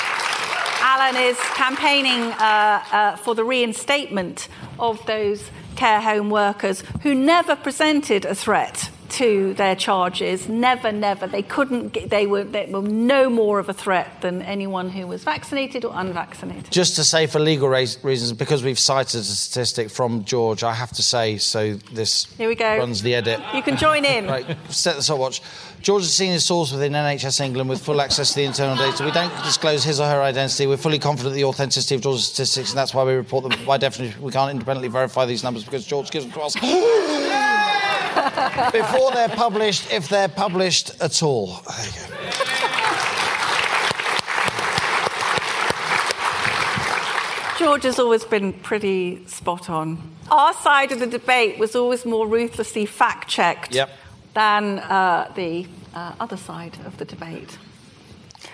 Alan 0.82 1.16
is 1.16 1.38
campaigning 1.54 2.20
uh, 2.32 2.82
uh, 2.92 3.16
for 3.16 3.34
the 3.34 3.44
reinstatement 3.44 4.48
of 4.78 5.02
those 5.06 5.50
care 5.76 6.00
home 6.00 6.30
workers 6.30 6.82
who 7.02 7.14
never 7.14 7.56
presented 7.56 8.24
a 8.24 8.34
threat 8.34 8.90
to 9.10 9.54
their 9.54 9.74
charges. 9.74 10.48
Never, 10.48 10.92
never. 10.92 11.26
They 11.26 11.42
couldn't. 11.42 11.88
Get, 11.88 12.10
they 12.10 12.26
were. 12.26 12.44
They 12.44 12.66
were 12.66 12.82
no 12.82 13.28
more 13.28 13.58
of 13.58 13.68
a 13.68 13.72
threat 13.72 14.20
than 14.22 14.42
anyone 14.42 14.88
who 14.90 15.06
was 15.06 15.24
vaccinated 15.24 15.84
or 15.84 15.92
unvaccinated. 15.94 16.70
Just 16.70 16.96
to 16.96 17.04
say, 17.04 17.26
for 17.26 17.40
legal 17.40 17.68
reasons, 17.68 18.32
because 18.32 18.62
we've 18.62 18.78
cited 18.78 19.20
a 19.20 19.24
statistic 19.24 19.90
from 19.90 20.24
George, 20.24 20.62
I 20.62 20.74
have 20.74 20.92
to 20.92 21.02
say, 21.02 21.38
so 21.38 21.74
this 21.92 22.26
Here 22.36 22.48
we 22.48 22.54
go. 22.54 22.78
runs 22.78 23.02
the 23.02 23.14
edit. 23.14 23.40
You 23.54 23.62
can 23.62 23.76
join 23.76 24.04
in. 24.04 24.20
Right, 24.30 24.46
set 24.68 24.94
the 24.94 25.02
stopwatch. 25.02 25.42
George 25.82 26.02
is 26.02 26.08
a 26.08 26.12
senior 26.12 26.38
source 26.40 26.72
within 26.72 26.92
NHS 26.92 27.40
England 27.40 27.70
with 27.70 27.80
full 27.82 28.02
access 28.02 28.30
to 28.30 28.34
the 28.36 28.44
internal 28.44 28.76
data. 28.76 29.02
We 29.02 29.10
don't 29.12 29.34
disclose 29.44 29.82
his 29.82 29.98
or 29.98 30.06
her 30.06 30.20
identity. 30.20 30.66
We're 30.66 30.76
fully 30.76 30.98
confident 30.98 31.28
of 31.28 31.34
the 31.34 31.44
authenticity 31.44 31.94
of 31.94 32.02
George's 32.02 32.26
statistics, 32.26 32.70
and 32.70 32.78
that's 32.78 32.92
why 32.92 33.02
we 33.04 33.14
report 33.14 33.48
them. 33.48 33.58
By 33.64 33.78
definition, 33.78 34.20
we 34.20 34.30
can't 34.30 34.50
independently 34.50 34.88
verify 34.88 35.24
these 35.24 35.42
numbers 35.42 35.64
because 35.64 35.86
George 35.86 36.10
gives 36.10 36.26
them 36.26 36.34
to 36.34 36.40
us 36.42 36.54
before 38.72 39.10
they're 39.12 39.30
published, 39.30 39.90
if 39.90 40.06
they're 40.10 40.28
published 40.28 40.90
at 41.00 41.22
all. 41.22 41.46
There 41.46 41.86
you 41.86 41.92
go. 41.92 42.06
George 47.58 47.82
has 47.82 47.98
always 47.98 48.24
been 48.24 48.54
pretty 48.54 49.22
spot 49.26 49.68
on. 49.68 49.98
Our 50.30 50.54
side 50.54 50.92
of 50.92 50.98
the 50.98 51.06
debate 51.06 51.58
was 51.58 51.76
always 51.76 52.06
more 52.06 52.26
ruthlessly 52.26 52.86
fact 52.86 53.28
checked 53.28 53.74
Yep. 53.74 53.90
Than 54.34 54.78
uh, 54.78 55.30
the 55.34 55.66
uh, 55.94 56.12
other 56.20 56.36
side 56.36 56.76
of 56.86 56.96
the 56.98 57.04
debate. 57.04 57.58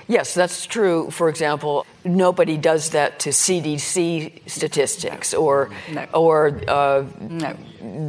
Yes, 0.08 0.34
that's 0.34 0.66
true. 0.66 1.10
For 1.10 1.28
example, 1.28 1.84
nobody 2.04 2.56
does 2.56 2.90
that 2.90 3.18
to 3.20 3.30
CDC 3.30 4.48
statistics 4.48 5.34
or 5.34 5.70
No. 5.92 6.06
or 6.14 6.60
uh, 6.68 7.04
No. 7.20 7.56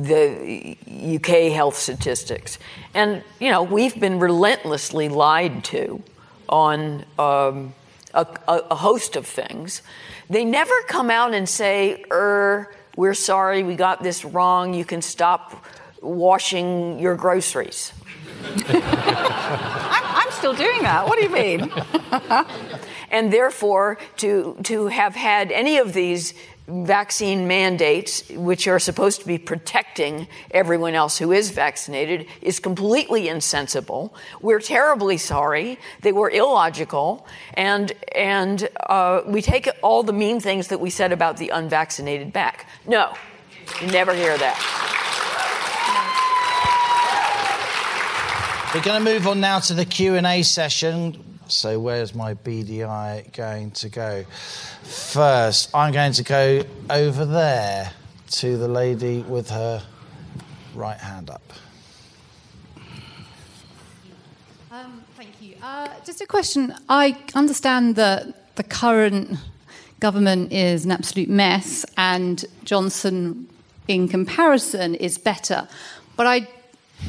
the 0.04 0.78
UK 1.16 1.52
health 1.52 1.76
statistics. 1.76 2.60
And 2.94 3.24
you 3.40 3.52
know, 3.52 3.64
we've 3.64 4.00
been 4.00 4.20
relentlessly 4.20 5.10
lied 5.10 5.64
to 5.66 6.02
on 6.50 7.04
um, 7.18 7.74
a, 8.14 8.26
a, 8.48 8.58
a 8.72 8.76
host 8.76 9.16
of 9.16 9.26
things. 9.26 9.82
They 10.30 10.46
never 10.46 10.74
come 10.88 11.10
out 11.10 11.34
and 11.34 11.48
say, 11.50 12.04
"Er, 12.12 12.72
we're 12.96 13.14
sorry, 13.16 13.64
we 13.64 13.76
got 13.76 14.04
this 14.04 14.24
wrong. 14.24 14.74
You 14.74 14.86
can 14.86 15.02
stop 15.02 15.66
washing 16.02 17.00
your 17.00 17.16
groceries." 17.16 17.94
I'm, 18.68 20.04
I'm 20.04 20.32
still 20.32 20.54
doing 20.54 20.84
that. 20.84 21.08
What 21.08 21.18
do 21.18 21.24
you 21.26 21.32
mean? 21.32 21.72
and 23.12 23.32
therefore 23.32 23.98
to 24.18 24.58
to 24.64 24.88
have 24.88 25.16
had 25.16 25.52
any 25.52 25.78
of 25.78 25.94
these 25.94 26.34
vaccine 26.68 27.48
mandates 27.48 28.28
which 28.32 28.68
are 28.68 28.78
supposed 28.78 29.22
to 29.22 29.28
be 29.28 29.38
protecting 29.38 30.28
everyone 30.52 30.94
else 30.94 31.18
who 31.18 31.32
is 31.32 31.50
vaccinated 31.52 32.28
is 32.42 32.60
completely 32.60 33.30
insensible 33.30 34.14
we're 34.42 34.60
terribly 34.60 35.18
sorry 35.18 35.80
they 36.02 36.12
were 36.12 36.30
illogical 36.30 37.26
and 37.54 37.94
and 38.14 38.68
uh, 38.88 39.22
we 39.26 39.42
take 39.42 39.70
all 39.82 40.04
the 40.04 40.12
mean 40.12 40.42
things 40.42 40.68
that 40.68 40.82
we 40.82 40.90
said 40.90 41.14
about 41.14 41.38
the 41.38 41.50
unvaccinated 41.50 42.34
back 42.34 42.68
no 42.86 43.14
you 43.82 43.88
never 43.88 44.14
hear 44.14 44.38
that 44.38 45.04
We're 48.78 48.84
going 48.84 49.04
to 49.04 49.12
move 49.12 49.26
on 49.26 49.40
now 49.40 49.58
to 49.58 49.74
the 49.74 49.86
Q&A 49.86 50.44
session. 50.44 51.40
So 51.48 51.80
where's 51.80 52.14
my 52.14 52.36
BDI 52.36 53.36
going 53.36 53.72
to 53.72 53.90
go? 53.90 54.24
First, 54.84 55.76
I'm 55.76 55.92
going 55.92 56.12
to 56.12 56.24
go 56.24 56.64
over 56.88 57.26
there 57.26 57.92
to 58.34 58.56
the 58.56 58.68
lady 58.68 59.22
with 59.22 59.50
her 59.50 59.84
right 60.76 61.00
hand 61.00 61.32
up. 61.32 61.42
Um, 64.70 65.04
thank 65.16 65.42
you. 65.42 65.56
Uh, 65.64 65.88
just 66.06 66.22
a 66.22 66.28
question. 66.28 66.72
I 66.88 67.18
understand 67.34 67.96
that 67.96 68.56
the 68.58 68.64
current 68.64 69.40
government 70.00 70.54
is 70.54 70.86
an 70.86 70.92
absolute 70.92 71.30
mess, 71.30 71.84
and 71.98 72.46
Johnson, 72.64 73.50
in 73.88 74.08
comparison, 74.08 74.94
is 74.94 75.18
better. 75.18 75.68
But 76.16 76.28
I, 76.28 76.48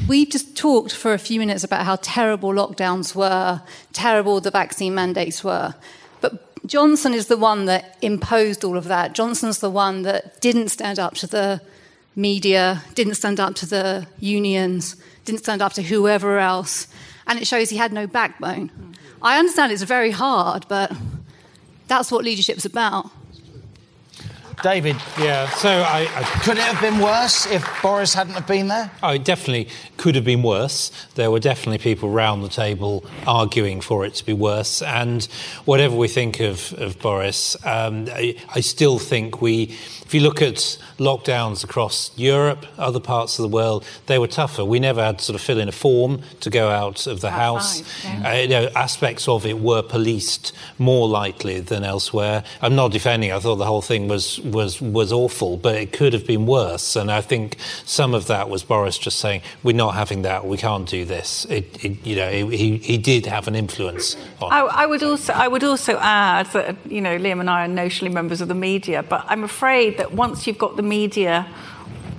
we've 0.07 0.29
just 0.29 0.55
talked 0.55 0.93
for 0.93 1.13
a 1.13 1.19
few 1.19 1.39
minutes 1.39 1.63
about 1.63 1.85
how 1.85 1.97
terrible 1.97 2.49
lockdowns 2.49 3.15
were, 3.15 3.61
terrible 3.93 4.39
the 4.39 4.51
vaccine 4.51 4.93
mandates 4.95 5.43
were. 5.43 5.75
But 6.21 6.65
Johnson 6.65 7.13
is 7.13 7.27
the 7.27 7.37
one 7.37 7.65
that 7.65 7.97
imposed 8.01 8.63
all 8.63 8.77
of 8.77 8.85
that. 8.85 9.13
Johnson's 9.13 9.59
the 9.59 9.69
one 9.69 10.03
that 10.03 10.41
didn't 10.41 10.69
stand 10.69 10.99
up 10.99 11.15
to 11.15 11.27
the 11.27 11.61
media, 12.15 12.83
didn't 12.95 13.15
stand 13.15 13.39
up 13.39 13.55
to 13.55 13.65
the 13.65 14.07
unions, 14.19 14.95
didn't 15.25 15.39
stand 15.39 15.61
up 15.61 15.73
to 15.73 15.81
whoever 15.81 16.39
else, 16.39 16.87
and 17.27 17.39
it 17.39 17.47
shows 17.47 17.69
he 17.69 17.77
had 17.77 17.93
no 17.93 18.07
backbone. 18.07 18.71
I 19.21 19.37
understand 19.37 19.71
it's 19.71 19.83
very 19.83 20.11
hard, 20.11 20.65
but 20.67 20.91
that's 21.87 22.11
what 22.11 22.23
leadership's 22.23 22.65
about. 22.65 23.09
David, 24.61 24.97
Yeah, 25.17 25.49
so 25.49 25.69
I, 25.69 26.07
I 26.13 26.23
could 26.43 26.57
it 26.57 26.63
have 26.63 26.81
been 26.81 26.99
worse 26.99 27.45
if 27.45 27.65
Boris 27.81 28.13
hadn't 28.13 28.33
have 28.33 28.47
been 28.47 28.67
there? 28.67 28.91
Oh, 29.01 29.13
it 29.13 29.23
definitely 29.23 29.69
could 29.97 30.15
have 30.15 30.25
been 30.25 30.43
worse. 30.43 30.91
There 31.15 31.31
were 31.31 31.39
definitely 31.39 31.77
people 31.77 32.09
round 32.09 32.43
the 32.43 32.49
table 32.49 33.05
arguing 33.25 33.79
for 33.79 34.05
it 34.05 34.15
to 34.15 34.25
be 34.25 34.33
worse. 34.33 34.81
And 34.81 35.23
whatever 35.65 35.95
we 35.95 36.07
think 36.07 36.39
of, 36.41 36.73
of 36.73 36.99
Boris, 36.99 37.55
um, 37.65 38.07
I, 38.11 38.35
I 38.53 38.59
still 38.59 38.99
think 38.99 39.41
we, 39.41 39.63
if 40.05 40.13
you 40.13 40.19
look 40.19 40.41
at 40.41 40.77
lockdowns 40.99 41.63
across 41.63 42.11
Europe, 42.15 42.65
other 42.77 42.99
parts 42.99 43.39
of 43.39 43.43
the 43.43 43.49
world, 43.49 43.85
they 44.05 44.19
were 44.19 44.27
tougher. 44.27 44.63
We 44.63 44.79
never 44.79 45.03
had 45.03 45.19
to 45.19 45.23
sort 45.25 45.35
of 45.35 45.41
fill 45.41 45.59
in 45.59 45.67
a 45.67 45.71
form 45.71 46.21
to 46.41 46.49
go 46.49 46.69
out 46.69 47.07
of 47.07 47.21
the 47.21 47.31
house. 47.31 47.79
Outside, 47.81 48.25
Uh, 48.25 48.41
you 48.41 48.47
know, 48.47 48.69
aspects 48.75 49.27
of 49.27 49.45
it 49.45 49.59
were 49.59 49.81
policed 49.81 50.53
more 50.77 51.07
lightly 51.07 51.59
than 51.59 51.83
elsewhere. 51.83 52.43
I'm 52.61 52.75
not 52.75 52.91
defending. 52.91 53.31
I 53.31 53.39
thought 53.39 53.55
the 53.55 53.65
whole 53.65 53.81
thing 53.81 54.07
was 54.07 54.39
was 54.41 54.81
was 54.81 55.11
awful, 55.11 55.57
but 55.57 55.75
it 55.75 55.91
could 55.91 56.13
have 56.13 56.25
been 56.25 56.45
worse. 56.45 56.95
And 56.95 57.11
I 57.11 57.21
think 57.21 57.57
some 57.85 58.13
of 58.13 58.27
that 58.27 58.49
was 58.49 58.63
Boris 58.63 58.97
just 58.97 59.19
saying, 59.19 59.41
"We're 59.63 59.75
not 59.75 59.95
having 59.95 60.23
that. 60.23 60.45
We 60.45 60.57
can't 60.57 60.87
do 60.89 61.05
this." 61.05 61.45
It, 61.49 61.83
it, 61.83 62.05
you 62.05 62.15
know, 62.15 62.29
he 62.49 62.77
he 62.77 62.97
did 62.97 63.25
have 63.25 63.47
an 63.47 63.55
influence 63.55 64.17
on. 64.41 64.51
I, 64.51 64.83
I 64.83 64.85
would 64.85 65.03
also 65.03 65.33
I 65.33 65.47
would 65.47 65.63
also 65.63 65.97
add 65.99 66.47
that 66.53 66.75
you 66.87 67.01
know 67.01 67.17
Liam 67.17 67.39
and 67.39 67.49
I 67.49 67.65
are 67.65 67.67
notionally 67.67 68.11
members 68.11 68.41
of 68.41 68.47
the 68.47 68.55
media, 68.55 69.03
but 69.03 69.25
I'm 69.27 69.43
afraid 69.43 69.97
that 69.97 70.13
once 70.13 70.45
you've 70.47 70.57
got 70.57 70.75
the 70.75 70.83
media, 70.89 71.47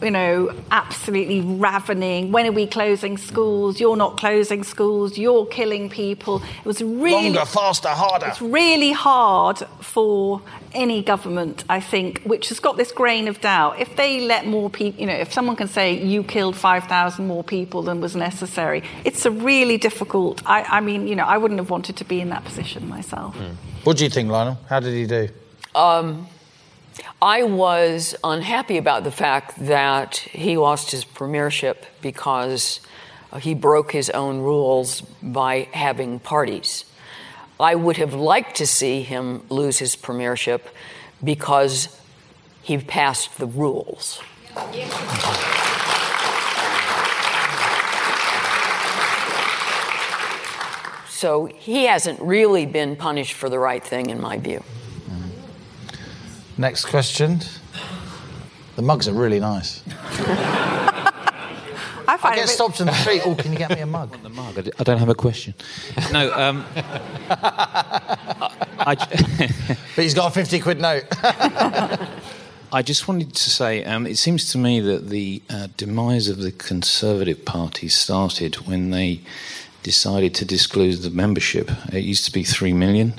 you 0.03 0.11
know, 0.11 0.55
absolutely 0.71 1.41
ravening. 1.41 2.33
When 2.33 2.47
are 2.47 2.53
we 2.53 2.67
closing 2.67 3.19
schools? 3.19 3.81
You're 3.81 3.97
not 3.97 4.17
closing 4.17 4.65
schools. 4.65 5.19
You're 5.19 5.47
killing 5.47 5.91
people. 5.91 6.43
It 6.43 6.65
was 6.65 6.83
really 6.83 7.31
Longer, 7.31 7.45
faster, 7.45 7.89
harder. 7.89 8.27
It's 8.29 8.41
really 8.41 8.93
hard 8.93 9.59
for 9.81 10.41
any 10.73 11.03
government, 11.03 11.65
I 11.69 11.81
think, 11.81 12.23
which 12.23 12.49
has 12.49 12.61
got 12.61 12.77
this 12.77 12.93
grain 12.93 13.29
of 13.29 13.41
doubt. 13.41 13.79
If 13.79 13.97
they 13.97 14.21
let 14.21 14.47
more 14.47 14.71
people, 14.71 15.01
you 15.01 15.07
know, 15.07 15.15
if 15.15 15.33
someone 15.33 15.57
can 15.57 15.69
say 15.69 15.93
you 15.93 16.23
killed 16.23 16.57
5,000 16.57 17.27
more 17.27 17.45
people 17.45 17.83
than 17.83 18.01
was 18.01 18.17
necessary, 18.17 18.83
it's 19.05 19.27
a 19.27 19.31
really 19.31 19.77
difficult. 19.77 20.43
I, 20.47 20.63
I 20.63 20.81
mean, 20.81 21.09
you 21.09 21.17
know, 21.17 21.25
I 21.25 21.37
wouldn't 21.37 21.59
have 21.59 21.71
wanted 21.71 21.97
to 21.97 22.05
be 22.05 22.21
in 22.21 22.31
that 22.31 22.45
position 22.45 22.89
myself. 22.89 23.35
Hmm. 23.35 23.55
What 23.85 23.97
do 23.97 24.05
you 24.05 24.11
think, 24.11 24.31
Lionel? 24.31 24.59
How 24.69 24.81
did 24.81 24.95
he 24.95 25.07
do? 25.07 25.29
Um, 25.75 26.27
I 27.23 27.43
was 27.43 28.17
unhappy 28.25 28.79
about 28.79 29.05
the 29.05 29.11
fact 29.11 29.67
that 29.67 30.17
he 30.17 30.57
lost 30.57 30.91
his 30.91 31.05
premiership 31.05 31.85
because 32.01 32.81
he 33.41 33.53
broke 33.53 33.93
his 33.93 34.09
own 34.09 34.41
rules 34.41 35.03
by 35.23 35.69
having 35.73 36.19
parties. 36.19 36.87
I 37.59 37.75
would 37.75 37.99
have 37.99 38.15
liked 38.15 38.57
to 38.57 38.67
see 38.67 39.03
him 39.03 39.43
lose 39.51 39.79
his 39.79 39.97
premiership 39.97 40.67
because 41.23 41.95
he 42.63 42.79
passed 42.79 43.37
the 43.37 43.47
rules. 43.47 44.23
So 51.11 51.45
he 51.45 51.85
hasn't 51.85 52.19
really 52.23 52.65
been 52.65 52.97
punished 52.97 53.35
for 53.35 53.51
the 53.51 53.59
right 53.59 53.85
thing, 53.85 54.09
in 54.09 54.23
my 54.23 54.39
view. 54.39 54.65
Next 56.61 56.85
question. 56.85 57.41
The 58.77 58.83
mugs 58.83 59.09
are 59.09 59.15
really 59.15 59.41
nice. 59.41 59.83
I 59.89 61.13
I 62.07 62.17
find 62.19 62.35
it 62.35 62.41
get 62.41 62.47
bit- 62.49 62.51
stopped 62.51 62.81
in 62.81 62.87
the 62.87 62.93
street. 62.93 63.23
Oh, 63.25 63.35
can 63.35 63.51
you 63.53 63.59
get 63.59 63.71
me 63.71 63.81
a 63.81 63.87
mug? 63.87 64.11
the 64.23 64.29
mug. 64.29 64.59
I 64.59 64.61
d- 64.61 64.73
I 64.79 64.85
don't 64.85 64.99
have 64.99 65.09
a 65.09 65.15
question. 65.15 65.55
No, 66.13 66.31
um, 66.35 66.67
I, 67.31 68.77
I 68.79 68.95
j- 68.95 69.49
But 69.97 70.03
he's 70.03 70.13
got 70.13 70.31
a 70.31 70.35
50 70.35 70.61
quid 70.61 70.81
note. 70.83 71.05
I 72.71 72.83
just 72.83 73.09
wanted 73.09 73.33
to 73.35 73.51
say 73.51 73.83
um, 73.85 74.07
it 74.07 74.19
seems 74.19 74.53
to 74.53 74.59
me 74.59 74.81
that 74.81 75.09
the 75.09 75.41
uh, 75.49 75.69
demise 75.79 76.29
of 76.29 76.41
the 76.41 76.53
Conservative 76.53 77.43
Party 77.47 77.89
started 77.89 78.57
when 78.69 78.91
they 78.91 79.23
decided 79.83 80.35
to 80.35 80.45
disclose 80.45 81.05
the 81.05 81.11
membership. 81.11 81.71
It 81.91 82.05
used 82.05 82.27
to 82.27 82.33
be 82.33 82.45
3 82.45 82.75
million, 82.75 83.15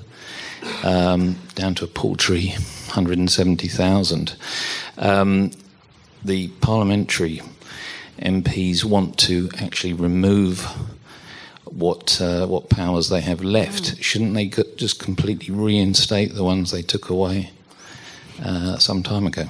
um, 0.84 1.38
down 1.55 1.73
to 1.76 1.85
a 1.85 1.88
paltry 1.88 2.53
170,000. 2.91 4.35
Um, 4.97 5.51
the 6.23 6.49
parliamentary 6.59 7.41
MPs 8.19 8.84
want 8.84 9.18
to 9.19 9.49
actually 9.57 9.93
remove 9.93 10.65
what 11.65 12.22
uh, 12.22 12.45
what 12.47 12.69
powers 12.69 13.09
they 13.09 13.22
have 13.22 13.41
left. 13.41 14.03
Shouldn't 14.03 14.34
they 14.34 14.47
just 14.76 14.99
completely 14.99 15.53
reinstate 15.53 16.35
the 16.35 16.43
ones 16.43 16.72
they 16.72 16.81
took 16.81 17.09
away 17.09 17.51
uh, 18.43 18.77
some 18.77 19.03
time 19.03 19.26
ago? 19.26 19.45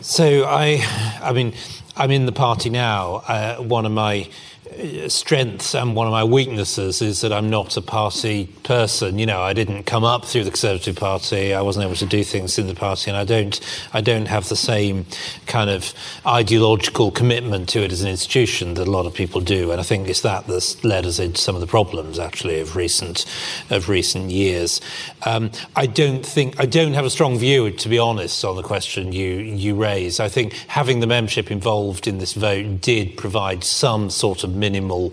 So 0.00 0.44
I, 0.44 0.84
I 1.22 1.32
mean, 1.32 1.54
I'm 1.96 2.10
in 2.10 2.26
the 2.26 2.32
party 2.32 2.68
now. 2.68 3.22
Uh, 3.26 3.56
one 3.56 3.86
of 3.86 3.92
my 3.92 4.28
strengths 5.08 5.74
and 5.74 5.94
one 5.96 6.06
of 6.06 6.12
my 6.12 6.24
weaknesses 6.24 7.02
is 7.02 7.20
that 7.20 7.32
I'm 7.32 7.50
not 7.50 7.76
a 7.76 7.82
party 7.82 8.46
person. 8.62 9.18
You 9.18 9.26
know, 9.26 9.40
I 9.40 9.52
didn't 9.52 9.84
come 9.84 10.04
up 10.04 10.24
through 10.24 10.44
the 10.44 10.50
Conservative 10.50 10.96
Party. 10.96 11.52
I 11.54 11.62
wasn't 11.62 11.86
able 11.86 11.96
to 11.96 12.06
do 12.06 12.22
things 12.22 12.58
in 12.58 12.66
the 12.66 12.74
party, 12.74 13.10
and 13.10 13.16
I 13.16 13.24
don't, 13.24 13.60
I 13.92 14.00
don't 14.00 14.26
have 14.26 14.48
the 14.48 14.56
same 14.56 15.06
kind 15.46 15.70
of 15.70 15.92
ideological 16.26 17.10
commitment 17.10 17.68
to 17.70 17.80
it 17.80 17.92
as 17.92 18.02
an 18.02 18.08
institution 18.08 18.74
that 18.74 18.86
a 18.86 18.90
lot 18.90 19.06
of 19.06 19.14
people 19.14 19.40
do. 19.40 19.72
And 19.72 19.80
I 19.80 19.84
think 19.84 20.08
it's 20.08 20.20
that 20.22 20.46
that's 20.46 20.82
led 20.84 21.06
us 21.06 21.18
into 21.18 21.40
some 21.40 21.54
of 21.54 21.60
the 21.60 21.66
problems 21.66 22.18
actually 22.18 22.60
of 22.60 22.76
recent, 22.76 23.26
of 23.70 23.88
recent 23.88 24.30
years. 24.30 24.80
Um, 25.26 25.50
I 25.76 25.86
don't 25.86 26.24
think 26.24 26.58
I 26.60 26.66
don't 26.66 26.94
have 26.94 27.04
a 27.04 27.10
strong 27.10 27.38
view, 27.38 27.70
to 27.70 27.88
be 27.88 27.98
honest, 27.98 28.44
on 28.44 28.56
the 28.56 28.62
question 28.62 29.12
you 29.12 29.36
you 29.36 29.74
raise. 29.74 30.20
I 30.20 30.28
think 30.28 30.52
having 30.68 31.00
the 31.00 31.06
membership 31.06 31.50
involved 31.50 32.06
in 32.06 32.18
this 32.18 32.34
vote 32.34 32.80
did 32.80 33.16
provide 33.16 33.64
some 33.64 34.10
sort 34.10 34.44
of 34.44 34.54
minimal 34.60 35.12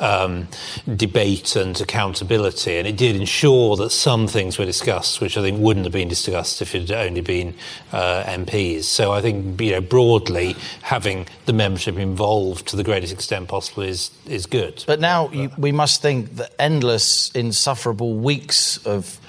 um, 0.00 0.48
debate 0.96 1.54
and 1.54 1.80
accountability, 1.80 2.76
and 2.78 2.88
it 2.88 2.96
did 2.96 3.14
ensure 3.14 3.76
that 3.76 3.90
some 3.90 4.26
things 4.26 4.58
were 4.58 4.64
discussed, 4.64 5.20
which 5.20 5.36
I 5.36 5.42
think 5.42 5.60
wouldn't 5.60 5.86
have 5.86 5.92
been 5.92 6.08
discussed 6.08 6.62
if 6.62 6.74
it 6.74 6.88
had 6.88 7.06
only 7.06 7.20
been 7.20 7.54
uh, 7.92 8.24
MPs. 8.24 8.84
So 8.84 9.12
I 9.12 9.20
think 9.20 9.60
you 9.60 9.72
know 9.72 9.80
broadly 9.80 10.56
having 10.82 11.26
the 11.44 11.52
membership 11.52 11.96
involved 11.98 12.66
to 12.68 12.76
the 12.76 12.84
greatest 12.84 13.12
extent 13.12 13.48
possible 13.48 13.82
is 13.82 14.10
is 14.26 14.46
good. 14.46 14.82
But 14.86 15.00
now 15.00 15.30
you, 15.30 15.50
we 15.56 15.72
must 15.72 16.02
think 16.02 16.36
that 16.36 16.52
endless, 16.58 17.30
insufferable 17.32 18.14
weeks 18.14 18.78
of 18.86 19.20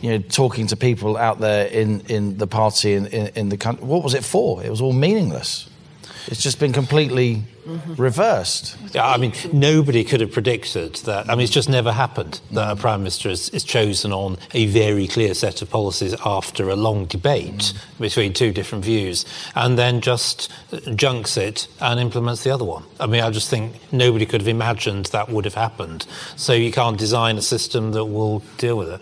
you 0.00 0.10
know 0.10 0.18
talking 0.18 0.66
to 0.66 0.76
people 0.76 1.16
out 1.16 1.38
there 1.38 1.66
in, 1.66 2.00
in 2.08 2.36
the 2.36 2.46
party 2.46 2.94
in, 2.94 3.06
in, 3.06 3.26
in 3.34 3.48
the 3.48 3.56
country. 3.56 3.86
What 3.86 4.02
was 4.02 4.14
it 4.14 4.24
for? 4.24 4.62
It 4.62 4.70
was 4.70 4.80
all 4.80 4.92
meaningless. 4.92 5.68
It's 6.26 6.42
just 6.42 6.60
been 6.60 6.72
completely 6.72 7.42
reversed. 7.64 8.76
Yeah, 8.92 9.06
I 9.06 9.16
mean, 9.16 9.32
nobody 9.52 10.04
could 10.04 10.20
have 10.20 10.32
predicted 10.32 10.94
that. 10.96 11.28
I 11.28 11.34
mean, 11.34 11.44
it's 11.44 11.52
just 11.52 11.68
never 11.68 11.92
happened 11.92 12.40
that 12.50 12.70
a 12.70 12.76
prime 12.76 13.00
minister 13.00 13.28
is, 13.28 13.48
is 13.50 13.64
chosen 13.64 14.12
on 14.12 14.38
a 14.52 14.66
very 14.66 15.06
clear 15.06 15.34
set 15.34 15.62
of 15.62 15.70
policies 15.70 16.14
after 16.24 16.68
a 16.68 16.76
long 16.76 17.06
debate 17.06 17.72
between 18.00 18.32
two 18.32 18.52
different 18.52 18.84
views, 18.84 19.24
and 19.54 19.78
then 19.78 20.00
just 20.00 20.50
junks 20.94 21.36
it 21.36 21.68
and 21.80 22.00
implements 22.00 22.44
the 22.44 22.50
other 22.50 22.64
one. 22.64 22.84
I 22.98 23.06
mean, 23.06 23.22
I 23.22 23.30
just 23.30 23.48
think 23.48 23.74
nobody 23.92 24.26
could 24.26 24.40
have 24.40 24.48
imagined 24.48 25.06
that 25.06 25.28
would 25.28 25.44
have 25.44 25.54
happened. 25.54 26.06
So 26.36 26.52
you 26.52 26.72
can't 26.72 26.98
design 26.98 27.38
a 27.38 27.42
system 27.42 27.92
that 27.92 28.06
will 28.06 28.40
deal 28.58 28.76
with 28.76 28.88
it. 28.88 29.00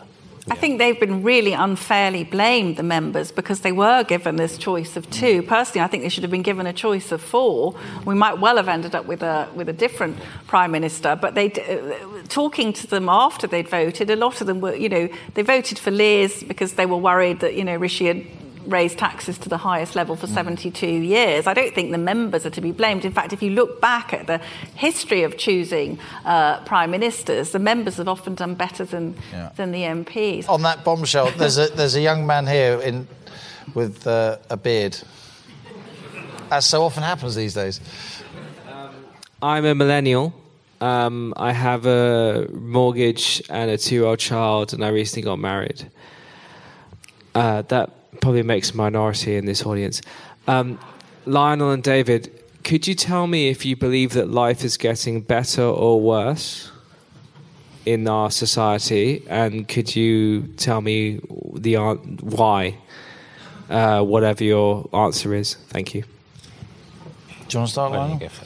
I 0.51 0.57
think 0.57 0.79
they've 0.79 0.99
been 0.99 1.23
really 1.23 1.53
unfairly 1.53 2.25
blamed, 2.25 2.77
the 2.77 2.83
members, 2.83 3.31
because 3.31 3.61
they 3.61 3.71
were 3.71 4.03
given 4.03 4.35
this 4.35 4.59
choice 4.59 4.97
of 4.97 5.09
two. 5.09 5.45
Personally, 5.45 5.85
I 5.85 5.87
think 5.87 6.03
they 6.03 6.09
should 6.09 6.25
have 6.25 6.31
been 6.33 6.43
given 6.43 6.67
a 6.67 6.73
choice 6.73 7.13
of 7.13 7.23
four. 7.23 7.77
We 8.05 8.17
might 8.17 8.41
well 8.41 8.57
have 8.57 8.69
ended 8.69 8.97
up 8.97 9.07
with 9.07 9.23
a, 9.23 9.49
with 9.55 9.69
a 9.69 9.73
different 9.73 10.19
prime 10.49 10.73
minister, 10.73 11.15
but 11.15 11.37
they, 11.37 11.53
uh, 11.53 12.27
talking 12.29 12.73
to 12.73 12.89
them 12.89 13.09
after 13.09 13.47
they'd 13.47 13.69
voted, 13.69 14.11
a 14.11 14.17
lot 14.17 14.41
of 14.41 14.49
them 14.49 14.61
were, 14.61 14.75
you 14.75 14.89
know, 14.89 15.09
they 15.35 15.43
voted 15.43 15.79
for 15.79 15.93
Liz 15.93 16.43
because 16.43 16.73
they 16.73 16.85
were 16.85 16.97
worried 16.97 17.39
that, 17.41 17.55
you 17.55 17.63
know, 17.63 17.77
Rishi 17.77 18.07
had 18.07 18.27
raised 18.67 18.99
taxes 18.99 19.39
to 19.39 19.49
the 19.49 19.57
highest 19.59 19.95
level 19.97 20.17
for 20.17 20.27
72 20.27 20.87
years. 20.87 21.47
I 21.47 21.55
don't 21.55 21.75
think 21.75 21.91
the 21.93 21.99
members 21.99 22.45
are 22.47 22.51
to 22.51 22.61
be 22.61 22.73
blamed. 22.73 23.05
In 23.05 23.13
fact, 23.13 23.33
if 23.33 23.43
you 23.43 23.51
look 23.51 23.81
back 23.81 24.13
at 24.13 24.27
the 24.27 24.39
history 24.75 25.23
of 25.23 25.37
choosing 25.39 25.99
uh, 26.25 26.61
prime 26.65 26.91
ministers, 26.91 27.51
the 27.51 27.59
members 27.59 27.97
have 27.97 28.09
often 28.09 28.35
done 28.35 28.55
better 28.55 28.85
than, 28.85 29.15
Yeah. 29.33 29.51
than 29.57 29.73
the 29.73 29.83
MPs. 29.83 30.49
On 30.49 30.63
that 30.63 30.85
bombshell, 30.85 31.31
there's 31.39 31.59
a 31.59 31.69
there's 31.69 31.95
a 31.97 32.01
young 32.01 32.27
man 32.27 32.47
here 32.47 32.81
in 32.81 33.07
with 33.75 34.07
uh, 34.07 34.37
a 34.51 34.57
beard. 34.57 34.97
As 36.51 36.67
so 36.67 36.83
often 36.83 37.03
happens 37.03 37.35
these 37.35 37.55
days. 37.55 37.81
I'm 39.43 39.65
a 39.65 39.75
millennial. 39.75 40.35
Um, 40.81 41.33
I 41.37 41.53
have 41.53 41.87
a 41.87 42.49
mortgage 42.53 43.43
and 43.49 43.71
a 43.71 43.77
two-year-old 43.79 44.19
child, 44.19 44.73
and 44.75 44.85
I 44.85 44.89
recently 44.89 45.23
got 45.23 45.39
married. 45.39 45.91
Uh, 47.35 47.63
that 47.63 47.91
probably 48.21 48.43
makes 48.43 48.71
a 48.71 48.77
minority 48.77 49.37
in 49.37 49.47
this 49.47 49.65
audience. 49.65 50.03
Um, 50.47 50.79
Lionel 51.27 51.71
and 51.71 51.83
David, 51.83 52.33
could 52.65 52.87
you 52.87 52.95
tell 52.95 53.27
me 53.27 53.49
if 53.49 53.65
you 53.65 53.77
believe 53.77 54.13
that 54.13 54.31
life 54.31 54.65
is 54.65 54.77
getting 54.77 55.21
better 55.21 55.63
or 55.63 56.01
worse? 56.01 56.71
in 57.87 58.07
our 58.09 58.31
society? 58.31 59.25
And 59.29 59.69
could 59.69 59.95
you 59.95 60.43
tell 60.57 60.81
me 60.81 61.21
the 61.55 61.77
an- 61.77 62.19
why? 62.23 62.79
Uh, 63.69 64.03
whatever 64.03 64.43
your 64.43 64.89
answer 64.93 65.35
is. 65.35 65.55
Thank 65.55 65.95
you. 65.95 66.03
Do 66.03 67.57
you 67.57 67.59
want 67.61 67.69
to 67.69 67.73
start, 67.73 67.93
Lionel? 67.93 68.29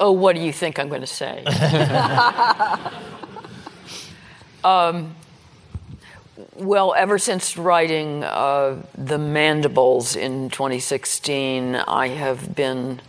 Oh, 0.00 0.10
what 0.10 0.34
do 0.34 0.42
you 0.42 0.52
think 0.52 0.80
I'm 0.80 0.88
going 0.88 1.02
to 1.02 1.06
say? 1.06 1.44
um, 4.64 5.14
well, 6.56 6.94
ever 6.96 7.18
since 7.18 7.56
writing 7.56 8.24
uh, 8.24 8.82
The 8.96 9.18
Mandibles 9.18 10.16
in 10.16 10.50
2016, 10.50 11.76
I 11.76 12.08
have 12.08 12.54
been 12.54 13.00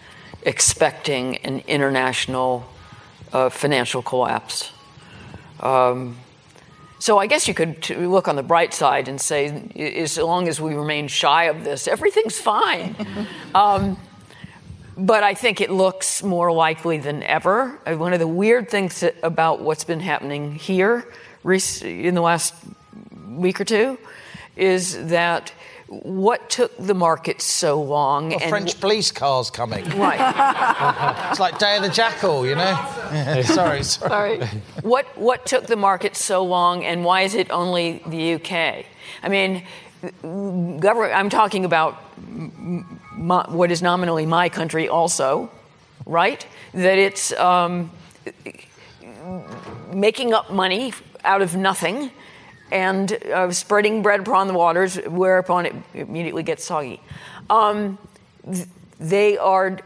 expecting 0.43 1.37
an 1.37 1.63
international 1.67 2.67
uh, 3.33 3.49
financial 3.49 4.03
collapse. 4.03 4.71
Um, 5.59 6.17
so 6.99 7.17
I 7.17 7.27
guess 7.27 7.47
you 7.47 7.53
could 7.53 7.89
look 7.89 8.27
on 8.27 8.35
the 8.35 8.43
bright 8.43 8.73
side 8.73 9.07
and 9.07 9.19
say, 9.19 9.69
as 9.75 10.17
long 10.17 10.47
as 10.47 10.61
we 10.61 10.75
remain 10.75 11.07
shy 11.07 11.45
of 11.45 11.63
this, 11.63 11.87
everything's 11.87 12.39
fine. 12.39 12.95
um, 13.55 13.97
but 14.97 15.23
I 15.23 15.33
think 15.33 15.61
it 15.61 15.71
looks 15.71 16.23
more 16.23 16.51
likely 16.51 16.99
than 16.99 17.21
ever. 17.23 17.79
Uh, 17.85 17.95
One 17.95 18.13
of 18.13 18.19
the 18.19 18.27
weird 18.27 18.69
things 18.69 19.03
about 19.23 19.61
what's 19.61 19.83
been 19.83 19.99
happening 19.99 20.55
here 20.55 21.05
in 21.43 22.15
the 22.15 22.21
last 22.21 22.55
week 23.35 23.59
or 23.61 23.65
two 23.65 23.97
is 24.55 25.07
that 25.07 25.51
what 25.87 26.49
took 26.49 26.75
the 26.77 26.95
market 26.95 27.41
so 27.41 27.81
long 27.81 28.29
Well, 28.29 28.39
and 28.41 28.49
French 28.49 28.79
police 28.79 29.11
cars 29.11 29.51
coming. 29.51 29.85
Right. 29.97 30.19
it's 31.29 31.39
like 31.39 31.59
Day 31.59 31.77
of 31.77 31.83
the 31.83 31.89
Jackal, 31.89 32.45
you 32.45 32.55
know? 32.55 32.73
sorry, 33.43 33.83
sorry. 33.83 33.83
Sorry. 33.83 34.39
What 34.81 35.05
what 35.17 35.45
took 35.45 35.67
the 35.67 35.75
market 35.75 36.15
so 36.15 36.43
long, 36.43 36.83
and 36.83 37.05
why 37.05 37.21
is 37.21 37.35
it 37.35 37.51
only 37.51 38.01
the 38.07 38.35
UK? 38.35 38.85
I 39.21 39.29
mean, 39.29 39.63
government. 40.79 41.13
I'm 41.13 41.29
talking 41.29 41.65
about 41.65 42.01
my, 43.15 43.45
what 43.49 43.71
is 43.71 43.81
nominally 43.81 44.25
my 44.25 44.49
country, 44.49 44.89
also, 44.89 45.51
right? 46.05 46.45
That 46.73 46.97
it's 46.97 47.31
um, 47.33 47.91
making 49.93 50.33
up 50.33 50.51
money 50.51 50.93
out 51.23 51.41
of 51.41 51.55
nothing 51.55 52.11
and 52.71 53.11
uh, 53.11 53.51
spreading 53.51 54.01
bread 54.01 54.21
upon 54.21 54.47
the 54.47 54.53
waters, 54.53 54.95
whereupon 55.07 55.65
it 55.65 55.75
immediately 55.93 56.43
gets 56.43 56.63
soggy. 56.65 56.99
Um, 57.49 57.97
th- 58.51 58.67
they 58.99 59.37
are 59.37 59.77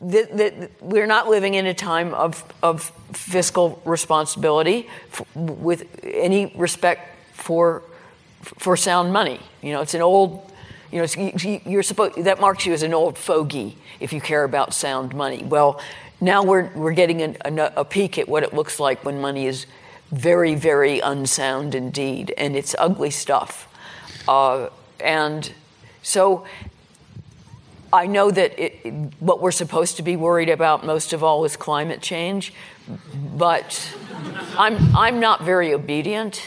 that, 0.00 0.36
that 0.36 0.82
we're 0.82 1.06
not 1.06 1.28
living 1.28 1.54
in 1.54 1.66
a 1.66 1.74
time 1.74 2.12
of, 2.14 2.44
of 2.62 2.82
fiscal 3.12 3.80
responsibility 3.84 4.88
f- 5.12 5.22
with 5.36 5.86
any 6.04 6.52
respect 6.56 7.08
for 7.32 7.82
for 8.42 8.76
sound 8.76 9.12
money. 9.12 9.40
You 9.62 9.72
know, 9.72 9.80
it's 9.80 9.94
an 9.94 10.02
old. 10.02 10.50
You 10.92 11.00
know, 11.02 11.06
you- 11.16 11.60
you're 11.66 11.82
supposed 11.82 12.22
that 12.24 12.40
marks 12.40 12.64
you 12.64 12.72
as 12.72 12.82
an 12.82 12.94
old 12.94 13.18
fogey 13.18 13.76
if 13.98 14.12
you 14.12 14.20
care 14.20 14.44
about 14.44 14.72
sound 14.72 15.14
money. 15.14 15.42
Well, 15.42 15.80
now 16.20 16.42
we're 16.44 16.70
we're 16.74 16.92
getting 16.92 17.36
a 17.44 17.84
peek 17.84 18.18
at 18.18 18.28
what 18.28 18.42
it 18.44 18.54
looks 18.54 18.78
like 18.78 19.04
when 19.04 19.20
money 19.20 19.46
is 19.46 19.66
very, 20.10 20.54
very 20.54 21.00
unsound 21.00 21.74
indeed, 21.74 22.32
and 22.38 22.56
it's 22.56 22.74
ugly 22.78 23.10
stuff. 23.10 23.68
Uh, 24.28 24.68
and 25.00 25.52
so 26.02 26.46
I 27.92 28.06
know 28.06 28.30
that 28.30 28.58
it, 28.58 29.14
what 29.20 29.40
we're 29.40 29.50
supposed 29.52 29.96
to 29.96 30.02
be 30.02 30.16
worried 30.16 30.48
about 30.48 30.84
most 30.84 31.12
of 31.12 31.22
all 31.22 31.44
is 31.44 31.56
climate 31.56 32.02
change, 32.02 32.52
but 33.36 33.96
I'm, 34.56 34.94
I'm 34.96 35.20
not 35.20 35.42
very 35.42 35.72
obedient. 35.72 36.42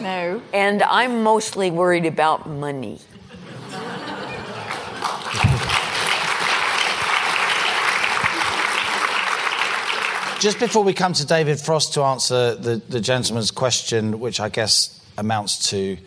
No. 0.00 0.42
And 0.52 0.82
I'm 0.82 1.22
mostly 1.22 1.70
worried 1.70 2.06
about 2.06 2.48
money. 2.48 3.00
Just 10.40 10.60
before 10.60 10.84
we 10.84 10.94
come 10.94 11.14
to 11.14 11.26
David 11.26 11.58
Frost 11.58 11.94
to 11.94 12.02
answer 12.02 12.54
the, 12.54 12.76
the 12.76 13.00
gentleman's 13.00 13.50
question, 13.50 14.20
which 14.20 14.38
I 14.38 14.48
guess 14.48 15.04
amounts 15.16 15.70
to 15.70 15.98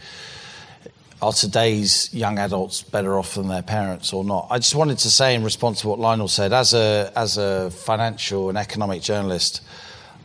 are 1.21 1.33
today's 1.33 2.11
young 2.13 2.39
adults 2.39 2.81
better 2.81 3.19
off 3.19 3.35
than 3.35 3.49
their 3.49 3.61
parents 3.61 4.13
or 4.13 4.23
not? 4.23 4.47
I 4.49 4.57
just 4.57 4.73
wanted 4.73 4.99
to 4.99 5.11
say, 5.11 5.35
in 5.35 5.43
response 5.43 5.81
to 5.81 5.89
what 5.89 5.99
Lionel 5.99 6.29
said, 6.29 6.53
as 6.53 6.73
a, 6.73 7.11
as 7.13 7.37
a 7.37 7.71
financial 7.71 8.47
and 8.47 8.57
economic 8.57 9.01
journalist, 9.01 9.61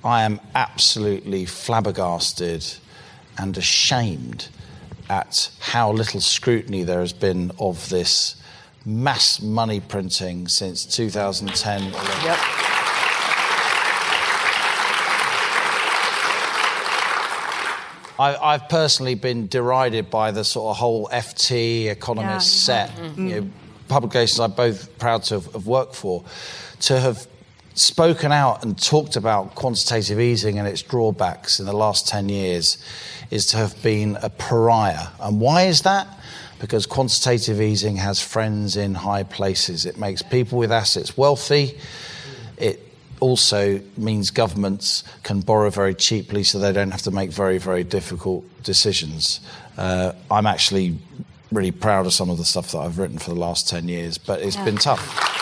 I 0.05 0.23
am 0.23 0.41
absolutely 0.55 1.45
flabbergasted 1.45 2.65
and 3.39 3.59
ashamed 3.59 4.49
at 5.11 5.51
how 5.59 5.91
little 5.91 6.21
scrutiny 6.21 6.85
there 6.85 7.01
has 7.01 7.13
been 7.13 7.51
of 7.59 7.89
this 7.89 8.41
mass 8.85 9.43
money 9.43 9.81
printing 9.81 10.47
since 10.47 10.87
2010. 10.87 11.93
Yep. 12.23 12.76
I, 18.19 18.37
I've 18.37 18.69
personally 18.69 19.15
been 19.15 19.47
derided 19.49 20.11
by 20.11 20.31
the 20.31 20.45
sort 20.45 20.71
of 20.71 20.77
whole 20.79 21.09
FT 21.13 21.87
economist 21.91 22.69
Yeah, 22.69 22.87
set, 22.87 22.91
have. 22.91 23.19
you 23.19 23.41
know, 23.41 23.51
publications 23.89 24.41
I'm 24.41 24.53
both 24.53 24.99
proud 24.99 25.23
to 25.25 25.35
have, 25.35 25.53
have 25.53 25.67
worked 25.67 25.95
for, 25.95 26.25
to 26.81 26.99
have 27.01 27.27
spoken 27.75 28.33
out 28.33 28.65
and 28.65 28.83
talked 28.83 29.17
about 29.17 29.55
quantitative 29.55 30.19
easing 30.19 30.59
and 30.59 30.67
its 30.67 30.81
drawbacks 30.83 31.61
in 31.61 31.67
the 31.67 31.75
last 31.75 32.09
10 32.09 32.29
years 32.31 32.79
is 33.31 33.47
to 33.49 33.59
have 33.59 33.81
been 33.83 34.17
a 34.23 34.31
pariah. 34.31 35.09
And 35.21 35.41
why 35.41 35.65
is 35.65 35.83
that? 35.83 36.09
Because 36.59 36.87
quantitative 36.87 37.61
easing 37.61 37.97
has 37.97 38.19
friends 38.19 38.77
in 38.79 38.95
high 38.95 39.25
places. 39.25 39.85
It 39.85 39.99
makes 39.99 40.23
people 40.23 40.57
with 40.57 40.73
assets 40.73 41.19
wealthy. 41.19 41.79
It 43.17 43.23
also 43.23 43.81
means 43.97 44.31
governments 44.31 45.03
can 45.23 45.41
borrow 45.41 45.71
very 45.71 45.95
cheaply 45.95 46.43
so 46.43 46.59
they 46.59 46.73
don't 46.73 46.91
have 46.91 47.03
to 47.03 47.11
make 47.11 47.31
very, 47.31 47.57
very 47.59 47.83
difficult 47.83 48.45
decisions. 48.63 49.41
Uh, 49.79 50.13
I'm 50.31 50.47
actually 50.47 50.99
really 51.51 51.71
proud 51.71 52.05
of 52.07 52.13
some 52.13 52.29
of 52.29 52.37
the 52.39 52.45
stuff 52.45 52.73
that 52.73 52.79
I've 52.79 52.99
written 52.99 53.19
for 53.19 53.31
the 53.31 53.41
last 53.41 53.69
10 53.69 53.89
years, 53.89 54.19
but 54.19 54.41
it's 54.43 54.57
Yeah. 54.57 54.65
been 54.65 54.77
tough. 54.77 55.33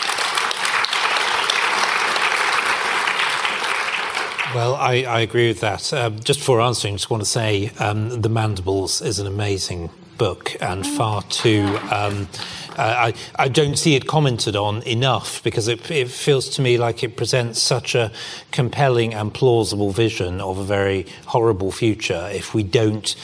Well, 4.53 4.75
I, 4.75 5.03
I 5.05 5.19
agree 5.19 5.49
with 5.49 5.59
that. 5.59 5.91
Um, 5.91 6.17
just 6.21 6.39
before 6.39 6.61
answering, 6.61 6.95
just 6.95 7.09
want 7.09 7.21
to 7.21 7.29
say 7.29 7.71
um, 7.77 8.21
The 8.21 8.29
Mandibles 8.29 9.01
is 9.01 9.19
an 9.19 9.27
amazing 9.27 9.89
book 10.17 10.55
and 10.61 10.87
far 10.87 11.23
too. 11.23 11.77
Um, 11.91 12.29
I, 12.77 13.13
I 13.37 13.47
don't 13.47 13.77
see 13.77 13.95
it 13.95 14.07
commented 14.07 14.55
on 14.55 14.81
enough 14.83 15.43
because 15.43 15.67
it, 15.67 15.89
it 15.89 16.09
feels 16.09 16.49
to 16.49 16.61
me 16.61 16.77
like 16.77 17.03
it 17.03 17.15
presents 17.15 17.61
such 17.61 17.95
a 17.95 18.11
compelling 18.51 19.13
and 19.13 19.33
plausible 19.33 19.91
vision 19.91 20.41
of 20.41 20.57
a 20.57 20.63
very 20.63 21.07
horrible 21.27 21.71
future 21.71 22.29
if 22.31 22.53
we 22.53 22.63
don't 22.63 23.15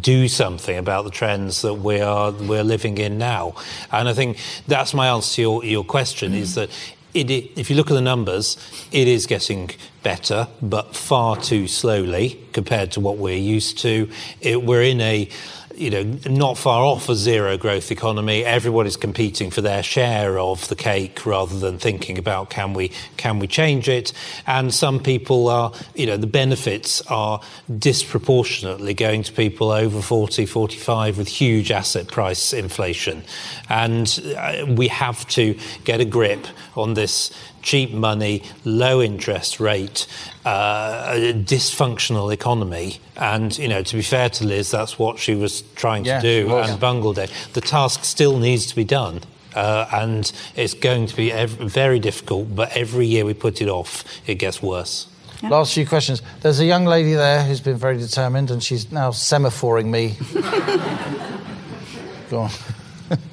do 0.00 0.28
something 0.28 0.76
about 0.76 1.04
the 1.04 1.10
trends 1.10 1.62
that 1.62 1.74
we 1.74 2.00
are 2.00 2.32
we're 2.32 2.64
living 2.64 2.98
in 2.98 3.18
now. 3.18 3.54
And 3.90 4.08
I 4.08 4.12
think 4.12 4.38
that's 4.66 4.92
my 4.92 5.08
answer 5.08 5.36
to 5.36 5.42
your, 5.42 5.64
your 5.64 5.84
question 5.84 6.34
is 6.34 6.54
that 6.54 6.70
it, 7.14 7.30
if 7.30 7.70
you 7.70 7.76
look 7.76 7.90
at 7.90 7.94
the 7.94 8.00
numbers, 8.00 8.56
it 8.90 9.06
is 9.06 9.26
getting 9.26 9.70
better, 10.02 10.48
but 10.60 10.94
far 10.96 11.36
too 11.40 11.68
slowly 11.68 12.40
compared 12.52 12.90
to 12.92 13.00
what 13.00 13.16
we're 13.16 13.36
used 13.36 13.78
to. 13.78 14.10
It, 14.40 14.64
we're 14.64 14.82
in 14.82 15.00
a 15.00 15.28
you 15.76 15.90
know, 15.90 16.02
not 16.26 16.56
far 16.58 16.84
off 16.84 17.08
a 17.08 17.14
zero 17.14 17.56
growth 17.56 17.90
economy. 17.90 18.44
Everybody's 18.44 18.96
competing 18.96 19.50
for 19.50 19.60
their 19.60 19.82
share 19.82 20.38
of 20.38 20.68
the 20.68 20.76
cake 20.76 21.24
rather 21.26 21.58
than 21.58 21.78
thinking 21.78 22.18
about 22.18 22.50
can 22.50 22.74
we 22.74 22.90
can 23.16 23.38
we 23.38 23.46
change 23.46 23.88
it. 23.88 24.12
And 24.46 24.72
some 24.72 25.00
people 25.00 25.48
are, 25.48 25.72
you 25.94 26.06
know, 26.06 26.16
the 26.16 26.26
benefits 26.26 27.00
are 27.02 27.40
disproportionately 27.78 28.94
going 28.94 29.22
to 29.24 29.32
people 29.32 29.70
over 29.70 30.00
40, 30.00 30.46
45 30.46 31.18
with 31.18 31.28
huge 31.28 31.70
asset 31.70 32.08
price 32.08 32.52
inflation. 32.52 33.24
And 33.68 34.34
uh, 34.36 34.66
we 34.68 34.88
have 34.88 35.26
to 35.28 35.58
get 35.84 36.00
a 36.00 36.04
grip 36.04 36.46
on 36.76 36.94
this 36.94 37.30
cheap 37.64 37.90
money, 37.92 38.42
low 38.64 39.00
interest 39.02 39.58
rate, 39.58 40.06
uh, 40.44 41.12
a 41.14 41.32
dysfunctional 41.32 42.32
economy. 42.32 42.98
And, 43.16 43.56
you 43.58 43.66
know, 43.68 43.82
to 43.82 43.96
be 43.96 44.02
fair 44.02 44.28
to 44.28 44.44
Liz, 44.44 44.70
that's 44.70 44.98
what 44.98 45.18
she 45.18 45.34
was 45.34 45.62
trying 45.74 46.04
Yeah, 46.04 46.20
to 46.20 46.42
do 46.44 46.48
was. 46.50 46.68
and 46.70 46.78
bungled 46.78 47.18
it. 47.18 47.32
The 47.54 47.60
task 47.62 48.04
still 48.04 48.38
needs 48.38 48.66
to 48.66 48.76
be 48.76 48.84
done. 48.84 49.22
Uh, 49.54 49.86
and 49.92 50.30
it's 50.56 50.74
going 50.74 51.06
to 51.06 51.16
be 51.16 51.32
ev- 51.32 51.50
very 51.52 51.98
difficult, 52.00 52.54
but 52.54 52.76
every 52.76 53.06
year 53.06 53.24
we 53.24 53.32
put 53.34 53.60
it 53.62 53.68
off, 53.68 54.04
it 54.26 54.34
gets 54.36 54.62
worse. 54.62 55.06
Last 55.42 55.74
few 55.74 55.86
questions. 55.86 56.22
There's 56.40 56.58
a 56.60 56.64
young 56.64 56.86
lady 56.86 57.12
there 57.12 57.42
who's 57.44 57.60
been 57.60 57.76
very 57.76 57.98
determined, 57.98 58.50
and 58.50 58.62
she's 58.62 58.90
now 58.90 59.10
semaphoring 59.10 59.86
me. 59.86 60.16
Go 62.30 62.40
on. 62.40 62.50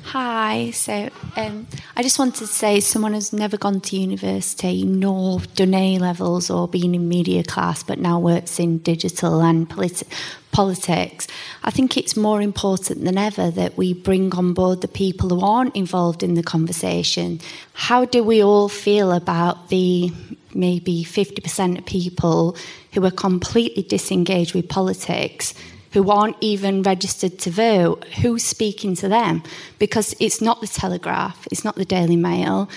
Hi. 0.03 0.71
So 0.71 1.09
um, 1.35 1.67
I 1.95 2.03
just 2.03 2.19
wanted 2.19 2.35
to 2.35 2.47
say, 2.47 2.79
someone 2.79 3.13
who's 3.13 3.31
never 3.31 3.57
gone 3.57 3.81
to 3.81 3.95
university, 3.95 4.83
nor 4.83 5.39
done 5.55 5.73
A 5.73 5.97
levels 5.99 6.49
or 6.49 6.67
been 6.67 6.93
in 6.93 7.07
media 7.07 7.43
class, 7.43 7.83
but 7.83 7.99
now 7.99 8.19
works 8.19 8.59
in 8.59 8.79
digital 8.79 9.41
and 9.41 9.69
politi- 9.69 10.07
politics, 10.51 11.27
I 11.63 11.71
think 11.71 11.97
it's 11.97 12.15
more 12.15 12.41
important 12.41 13.03
than 13.03 13.17
ever 13.17 13.51
that 13.51 13.77
we 13.77 13.93
bring 13.93 14.33
on 14.35 14.53
board 14.53 14.81
the 14.81 14.87
people 14.87 15.29
who 15.29 15.41
aren't 15.41 15.75
involved 15.75 16.23
in 16.23 16.33
the 16.33 16.43
conversation. 16.43 17.39
How 17.73 18.05
do 18.05 18.23
we 18.23 18.43
all 18.43 18.69
feel 18.69 19.11
about 19.11 19.69
the 19.69 20.11
maybe 20.53 21.03
50% 21.05 21.79
of 21.79 21.85
people 21.85 22.57
who 22.93 23.05
are 23.05 23.11
completely 23.11 23.83
disengaged 23.83 24.53
with 24.53 24.67
politics? 24.67 25.53
Who 25.91 26.09
aren't 26.09 26.37
even 26.41 26.83
registered 26.83 27.37
to 27.39 27.49
vote, 27.49 28.05
who's 28.21 28.43
speaking 28.43 28.95
to 28.95 29.07
them? 29.07 29.43
Because 29.79 30.15
it's 30.19 30.41
not 30.41 30.61
the 30.61 30.67
Telegraph, 30.67 31.47
it's 31.51 31.63
not 31.63 31.75
the 31.75 31.85
Daily 31.85 32.15
Mail, 32.15 32.69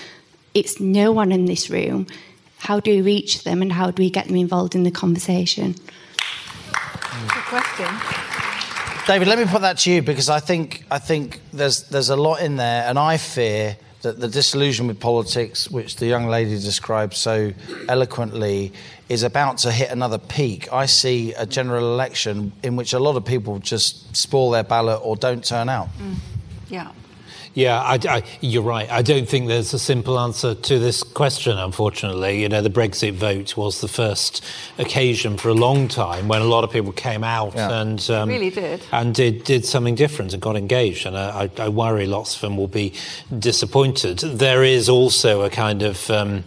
it's 0.53 0.79
no 0.79 1.11
one 1.11 1.31
in 1.31 1.45
this 1.45 1.69
room. 1.69 2.07
How 2.59 2.79
do 2.79 2.91
we 2.91 3.01
reach 3.01 3.43
them 3.43 3.61
and 3.61 3.71
how 3.71 3.91
do 3.91 4.01
we 4.01 4.09
get 4.09 4.27
them 4.27 4.35
involved 4.35 4.75
in 4.75 4.83
the 4.83 4.91
conversation? 4.91 5.75
Good 7.27 7.43
question. 7.45 7.87
David, 9.07 9.27
let 9.27 9.37
me 9.37 9.45
put 9.45 9.61
that 9.61 9.77
to 9.79 9.91
you 9.91 10.01
because 10.01 10.29
I 10.29 10.39
think 10.39 10.83
I 10.89 10.97
think 10.97 11.39
there's 11.53 11.83
there's 11.83 12.09
a 12.09 12.15
lot 12.15 12.41
in 12.41 12.55
there, 12.55 12.85
and 12.87 12.97
I 12.97 13.17
fear 13.17 13.77
that 14.01 14.19
the 14.19 14.27
disillusion 14.27 14.87
with 14.87 14.99
politics, 14.99 15.69
which 15.69 15.97
the 15.97 16.07
young 16.07 16.27
lady 16.27 16.51
described 16.59 17.13
so 17.13 17.53
eloquently, 17.87 18.73
is 19.09 19.23
about 19.23 19.59
to 19.59 19.71
hit 19.71 19.91
another 19.91 20.17
peak. 20.17 20.71
I 20.73 20.85
see 20.87 21.33
a 21.33 21.45
general 21.45 21.93
election 21.93 22.51
in 22.63 22.75
which 22.75 22.93
a 22.93 22.99
lot 22.99 23.15
of 23.15 23.25
people 23.25 23.59
just 23.59 24.15
spoil 24.15 24.51
their 24.51 24.63
ballot 24.63 24.99
or 25.03 25.15
don't 25.15 25.43
turn 25.45 25.69
out. 25.69 25.89
Yeah. 26.69 26.91
Yeah, 27.53 27.79
I, 27.79 27.97
I, 28.09 28.23
you're 28.41 28.63
right. 28.63 28.91
I 28.91 29.01
don't 29.01 29.29
think 29.29 29.47
there's 29.47 29.73
a 29.73 29.79
simple 29.79 30.19
answer 30.19 30.55
to 30.55 30.77
this 30.77 31.03
question, 31.03 31.57
unfortunately. 31.57 32.41
You 32.41 32.49
know, 32.49 32.61
the 32.61 32.69
Brexit 32.69 33.13
vote 33.13 33.55
was 33.55 33.79
the 33.79 33.87
first 33.87 34.43
occasion 34.77 35.37
for 35.37 35.47
a 35.47 35.53
long 35.53 35.87
time 35.87 36.27
when 36.27 36.41
a 36.41 36.45
lot 36.45 36.65
of 36.65 36.71
people 36.71 36.91
came 36.91 37.23
out 37.23 37.53
Yeah. 37.55 37.79
and 37.79 38.09
um, 38.09 38.27
Really 38.27 38.49
did. 38.49 38.83
and 38.91 39.15
did, 39.15 39.45
did 39.45 39.65
something 39.65 39.95
different 39.95 40.33
and 40.33 40.41
got 40.41 40.57
engaged. 40.57 41.05
And 41.05 41.17
I, 41.17 41.49
I 41.57 41.63
I 41.67 41.69
worry 41.69 42.07
lots 42.07 42.35
of 42.35 42.41
them 42.41 42.57
will 42.57 42.67
be 42.67 42.91
disappointed. 43.39 44.19
There 44.19 44.63
is 44.65 44.89
also 44.89 45.43
a 45.43 45.49
kind 45.49 45.81
of 45.81 46.09
um, 46.09 46.43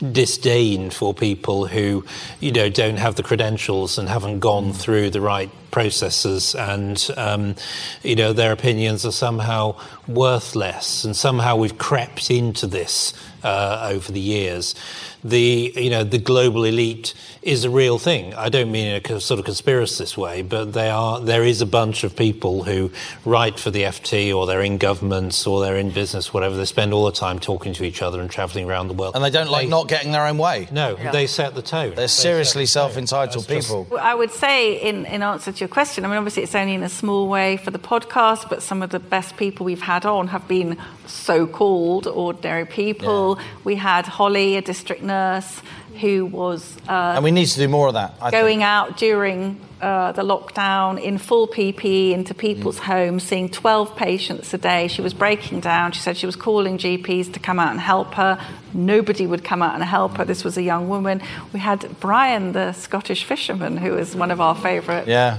disdain 0.00 0.90
for 0.90 1.12
people 1.14 1.66
who, 1.66 2.04
you 2.40 2.52
know, 2.52 2.68
don't 2.68 2.96
have 2.96 3.16
the 3.16 3.22
credentials 3.22 3.98
and 3.98 4.08
haven't 4.08 4.40
gone 4.40 4.72
through 4.72 5.10
the 5.10 5.20
right 5.20 5.50
processes. 5.70 6.54
And 6.54 7.08
um, 7.16 7.54
you 8.02 8.16
know 8.16 8.32
their 8.32 8.52
opinions 8.52 9.04
are 9.06 9.12
somehow 9.12 9.76
worthless. 10.08 11.04
And 11.04 11.14
somehow 11.14 11.56
we've 11.56 11.78
crept 11.78 12.30
into 12.30 12.66
this 12.66 13.14
uh, 13.42 13.88
over 13.90 14.12
the 14.12 14.20
years 14.20 14.74
the 15.22 15.72
you 15.76 15.90
know 15.90 16.02
the 16.02 16.18
global 16.18 16.64
elite 16.64 17.14
is 17.42 17.64
a 17.64 17.70
real 17.70 17.98
thing 17.98 18.32
I 18.34 18.48
don't 18.48 18.70
mean 18.70 18.86
in 18.86 19.12
a 19.12 19.20
sort 19.20 19.38
of 19.40 19.46
conspiracist 19.46 20.16
way 20.16 20.42
but 20.42 20.72
they 20.72 20.88
are 20.88 21.20
there 21.20 21.44
is 21.44 21.60
a 21.60 21.66
bunch 21.66 22.04
of 22.04 22.16
people 22.16 22.64
who 22.64 22.90
write 23.24 23.58
for 23.58 23.70
the 23.70 23.82
FT 23.82 24.34
or 24.34 24.46
they're 24.46 24.62
in 24.62 24.78
governments 24.78 25.46
or 25.46 25.60
they're 25.60 25.76
in 25.76 25.90
business 25.90 26.32
whatever 26.32 26.56
they 26.56 26.64
spend 26.64 26.94
all 26.94 27.04
the 27.04 27.12
time 27.12 27.38
talking 27.38 27.74
to 27.74 27.84
each 27.84 28.00
other 28.02 28.20
and 28.20 28.30
traveling 28.30 28.68
around 28.68 28.88
the 28.88 28.94
world 28.94 29.14
And 29.14 29.22
they 29.22 29.30
don't 29.30 29.50
like 29.50 29.68
not 29.68 29.88
getting 29.88 30.12
their 30.12 30.26
own 30.26 30.38
way. 30.38 30.68
no 30.70 30.96
they 31.12 31.26
set 31.26 31.54
the 31.54 31.62
tone 31.62 31.94
They're 31.94 32.08
seriously 32.08 32.66
self-entitled 32.66 33.46
people. 33.46 33.86
Well, 33.90 34.00
I 34.00 34.14
would 34.14 34.30
say, 34.30 34.80
in, 34.80 35.06
in 35.06 35.22
answer 35.22 35.52
to 35.52 35.58
your 35.58 35.68
question, 35.68 36.04
I 36.04 36.08
mean, 36.08 36.18
obviously 36.18 36.42
it's 36.42 36.54
only 36.54 36.74
in 36.74 36.82
a 36.82 36.88
small 36.88 37.28
way 37.28 37.56
for 37.56 37.70
the 37.70 37.78
podcast, 37.78 38.48
but 38.48 38.62
some 38.62 38.82
of 38.82 38.90
the 38.90 38.98
best 38.98 39.36
people 39.36 39.66
we've 39.66 39.82
had 39.82 40.06
on 40.06 40.28
have 40.28 40.46
been 40.48 40.78
so 41.06 41.46
called 41.46 42.06
ordinary 42.06 42.64
people. 42.64 43.29
We 43.64 43.76
had 43.76 44.06
Holly, 44.06 44.56
a 44.56 44.62
district 44.62 45.02
nurse, 45.02 45.60
who 46.00 46.24
was 46.26 46.76
uh, 46.88 47.12
and 47.16 47.24
we 47.24 47.30
need 47.30 47.46
to 47.46 47.58
do 47.58 47.68
more 47.68 47.88
of 47.88 47.94
that. 47.94 48.14
I 48.22 48.30
going 48.30 48.60
think. 48.60 48.62
out 48.62 48.96
during 48.96 49.60
uh, 49.82 50.12
the 50.12 50.22
lockdown 50.22 51.02
in 51.02 51.18
full 51.18 51.48
PPE 51.48 52.12
into 52.12 52.34
people's 52.34 52.78
Mm. 52.80 52.84
homes, 52.84 53.22
seeing 53.24 53.48
12 53.48 53.96
patients 53.96 54.54
a 54.54 54.58
day. 54.58 54.88
She 54.88 55.02
was 55.02 55.14
breaking 55.14 55.60
down. 55.60 55.92
She 55.92 56.00
said 56.00 56.16
she 56.16 56.26
was 56.26 56.36
calling 56.36 56.78
GPs 56.78 57.32
to 57.32 57.40
come 57.40 57.58
out 57.58 57.70
and 57.70 57.80
help 57.80 58.14
her. 58.14 58.38
Nobody 58.72 59.26
would 59.26 59.42
come 59.42 59.62
out 59.62 59.74
and 59.74 59.82
help 59.84 60.16
her. 60.18 60.24
This 60.24 60.44
was 60.44 60.56
a 60.56 60.62
young 60.62 60.88
woman. 60.88 61.20
We 61.52 61.60
had 61.60 61.98
Brian, 62.00 62.52
the 62.52 62.72
Scottish 62.72 63.24
fisherman, 63.24 63.76
who 63.78 63.96
is 63.98 64.14
one 64.14 64.30
of 64.30 64.40
our 64.40 64.54
favourite. 64.54 65.08
Yeah. 65.08 65.38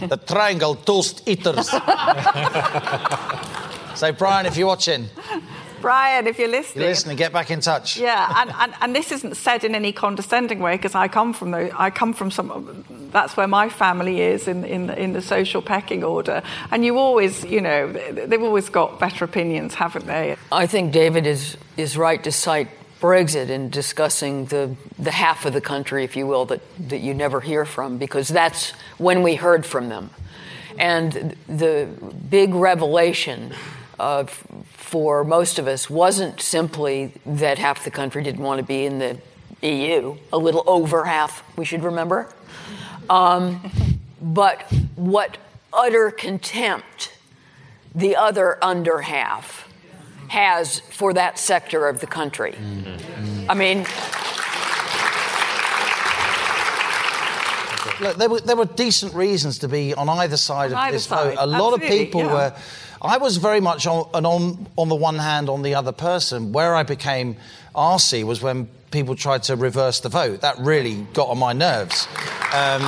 the 0.00 0.16
Triangle 0.18 0.74
Toast 0.74 1.26
Eaters. 1.26 1.70
so, 3.94 4.12
Brian, 4.12 4.46
if 4.46 4.56
you're 4.56 4.66
watching, 4.68 5.08
Brian, 5.80 6.26
if 6.26 6.38
you're 6.38 6.48
listening. 6.48 6.82
you're 6.82 6.90
listening, 6.90 7.16
get 7.16 7.32
back 7.32 7.50
in 7.50 7.60
touch. 7.60 7.96
Yeah, 7.96 8.32
and, 8.36 8.50
and, 8.50 8.74
and 8.80 8.94
this 8.94 9.12
isn't 9.12 9.36
said 9.36 9.64
in 9.64 9.74
any 9.74 9.92
condescending 9.92 10.60
way 10.60 10.76
because 10.76 10.94
I 10.94 11.08
come 11.08 11.32
from 11.32 11.50
the 11.50 11.70
I 11.78 11.90
come 11.90 12.12
from 12.12 12.30
some 12.30 12.84
that's 13.12 13.36
where 13.36 13.48
my 13.48 13.68
family 13.68 14.20
is 14.20 14.46
in 14.48 14.64
in 14.64 14.86
the, 14.86 15.00
in 15.00 15.12
the 15.12 15.22
social 15.22 15.62
pecking 15.62 16.04
order, 16.04 16.42
and 16.70 16.84
you 16.84 16.98
always 16.98 17.44
you 17.44 17.60
know 17.60 17.92
they've 17.92 18.42
always 18.42 18.68
got 18.68 19.00
better 19.00 19.24
opinions, 19.24 19.74
haven't 19.74 20.06
they? 20.06 20.36
I 20.52 20.66
think 20.66 20.92
David 20.92 21.26
is, 21.26 21.56
is 21.76 21.96
right 21.96 22.22
to 22.24 22.32
cite 22.32 22.68
Brexit 23.00 23.48
in 23.48 23.70
discussing 23.70 24.46
the, 24.46 24.76
the 24.98 25.10
half 25.10 25.46
of 25.46 25.52
the 25.54 25.60
country, 25.60 26.04
if 26.04 26.16
you 26.16 26.26
will, 26.26 26.44
that, 26.46 26.60
that 26.88 27.00
you 27.00 27.14
never 27.14 27.40
hear 27.40 27.64
from, 27.64 27.96
because 27.96 28.28
that's 28.28 28.70
when 28.98 29.22
we 29.22 29.36
heard 29.36 29.64
from 29.64 29.88
them. 29.88 30.10
And 30.78 31.34
the 31.48 31.88
big 32.28 32.54
revelation 32.54 33.54
uh, 33.98 34.20
f- 34.20 34.46
for 34.80 35.22
most 35.22 35.58
of 35.58 35.68
us 35.68 35.88
wasn't 35.88 36.40
simply 36.40 37.12
that 37.24 37.58
half 37.58 37.84
the 37.84 37.90
country 37.90 38.22
didn't 38.22 38.42
want 38.42 38.58
to 38.58 38.64
be 38.64 38.86
in 38.86 38.98
the 38.98 39.18
EU, 39.62 40.16
a 40.32 40.38
little 40.38 40.64
over 40.66 41.04
half, 41.04 41.44
we 41.56 41.64
should 41.64 41.84
remember, 41.84 42.32
um, 43.08 43.70
but 44.20 44.62
what 44.96 45.36
utter 45.72 46.10
contempt 46.10 47.12
the 47.94 48.16
other 48.16 48.62
under 48.64 49.02
half 49.02 49.68
has 50.28 50.80
for 50.80 51.12
that 51.12 51.38
sector 51.38 51.86
of 51.86 52.00
the 52.00 52.06
country. 52.06 52.54
I 53.48 53.54
mean, 53.54 53.86
Look, 58.00 58.16
there 58.16 58.30
were, 58.30 58.40
there 58.40 58.56
were 58.56 58.64
decent 58.64 59.14
reasons 59.14 59.58
to 59.58 59.68
be 59.68 59.92
on 59.94 60.08
either 60.08 60.38
side 60.38 60.72
On 60.72 60.72
of 60.72 60.78
either 60.78 60.96
this 60.96 61.06
side, 61.06 61.34
vote. 61.34 61.36
A 61.38 61.46
lot 61.46 61.74
of 61.74 61.80
people 61.80 62.22
yeah. 62.22 62.32
were. 62.32 62.54
I 63.02 63.16
was 63.16 63.38
very 63.38 63.60
much 63.60 63.86
on, 63.86 64.08
on 64.12 64.66
on 64.76 64.88
the 64.88 64.94
one 64.94 65.16
hand, 65.16 65.48
on 65.48 65.62
the 65.62 65.74
other 65.74 65.92
person. 65.92 66.52
Where 66.52 66.74
I 66.74 66.82
became 66.82 67.36
arsey 67.74 68.24
was 68.24 68.42
when 68.42 68.68
people 68.90 69.14
tried 69.14 69.42
to 69.44 69.56
reverse 69.56 70.00
the 70.00 70.10
vote. 70.10 70.42
That 70.42 70.58
really 70.58 71.06
got 71.14 71.28
on 71.28 71.38
my 71.38 71.52
nerves. 71.52 72.06
Um, 72.52 72.82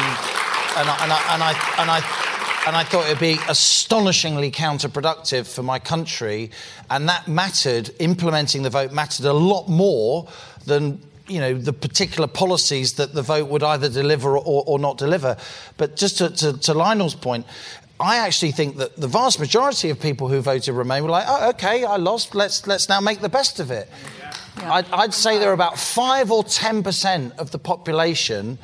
and, 0.75 0.89
I, 0.89 0.99
and, 1.03 1.13
I, 1.13 1.35
and, 1.35 1.43
I, 1.43 1.77
and, 1.79 1.91
I, 1.91 2.67
and 2.67 2.77
I 2.77 2.85
thought 2.85 3.07
it'd 3.07 3.21
be 3.21 3.39
astonishingly 3.49 4.51
counterproductive 4.51 5.53
for 5.53 5.63
my 5.63 5.79
country. 5.79 6.51
And 6.91 7.09
that 7.09 7.27
mattered, 7.29 7.91
implementing 7.99 8.63
the 8.63 8.71
vote 8.71 8.93
mattered 8.93 9.27
a 9.27 9.33
lot 9.33 9.69
more 9.69 10.29
than 10.67 11.01
you 11.29 11.41
know 11.41 11.55
the 11.55 11.73
particular 11.73 12.27
policies 12.27 12.95
that 12.95 13.15
the 13.15 13.23
vote 13.23 13.49
would 13.49 13.63
either 13.63 13.89
deliver 13.89 14.37
or, 14.37 14.65
or 14.67 14.79
not 14.79 14.99
deliver. 14.99 15.37
But 15.77 15.97
just 15.97 16.19
to, 16.19 16.31
to, 16.31 16.59
to 16.59 16.75
Lionel's 16.75 17.15
point, 17.15 17.47
I 18.03 18.17
actually 18.17 18.53
think 18.53 18.79
that 18.79 18.97
the 18.97 19.07
vast 19.07 19.39
majority 19.39 19.89
of 19.91 20.01
people 20.01 20.29
who 20.29 20.41
voted 20.41 20.75
Remain 20.75 21.05
were 21.05 21.11
like, 21.11 21.27
"Oh, 21.29 21.51
okay, 21.51 21.85
I 21.85 21.97
lost. 21.97 22.35
Let's 22.35 22.67
let's 22.67 22.89
now 22.89 23.01
make 23.01 23.21
the 23.21 23.29
best 23.29 23.61
of 23.61 23.71
it." 23.71 23.89
I'd, 24.57 24.91
I'd 24.91 25.15
say 25.15 25.39
there 25.39 25.51
are 25.51 25.55
about 25.55 25.79
five 25.79 26.31
or 26.31 26.43
ten 26.43 26.83
percent 26.83 27.33
of 27.39 27.53
the 27.53 27.59
population, 27.59 28.59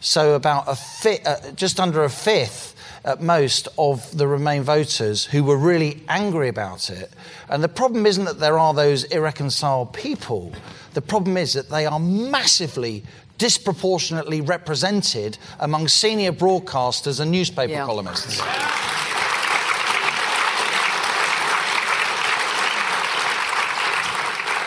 so 0.00 0.34
about 0.34 0.68
a 0.68 1.28
uh, 1.28 1.52
just 1.52 1.80
under 1.80 2.04
a 2.04 2.10
fifth 2.10 2.74
at 3.04 3.20
most 3.20 3.68
of 3.76 4.16
the 4.16 4.26
Remain 4.26 4.62
voters 4.62 5.26
who 5.26 5.44
were 5.44 5.56
really 5.56 6.02
angry 6.08 6.48
about 6.48 6.90
it. 6.90 7.12
And 7.48 7.62
the 7.62 7.68
problem 7.68 8.06
isn't 8.06 8.24
that 8.24 8.40
there 8.40 8.58
are 8.58 8.72
those 8.72 9.04
irreconciled 9.04 9.92
people. 9.92 10.52
The 10.94 11.02
problem 11.02 11.36
is 11.36 11.52
that 11.52 11.68
they 11.68 11.84
are 11.84 12.00
massively 12.00 13.04
disproportionately 13.38 14.40
represented 14.40 15.38
among 15.58 15.88
senior 15.88 16.32
broadcasters 16.32 17.20
and 17.20 17.30
newspaper 17.30 17.72
Yeah. 17.72 17.84
columnists. 17.84 18.40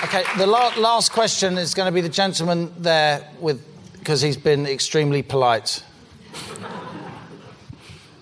Okay, 0.04 0.24
the 0.38 0.46
la- 0.48 0.72
last 0.78 1.12
question 1.12 1.58
is 1.58 1.74
going 1.74 1.88
to 1.88 1.92
be 1.92 2.02
the 2.02 2.10
gentleman 2.10 2.72
there 2.78 3.28
with 3.42 3.60
because 3.94 4.22
he's 4.22 4.38
been 4.38 4.66
extremely 4.66 5.22
polite. 5.22 5.84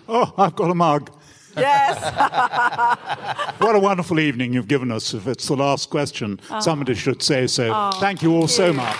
Oh, 0.07 0.33
I've 0.37 0.55
got 0.55 0.71
a 0.71 0.75
mug. 0.75 1.11
Yes. 1.57 2.01
What 3.59 3.73
a 3.75 3.79
wonderful 3.79 4.19
evening 4.19 4.53
you've 4.53 4.67
given 4.67 4.91
us. 4.91 5.13
If 5.13 5.27
it's 5.27 5.47
the 5.47 5.55
last 5.55 5.89
question, 5.89 6.39
Oh. 6.51 6.59
somebody 6.59 6.93
should 6.93 7.23
say 7.23 7.47
so. 7.47 7.71
Oh, 7.73 7.91
thank 7.99 8.21
you 8.21 8.33
all 8.35 8.47
so 8.47 8.73
much. 8.73 8.97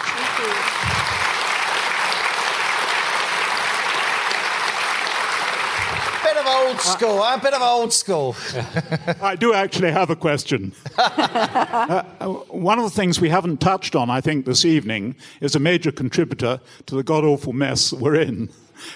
Bit 6.24 6.38
of 6.38 6.48
old 6.66 6.76
Old 6.76 6.82
school, 6.82 7.22
a 7.22 7.40
bit 7.42 7.54
of 7.54 7.62
old 7.62 7.94
school. 7.94 8.36
I 9.22 9.36
do 9.36 9.54
actually 9.54 9.92
have 9.92 10.10
a 10.10 10.16
question. 10.16 10.74
uh, 10.98 12.04
one 12.50 12.80
of 12.80 12.86
the 12.86 12.90
things 12.90 13.22
we 13.22 13.30
haven't 13.30 13.62
touched 13.62 13.96
on, 13.96 14.10
I 14.10 14.22
think, 14.22 14.46
this 14.46 14.66
evening 14.66 15.16
is 15.42 15.56
a 15.56 15.60
major 15.60 15.92
contributor 15.92 16.60
to 16.88 16.96
the 16.96 17.04
god 17.04 17.24
awful 17.24 17.54
mess 17.54 17.92
that 17.92 18.00
we're 18.00 18.16
in, 18.16 18.50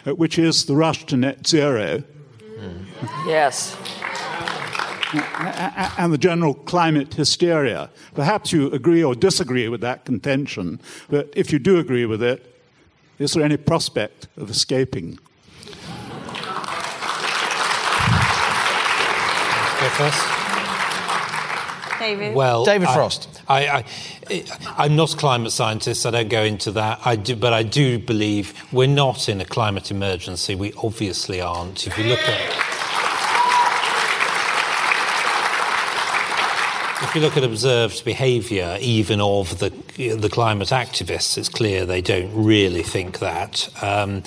uh, 0.05 0.15
which 0.15 0.39
is 0.39 0.65
the 0.65 0.75
rush 0.75 1.05
to 1.07 1.17
net 1.17 1.45
zero. 1.45 2.03
Yes. 3.25 3.77
And 5.97 6.11
the 6.11 6.17
general 6.17 6.53
climate 6.53 7.13
hysteria. 7.13 7.89
Perhaps 8.13 8.51
you 8.51 8.71
agree 8.71 9.03
or 9.03 9.15
disagree 9.15 9.67
with 9.69 9.81
that 9.81 10.05
contention, 10.05 10.81
but 11.09 11.31
if 11.35 11.53
you 11.53 11.59
do 11.59 11.77
agree 11.77 12.05
with 12.05 12.21
it, 12.21 12.61
is 13.19 13.33
there 13.33 13.43
any 13.43 13.57
prospect 13.57 14.27
of 14.37 14.49
escaping? 14.49 15.19
First. 19.89 20.39
David. 21.99 22.33
Well, 22.35 22.63
David 22.65 22.87
I- 22.87 22.93
Frost. 22.93 23.41
I, 23.47 23.83
I, 24.29 24.45
I'm 24.77 24.95
not 24.95 25.13
a 25.13 25.17
climate 25.17 25.51
scientist. 25.51 26.05
I 26.05 26.11
don't 26.11 26.29
go 26.29 26.43
into 26.43 26.71
that. 26.73 27.01
I 27.03 27.15
do, 27.15 27.35
but 27.35 27.51
I 27.51 27.63
do 27.63 27.97
believe 27.97 28.53
we're 28.71 28.87
not 28.87 29.27
in 29.27 29.41
a 29.41 29.45
climate 29.45 29.89
emergency. 29.89 30.53
We 30.55 30.71
obviously 30.83 31.41
aren't. 31.41 31.87
If 31.87 31.97
you 31.97 32.05
look 32.05 32.19
at 32.19 32.88
if 37.01 37.15
you 37.15 37.21
look 37.21 37.37
at 37.37 37.43
observed 37.43 38.03
behaviour, 38.03 38.77
even 38.81 39.21
of 39.21 39.59
the 39.59 39.69
the 39.97 40.29
climate 40.29 40.69
activists, 40.69 41.37
it's 41.37 41.49
clear 41.49 41.85
they 41.85 42.01
don't 42.01 42.31
really 42.33 42.83
think 42.83 43.19
that. 43.19 43.69
Um, 43.81 44.23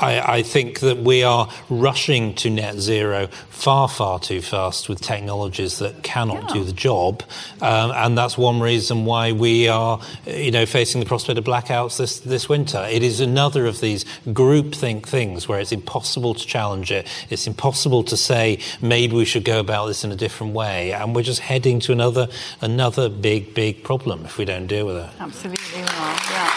I, 0.00 0.38
I 0.38 0.42
think 0.42 0.80
that 0.80 0.98
we 0.98 1.22
are 1.22 1.48
rushing 1.68 2.34
to 2.36 2.50
net 2.50 2.76
zero 2.76 3.28
far, 3.28 3.88
far 3.88 4.18
too 4.18 4.42
fast 4.42 4.88
with 4.88 5.00
technologies 5.00 5.78
that 5.78 6.02
cannot 6.02 6.52
do 6.52 6.64
the 6.64 6.72
job, 6.72 7.22
um, 7.60 7.92
and 7.92 8.18
that's 8.18 8.36
one 8.36 8.60
reason 8.60 9.04
why 9.04 9.30
we 9.32 9.68
are, 9.68 10.00
you 10.26 10.50
know, 10.50 10.66
facing 10.66 11.00
the 11.00 11.06
prospect 11.06 11.38
of 11.38 11.44
blackouts 11.44 11.98
this 11.98 12.20
this 12.20 12.48
winter. 12.48 12.86
It 12.90 13.02
is 13.02 13.20
another 13.20 13.66
of 13.66 13.80
these 13.80 14.04
groupthink 14.26 15.06
things 15.06 15.48
where 15.48 15.60
it's 15.60 15.72
impossible 15.72 16.34
to 16.34 16.46
challenge 16.46 16.90
it. 16.90 17.06
It's 17.30 17.46
impossible 17.46 18.02
to 18.04 18.16
say 18.16 18.58
maybe 18.80 19.14
we 19.14 19.24
should 19.24 19.44
go 19.44 19.60
about 19.60 19.86
this 19.86 20.04
in 20.04 20.12
a 20.12 20.16
different 20.16 20.52
way, 20.54 20.92
and 20.92 21.14
we're 21.14 21.22
just 21.22 21.40
heading 21.40 21.78
to 21.80 21.92
another 21.92 22.11
another 22.60 23.08
big, 23.08 23.54
big 23.54 23.84
problem 23.84 24.24
if 24.24 24.38
we 24.38 24.44
don't 24.44 24.66
deal 24.66 24.86
with 24.86 24.96
it. 24.96 25.08
Absolutely, 25.18 25.64
we 25.74 25.82
are. 25.82 26.16
Yeah. 26.30 26.50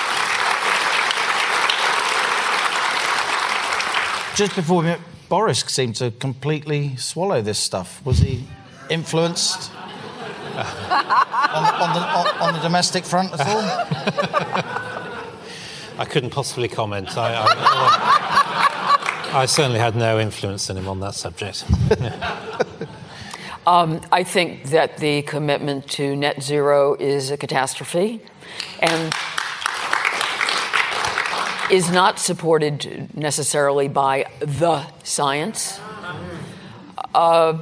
Just 4.35 4.55
before 4.55 4.79
we 4.79 4.85
met, 4.87 4.99
Boris 5.29 5.61
seemed 5.61 5.95
to 5.95 6.11
completely 6.11 6.97
swallow 6.97 7.41
this 7.41 7.57
stuff. 7.57 8.05
Was 8.05 8.19
he 8.19 8.43
influenced 8.89 9.71
on, 9.73 10.53
the, 10.53 11.83
on, 11.83 11.93
the, 11.93 11.99
on, 11.99 12.27
on 12.41 12.53
the 12.53 12.59
domestic 12.59 13.05
front 13.05 13.31
at 13.33 13.47
all? 13.47 13.61
I 15.97 16.03
couldn't 16.03 16.31
possibly 16.31 16.67
comment. 16.67 17.17
I, 17.17 17.45
I, 19.33 19.41
I 19.41 19.45
certainly 19.45 19.79
had 19.79 19.95
no 19.95 20.19
influence 20.19 20.69
on 20.69 20.75
him 20.77 20.89
on 20.89 20.99
that 20.99 21.15
subject. 21.15 21.63
Um, 23.67 24.01
I 24.11 24.23
think 24.23 24.65
that 24.65 24.97
the 24.97 25.23
commitment 25.23 25.89
to 25.91 26.15
net 26.15 26.43
zero 26.43 26.93
is 26.93 27.31
a 27.31 27.37
catastrophe 27.37 28.21
and 28.79 29.11
is 31.71 31.89
not 31.91 32.19
supported 32.19 33.09
necessarily 33.17 33.87
by 33.87 34.25
the 34.39 34.85
science. 35.03 35.79
Uh, 37.15 37.57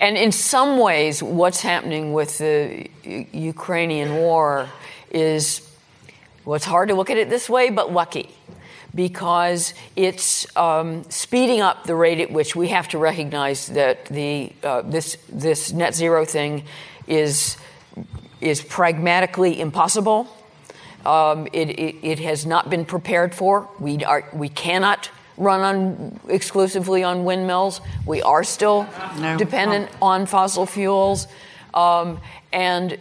and 0.00 0.16
in 0.16 0.32
some 0.32 0.78
ways, 0.78 1.22
what's 1.22 1.60
happening 1.60 2.14
with 2.14 2.38
the 2.38 2.88
Ukrainian 3.04 4.16
war 4.16 4.70
is 5.10 5.68
well, 6.46 6.56
it's 6.56 6.64
hard 6.64 6.88
to 6.88 6.94
look 6.94 7.10
at 7.10 7.18
it 7.18 7.28
this 7.28 7.48
way, 7.48 7.68
but 7.68 7.92
lucky 7.92 8.34
because 8.94 9.74
it's 9.96 10.54
um, 10.56 11.04
speeding 11.10 11.60
up 11.60 11.84
the 11.84 11.94
rate 11.94 12.20
at 12.20 12.30
which 12.30 12.54
we 12.54 12.68
have 12.68 12.88
to 12.88 12.98
recognize 12.98 13.68
that 13.68 14.04
the 14.06 14.52
uh, 14.62 14.82
this 14.82 15.16
this 15.28 15.72
net 15.72 15.94
zero 15.94 16.24
thing 16.24 16.64
is 17.06 17.56
is 18.40 18.62
pragmatically 18.62 19.60
impossible. 19.60 20.26
Um, 21.06 21.48
it, 21.52 21.70
it, 21.70 21.96
it 22.02 22.18
has 22.20 22.46
not 22.46 22.70
been 22.70 22.84
prepared 22.84 23.34
for. 23.34 23.68
We 23.80 24.04
are 24.04 24.28
we 24.32 24.48
cannot 24.48 25.10
run 25.36 25.60
on 25.60 26.20
exclusively 26.28 27.02
on 27.02 27.24
windmills. 27.24 27.80
We 28.06 28.22
are 28.22 28.44
still 28.44 28.86
No. 29.18 29.36
dependent 29.36 29.90
on 30.00 30.26
fossil 30.26 30.66
fuels, 30.66 31.26
um, 31.74 32.20
and 32.52 32.98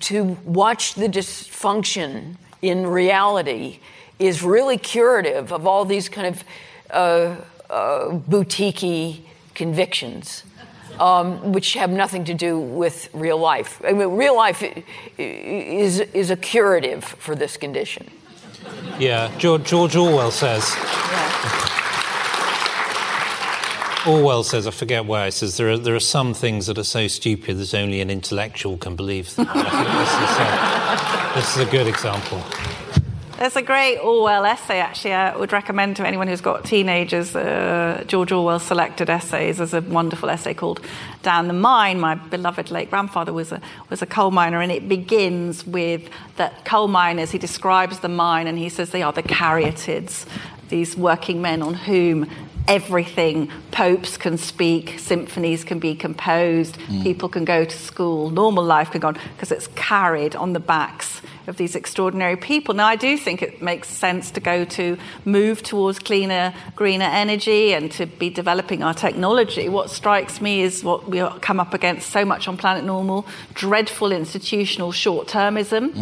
to 0.00 0.36
watch 0.44 0.94
the 0.94 1.08
dysfunction 1.08 2.36
in 2.60 2.86
reality 2.86 3.80
is 4.18 4.42
really 4.42 4.78
curative 4.78 5.52
of 5.52 5.66
all 5.66 5.84
these 5.84 6.08
kind 6.08 6.26
of 6.26 6.44
uh, 6.90 7.36
uh, 7.70 8.12
boutique 8.12 9.24
convictions, 9.54 10.42
um, 10.98 11.52
which 11.52 11.74
have 11.74 11.90
nothing 11.90 12.24
to 12.24 12.34
do 12.34 12.58
with 12.58 13.08
real 13.12 13.38
life. 13.38 13.80
I 13.84 13.92
mean, 13.92 14.16
real 14.16 14.36
life 14.36 14.62
is, 15.18 16.00
is 16.00 16.30
a 16.30 16.36
curative 16.36 17.04
for 17.04 17.34
this 17.34 17.56
condition. 17.56 18.10
Yeah, 18.98 19.30
George, 19.38 19.64
George 19.64 19.96
Orwell 19.96 20.30
says. 20.30 20.64
Orwell 24.06 24.42
says, 24.42 24.66
I 24.66 24.70
forget 24.70 25.04
where, 25.06 25.26
he 25.26 25.30
says, 25.30 25.56
there 25.56 25.70
are, 25.70 25.78
there 25.78 25.94
are 25.94 26.00
some 26.00 26.32
things 26.32 26.66
that 26.66 26.78
are 26.78 26.84
so 26.84 27.08
stupid 27.08 27.58
that 27.58 27.74
only 27.74 28.00
an 28.00 28.10
intellectual 28.10 28.78
can 28.78 28.96
believe 28.96 29.34
them. 29.34 29.46
This, 29.46 29.56
is 29.56 30.38
a, 30.38 31.32
this 31.34 31.56
is 31.56 31.62
a 31.62 31.70
good 31.70 31.86
example. 31.86 32.42
There's 33.38 33.54
a 33.54 33.62
great 33.62 33.98
Orwell 33.98 34.44
essay, 34.44 34.80
actually, 34.80 35.12
I 35.12 35.36
would 35.36 35.52
recommend 35.52 35.94
to 35.98 36.06
anyone 36.06 36.26
who's 36.26 36.40
got 36.40 36.64
teenagers. 36.64 37.36
Uh, 37.36 38.02
George 38.08 38.32
Orwell 38.32 38.58
selected 38.58 39.08
essays. 39.08 39.58
There's 39.58 39.74
a 39.74 39.80
wonderful 39.80 40.28
essay 40.28 40.54
called 40.54 40.80
Down 41.22 41.46
the 41.46 41.54
Mine. 41.54 42.00
My 42.00 42.16
beloved 42.16 42.72
late 42.72 42.90
grandfather 42.90 43.32
was 43.32 43.52
a, 43.52 43.60
was 43.90 44.02
a 44.02 44.06
coal 44.06 44.32
miner, 44.32 44.60
and 44.60 44.72
it 44.72 44.88
begins 44.88 45.64
with 45.64 46.10
that 46.34 46.64
coal 46.64 46.88
miners, 46.88 47.30
he 47.30 47.38
describes 47.38 48.00
the 48.00 48.08
mine, 48.08 48.48
and 48.48 48.58
he 48.58 48.68
says 48.68 48.90
they 48.90 49.02
are 49.02 49.12
the 49.12 49.22
caryatids, 49.22 50.26
these 50.68 50.96
working 50.96 51.40
men 51.40 51.62
on 51.62 51.74
whom 51.74 52.28
everything. 52.66 53.52
Popes 53.70 54.16
can 54.16 54.36
speak, 54.36 54.98
symphonies 54.98 55.62
can 55.62 55.78
be 55.78 55.94
composed, 55.94 56.76
people 57.04 57.28
can 57.28 57.44
go 57.44 57.64
to 57.64 57.78
school, 57.78 58.30
normal 58.30 58.64
life 58.64 58.90
can 58.90 59.00
go 59.00 59.08
on 59.08 59.18
because 59.34 59.52
it's 59.52 59.68
carried 59.76 60.34
on 60.34 60.54
the 60.54 60.60
backs 60.60 61.22
of 61.48 61.56
these 61.56 61.74
extraordinary 61.74 62.36
people. 62.36 62.74
Now, 62.74 62.86
I 62.86 62.96
do 62.96 63.16
think 63.16 63.42
it 63.42 63.62
makes 63.62 63.88
sense 63.88 64.30
to 64.32 64.40
go 64.40 64.64
to 64.66 64.98
move 65.24 65.62
towards 65.62 65.98
cleaner, 65.98 66.52
greener 66.76 67.06
energy 67.06 67.72
and 67.72 67.90
to 67.92 68.06
be 68.06 68.28
developing 68.30 68.82
our 68.82 68.94
technology. 68.94 69.68
What 69.68 69.90
strikes 69.90 70.40
me 70.40 70.60
is 70.60 70.84
what 70.84 71.08
we 71.08 71.26
come 71.40 71.58
up 71.58 71.72
against 71.72 72.10
so 72.10 72.24
much 72.24 72.46
on 72.48 72.56
Planet 72.56 72.84
Normal 72.84 73.26
dreadful 73.54 74.12
institutional 74.12 74.92
short 74.92 75.26
termism. 75.26 75.94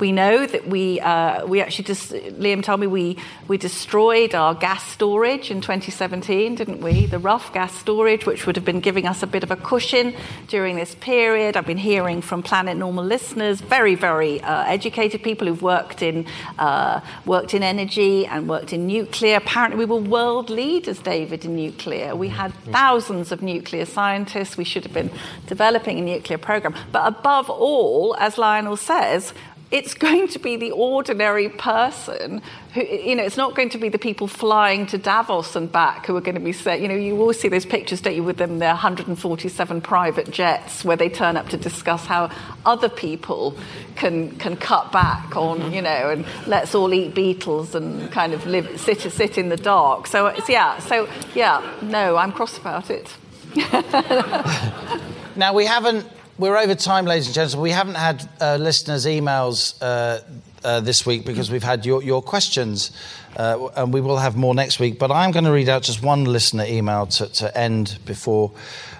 We 0.00 0.10
know 0.10 0.46
that 0.46 0.66
we, 0.68 1.00
uh, 1.00 1.46
we 1.46 1.60
actually 1.60 1.84
just, 1.84 2.12
Liam 2.12 2.62
told 2.62 2.80
me 2.80 2.86
we, 2.86 3.18
we 3.46 3.58
destroyed 3.58 4.34
our 4.34 4.54
gas 4.54 4.82
storage 4.84 5.50
in 5.50 5.60
2017, 5.60 6.54
didn't 6.54 6.80
we? 6.80 7.06
The 7.06 7.18
rough 7.18 7.52
gas 7.52 7.74
storage, 7.74 8.26
which 8.26 8.46
would 8.46 8.56
have 8.56 8.64
been 8.64 8.80
giving 8.80 9.06
us 9.06 9.22
a 9.22 9.26
bit 9.26 9.42
of 9.42 9.50
a 9.50 9.56
cushion 9.56 10.14
during 10.48 10.76
this 10.76 10.94
period. 10.96 11.56
I've 11.56 11.66
been 11.66 11.76
hearing 11.76 12.22
from 12.22 12.42
Planet 12.42 12.76
Normal 12.76 13.04
listeners, 13.04 13.60
very, 13.60 13.94
very 13.94 14.40
uh, 14.40 14.64
educated 14.64 14.93
people 14.94 15.46
who've 15.46 15.62
worked 15.62 16.02
in, 16.02 16.26
uh, 16.58 17.00
worked 17.26 17.54
in 17.54 17.62
energy 17.62 18.26
and 18.26 18.48
worked 18.48 18.72
in 18.72 18.86
nuclear. 18.86 19.36
Apparently, 19.36 19.78
we 19.78 19.84
were 19.84 20.00
world 20.00 20.50
leaders, 20.50 20.98
David, 20.98 21.44
in 21.44 21.56
nuclear. 21.56 22.14
We 22.16 22.28
had 22.28 22.52
thousands 22.72 23.32
of 23.32 23.42
nuclear 23.42 23.86
scientists. 23.86 24.56
We 24.56 24.64
should 24.64 24.84
have 24.84 24.92
been 24.92 25.10
developing 25.46 25.98
a 25.98 26.02
nuclear 26.02 26.38
program. 26.38 26.74
But 26.92 27.06
above 27.06 27.50
all, 27.50 28.16
as 28.18 28.38
Lionel 28.38 28.76
says, 28.76 29.34
it's 29.74 29.92
going 29.92 30.28
to 30.28 30.38
be 30.38 30.56
the 30.56 30.70
ordinary 30.70 31.48
person 31.48 32.40
who, 32.74 32.80
you 32.80 33.16
know, 33.16 33.24
it's 33.24 33.36
not 33.36 33.56
going 33.56 33.70
to 33.70 33.78
be 33.78 33.88
the 33.88 33.98
people 33.98 34.28
flying 34.28 34.86
to 34.86 34.96
Davos 34.96 35.56
and 35.56 35.70
back 35.70 36.06
who 36.06 36.16
are 36.16 36.20
going 36.20 36.36
to 36.36 36.40
be 36.40 36.52
saying, 36.52 36.80
you 36.80 36.86
know, 36.86 36.94
you 36.94 37.18
always 37.18 37.40
see 37.40 37.48
those 37.48 37.66
pictures, 37.66 38.00
don't 38.00 38.14
you, 38.14 38.22
with 38.22 38.36
them, 38.36 38.60
their 38.60 38.68
147 38.68 39.80
private 39.80 40.30
jets 40.30 40.84
where 40.84 40.96
they 40.96 41.08
turn 41.08 41.36
up 41.36 41.48
to 41.48 41.56
discuss 41.56 42.06
how 42.06 42.30
other 42.64 42.88
people 42.88 43.58
can, 43.96 44.36
can 44.36 44.54
cut 44.56 44.92
back 44.92 45.36
on, 45.36 45.58
mm-hmm. 45.58 45.74
you 45.74 45.82
know, 45.82 46.10
and 46.10 46.24
let's 46.46 46.72
all 46.72 46.94
eat 46.94 47.12
beetles 47.12 47.74
and 47.74 48.12
kind 48.12 48.32
of 48.32 48.46
live, 48.46 48.80
sit, 48.80 49.00
sit 49.00 49.36
in 49.36 49.48
the 49.48 49.56
dark. 49.56 50.06
So, 50.06 50.28
it's, 50.28 50.48
yeah, 50.48 50.78
so, 50.78 51.08
yeah, 51.34 51.68
no, 51.82 52.16
I'm 52.16 52.30
cross 52.30 52.56
about 52.56 52.90
it. 52.90 53.12
Now, 55.36 55.52
we 55.52 55.66
haven't 55.66 56.06
we're 56.38 56.56
over 56.56 56.74
time, 56.74 57.04
ladies 57.04 57.26
and 57.26 57.34
gentlemen. 57.34 57.62
We 57.62 57.70
haven't 57.70 57.94
had 57.94 58.28
uh, 58.40 58.56
listeners' 58.56 59.06
emails 59.06 59.80
uh, 59.80 60.20
uh, 60.64 60.80
this 60.80 61.06
week 61.06 61.24
because 61.24 61.50
we've 61.50 61.62
had 61.62 61.86
your, 61.86 62.02
your 62.02 62.22
questions, 62.22 62.90
uh, 63.36 63.68
and 63.76 63.92
we 63.92 64.00
will 64.00 64.18
have 64.18 64.36
more 64.36 64.54
next 64.54 64.80
week. 64.80 64.98
But 64.98 65.12
I'm 65.12 65.30
going 65.30 65.44
to 65.44 65.52
read 65.52 65.68
out 65.68 65.82
just 65.82 66.02
one 66.02 66.24
listener 66.24 66.64
email 66.66 67.06
to, 67.06 67.28
to 67.34 67.56
end 67.56 67.98
before 68.04 68.50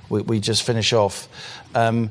we, 0.08 0.22
we 0.22 0.40
just 0.40 0.62
finish 0.62 0.92
off. 0.92 1.28
Um, 1.74 2.10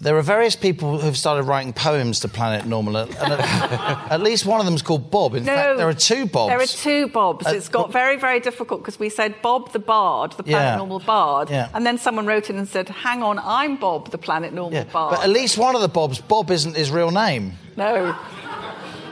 there 0.00 0.16
are 0.16 0.22
various 0.22 0.56
people 0.56 0.98
who've 0.98 1.16
started 1.16 1.42
writing 1.42 1.72
poems 1.74 2.20
to 2.20 2.28
Planet 2.28 2.64
Normal, 2.66 2.96
and 2.96 3.10
at, 3.14 3.40
at 4.12 4.20
least 4.22 4.46
one 4.46 4.58
of 4.58 4.64
them 4.66 4.74
is 4.74 4.80
called 4.82 5.10
Bob. 5.10 5.34
In 5.34 5.44
No. 5.44 5.54
fact, 5.54 5.76
there 5.78 5.88
are 5.88 5.92
two 5.94 6.24
Bobs. 6.26 6.50
There 6.50 6.60
are 6.60 6.66
two 6.66 7.08
Bobs. 7.08 7.46
Uh, 7.46 7.50
it's 7.50 7.68
got 7.68 7.92
very, 7.92 8.16
very 8.16 8.40
difficult 8.40 8.80
because 8.80 8.98
we 8.98 9.10
said 9.10 9.34
Bob 9.42 9.72
the 9.72 9.78
Bard, 9.78 10.32
the 10.32 10.42
Planet 10.42 10.72
Yeah. 10.72 10.76
Normal 10.76 11.00
Bard, 11.00 11.50
Yeah. 11.50 11.68
and 11.74 11.84
then 11.84 11.98
someone 11.98 12.26
wrote 12.26 12.48
in 12.50 12.56
and 12.56 12.66
said, 12.68 12.88
"Hang 12.88 13.22
on, 13.22 13.38
I'm 13.38 13.76
Bob 13.76 14.10
the 14.10 14.18
Planet 14.18 14.52
Normal 14.54 14.84
Bard." 14.84 15.16
But 15.16 15.22
at 15.24 15.30
least 15.30 15.58
one 15.58 15.74
of 15.74 15.82
the 15.82 15.88
Bobs, 15.88 16.18
Bob 16.20 16.50
isn't 16.50 16.76
his 16.76 16.90
real 16.90 17.10
name. 17.10 17.58
no, 17.76 18.14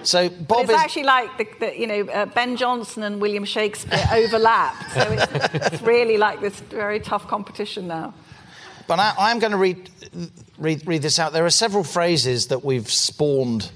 So 0.04 0.28
but 0.30 0.48
Bob 0.48 0.60
it's 0.62 0.70
is. 0.70 0.76
actually 0.76 1.02
like 1.04 1.36
the, 1.36 1.46
the, 1.60 1.78
you 1.78 1.86
know 1.86 2.00
uh, 2.12 2.24
Ben 2.26 2.56
Jonson 2.56 3.02
and 3.02 3.20
William 3.20 3.44
Shakespeare 3.44 4.08
overlapped. 4.12 4.92
So 4.94 5.00
it's, 5.00 5.54
it's 5.74 5.82
really 5.82 6.16
like 6.16 6.40
this 6.40 6.60
very 6.60 7.00
tough 7.00 7.26
competition 7.28 7.88
now. 7.88 8.14
But 8.88 8.98
I, 8.98 9.14
I'm 9.18 9.38
going 9.38 9.52
to 9.52 9.58
read, 9.58 9.90
read, 10.58 10.86
read 10.86 11.02
this 11.02 11.18
out. 11.18 11.32
There 11.32 11.44
are 11.44 11.50
several 11.50 11.84
phrases 11.84 12.48
that 12.48 12.64
we've 12.64 12.90
spawned 12.90 13.70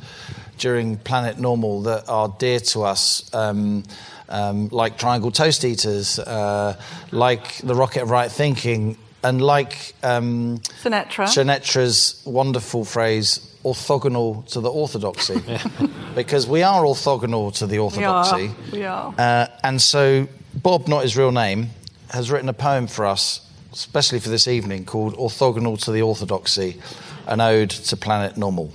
during 0.58 0.96
Planet 0.96 1.38
Normal 1.38 1.82
that 1.82 2.08
are 2.08 2.34
dear 2.38 2.58
to 2.60 2.82
us, 2.82 3.32
um, 3.34 3.84
um, 4.28 4.68
like 4.68 4.96
Triangle 4.96 5.30
Toast 5.30 5.64
Eaters, 5.64 6.18
uh, 6.18 6.80
like 7.10 7.58
the 7.58 7.74
Rocket 7.74 8.02
of 8.02 8.10
Right 8.10 8.30
Thinking, 8.30 8.96
and 9.22 9.42
like 9.42 9.94
um, 10.02 10.58
Sunetra. 10.82 11.26
Sunetra's 11.26 12.22
wonderful 12.24 12.84
phrase, 12.84 13.54
orthogonal 13.64 14.46
to 14.52 14.60
the 14.60 14.70
orthodoxy. 14.70 15.42
because 16.14 16.46
we 16.46 16.62
are 16.62 16.82
orthogonal 16.82 17.54
to 17.58 17.66
the 17.66 17.78
orthodoxy. 17.78 18.50
We 18.72 18.84
are. 18.84 19.14
Uh, 19.16 19.46
and 19.62 19.80
so 19.80 20.26
Bob, 20.54 20.88
not 20.88 21.02
his 21.02 21.16
real 21.16 21.32
name, 21.32 21.68
has 22.10 22.30
written 22.30 22.48
a 22.48 22.54
poem 22.54 22.86
for 22.86 23.06
us, 23.06 23.46
especially 23.72 24.20
for 24.20 24.28
this 24.28 24.46
evening, 24.46 24.84
called 24.84 25.16
Orthogonal 25.16 25.82
to 25.84 25.92
the 25.92 26.02
Orthodoxy, 26.02 26.80
an 27.26 27.40
ode 27.40 27.70
to 27.70 27.96
planet 27.96 28.36
normal. 28.36 28.72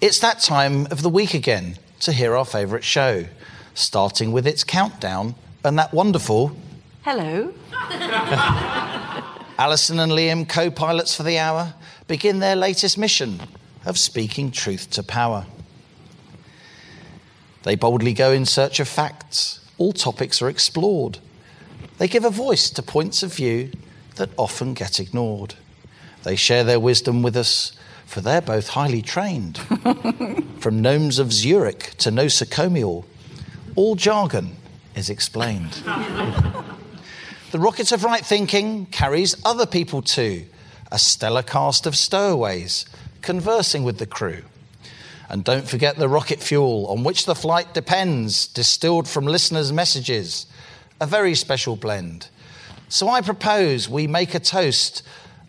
It's 0.00 0.18
that 0.20 0.40
time 0.40 0.86
of 0.90 1.02
the 1.02 1.08
week 1.08 1.34
again 1.34 1.76
to 2.00 2.12
hear 2.12 2.36
our 2.36 2.44
favourite 2.44 2.84
show, 2.84 3.26
starting 3.74 4.32
with 4.32 4.46
its 4.46 4.64
countdown 4.64 5.34
and 5.64 5.78
that 5.78 5.92
wonderful 5.92 6.56
Hello. 7.02 7.54
Allison 9.58 9.98
and 9.98 10.12
Liam, 10.12 10.46
co 10.46 10.70
pilots 10.70 11.14
for 11.14 11.22
the 11.22 11.38
hour, 11.38 11.72
begin 12.06 12.40
their 12.40 12.54
latest 12.54 12.98
mission 12.98 13.40
of 13.86 13.96
speaking 13.96 14.50
truth 14.50 14.90
to 14.90 15.02
power. 15.02 15.46
They 17.62 17.76
boldly 17.76 18.12
go 18.12 18.32
in 18.32 18.44
search 18.44 18.78
of 18.78 18.88
facts. 18.88 19.60
All 19.78 19.94
topics 19.94 20.42
are 20.42 20.50
explored. 20.50 21.18
They 21.98 22.08
give 22.08 22.24
a 22.24 22.30
voice 22.30 22.70
to 22.70 22.82
points 22.82 23.22
of 23.22 23.34
view 23.34 23.72
that 24.16 24.30
often 24.36 24.74
get 24.74 25.00
ignored. 25.00 25.54
They 26.22 26.36
share 26.36 26.64
their 26.64 26.80
wisdom 26.80 27.22
with 27.22 27.36
us, 27.36 27.72
for 28.06 28.20
they're 28.20 28.40
both 28.40 28.68
highly 28.68 29.02
trained. 29.02 29.58
From 30.58 30.80
gnomes 30.80 31.18
of 31.18 31.32
Zurich 31.32 31.94
to 31.98 32.10
nosocomial, 32.10 33.04
all 33.76 33.94
jargon 33.94 34.56
is 34.94 35.10
explained. 35.10 35.82
The 37.50 37.58
Rocket 37.58 37.92
of 37.92 38.04
Right 38.04 38.26
Thinking 38.26 38.84
carries 38.86 39.34
other 39.42 39.64
people 39.64 40.02
too, 40.02 40.44
a 40.92 40.98
stellar 40.98 41.42
cast 41.42 41.86
of 41.86 41.96
stowaways 41.96 42.84
conversing 43.22 43.84
with 43.84 43.96
the 43.96 44.04
crew. 44.04 44.42
And 45.30 45.44
don't 45.44 45.66
forget 45.66 45.96
the 45.96 46.10
rocket 46.10 46.40
fuel 46.40 46.86
on 46.88 47.04
which 47.04 47.24
the 47.24 47.34
flight 47.34 47.72
depends, 47.72 48.46
distilled 48.48 49.08
from 49.08 49.24
listeners' 49.24 49.72
messages, 49.72 50.46
a 51.00 51.06
very 51.06 51.34
special 51.34 51.76
blend. 51.76 52.28
So 52.88 53.08
I 53.08 53.20
propose 53.20 53.88
we 53.88 54.06
make 54.06 54.34
a 54.34 54.40
toast, 54.40 55.02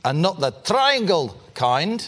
and 0.03 0.21
not 0.21 0.39
the 0.39 0.51
triangle 0.51 1.35
kind, 1.53 2.07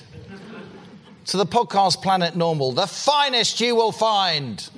to 1.26 1.38
the 1.38 1.46
podcast 1.46 2.02
Planet 2.02 2.36
Normal, 2.36 2.72
the 2.72 2.88
finest 2.88 3.62
you 3.62 3.76
will 3.76 3.92
find. 3.92 4.70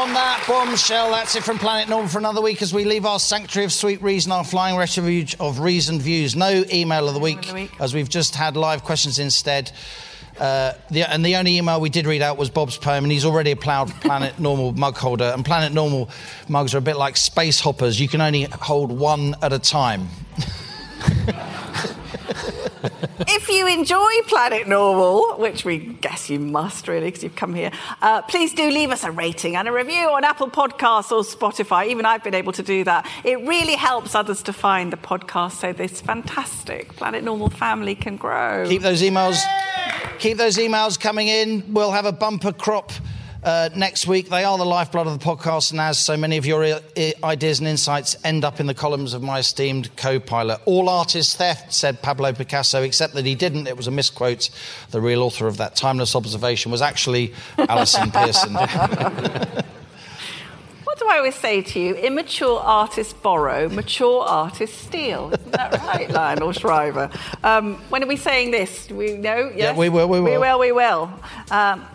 On 0.00 0.14
that 0.14 0.42
bombshell, 0.48 1.10
that's 1.10 1.36
it 1.36 1.42
from 1.42 1.58
Planet 1.58 1.86
Normal 1.86 2.08
for 2.08 2.16
another 2.16 2.40
week 2.40 2.62
as 2.62 2.72
we 2.72 2.86
leave 2.86 3.04
our 3.04 3.18
sanctuary 3.18 3.66
of 3.66 3.72
sweet 3.72 4.00
reason, 4.00 4.32
our 4.32 4.44
flying 4.44 4.78
refuge 4.78 5.36
of 5.38 5.58
reasoned 5.58 6.00
views. 6.00 6.34
No 6.34 6.64
email 6.72 7.06
of 7.06 7.12
the 7.12 7.20
week, 7.20 7.52
as 7.78 7.92
we've 7.92 8.08
just 8.08 8.34
had 8.34 8.56
live 8.56 8.82
questions 8.82 9.18
instead. 9.18 9.70
Uh, 10.38 10.72
the, 10.90 11.02
and 11.02 11.22
the 11.22 11.36
only 11.36 11.58
email 11.58 11.82
we 11.82 11.90
did 11.90 12.06
read 12.06 12.22
out 12.22 12.38
was 12.38 12.48
Bob's 12.48 12.78
poem, 12.78 13.04
and 13.04 13.12
he's 13.12 13.26
already 13.26 13.50
a 13.50 13.56
ploughed 13.56 13.90
Planet 14.00 14.38
Normal 14.38 14.72
mug 14.72 14.96
holder. 14.96 15.32
And 15.34 15.44
Planet 15.44 15.74
Normal 15.74 16.08
mugs 16.48 16.74
are 16.74 16.78
a 16.78 16.82
bit 16.82 16.96
like 16.96 17.18
space 17.18 17.60
hoppers. 17.60 18.00
You 18.00 18.08
can 18.08 18.22
only 18.22 18.44
hold 18.44 18.90
one 18.90 19.36
at 19.42 19.52
a 19.52 19.58
time. 19.58 20.08
You 23.50 23.66
enjoy 23.66 24.10
Planet 24.26 24.68
Normal, 24.68 25.36
which 25.38 25.64
we 25.64 25.78
guess 25.78 26.30
you 26.30 26.38
must 26.38 26.88
really 26.88 27.06
because 27.06 27.22
you've 27.22 27.36
come 27.36 27.54
here, 27.54 27.70
uh, 28.00 28.22
please 28.22 28.54
do 28.54 28.70
leave 28.70 28.90
us 28.90 29.04
a 29.04 29.10
rating 29.10 29.56
and 29.56 29.66
a 29.66 29.72
review 29.72 30.08
on 30.08 30.24
Apple 30.24 30.48
Podcasts 30.48 31.10
or 31.10 31.22
Spotify. 31.22 31.88
Even 31.88 32.06
I've 32.06 32.22
been 32.22 32.34
able 32.34 32.52
to 32.52 32.62
do 32.62 32.84
that. 32.84 33.08
It 33.24 33.40
really 33.46 33.74
helps 33.74 34.14
others 34.14 34.42
to 34.44 34.52
find 34.52 34.92
the 34.92 34.96
podcast 34.96 35.52
so 35.52 35.72
this 35.72 36.00
fantastic 36.00 36.94
Planet 36.96 37.24
Normal 37.24 37.50
family 37.50 37.94
can 37.94 38.16
grow. 38.16 38.66
Keep 38.68 38.82
those 38.82 39.02
emails. 39.02 39.40
Keep 40.18 40.36
those 40.36 40.56
emails 40.56 40.98
coming 40.98 41.28
in. 41.28 41.64
We'll 41.72 41.92
have 41.92 42.06
a 42.06 42.12
bumper 42.12 42.52
crop 42.52 42.92
uh, 43.44 43.68
next 43.74 44.06
week. 44.06 44.28
They 44.28 44.44
are 44.44 44.58
the 44.58 44.64
lifeblood 44.64 45.06
of 45.06 45.18
the 45.18 45.24
podcast, 45.24 45.70
and 45.70 45.80
as 45.80 45.98
so 45.98 46.16
many 46.16 46.36
of 46.36 46.46
your 46.46 46.64
i- 46.64 46.80
i- 46.96 47.14
ideas 47.24 47.58
and 47.58 47.68
insights 47.68 48.16
end 48.24 48.44
up 48.44 48.60
in 48.60 48.66
the 48.66 48.74
columns 48.74 49.14
of 49.14 49.22
my 49.22 49.38
esteemed 49.38 49.94
co-pilot. 49.96 50.60
All 50.66 50.88
artists 50.88 51.34
theft, 51.34 51.72
said 51.72 52.02
Pablo 52.02 52.32
Picasso, 52.32 52.82
except 52.82 53.14
that 53.14 53.24
he 53.26 53.34
didn't. 53.34 53.66
It 53.66 53.76
was 53.76 53.86
a 53.86 53.90
misquote. 53.90 54.50
The 54.90 55.00
real 55.00 55.22
author 55.22 55.46
of 55.46 55.56
that 55.58 55.76
timeless 55.76 56.14
observation 56.14 56.70
was 56.70 56.82
actually 56.82 57.32
Allison 57.58 58.10
Pearson. 58.12 58.54
What 60.84 60.98
do 60.98 61.06
I 61.08 61.18
always 61.18 61.36
say 61.36 61.62
to 61.62 61.80
you? 61.80 61.94
Immature 61.94 62.60
artists 62.60 63.12
borrow, 63.14 63.68
mature 63.68 64.22
artists 64.22 64.76
steal. 64.76 65.30
Isn't 65.32 65.52
that 65.52 65.72
right, 65.84 66.10
Lionel 66.12 66.52
Shriver? 66.52 67.10
Um, 67.42 67.76
when 67.88 68.02
are 68.02 68.06
we 68.06 68.16
saying 68.16 68.50
this? 68.50 68.86
Do 68.88 68.96
we 68.96 69.12
know? 69.16 69.50
Yes? 69.54 69.76
we 69.76 69.88
will, 69.88 70.08
we 70.08 70.20
will. 70.20 70.24
We 70.24 70.30
will. 70.32 70.40
will, 70.40 70.58
we 70.58 70.72
will. 70.72 71.10
Um, 71.50 71.86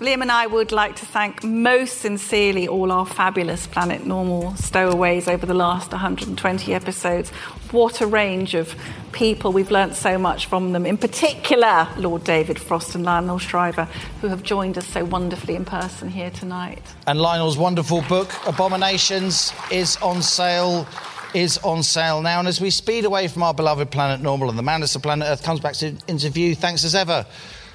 Liam 0.00 0.22
and 0.22 0.32
I 0.32 0.48
would 0.48 0.72
like 0.72 0.96
to 0.96 1.06
thank 1.06 1.44
most 1.44 1.98
sincerely 1.98 2.66
all 2.66 2.90
our 2.90 3.06
fabulous 3.06 3.68
Planet 3.68 4.04
Normal 4.04 4.56
stowaways 4.56 5.28
over 5.28 5.46
the 5.46 5.54
last 5.54 5.92
120 5.92 6.74
episodes. 6.74 7.30
What 7.70 8.00
a 8.00 8.06
range 8.08 8.54
of 8.54 8.74
people. 9.12 9.52
We've 9.52 9.70
learnt 9.70 9.94
so 9.94 10.18
much 10.18 10.46
from 10.46 10.72
them. 10.72 10.84
In 10.84 10.98
particular, 10.98 11.86
Lord 11.96 12.24
David 12.24 12.58
Frost 12.58 12.96
and 12.96 13.04
Lionel 13.04 13.38
Shriver, 13.38 13.84
who 14.20 14.26
have 14.26 14.42
joined 14.42 14.78
us 14.78 14.86
so 14.88 15.04
wonderfully 15.04 15.54
in 15.54 15.64
person 15.64 16.08
here 16.08 16.30
tonight. 16.30 16.82
And 17.06 17.20
Lionel's 17.20 17.56
wonderful 17.56 18.02
book, 18.02 18.32
Abominations, 18.48 19.52
is 19.70 19.96
on 19.98 20.22
sale. 20.22 20.88
Is 21.34 21.58
on 21.58 21.84
sale 21.84 22.20
now. 22.20 22.40
And 22.40 22.46
as 22.46 22.60
we 22.60 22.70
speed 22.70 23.04
away 23.04 23.26
from 23.26 23.42
our 23.42 23.54
beloved 23.54 23.90
planet 23.90 24.20
Normal 24.20 24.50
and 24.50 24.58
the 24.58 24.62
madness 24.62 24.94
of 24.94 25.02
planet 25.02 25.28
Earth 25.28 25.42
comes 25.42 25.58
back 25.58 25.74
to 25.74 25.96
into 26.06 26.30
view, 26.30 26.54
thanks 26.54 26.84
as 26.84 26.96
ever 26.96 27.26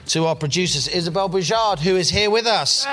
to 0.09 0.25
our 0.25 0.35
producers, 0.35 0.87
Isabel 0.87 1.29
Boujard, 1.29 1.79
who 1.79 1.95
is 1.95 2.09
here 2.09 2.31
with 2.31 2.47
us. 2.47 2.83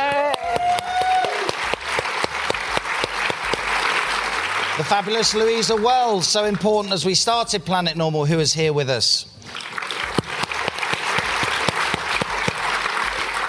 The 4.76 4.84
fabulous 4.84 5.34
Louisa 5.34 5.74
Wells, 5.76 6.28
so 6.28 6.44
important 6.44 6.92
as 6.92 7.06
we 7.06 7.14
started 7.14 7.64
Planet 7.64 7.96
Normal, 7.96 8.26
who 8.26 8.38
is 8.38 8.52
here 8.52 8.74
with 8.74 8.90
us. 8.90 9.24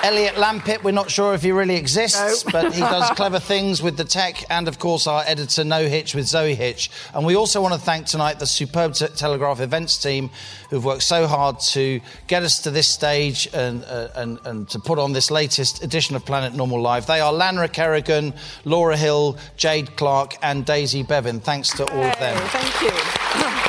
Elliot 0.04 0.36
Lampitt, 0.36 0.84
we're 0.84 0.92
not 0.92 1.10
sure 1.10 1.34
if 1.34 1.42
he 1.42 1.52
really 1.52 1.76
exists, 1.76 2.46
No. 2.46 2.52
but 2.52 2.74
he 2.74 2.80
does 2.82 3.10
clever 3.16 3.40
things 3.40 3.82
with 3.82 3.98
the 3.98 4.04
tech, 4.04 4.44
and 4.50 4.68
of 4.68 4.80
course, 4.80 5.08
our 5.08 5.24
editor, 5.26 5.64
No 5.64 5.88
Hitch, 5.88 6.14
with 6.16 6.26
Zoe 6.28 6.56
Hitch. 6.56 6.90
And 7.14 7.26
we 7.26 7.36
also 7.36 7.62
want 7.62 7.74
to 7.74 7.80
thank 7.80 8.06
tonight 8.06 8.40
the 8.40 8.46
superb 8.48 8.94
Te- 8.94 9.08
Telegraph 9.08 9.60
events 9.60 9.98
team 9.98 10.30
who've 10.70 10.86
worked 10.86 11.04
so 11.04 11.28
hard 11.28 11.60
to 11.60 12.00
get 12.28 12.44
us 12.44 12.60
to 12.62 12.72
this 12.72 12.88
stage 12.88 13.50
and, 13.54 13.84
uh, 13.86 14.10
and, 14.16 14.40
and 14.46 14.70
to 14.70 14.80
put 14.80 15.00
on 15.00 15.14
this 15.14 15.32
latest 15.32 15.84
edition 15.84 16.16
of 16.16 16.26
Planet 16.26 16.54
Normal 16.54 16.82
Live. 16.82 17.08
They 17.08 17.20
are 17.20 17.34
Lanra 17.34 17.72
Kerrigan, 17.72 18.34
Laura 18.66 18.96
Hill, 18.98 19.38
Jade 19.58 19.96
Clark, 19.98 20.36
and 20.42 20.66
Daisy 20.66 21.04
Bevan. 21.04 21.40
Thanks 21.40 21.70
to 21.72 21.84
all 21.92 22.04
of 22.04 22.20
them. 22.20 22.38
Thank 22.50 22.82
you. 22.82 23.64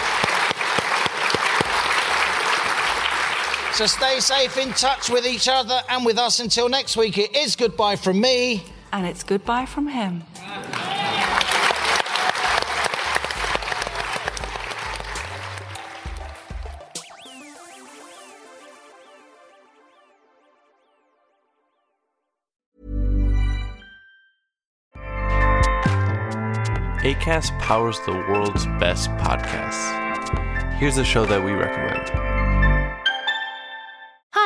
So 3.79 3.87
stay 3.87 4.19
safe, 4.19 4.59
in 4.59 4.71
touch 4.71 5.09
with 5.09 5.25
each 5.25 5.47
other 5.47 5.81
and 5.89 6.05
with 6.05 6.19
us 6.19 6.41
until 6.41 6.69
next 6.69 6.97
week. 6.97 7.17
It 7.17 7.37
is 7.37 7.55
goodbye 7.55 7.95
from 7.95 8.21
me. 8.21 8.65
And 8.93 9.07
it's 9.07 9.23
goodbye 9.23 9.67
from 9.67 9.87
him. 9.87 10.25
ACAST 27.05 27.57
powers 27.61 28.01
the 28.01 28.13
world's 28.29 28.67
best 28.81 29.09
podcasts. 29.11 30.75
Here's 30.79 30.99
a 30.99 31.05
show 31.05 31.25
that 31.27 31.45
we 31.45 31.53
recommend. 31.53 32.38